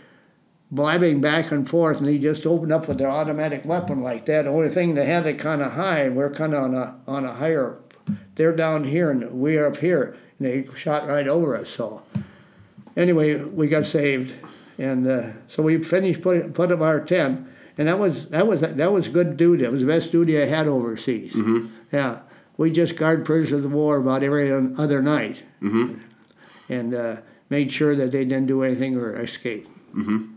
blabbing 0.72 1.22
back 1.22 1.52
and 1.52 1.70
forth, 1.70 2.00
and 2.00 2.08
they 2.08 2.18
just 2.18 2.46
opened 2.46 2.72
up 2.72 2.88
with 2.88 2.98
their 2.98 3.10
automatic 3.10 3.66
weapon 3.66 4.02
like 4.02 4.26
that. 4.26 4.44
The 4.44 4.52
only 4.52 4.70
thing 4.70 4.96
they 4.96 5.06
had 5.06 5.28
it 5.28 5.40
kind 5.40 5.62
of 5.62 5.74
high, 5.74 6.00
and 6.00 6.16
we're 6.16 6.32
kind 6.32 6.54
of 6.54 6.64
on 6.64 6.74
a 6.76 6.96
on 7.08 7.26
a 7.26 7.34
higher 7.34 7.78
they're 8.36 8.56
down 8.56 8.84
here 8.84 9.12
and 9.12 9.32
we're 9.32 9.66
up 9.66 9.78
here, 9.78 10.18
and 10.40 10.48
they 10.48 10.68
shot 10.76 11.08
right 11.08 11.28
over 11.28 11.56
us. 11.56 11.70
So 11.70 12.04
anyway, 12.96 13.36
we 13.36 13.68
got 13.68 13.86
saved, 13.86 14.34
and 14.78 15.08
uh, 15.08 15.30
so 15.48 15.64
we 15.64 15.82
finished 15.84 16.22
putting 16.22 16.54
put 16.54 16.72
up 16.72 16.82
our 16.82 17.00
tent, 17.00 17.48
and 17.78 17.88
that 17.88 18.00
was 18.00 18.28
that 18.30 18.48
was 18.48 18.62
that 18.62 18.92
was 18.92 19.08
good 19.08 19.38
duty. 19.38 19.64
It 19.64 19.72
was 19.72 19.82
the 19.82 19.88
best 19.88 20.12
duty 20.12 20.42
I 20.42 20.46
had 20.46 20.68
overseas. 20.68 21.34
Mm-hmm. 21.34 21.68
Yeah, 21.92 22.20
we 22.58 22.72
just 22.72 22.96
guard 22.96 23.26
prisoners 23.26 23.66
of 23.66 23.72
war 23.74 23.98
about 23.98 24.24
every 24.24 24.52
other 24.52 25.02
night, 25.02 25.44
Mm-hmm. 25.62 26.00
and 26.70 26.94
uh, 26.94 27.16
made 27.50 27.72
sure 27.72 27.96
that 27.96 28.12
they 28.12 28.24
didn't 28.26 28.48
do 28.48 28.64
anything 28.64 28.96
or 28.98 29.16
escape. 29.16 29.68
Mm-hmm. 29.96 30.34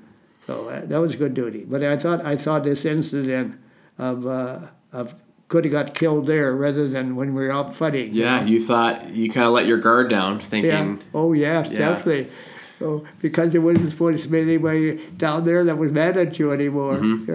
So 0.47 0.69
uh, 0.69 0.85
that 0.87 0.99
was 0.99 1.17
good 1.17 1.35
duty. 1.35 1.65
But 1.69 1.85
I 1.85 1.97
thought 1.97 2.25
I 2.25 2.37
thought 2.37 2.65
this 2.65 2.85
incident 2.85 3.59
of 3.99 4.27
uh, 4.27 4.61
of 4.93 5.15
could 5.49 5.65
have 5.65 5.73
got 5.73 5.95
killed 5.95 6.27
there 6.27 6.55
rather 6.55 6.89
than 6.89 7.17
when 7.17 7.35
we 7.35 7.43
were 7.45 7.53
out 7.53 7.75
fighting. 7.75 8.13
Yeah, 8.15 8.45
you 8.45 8.61
thought 8.61 9.15
you 9.15 9.31
kind 9.31 9.47
of 9.47 9.53
let 9.53 9.67
your 9.67 9.79
guard 9.79 10.09
down, 10.11 10.39
thinking. 10.41 10.71
Yeah. 10.71 10.97
Oh 11.15 11.33
yes, 11.35 11.69
Yeah. 11.71 11.79
definitely. 11.91 12.31
So 12.79 13.05
because 13.21 13.51
there 13.53 13.61
wasn't 13.61 13.91
supposed 13.91 14.23
to 14.25 14.29
be 14.31 14.41
anybody 14.41 14.97
down 15.17 15.45
there 15.45 15.65
that 15.65 15.77
was 15.79 15.91
mad 15.93 16.17
at 16.17 16.39
you 16.39 16.53
anymore. 16.53 16.95
Mm-hmm. 16.97 17.31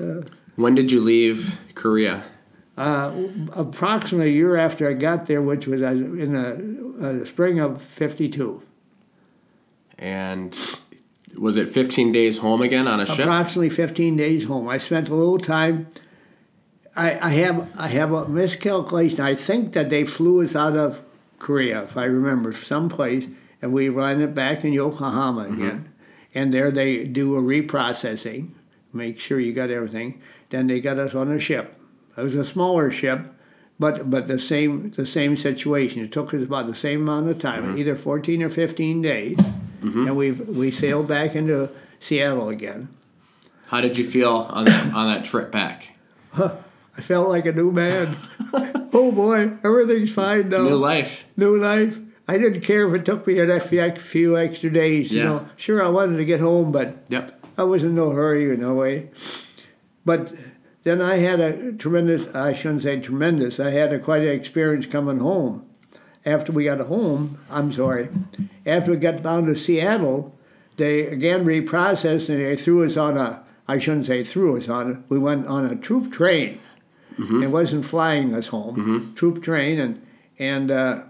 Yeah. 0.00 0.22
when 0.56 0.74
did 0.74 0.90
you 0.92 1.00
leave 1.00 1.58
Korea? 1.74 2.22
Uh, 2.76 3.12
approximately 3.52 4.30
a 4.30 4.32
year 4.32 4.56
after 4.56 4.88
I 4.88 4.94
got 4.94 5.26
there, 5.26 5.42
which 5.42 5.66
was 5.66 5.82
uh, 5.82 5.88
in 5.88 6.32
the 6.32 7.22
uh, 7.22 7.26
spring 7.26 7.58
of 7.58 7.82
'52. 7.82 8.62
And 9.98 10.56
was 11.38 11.56
it 11.56 11.68
15 11.68 12.12
days 12.12 12.38
home 12.38 12.62
again 12.62 12.86
on 12.86 13.00
a 13.00 13.06
ship? 13.06 13.20
approximately 13.20 13.70
15 13.70 14.16
days 14.16 14.44
home. 14.44 14.68
I 14.68 14.78
spent 14.78 15.08
a 15.08 15.14
little 15.14 15.38
time. 15.38 15.88
I, 16.96 17.18
I 17.18 17.30
have 17.30 17.70
I 17.76 17.88
have 17.88 18.12
a 18.12 18.28
miscalculation. 18.28 19.20
I 19.20 19.34
think 19.34 19.74
that 19.74 19.90
they 19.90 20.04
flew 20.04 20.42
us 20.42 20.56
out 20.56 20.76
of 20.76 21.02
Korea, 21.38 21.82
if 21.84 21.96
I 21.96 22.04
remember, 22.04 22.52
someplace, 22.52 23.26
and 23.62 23.72
we 23.72 23.88
landed 23.90 24.34
back 24.34 24.64
in 24.64 24.72
Yokohama 24.72 25.44
again. 25.44 25.92
And 26.34 26.52
there 26.52 26.70
they 26.70 27.04
do 27.04 27.36
a 27.36 27.42
reprocessing, 27.42 28.50
make 28.92 29.18
sure 29.18 29.40
you 29.40 29.52
got 29.52 29.70
everything. 29.70 30.20
Then 30.50 30.66
they 30.66 30.80
got 30.80 30.98
us 30.98 31.14
on 31.14 31.30
a 31.32 31.40
ship. 31.40 31.79
It 32.20 32.24
was 32.24 32.34
a 32.34 32.44
smaller 32.44 32.90
ship, 32.90 33.20
but 33.78 34.10
but 34.10 34.28
the 34.28 34.38
same 34.38 34.90
the 34.90 35.06
same 35.06 35.36
situation. 35.36 36.02
It 36.02 36.12
took 36.12 36.32
us 36.34 36.42
about 36.42 36.66
the 36.66 36.74
same 36.74 37.02
amount 37.02 37.28
of 37.28 37.38
time, 37.38 37.64
mm-hmm. 37.64 37.78
either 37.78 37.96
14 37.96 38.42
or 38.42 38.50
15 38.50 39.02
days, 39.02 39.36
mm-hmm. 39.36 40.06
and 40.06 40.16
we 40.16 40.32
we 40.32 40.70
sailed 40.70 41.08
back 41.08 41.34
into 41.34 41.70
Seattle 42.00 42.48
again. 42.48 42.88
How 43.66 43.80
did 43.80 43.96
you 43.96 44.04
feel 44.04 44.48
on 44.50 44.64
that 44.66 44.92
on 44.94 45.12
that 45.12 45.24
trip 45.24 45.50
back? 45.50 45.96
I 46.36 47.00
felt 47.02 47.28
like 47.28 47.46
a 47.46 47.52
new 47.52 47.70
man. 47.72 48.16
oh 48.92 49.12
boy, 49.12 49.52
everything's 49.64 50.12
fine 50.12 50.48
now. 50.48 50.62
New 50.62 50.76
life. 50.76 51.26
New 51.36 51.56
life. 51.56 51.98
I 52.28 52.38
didn't 52.38 52.60
care 52.60 52.86
if 52.86 52.94
it 52.94 53.04
took 53.04 53.26
me 53.26 53.38
a 53.38 53.58
few- 53.58 53.90
few 53.96 54.38
extra 54.38 54.70
days. 54.70 55.10
You 55.10 55.18
Yeah. 55.18 55.24
know, 55.24 55.48
sure 55.56 55.82
I 55.82 55.88
wanted 55.88 56.18
to 56.18 56.24
get 56.24 56.40
home, 56.40 56.70
but 56.70 57.04
Yep. 57.08 57.44
I 57.58 57.64
was 57.64 57.82
in 57.82 57.94
no 57.94 58.10
hurry 58.10 58.52
in 58.52 58.60
no 58.60 58.74
way. 58.74 59.10
But 60.04 60.32
then 60.84 61.00
I 61.00 61.16
had 61.16 61.40
a 61.40 61.72
tremendous. 61.72 62.32
I 62.34 62.52
shouldn't 62.52 62.82
say 62.82 63.00
tremendous. 63.00 63.60
I 63.60 63.70
had 63.70 63.92
a 63.92 63.98
quite 63.98 64.22
an 64.22 64.28
experience 64.28 64.86
coming 64.86 65.18
home. 65.18 65.66
After 66.24 66.52
we 66.52 66.64
got 66.64 66.80
home, 66.80 67.38
I'm 67.50 67.72
sorry. 67.72 68.08
After 68.66 68.90
we 68.92 68.98
got 68.98 69.22
down 69.22 69.46
to 69.46 69.56
Seattle, 69.56 70.38
they 70.76 71.06
again 71.06 71.44
reprocessed 71.44 72.28
and 72.28 72.40
they 72.40 72.56
threw 72.56 72.84
us 72.84 72.96
on 72.96 73.16
a. 73.16 73.42
I 73.68 73.78
shouldn't 73.78 74.06
say 74.06 74.24
threw 74.24 74.56
us 74.56 74.68
on 74.68 74.90
it. 74.90 74.98
We 75.08 75.18
went 75.18 75.46
on 75.46 75.64
a 75.64 75.76
troop 75.76 76.12
train. 76.12 76.58
It 77.42 77.48
wasn't 77.48 77.84
flying 77.84 78.34
us 78.34 78.48
home. 78.48 78.74
Troop 79.14 79.42
train 79.42 79.78
and 79.78 80.06
and 80.38 80.70
uh, 80.70 81.02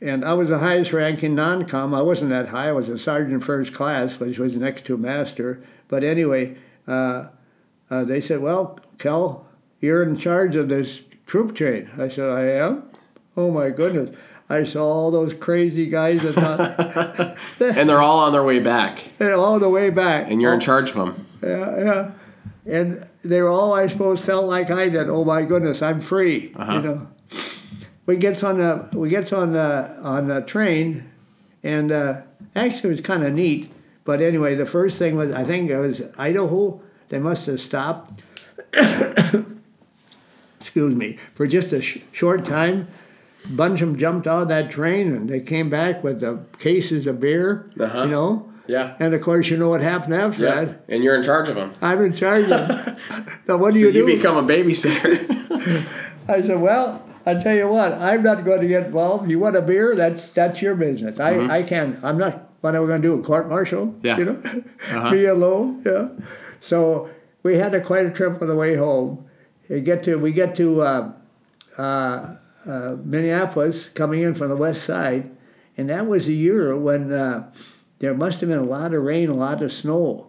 and 0.00 0.24
I 0.24 0.32
was 0.34 0.48
the 0.48 0.58
highest 0.58 0.92
ranking 0.92 1.34
non-com. 1.34 1.92
I 1.92 2.02
wasn't 2.02 2.30
that 2.30 2.48
high. 2.48 2.68
I 2.68 2.72
was 2.72 2.88
a 2.88 2.98
sergeant 2.98 3.42
first 3.42 3.74
class, 3.74 4.20
which 4.20 4.38
was 4.38 4.54
next 4.54 4.84
to 4.86 4.94
a 4.94 4.98
master. 4.98 5.60
But 5.88 6.04
anyway, 6.04 6.56
uh, 6.86 7.26
uh, 7.90 8.04
they 8.04 8.20
said, 8.20 8.40
"Well, 8.40 8.78
Kel, 8.98 9.46
you're 9.80 10.02
in 10.02 10.16
charge 10.16 10.56
of 10.56 10.68
this 10.68 11.00
troop 11.26 11.54
train." 11.54 11.90
I 11.98 12.08
said, 12.08 12.28
"I 12.28 12.42
am." 12.50 12.84
Oh 13.36 13.50
my 13.50 13.70
goodness! 13.70 14.16
I 14.50 14.64
saw 14.64 14.84
all 14.84 15.10
those 15.10 15.34
crazy 15.34 15.86
guys 15.86 16.22
that 16.22 17.36
And 17.60 17.88
they're 17.88 18.00
all 18.02 18.20
on 18.20 18.32
their 18.32 18.42
way 18.44 18.60
back, 18.60 19.10
and 19.20 19.32
all 19.32 19.58
the 19.58 19.68
way 19.68 19.90
back. 19.90 20.30
and 20.30 20.40
you're 20.40 20.54
in 20.54 20.60
charge 20.60 20.90
of 20.90 20.96
them. 20.96 21.26
Yeah, 21.42 21.78
yeah. 21.78 22.10
And 22.66 23.06
they 23.24 23.40
were 23.42 23.50
all, 23.50 23.72
I 23.74 23.88
suppose, 23.88 24.20
felt 24.20 24.46
like 24.46 24.70
I 24.70 24.88
did. 24.88 25.08
Oh 25.08 25.24
my 25.24 25.42
goodness, 25.42 25.82
I'm 25.82 26.00
free. 26.00 26.52
Uh-huh. 26.56 26.72
You 26.72 26.82
know. 26.82 27.08
We 28.06 28.16
gets 28.16 28.42
on 28.42 28.56
the 28.56 28.88
we 28.94 29.10
gets 29.10 29.32
on 29.34 29.52
the 29.52 29.98
on 30.02 30.28
the 30.28 30.40
train, 30.40 31.10
and 31.62 31.92
uh, 31.92 32.22
actually 32.56 32.88
it 32.90 32.92
was 32.92 33.00
kind 33.02 33.22
of 33.22 33.34
neat. 33.34 33.70
But 34.04 34.22
anyway, 34.22 34.54
the 34.54 34.64
first 34.64 34.98
thing 34.98 35.14
was 35.14 35.30
I 35.32 35.44
think 35.44 35.70
it 35.70 35.78
was 35.78 36.00
Idaho. 36.16 36.80
They 37.08 37.18
must 37.18 37.46
have 37.46 37.60
stopped. 37.60 38.22
excuse 40.60 40.94
me 40.94 41.16
for 41.34 41.46
just 41.46 41.72
a 41.72 41.80
sh- 41.80 41.98
short 42.12 42.44
time. 42.44 42.88
Bunch 43.50 43.80
of 43.80 43.88
them 43.90 43.98
jumped 43.98 44.26
out 44.26 44.42
of 44.42 44.48
that 44.48 44.70
train 44.70 45.12
and 45.12 45.28
they 45.28 45.40
came 45.40 45.70
back 45.70 46.02
with 46.04 46.20
the 46.20 46.40
cases 46.58 47.06
of 47.06 47.20
beer. 47.20 47.66
Uh-huh. 47.78 48.02
You 48.04 48.10
know. 48.10 48.52
Yeah. 48.66 48.94
And 49.00 49.14
of 49.14 49.22
course, 49.22 49.48
you 49.48 49.56
know 49.56 49.70
what 49.70 49.80
happened 49.80 50.14
after 50.14 50.44
Yeah. 50.44 50.64
that. 50.64 50.80
And 50.88 51.02
you're 51.02 51.14
in 51.14 51.22
charge 51.22 51.48
of 51.48 51.54
them. 51.54 51.72
I'm 51.80 52.02
in 52.02 52.12
charge 52.12 52.44
of 52.50 52.68
it. 52.70 52.98
now, 53.48 53.56
what 53.56 53.72
do 53.72 53.80
So 53.80 53.86
you 53.86 53.92
do? 53.92 53.98
you 54.00 54.04
become 54.06 54.36
a 54.36 54.42
babysitter. 54.42 55.86
I 56.28 56.42
said, 56.42 56.60
well, 56.60 57.02
I 57.24 57.34
tell 57.34 57.54
you 57.56 57.68
what, 57.68 57.92
I'm 57.94 58.22
not 58.22 58.44
going 58.44 58.60
to 58.60 58.66
get 58.68 58.84
involved. 58.86 59.30
You 59.30 59.38
want 59.38 59.56
a 59.56 59.62
beer? 59.62 59.94
That's 59.96 60.34
that's 60.34 60.60
your 60.60 60.74
business. 60.74 61.18
I, 61.18 61.40
I 61.58 61.62
can't. 61.62 61.98
I'm 62.04 62.18
not. 62.18 62.44
What 62.60 62.74
are 62.74 62.82
we 62.82 62.88
going 62.88 63.00
to 63.00 63.08
do? 63.08 63.18
A 63.18 63.22
court 63.22 63.48
martial? 63.48 63.86
Mm-hmm. 63.86 64.06
Yeah. 64.06 64.18
You 64.18 64.24
know, 64.26 64.42
Uh-huh. 64.44 65.10
me 65.12 65.24
alone. 65.24 65.82
Yeah. 65.86 66.08
So 66.60 67.10
we 67.42 67.58
had 67.58 67.74
a 67.74 67.80
quite 67.80 68.06
a 68.06 68.10
trip 68.10 68.40
on 68.40 68.48
the 68.48 68.54
way 68.54 68.76
home. 68.76 69.26
We 69.68 69.80
get 69.80 70.02
to 70.04 70.16
we 70.18 70.32
get 70.32 70.56
to 70.56 70.82
uh, 70.82 71.12
uh, 71.76 72.36
uh, 72.66 72.96
Minneapolis, 73.04 73.88
coming 73.90 74.22
in 74.22 74.34
from 74.34 74.48
the 74.48 74.56
west 74.56 74.84
side, 74.84 75.30
and 75.76 75.88
that 75.90 76.06
was 76.06 76.28
a 76.28 76.32
year 76.32 76.76
when 76.76 77.12
uh, 77.12 77.50
there 77.98 78.14
must 78.14 78.40
have 78.40 78.48
been 78.48 78.58
a 78.58 78.62
lot 78.64 78.94
of 78.94 79.02
rain, 79.02 79.28
a 79.28 79.34
lot 79.34 79.62
of 79.62 79.72
snow, 79.72 80.28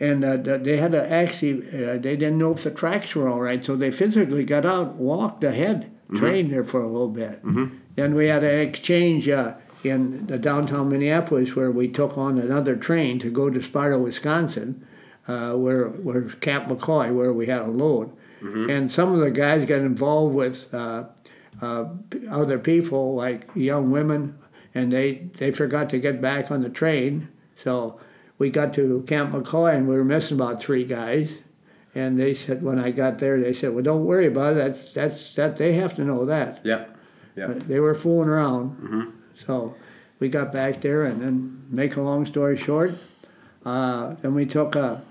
and 0.00 0.24
uh, 0.24 0.36
th- 0.42 0.62
they 0.62 0.76
had 0.76 0.92
to 0.92 1.12
actually 1.12 1.60
uh, 1.68 1.94
they 1.98 2.16
didn't 2.16 2.38
know 2.38 2.52
if 2.52 2.64
the 2.64 2.70
tracks 2.70 3.14
were 3.14 3.28
all 3.28 3.40
right, 3.40 3.64
so 3.64 3.76
they 3.76 3.90
physically 3.90 4.44
got 4.44 4.64
out, 4.66 4.94
walked 4.96 5.42
ahead, 5.44 5.90
trained 6.16 6.52
there 6.52 6.64
for 6.64 6.80
a 6.82 6.86
little 6.86 7.08
bit. 7.08 7.42
Then 7.96 8.14
we 8.14 8.26
had 8.28 8.44
an 8.44 8.60
exchange. 8.60 9.28
Uh, 9.28 9.54
in 9.82 10.26
the 10.28 10.38
downtown 10.38 10.88
Minneapolis, 10.88 11.54
where 11.54 11.70
we 11.70 11.88
took 11.88 12.16
on 12.16 12.38
another 12.38 12.74
train 12.74 13.18
to 13.18 13.30
go 13.30 13.50
to 13.50 13.62
Sparta, 13.62 13.98
Wisconsin, 13.98 14.82
uh, 15.28 15.52
where 15.52 15.86
where 15.88 16.22
Camp 16.22 16.68
McCoy, 16.68 17.14
where 17.14 17.32
we 17.32 17.46
had 17.46 17.62
a 17.62 17.66
load, 17.66 18.10
and 18.70 18.92
some 18.92 19.12
of 19.14 19.20
the 19.20 19.30
guys 19.30 19.64
got 19.66 19.80
involved 19.80 20.34
with 20.34 20.72
uh, 20.74 21.04
uh, 21.62 21.86
other 22.30 22.58
people, 22.58 23.14
like 23.14 23.48
young 23.54 23.90
women, 23.90 24.38
and 24.74 24.92
they 24.92 25.28
they 25.38 25.50
forgot 25.50 25.88
to 25.90 25.98
get 25.98 26.20
back 26.20 26.50
on 26.50 26.60
the 26.62 26.68
train, 26.68 27.28
so 27.62 27.98
we 28.38 28.50
got 28.50 28.74
to 28.74 29.02
Camp 29.06 29.32
McCoy 29.32 29.74
and 29.76 29.88
we 29.88 29.94
were 29.96 30.04
missing 30.04 30.36
about 30.36 30.60
three 30.60 30.84
guys, 30.84 31.30
and 31.94 32.18
they 32.20 32.34
said 32.34 32.62
when 32.62 32.78
I 32.78 32.90
got 32.90 33.18
there, 33.18 33.40
they 33.40 33.54
said, 33.54 33.72
well, 33.72 33.84
don't 33.84 34.04
worry 34.04 34.26
about 34.26 34.54
it. 34.54 34.56
That's 34.56 34.92
that's 34.92 35.34
that 35.34 35.56
they 35.56 35.72
have 35.74 35.94
to 35.96 36.04
know 36.04 36.24
that. 36.26 36.60
yep. 36.64 36.90
Yep. 37.36 37.60
They 37.64 37.80
were 37.80 37.94
fooling 37.94 38.28
around. 38.28 39.12
So 39.46 39.74
we 40.20 40.28
got 40.28 40.52
back 40.52 40.80
there, 40.82 41.04
and 41.04 41.20
then, 41.22 41.64
make 41.70 41.96
a 41.96 42.00
long 42.02 42.24
story 42.26 42.56
short, 42.56 42.94
uh, 43.64 44.14
then 44.22 44.34
we 44.34 44.46
took 44.46 44.76
a 44.76 45.02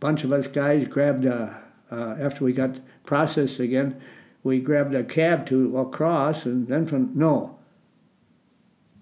bunch 0.00 0.24
of 0.24 0.32
us 0.32 0.46
guys, 0.48 0.86
grabbed 0.88 1.24
a, 1.24 1.60
uh, 1.90 2.16
after 2.20 2.44
we 2.44 2.52
got 2.52 2.76
processed 3.04 3.58
again, 3.60 4.00
we 4.44 4.60
grabbed 4.60 4.94
a 4.94 5.02
cab 5.04 5.46
to 5.46 5.68
La 5.68 5.84
Crosse, 5.84 6.44
and 6.46 6.68
then 6.68 6.86
from, 6.86 7.10
no, 7.14 7.58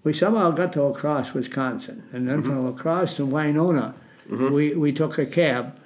we 0.03 0.13
somehow 0.13 0.51
got 0.51 0.73
to 0.73 0.83
La 0.83 0.93
Crosse, 0.93 1.33
Wisconsin, 1.33 2.03
and 2.11 2.27
then 2.27 2.41
from 2.43 2.65
La 2.65 2.71
Crosse 2.71 3.15
to 3.15 3.25
Winona, 3.25 3.93
we, 4.29 4.73
we 4.75 4.91
took 4.91 5.17
a 5.17 5.25
cab, 5.25 5.77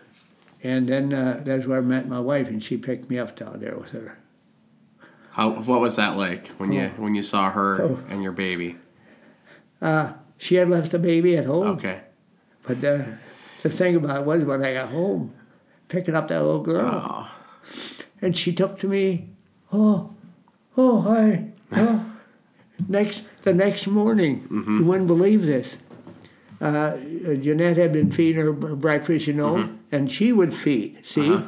and 0.63 0.87
then 0.87 1.13
uh, 1.13 1.41
that's 1.43 1.65
where 1.65 1.79
I 1.79 1.81
met 1.81 2.07
my 2.07 2.19
wife, 2.19 2.47
and 2.47 2.63
she 2.63 2.77
picked 2.77 3.09
me 3.09 3.17
up 3.19 3.35
down 3.35 3.59
there 3.59 3.75
with 3.77 3.89
her. 3.91 4.17
How? 5.31 5.49
What 5.61 5.79
was 5.79 5.95
that 5.95 6.17
like 6.17 6.47
when 6.59 6.71
you 6.73 6.89
when 6.97 7.15
you 7.15 7.21
saw 7.21 7.51
her 7.51 7.81
Oh. 7.81 7.99
and 8.09 8.21
your 8.21 8.33
baby? 8.33 8.77
Uh, 9.81 10.13
she 10.37 10.55
had 10.55 10.69
left 10.69 10.91
the 10.91 10.99
baby 10.99 11.37
at 11.37 11.45
home. 11.45 11.67
Okay. 11.67 12.01
But 12.67 12.83
uh, 12.83 13.03
the 13.61 13.69
thing 13.69 13.95
about 13.95 14.21
it 14.21 14.25
was 14.25 14.43
when 14.43 14.63
I 14.63 14.73
got 14.73 14.89
home, 14.89 15.33
picking 15.87 16.15
up 16.15 16.27
that 16.29 16.41
little 16.41 16.61
girl, 16.61 17.01
Oh. 17.03 17.27
and 18.21 18.35
she 18.35 18.53
took 18.53 18.79
to 18.79 18.87
me, 18.87 19.29
oh, 19.71 20.13
oh, 20.77 21.01
hi. 21.01 21.49
Oh. 21.71 22.05
next, 22.87 23.23
the 23.43 23.53
next 23.53 23.87
morning, 23.87 24.41
mm-hmm. 24.41 24.79
you 24.79 24.85
wouldn't 24.85 25.07
believe 25.07 25.45
this. 25.45 25.77
Uh, 26.59 26.97
Jeanette 26.97 27.77
had 27.77 27.91
been 27.91 28.11
feeding 28.11 28.41
her 28.41 28.53
breakfast, 28.53 29.25
you 29.25 29.33
know, 29.33 29.55
mm-hmm. 29.55 29.75
and 29.91 30.11
she 30.11 30.31
would 30.31 30.53
feed. 30.53 31.03
See, 31.03 31.33
uh-huh. 31.33 31.47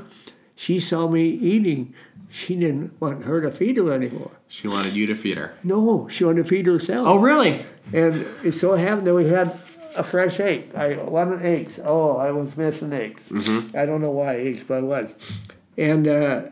she 0.56 0.80
saw 0.80 1.07
me 1.07 1.26
eating. 1.26 1.94
she 2.30 2.56
didn't 2.56 2.99
want 2.99 3.23
her 3.26 3.40
to 3.41 3.52
feed 3.52 3.77
her 3.77 3.91
anymore. 3.94 4.31
She 4.48 4.68
wanted 4.68 4.94
you 4.94 5.06
to 5.06 5.14
feed 5.15 5.38
her. 5.38 5.53
No, 5.64 6.07
she 6.10 6.23
wanted 6.23 6.44
to 6.44 6.49
feed 6.49 6.65
herself. 6.65 7.07
Oh, 7.07 7.19
really? 7.19 7.64
And 7.94 8.26
it 8.44 8.53
so 8.53 8.73
happened 8.76 9.06
that 9.06 9.14
we 9.14 9.27
had 9.27 9.53
a 9.95 10.03
fresh 10.03 10.40
egg. 10.40 10.74
I 10.76 10.95
wanted 10.98 11.45
eggs. 11.45 11.80
Oh, 11.84 12.18
I 12.18 12.32
was 12.32 12.56
missing 12.57 12.94
eggs. 12.94 13.22
I 13.76 13.86
don't 13.86 14.02
know 14.02 14.11
why 14.11 14.36
eggs, 14.36 14.64
but 14.64 14.80
I 14.80 14.82
was. 14.82 15.14
And 15.78 16.07
uh, 16.07 16.44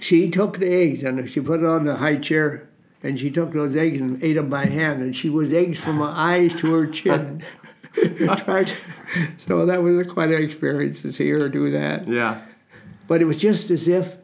she 0.00 0.30
took 0.30 0.58
the 0.58 0.70
eggs 0.72 1.02
and 1.02 1.28
she 1.28 1.40
put 1.40 1.60
it 1.60 1.66
on 1.66 1.84
the 1.84 1.96
high 1.96 2.16
chair, 2.16 2.68
and 3.02 3.18
she 3.18 3.30
took 3.30 3.52
those 3.52 3.74
eggs 3.76 4.00
and 4.00 4.22
ate 4.22 4.34
them 4.34 4.48
by 4.48 4.66
hand. 4.66 5.02
And 5.02 5.14
she 5.14 5.30
was 5.30 5.52
eggs 5.52 5.80
from 5.80 5.98
her 5.98 6.04
eyes 6.04 6.54
to 6.60 6.74
her 6.74 6.86
chin. 6.86 7.42
So 9.38 9.66
that 9.66 9.82
was 9.82 10.06
quite 10.06 10.30
an 10.30 10.40
experience 10.40 11.00
to 11.02 11.12
see 11.12 11.28
her 11.30 11.48
do 11.48 11.72
that. 11.72 12.06
Yeah. 12.06 12.42
But 13.08 13.20
it 13.20 13.24
was 13.24 13.38
just 13.38 13.68
as 13.70 13.88
if, 13.88 14.16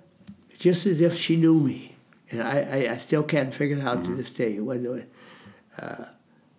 just 0.59 0.87
as 0.87 1.01
if 1.01 1.17
she 1.17 1.35
knew 1.35 1.59
me, 1.59 1.97
and 2.31 2.41
I, 2.41 2.61
I, 2.61 2.93
I 2.93 2.99
still 2.99 3.25
can't 3.25 3.53
figure 3.53 3.79
it 3.79 3.83
out 3.83 4.05
to 4.05 4.15
this 4.15 4.33
day. 4.33 4.61
What, 4.61 4.79
uh, 5.77 6.05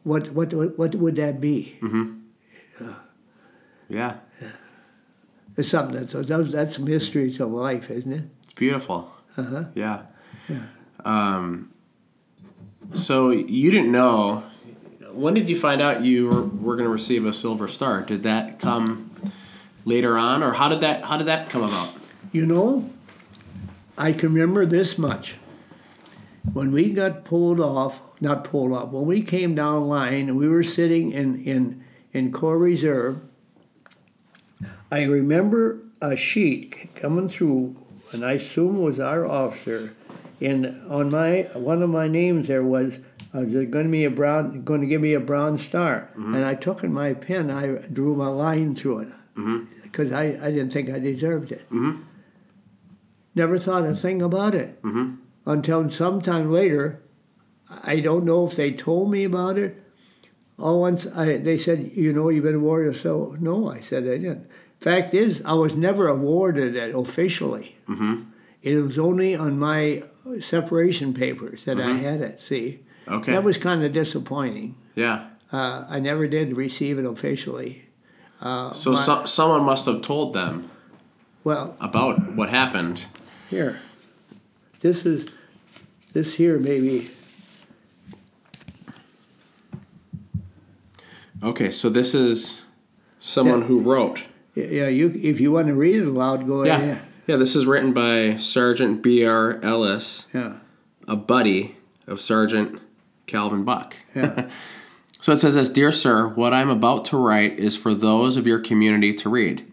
what, 0.08 0.32
what, 0.32 0.54
what, 0.78 0.96
would 0.96 1.16
that 1.18 1.42
be? 1.42 1.78
Yeah. 3.90 4.16
It's 5.58 5.70
something 5.70 5.96
that's 5.96 6.14
that's, 6.14 6.52
that's 6.52 6.80
mysteries 6.80 7.40
of 7.40 7.50
life, 7.52 7.90
isn't 7.90 8.14
it? 8.14 8.24
It's 8.44 8.54
beautiful. 8.54 9.12
Uh-huh. 9.36 9.66
Yeah. 9.74 10.04
Um, 11.04 11.74
so 12.94 13.32
you 13.32 13.72
didn't 13.72 13.92
know. 13.92 14.44
When 15.12 15.34
did 15.34 15.50
you 15.50 15.56
find 15.56 15.82
out 15.82 16.04
you 16.04 16.28
were, 16.28 16.44
were 16.44 16.76
going 16.76 16.86
to 16.86 16.92
receive 16.92 17.26
a 17.26 17.34
silver 17.34 17.68
star? 17.68 18.02
Did 18.02 18.24
that 18.24 18.60
come 18.60 19.12
later 19.84 20.18
on, 20.18 20.44
or 20.44 20.54
how 20.54 20.70
did 20.70 20.82
that 20.82 21.04
how 21.04 21.18
did 21.18 21.28
that 21.28 21.50
come 21.50 21.64
about? 21.64 21.92
You 22.32 22.46
know, 22.46 22.90
I 23.98 24.14
can 24.14 24.34
remember 24.34 24.66
this 24.66 24.98
much. 24.98 25.38
When 26.54 26.72
we 26.72 26.92
got 26.92 27.26
pulled 27.26 27.60
off, 27.60 28.00
not 28.20 28.44
pulled 28.44 28.74
off, 28.74 28.90
when 28.90 29.06
we 29.06 29.22
came 29.22 29.56
down 29.56 29.88
line 29.88 30.30
and 30.30 30.38
we 30.38 30.48
were 30.48 30.64
sitting 30.64 31.12
in, 31.12 31.44
in, 31.44 31.84
in 32.14 32.32
Corps 32.32 32.58
Reserve, 32.58 33.22
I 34.92 35.04
remember 35.04 35.80
a 36.02 36.16
sheet 36.16 36.96
coming 36.96 37.30
through, 37.30 37.76
and 38.12 38.24
I 38.24 38.34
assume 38.34 38.82
was 38.82 39.00
our 39.00 39.26
officer. 39.26 39.94
And 40.40 40.82
on 40.90 41.10
my 41.10 41.48
one 41.54 41.82
of 41.82 41.90
my 41.90 42.08
names 42.08 42.48
there 42.48 42.64
was 42.64 43.00
uh, 43.34 43.42
going 43.42 43.72
to 43.72 43.90
be 43.90 44.06
a 44.06 44.12
brown, 44.12 44.62
going 44.64 44.82
to 44.82 44.88
give 44.88 45.02
me 45.02 45.14
a 45.14 45.20
brown 45.20 45.58
star, 45.58 46.10
mm-hmm. 46.12 46.36
and 46.36 46.46
I 46.46 46.56
took 46.56 46.84
in 46.84 46.94
my 46.94 47.14
pen, 47.14 47.50
I 47.50 47.88
drew 47.88 48.16
my 48.16 48.28
line 48.28 48.76
through 48.76 49.00
it 49.00 49.14
mm-hmm. 49.36 49.66
because 49.84 50.14
I, 50.14 50.26
I 50.42 50.52
didn't 50.52 50.72
think 50.72 50.90
I 50.90 51.00
deserved 51.00 51.52
it. 51.52 51.68
Mm-hmm. 51.70 52.04
Never 53.36 53.60
thought 53.60 53.86
a 53.86 53.96
thing 53.96 54.22
about 54.22 54.56
it 54.56 54.82
until 55.48 55.90
sometime 55.90 56.52
later. 56.52 57.02
I 57.84 58.00
don't 58.00 58.24
know 58.26 58.46
if 58.46 58.56
they 58.56 58.72
told 58.72 59.12
me 59.12 59.24
about 59.24 59.58
it. 59.58 59.82
All 60.60 60.80
once 60.82 61.06
I, 61.16 61.38
they 61.38 61.58
said, 61.58 61.92
you 61.96 62.14
know, 62.14 62.30
you've 62.30 62.44
been 62.44 62.56
awarded. 62.56 63.02
So 63.02 63.36
no, 63.40 63.70
I 63.72 63.82
said 63.82 64.04
I 64.04 64.18
didn't. 64.18 64.48
Fact 64.80 65.14
is, 65.14 65.42
I 65.44 65.54
was 65.54 65.76
never 65.76 66.08
awarded 66.08 66.76
it 66.76 66.94
officially. 66.96 67.76
It 68.62 68.76
was 68.76 68.98
only 69.00 69.36
on 69.36 69.58
my 69.60 70.04
separation 70.42 71.14
papers 71.14 71.64
that 71.66 71.80
I 71.80 71.94
had 71.94 72.22
it. 72.22 72.42
See, 72.48 72.80
Okay. 73.08 73.32
that 73.32 73.44
was 73.44 73.58
kind 73.58 73.84
of 73.84 73.94
disappointing. 73.94 74.76
yeah. 74.96 75.28
Uh, 75.52 75.86
I 75.88 76.00
never 76.02 76.28
did 76.28 76.58
receive 76.58 77.00
it 77.00 77.06
officially. 77.06 77.86
Uh, 78.42 78.74
So 78.74 78.92
my- 78.92 79.00
so, 79.00 79.24
someone 79.26 79.64
must 79.64 79.86
have 79.86 80.02
told 80.02 80.34
them 80.34 80.70
well, 81.46 81.78
about 81.80 82.36
what 82.36 82.50
happened. 82.50 83.06
here, 83.50 83.80
this 84.82 85.06
is 85.06 85.30
this 86.14 86.36
here 86.36 86.58
maybe. 86.60 87.10
Okay, 91.44 91.70
so 91.72 91.90
this 91.90 92.16
is 92.16 92.62
someone 93.20 93.62
Yeah. 93.62 93.68
who 93.68 93.80
wrote. 93.80 94.24
Yeah, 94.56 94.88
you 94.88 95.10
if 95.22 95.40
you 95.40 95.52
want 95.52 95.68
to 95.68 95.76
read 95.76 95.96
it 95.98 96.08
aloud, 96.08 96.48
go 96.48 96.64
Yeah. 96.64 96.78
ahead. 96.78 97.02
Yeah, 97.28 97.36
this 97.36 97.56
is 97.56 97.66
written 97.66 97.94
by 97.94 98.38
Sergeant 98.38 99.04
B.R. 99.04 99.60
Ellis, 99.62 100.28
Yeah, 100.34 100.54
a 101.08 101.16
buddy 101.16 101.76
of 102.08 102.20
Sergeant 102.22 102.80
Calvin 103.28 103.64
Buck. 103.64 103.96
yeah. 104.16 104.48
So 105.20 105.34
it 105.34 105.40
says 105.40 105.56
this 105.56 105.70
Dear 105.70 105.92
Sir, 105.92 106.28
what 106.28 106.54
I'm 106.54 106.70
about 106.70 107.04
to 107.06 107.18
write 107.18 107.58
is 107.60 107.76
for 107.76 107.94
those 107.94 108.38
of 108.38 108.48
your 108.48 108.60
community 108.60 109.14
to 109.16 109.30
read. 109.30 109.66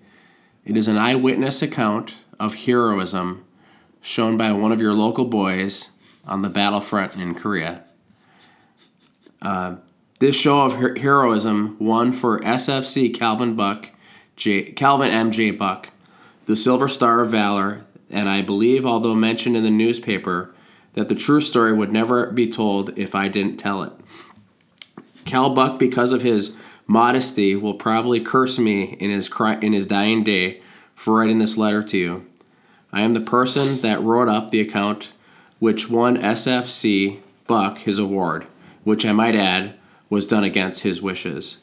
It 0.65 0.77
is 0.77 0.89
an 0.89 0.97
eyewitness 0.97 1.63
account 1.63 2.15
of 2.41 2.55
heroism 2.65 3.45
shown 4.05 4.37
by 4.37 4.53
one 4.53 4.71
of 4.71 4.83
your 4.83 4.93
local 4.93 5.25
boys 5.25 5.89
on 6.27 6.43
the 6.43 6.51
battlefront 6.51 7.17
in 7.17 7.35
Korea. 7.35 7.83
Uh, 9.41 9.77
this 10.21 10.37
show 10.37 10.61
of 10.61 10.75
her- 10.75 10.95
heroism 10.95 11.77
won 11.81 12.13
for 12.13 12.39
SFC 12.45 13.09
Calvin 13.09 13.57
Buck, 13.57 13.91
J- 14.37 14.73
Calvin 14.73 15.11
M.J. 15.11 15.53
Buck, 15.53 15.89
the 16.45 16.55
Silver 16.55 16.87
Star 16.87 17.21
of 17.21 17.31
Valor, 17.31 17.87
and 18.11 18.29
I 18.29 18.43
believe, 18.43 18.85
although 18.85 19.15
mentioned 19.15 19.57
in 19.57 19.65
the 19.65 19.71
newspaper, 19.71 20.55
that 20.93 21.09
the 21.09 21.15
true 21.15 21.41
story 21.41 21.73
would 21.73 21.91
never 21.91 22.31
be 22.31 22.47
told 22.47 22.97
if 22.99 23.15
I 23.15 23.29
didn't 23.29 23.57
tell 23.57 23.83
it. 23.83 23.93
Cal 25.25 25.55
Buck, 25.55 25.79
because 25.79 26.13
of 26.13 26.21
his 26.21 26.57
modesty, 26.87 27.57
will 27.57 27.75
probably 27.75 28.21
curse 28.21 28.59
me 28.59 28.99
in 29.01 29.11
his 29.11 29.31
cri- 29.31 29.59
in 29.63 29.73
his 29.73 29.87
dying 29.87 30.23
day 30.23 30.61
for 30.95 31.15
writing 31.15 31.39
this 31.39 31.57
letter 31.57 31.83
to 31.83 31.97
you. 31.97 32.27
I 32.95 33.01
am 33.01 33.13
the 33.13 33.21
person 33.21 33.81
that 33.81 34.01
wrote 34.01 34.29
up 34.29 34.51
the 34.51 34.61
account 34.61 35.13
which 35.59 35.91
won 35.91 36.17
SFC 36.17 37.19
Buck 37.49 37.79
his 37.79 37.99
award, 37.99 38.47
which 38.85 39.05
I 39.05 39.11
might 39.11 39.35
add 39.35 39.75
was 40.09 40.29
done 40.29 40.45
against 40.45 40.85
his 40.85 41.03
wishes. 41.03 41.59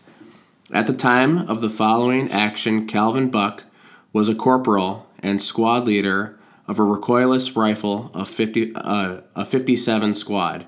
At 0.74 0.88
the 0.88 0.94
time 0.94 1.38
of 1.49 1.62
the 1.62 1.70
following 1.70 2.30
action, 2.30 2.86
Calvin 2.86 3.32
Buck 3.32 3.64
was 4.12 4.28
a 4.28 4.36
corporal 4.36 5.08
and 5.20 5.41
squad 5.41 5.88
leader 5.88 6.38
of 6.68 6.80
a 6.80 6.82
recoilless 6.82 7.56
rifle 7.56 8.12
of 8.14 8.28
50, 8.28 8.74
uh, 8.76 9.22
a 9.34 9.45
57 9.45 10.14
squad. 10.14 10.66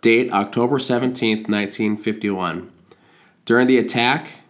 Date 0.00 0.32
October 0.32 0.78
17th, 0.78 1.48
1951. 1.48 2.72
During 3.44 3.68
the 3.68 3.78
attack, 3.78 4.40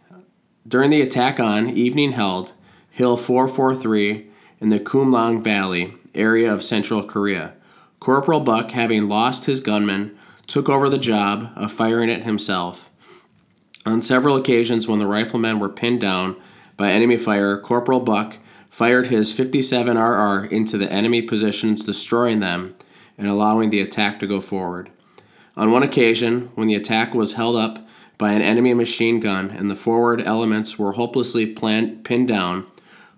during 0.66 0.88
the 0.88 1.02
attack 1.02 1.38
on 1.38 1.68
evening 1.68 2.12
held 2.12 2.54
Hill 2.90 3.18
443 3.18 4.30
in 4.64 4.70
the 4.70 4.80
Kumlang 4.80 5.42
Valley 5.42 5.92
area 6.14 6.50
of 6.50 6.62
Central 6.62 7.02
Korea, 7.02 7.52
Corporal 8.00 8.40
Buck, 8.40 8.70
having 8.70 9.10
lost 9.10 9.44
his 9.44 9.60
gunman, 9.60 10.16
took 10.46 10.70
over 10.70 10.88
the 10.88 10.96
job 10.96 11.52
of 11.54 11.70
firing 11.70 12.08
it 12.08 12.24
himself. 12.24 12.90
On 13.84 14.00
several 14.00 14.36
occasions, 14.36 14.88
when 14.88 15.00
the 15.00 15.06
riflemen 15.06 15.58
were 15.58 15.68
pinned 15.68 16.00
down 16.00 16.36
by 16.78 16.90
enemy 16.92 17.18
fire, 17.18 17.60
Corporal 17.60 18.00
Buck 18.00 18.38
fired 18.70 19.08
his 19.08 19.34
57 19.34 19.98
RR 19.98 20.46
into 20.46 20.78
the 20.78 20.90
enemy 20.90 21.20
positions, 21.20 21.84
destroying 21.84 22.40
them 22.40 22.74
and 23.18 23.28
allowing 23.28 23.68
the 23.68 23.82
attack 23.82 24.18
to 24.20 24.26
go 24.26 24.40
forward. 24.40 24.88
On 25.58 25.72
one 25.72 25.82
occasion, 25.82 26.48
when 26.54 26.68
the 26.68 26.74
attack 26.74 27.12
was 27.12 27.34
held 27.34 27.56
up 27.56 27.86
by 28.16 28.32
an 28.32 28.40
enemy 28.40 28.72
machine 28.72 29.20
gun 29.20 29.50
and 29.50 29.70
the 29.70 29.76
forward 29.76 30.22
elements 30.22 30.78
were 30.78 30.92
hopelessly 30.92 31.44
plan- 31.52 32.02
pinned 32.02 32.28
down, 32.28 32.66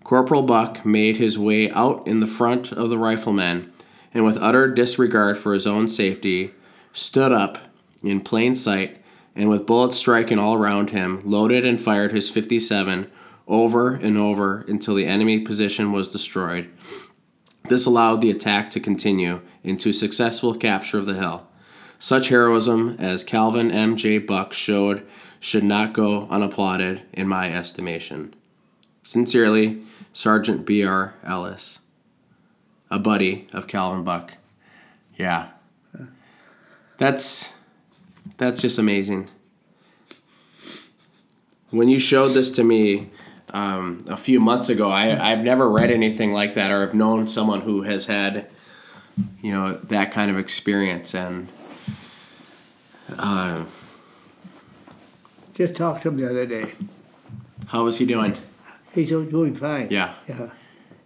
Corporal 0.06 0.44
Buck 0.44 0.86
made 0.86 1.16
his 1.16 1.36
way 1.36 1.68
out 1.72 2.06
in 2.06 2.20
the 2.20 2.28
front 2.28 2.70
of 2.70 2.90
the 2.90 2.96
riflemen 2.96 3.72
and, 4.14 4.24
with 4.24 4.38
utter 4.40 4.72
disregard 4.72 5.36
for 5.36 5.52
his 5.52 5.66
own 5.66 5.88
safety, 5.88 6.54
stood 6.92 7.32
up 7.32 7.58
in 8.04 8.20
plain 8.20 8.54
sight 8.54 9.02
and, 9.34 9.48
with 9.48 9.66
bullets 9.66 9.96
striking 9.96 10.38
all 10.38 10.54
around 10.54 10.90
him, 10.90 11.18
loaded 11.24 11.66
and 11.66 11.80
fired 11.80 12.12
his 12.12 12.30
57 12.30 13.10
over 13.48 13.94
and 13.94 14.16
over 14.16 14.64
until 14.68 14.94
the 14.94 15.06
enemy 15.06 15.40
position 15.40 15.90
was 15.90 16.12
destroyed. 16.12 16.70
This 17.68 17.84
allowed 17.84 18.20
the 18.20 18.30
attack 18.30 18.70
to 18.70 18.80
continue 18.80 19.40
into 19.64 19.92
successful 19.92 20.54
capture 20.54 20.98
of 20.98 21.06
the 21.06 21.14
hill. 21.14 21.48
Such 21.98 22.28
heroism 22.28 22.94
as 23.00 23.24
Calvin 23.24 23.72
M. 23.72 23.96
J. 23.96 24.18
Buck 24.18 24.52
showed 24.52 25.04
should 25.40 25.64
not 25.64 25.92
go 25.92 26.28
unapplauded, 26.30 27.02
in 27.12 27.26
my 27.26 27.52
estimation. 27.52 28.36
Sincerely, 29.06 29.82
Sergeant 30.12 30.66
B. 30.66 30.84
R. 30.84 31.14
Ellis, 31.24 31.78
a 32.90 32.98
buddy 32.98 33.46
of 33.52 33.68
Calvin 33.68 34.02
Buck. 34.02 34.32
Yeah, 35.16 35.50
that's 36.98 37.54
that's 38.36 38.60
just 38.60 38.80
amazing. 38.80 39.28
When 41.70 41.88
you 41.88 42.00
showed 42.00 42.30
this 42.30 42.50
to 42.50 42.64
me 42.64 43.10
um, 43.50 44.04
a 44.08 44.16
few 44.16 44.40
months 44.40 44.70
ago, 44.70 44.90
I, 44.90 45.30
I've 45.30 45.44
never 45.44 45.70
read 45.70 45.92
anything 45.92 46.32
like 46.32 46.54
that, 46.54 46.72
or 46.72 46.80
have 46.80 46.92
known 46.92 47.28
someone 47.28 47.60
who 47.60 47.82
has 47.82 48.06
had, 48.06 48.50
you 49.40 49.52
know, 49.52 49.74
that 49.74 50.10
kind 50.10 50.32
of 50.32 50.36
experience, 50.36 51.14
and 51.14 51.46
uh, 53.16 53.66
Just 55.54 55.76
talked 55.76 56.02
to 56.02 56.08
him 56.08 56.16
the 56.16 56.28
other 56.28 56.44
day. 56.44 56.72
how 57.68 57.84
was 57.84 57.98
he 57.98 58.04
doing? 58.04 58.36
He's 58.96 59.10
doing 59.10 59.54
fine. 59.54 59.88
Yeah. 59.90 60.14
Yeah. 60.26 60.50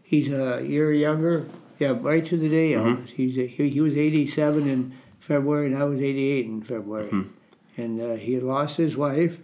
He's 0.03 0.33
a 0.33 0.63
year 0.67 0.93
younger, 0.93 1.47
Yeah, 1.79 1.99
right 2.01 2.25
to 2.27 2.37
the 2.37 2.49
day. 2.49 2.73
Mm-hmm. 2.73 3.05
He's 3.05 3.37
a, 3.37 3.47
he, 3.47 3.69
he 3.69 3.81
was 3.81 3.97
87 3.97 4.69
in 4.69 4.97
February, 5.19 5.67
and 5.67 5.77
I 5.77 5.85
was 5.85 6.01
88 6.01 6.47
in 6.47 6.63
February. 6.63 7.11
Mm-hmm. 7.11 7.81
And 7.81 8.01
uh, 8.01 8.15
he 8.15 8.41
lost 8.41 8.77
his 8.77 8.97
wife. 8.97 9.39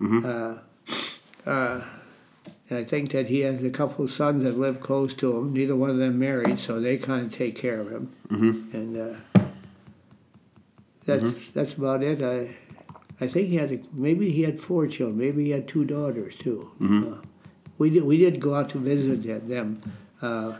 Mm-hmm. 0.00 0.24
Uh, 0.24 1.50
uh, 1.50 1.84
and 2.70 2.78
I 2.78 2.84
think 2.84 3.10
that 3.12 3.28
he 3.28 3.40
has 3.40 3.62
a 3.62 3.70
couple 3.70 4.04
of 4.06 4.10
sons 4.10 4.42
that 4.44 4.58
live 4.58 4.80
close 4.80 5.14
to 5.16 5.36
him. 5.36 5.52
Neither 5.52 5.76
one 5.76 5.90
of 5.90 5.98
them 5.98 6.18
married, 6.18 6.58
so 6.58 6.80
they 6.80 6.96
kind 6.96 7.26
of 7.26 7.32
take 7.32 7.56
care 7.56 7.80
of 7.80 7.90
him. 7.90 8.12
Mm-hmm. 8.28 8.76
And 8.76 8.96
uh, 8.96 9.42
that's 11.04 11.22
mm-hmm. 11.22 11.50
that's 11.52 11.74
about 11.74 12.02
it. 12.02 12.22
I 12.22 12.54
I 13.22 13.28
think 13.28 13.48
he 13.48 13.56
had 13.56 13.72
a, 13.72 13.80
maybe 13.92 14.30
he 14.30 14.42
had 14.42 14.60
four 14.60 14.86
children. 14.86 15.18
Maybe 15.18 15.44
he 15.44 15.50
had 15.50 15.68
two 15.68 15.84
daughters 15.84 16.36
too. 16.36 16.70
We 17.82 17.90
did 17.90 18.04
we 18.04 18.16
did 18.16 18.38
go 18.38 18.54
out 18.54 18.70
to 18.70 18.78
visit 18.78 19.24
them. 19.48 19.82
Uh, 20.20 20.56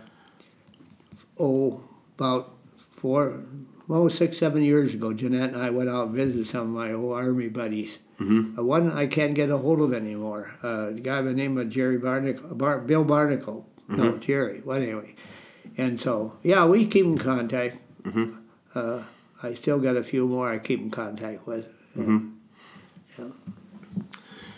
oh, 1.39 1.81
about 2.19 2.53
four, 2.97 3.45
well, 3.87 4.11
six, 4.11 4.39
seven 4.39 4.63
years 4.65 4.93
ago, 4.93 5.13
Jeanette 5.13 5.51
and 5.51 5.63
I 5.63 5.71
went 5.71 5.89
out 5.89 6.09
and 6.09 6.17
visited 6.17 6.49
some 6.49 6.63
of 6.63 6.69
my 6.71 6.93
old 6.93 7.15
Army 7.15 7.49
buddies. 7.49 7.99
Mm-hmm. 8.19 8.59
Uh, 8.59 8.65
one 8.65 8.91
I 8.91 9.07
can't 9.07 9.35
get 9.35 9.51
a 9.51 9.57
hold 9.57 9.81
of 9.81 9.95
anymore. 9.95 10.51
Uh, 10.65 10.89
a 10.89 10.93
guy 10.95 11.21
by 11.21 11.29
the 11.29 11.33
name 11.33 11.59
of 11.59 11.71
Jerry 11.71 11.97
Barnacle, 11.97 12.57
Bar, 12.57 12.81
Bill 12.81 13.05
Barnacle. 13.05 13.69
Mm-hmm. 13.89 14.03
No, 14.03 14.19
Jerry. 14.19 14.61
Well, 14.65 14.79
anyway. 14.79 15.15
And 15.77 16.01
so, 16.01 16.37
yeah, 16.43 16.67
we 16.67 16.87
keep 16.87 17.07
in 17.07 17.19
contact. 17.19 17.77
Mm-hmm. 18.03 18.35
Uh, 18.75 19.05
I 19.45 19.55
still 19.55 19.79
got 19.79 19.97
a 19.97 20.03
few 20.03 20.27
more 20.27 20.51
I 20.53 20.59
keep 20.59 20.81
in 20.81 20.91
contact 20.91 21.47
with. 21.47 21.67
Mm-hmm. 21.97 22.31
Yeah. 23.17 23.53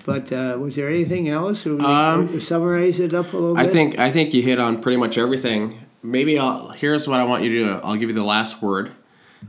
But 0.05 0.31
uh, 0.33 0.57
was 0.61 0.77
there 0.77 0.89
anything 0.89 1.29
else? 1.29 1.67
Or 1.67 1.81
um, 1.81 2.41
summarize 2.41 3.01
it 3.01 3.15
up 3.15 3.33
a 3.33 3.37
little 3.37 3.57
bit. 3.57 3.67
I 3.67 3.69
think 3.69 3.99
I 3.99 4.11
think 4.11 4.35
you 4.35 4.43
hit 4.43 4.59
on 4.59 4.81
pretty 4.81 4.99
much 4.99 5.17
everything. 5.17 5.81
Maybe 6.03 6.39
I'll, 6.39 6.69
here's 6.69 7.09
what 7.09 7.19
I 7.19 7.25
want 7.25 7.43
you 7.43 7.49
to 7.51 7.65
do. 7.65 7.81
I'll 7.83 7.97
give 7.97 8.11
you 8.11 8.15
the 8.15 8.23
last 8.23 8.61
word. 8.61 8.93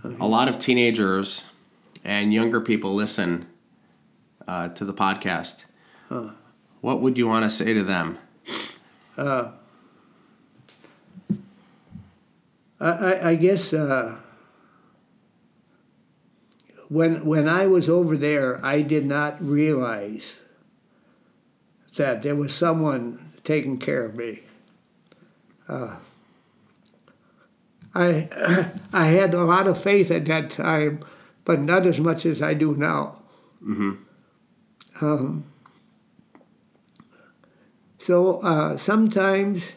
Okay. 0.03 0.15
A 0.19 0.27
lot 0.27 0.48
of 0.48 0.57
teenagers 0.57 1.49
and 2.06 2.34
younger 2.34 2.61
people 2.61 2.94
listen 2.95 3.48
uh, 4.48 4.69
to 4.69 4.86
the 4.86 4.94
podcast. 4.94 5.65
Huh. 6.07 6.30
What 6.80 7.02
would 7.02 7.18
you 7.18 7.27
want 7.27 7.44
to 7.44 7.49
say 7.49 7.73
to 7.73 7.84
them? 7.84 8.18
Uh, 9.18 9.49
I, 12.80 13.30
I 13.32 13.36
guess 13.36 13.73
uh, 13.73 14.15
when 16.88 17.26
when 17.26 17.49
I 17.49 17.68
was 17.68 17.90
over 17.90 18.15
there, 18.15 18.64
I 18.65 18.82
did 18.82 19.06
not 19.06 19.44
realize 19.44 20.36
that 21.95 22.22
there 22.22 22.35
was 22.35 22.53
someone 22.53 23.34
taking 23.43 23.77
care 23.77 24.03
of 24.03 24.15
me. 24.15 24.41
Uh, 25.67 25.95
I 27.93 28.30
I 28.93 29.05
had 29.05 29.34
a 29.34 29.43
lot 29.43 29.67
of 29.67 29.81
faith 29.81 30.11
at 30.11 30.26
that 30.26 30.51
time, 30.51 31.03
but 31.43 31.59
not 31.59 31.85
as 31.85 31.99
much 31.99 32.26
as 32.26 32.41
I 32.41 32.53
do 32.53 32.76
now. 32.76 33.17
Mm-hmm. 33.63 33.93
Um, 35.01 35.45
so 37.97 38.39
uh, 38.41 38.77
sometimes 38.77 39.73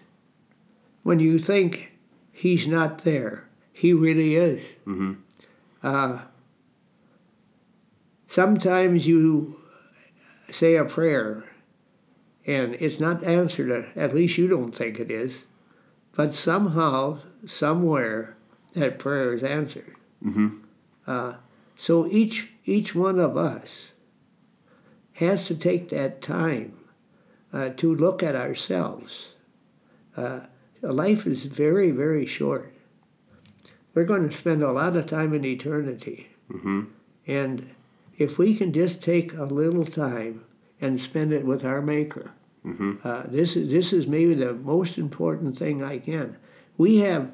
when 1.02 1.20
you 1.20 1.38
think 1.38 1.92
he's 2.32 2.68
not 2.68 3.04
there, 3.04 3.48
he 3.72 3.92
really 3.92 4.34
is. 4.34 4.62
Mm-hmm. 4.86 5.14
Uh, 5.82 6.18
sometimes 8.26 9.06
you 9.06 9.60
say 10.50 10.76
a 10.76 10.84
prayer 10.84 11.44
and 12.48 12.76
it's 12.76 12.98
not 12.98 13.22
answered, 13.24 13.92
at 13.94 14.14
least 14.14 14.38
you 14.38 14.48
don't 14.48 14.74
think 14.74 14.98
it 14.98 15.10
is, 15.10 15.34
but 16.16 16.34
somehow, 16.34 17.18
somewhere, 17.46 18.38
that 18.72 18.98
prayer 18.98 19.34
is 19.34 19.44
answered. 19.44 19.94
Mm-hmm. 20.24 20.48
Uh, 21.06 21.34
so 21.76 22.06
each 22.06 22.48
each 22.64 22.94
one 22.94 23.18
of 23.18 23.36
us 23.36 23.88
has 25.12 25.46
to 25.46 25.54
take 25.54 25.90
that 25.90 26.22
time 26.22 26.72
uh, 27.52 27.68
to 27.76 27.94
look 27.94 28.22
at 28.22 28.34
ourselves. 28.34 29.28
Uh, 30.16 30.40
life 30.80 31.26
is 31.26 31.44
very, 31.44 31.90
very 31.90 32.24
short. 32.24 32.72
We're 33.92 34.04
going 34.04 34.26
to 34.28 34.34
spend 34.34 34.62
a 34.62 34.72
lot 34.72 34.96
of 34.96 35.06
time 35.06 35.34
in 35.34 35.44
eternity. 35.44 36.30
Mm-hmm. 36.50 36.84
And 37.26 37.74
if 38.16 38.38
we 38.38 38.56
can 38.56 38.72
just 38.72 39.02
take 39.02 39.34
a 39.34 39.44
little 39.44 39.84
time 39.84 40.44
and 40.80 41.00
spend 41.00 41.32
it 41.32 41.44
with 41.44 41.64
our 41.64 41.82
Maker, 41.82 42.32
mm-hmm. 42.68 42.94
uh, 43.04 43.22
this, 43.26 43.56
is, 43.56 43.70
this 43.70 43.92
is 43.92 44.06
maybe 44.06 44.34
the 44.34 44.52
most 44.52 44.98
important 44.98 45.56
thing 45.58 45.82
I 45.82 45.98
can. 45.98 46.36
We 46.76 46.98
have 46.98 47.30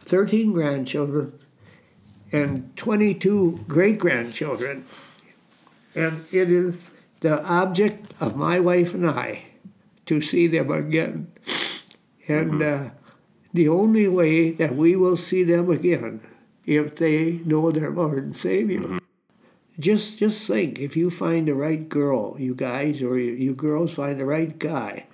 13 0.00 0.52
grandchildren 0.52 1.32
and 2.32 2.76
22 2.76 3.64
great 3.68 3.98
grandchildren, 3.98 4.84
and 5.94 6.24
it 6.32 6.50
is 6.50 6.76
the 7.20 7.42
object 7.44 8.12
of 8.20 8.36
my 8.36 8.60
wife 8.60 8.92
and 8.92 9.08
I 9.08 9.46
to 10.06 10.20
see 10.20 10.46
them 10.46 10.70
again. 10.70 11.32
And 12.28 12.52
mm-hmm. 12.52 12.86
uh, 12.86 12.90
the 13.52 13.68
only 13.68 14.08
way 14.08 14.50
that 14.50 14.74
we 14.74 14.96
will 14.96 15.16
see 15.16 15.44
them 15.44 15.70
again 15.70 16.20
if 16.66 16.96
they 16.96 17.40
know 17.44 17.70
their 17.70 17.90
Lord 17.90 18.24
and 18.24 18.36
Savior. 18.36 18.80
Mm-hmm. 18.80 19.03
Just 19.78 20.18
just 20.18 20.46
think, 20.46 20.78
if 20.78 20.96
you 20.96 21.10
find 21.10 21.48
the 21.48 21.54
right 21.54 21.88
girl, 21.88 22.36
you 22.38 22.54
guys, 22.54 23.02
or 23.02 23.18
you, 23.18 23.32
you 23.32 23.54
girls 23.54 23.94
find 23.94 24.20
the 24.20 24.24
right 24.24 24.56
guy, 24.58 25.06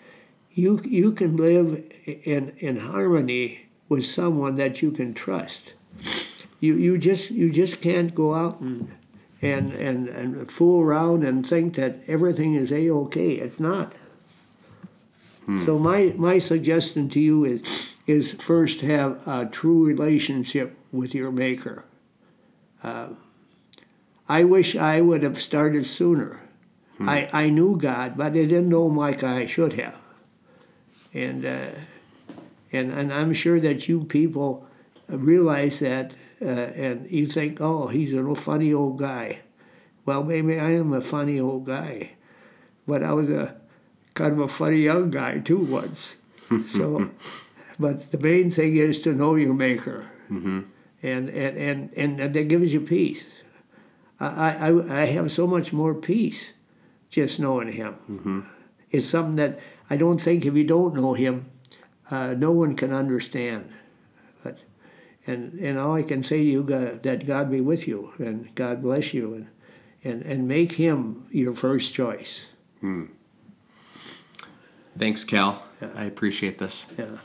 you 0.53 0.81
you 0.85 1.13
can 1.13 1.37
live 1.37 1.83
in 2.05 2.53
in 2.59 2.77
harmony 2.77 3.67
with 3.89 4.05
someone 4.05 4.57
that 4.57 4.83
you 4.83 4.91
can 4.91 5.15
trust. 5.15 5.73
You 6.61 6.75
you 6.77 6.99
just 6.99 7.31
you 7.31 7.51
just 7.51 7.81
can't 7.81 8.15
go 8.15 8.35
out 8.35 8.61
and 8.61 8.91
and, 9.43 9.73
and, 9.73 10.09
and 10.09 10.51
fool 10.51 10.83
around 10.83 11.25
and 11.25 11.47
think 11.47 11.75
that 11.77 12.01
everything 12.07 12.55
is 12.55 12.71
a 12.71 12.91
okay. 12.91 13.33
It's 13.33 13.59
not. 13.59 13.95
Hmm. 15.47 15.65
So 15.65 15.79
my 15.79 16.15
my 16.17 16.39
suggestion 16.39 17.09
to 17.11 17.21
you 17.21 17.45
is 17.45 17.63
is 18.07 18.33
first 18.33 18.81
have 18.83 19.27
a 19.27 19.47
true 19.47 19.85
relationship 19.85 20.77
with 20.93 21.15
your 21.15 21.31
maker. 21.31 21.85
Uh, 22.83 23.09
I 24.31 24.45
wish 24.45 24.77
I 24.77 25.01
would 25.01 25.25
have 25.25 25.43
started 25.43 25.89
sooner. 25.89 26.41
Hmm. 26.99 27.09
I, 27.09 27.29
I 27.33 27.51
knew 27.51 27.77
God, 27.77 28.17
but 28.17 28.27
I 28.27 28.47
didn't 28.47 28.69
know 28.69 28.87
him 28.87 28.97
like 28.97 29.25
I 29.25 29.49
should 29.49 29.73
have. 29.73 29.97
And 31.13 31.45
uh, 31.45 31.71
and 32.71 32.93
and 32.93 33.13
I'm 33.13 33.33
sure 33.33 33.59
that 33.59 33.89
you 33.89 34.05
people 34.05 34.69
realize 35.09 35.81
that 35.81 36.15
uh, 36.41 36.71
and 36.85 37.11
you 37.11 37.27
think, 37.27 37.61
oh, 37.61 37.89
he's 37.89 38.13
a 38.13 38.17
little 38.17 38.37
funny 38.37 38.73
old 38.73 39.01
guy. 39.01 39.41
Well, 40.07 40.23
maybe 40.23 40.61
I 40.61 40.71
am 40.79 40.93
a 40.93 41.01
funny 41.01 41.41
old 41.41 41.67
guy, 41.67 42.13
but 42.87 43.03
I 43.03 43.13
was 43.13 43.29
a 43.31 43.57
kind 44.15 44.35
of 44.35 44.39
a 44.39 44.49
funny 44.49 44.83
young 44.83 45.11
guy 45.11 45.41
too 45.41 45.59
once. 45.59 46.15
so, 46.69 47.11
but 47.81 48.13
the 48.13 48.19
main 48.19 48.53
thing 48.53 48.77
is 48.77 49.03
to 49.03 49.13
know 49.13 49.35
your 49.35 49.55
maker, 49.55 50.09
mm-hmm. 50.31 50.61
and, 51.03 51.29
and, 51.29 51.59
and, 51.59 51.91
and, 51.97 52.21
and 52.21 52.35
that 52.35 52.47
gives 52.47 52.73
you 52.73 52.81
peace. 52.81 53.25
I, 54.21 54.69
I, 54.69 55.03
I 55.03 55.07
have 55.07 55.33
so 55.33 55.47
much 55.47 55.73
more 55.73 55.95
peace 55.95 56.51
just 57.09 57.41
knowing 57.41 57.73
him. 57.73 57.97
Mm-hmm. 58.11 58.41
It's 58.91 59.09
something 59.09 59.37
that 59.37 59.59
I 59.89 59.97
don't 59.97 60.21
think 60.21 60.45
if 60.45 60.55
you 60.55 60.65
don't 60.65 60.95
know 60.95 61.15
him, 61.15 61.51
uh, 62.11 62.35
no 62.35 62.53
one 62.53 62.77
can 62.77 62.93
understand. 62.93 63.73
But 64.43 64.59
And, 65.27 65.59
and 65.61 65.79
all 65.79 65.95
I 65.95 66.03
can 66.03 66.23
say 66.23 66.39
to 66.39 66.45
you, 66.45 66.63
God, 66.63 67.03
that 67.03 67.27
God 67.27 67.51
be 67.51 67.61
with 67.61 67.87
you 67.87 68.13
and 68.19 68.55
God 68.55 68.83
bless 68.83 69.15
you 69.15 69.35
and, 69.35 69.47
and, 70.05 70.23
and 70.23 70.49
make 70.49 70.73
Him 70.73 71.27
your 71.31 71.55
first 71.55 71.95
choice. 71.95 72.41
Hmm. 72.81 73.07
Thanks, 74.97 75.25
Cal. 75.25 75.65
Yeah. 75.81 75.89
I 75.95 76.05
appreciate 76.05 76.59
this. 76.59 76.87
Yeah. 76.99 77.19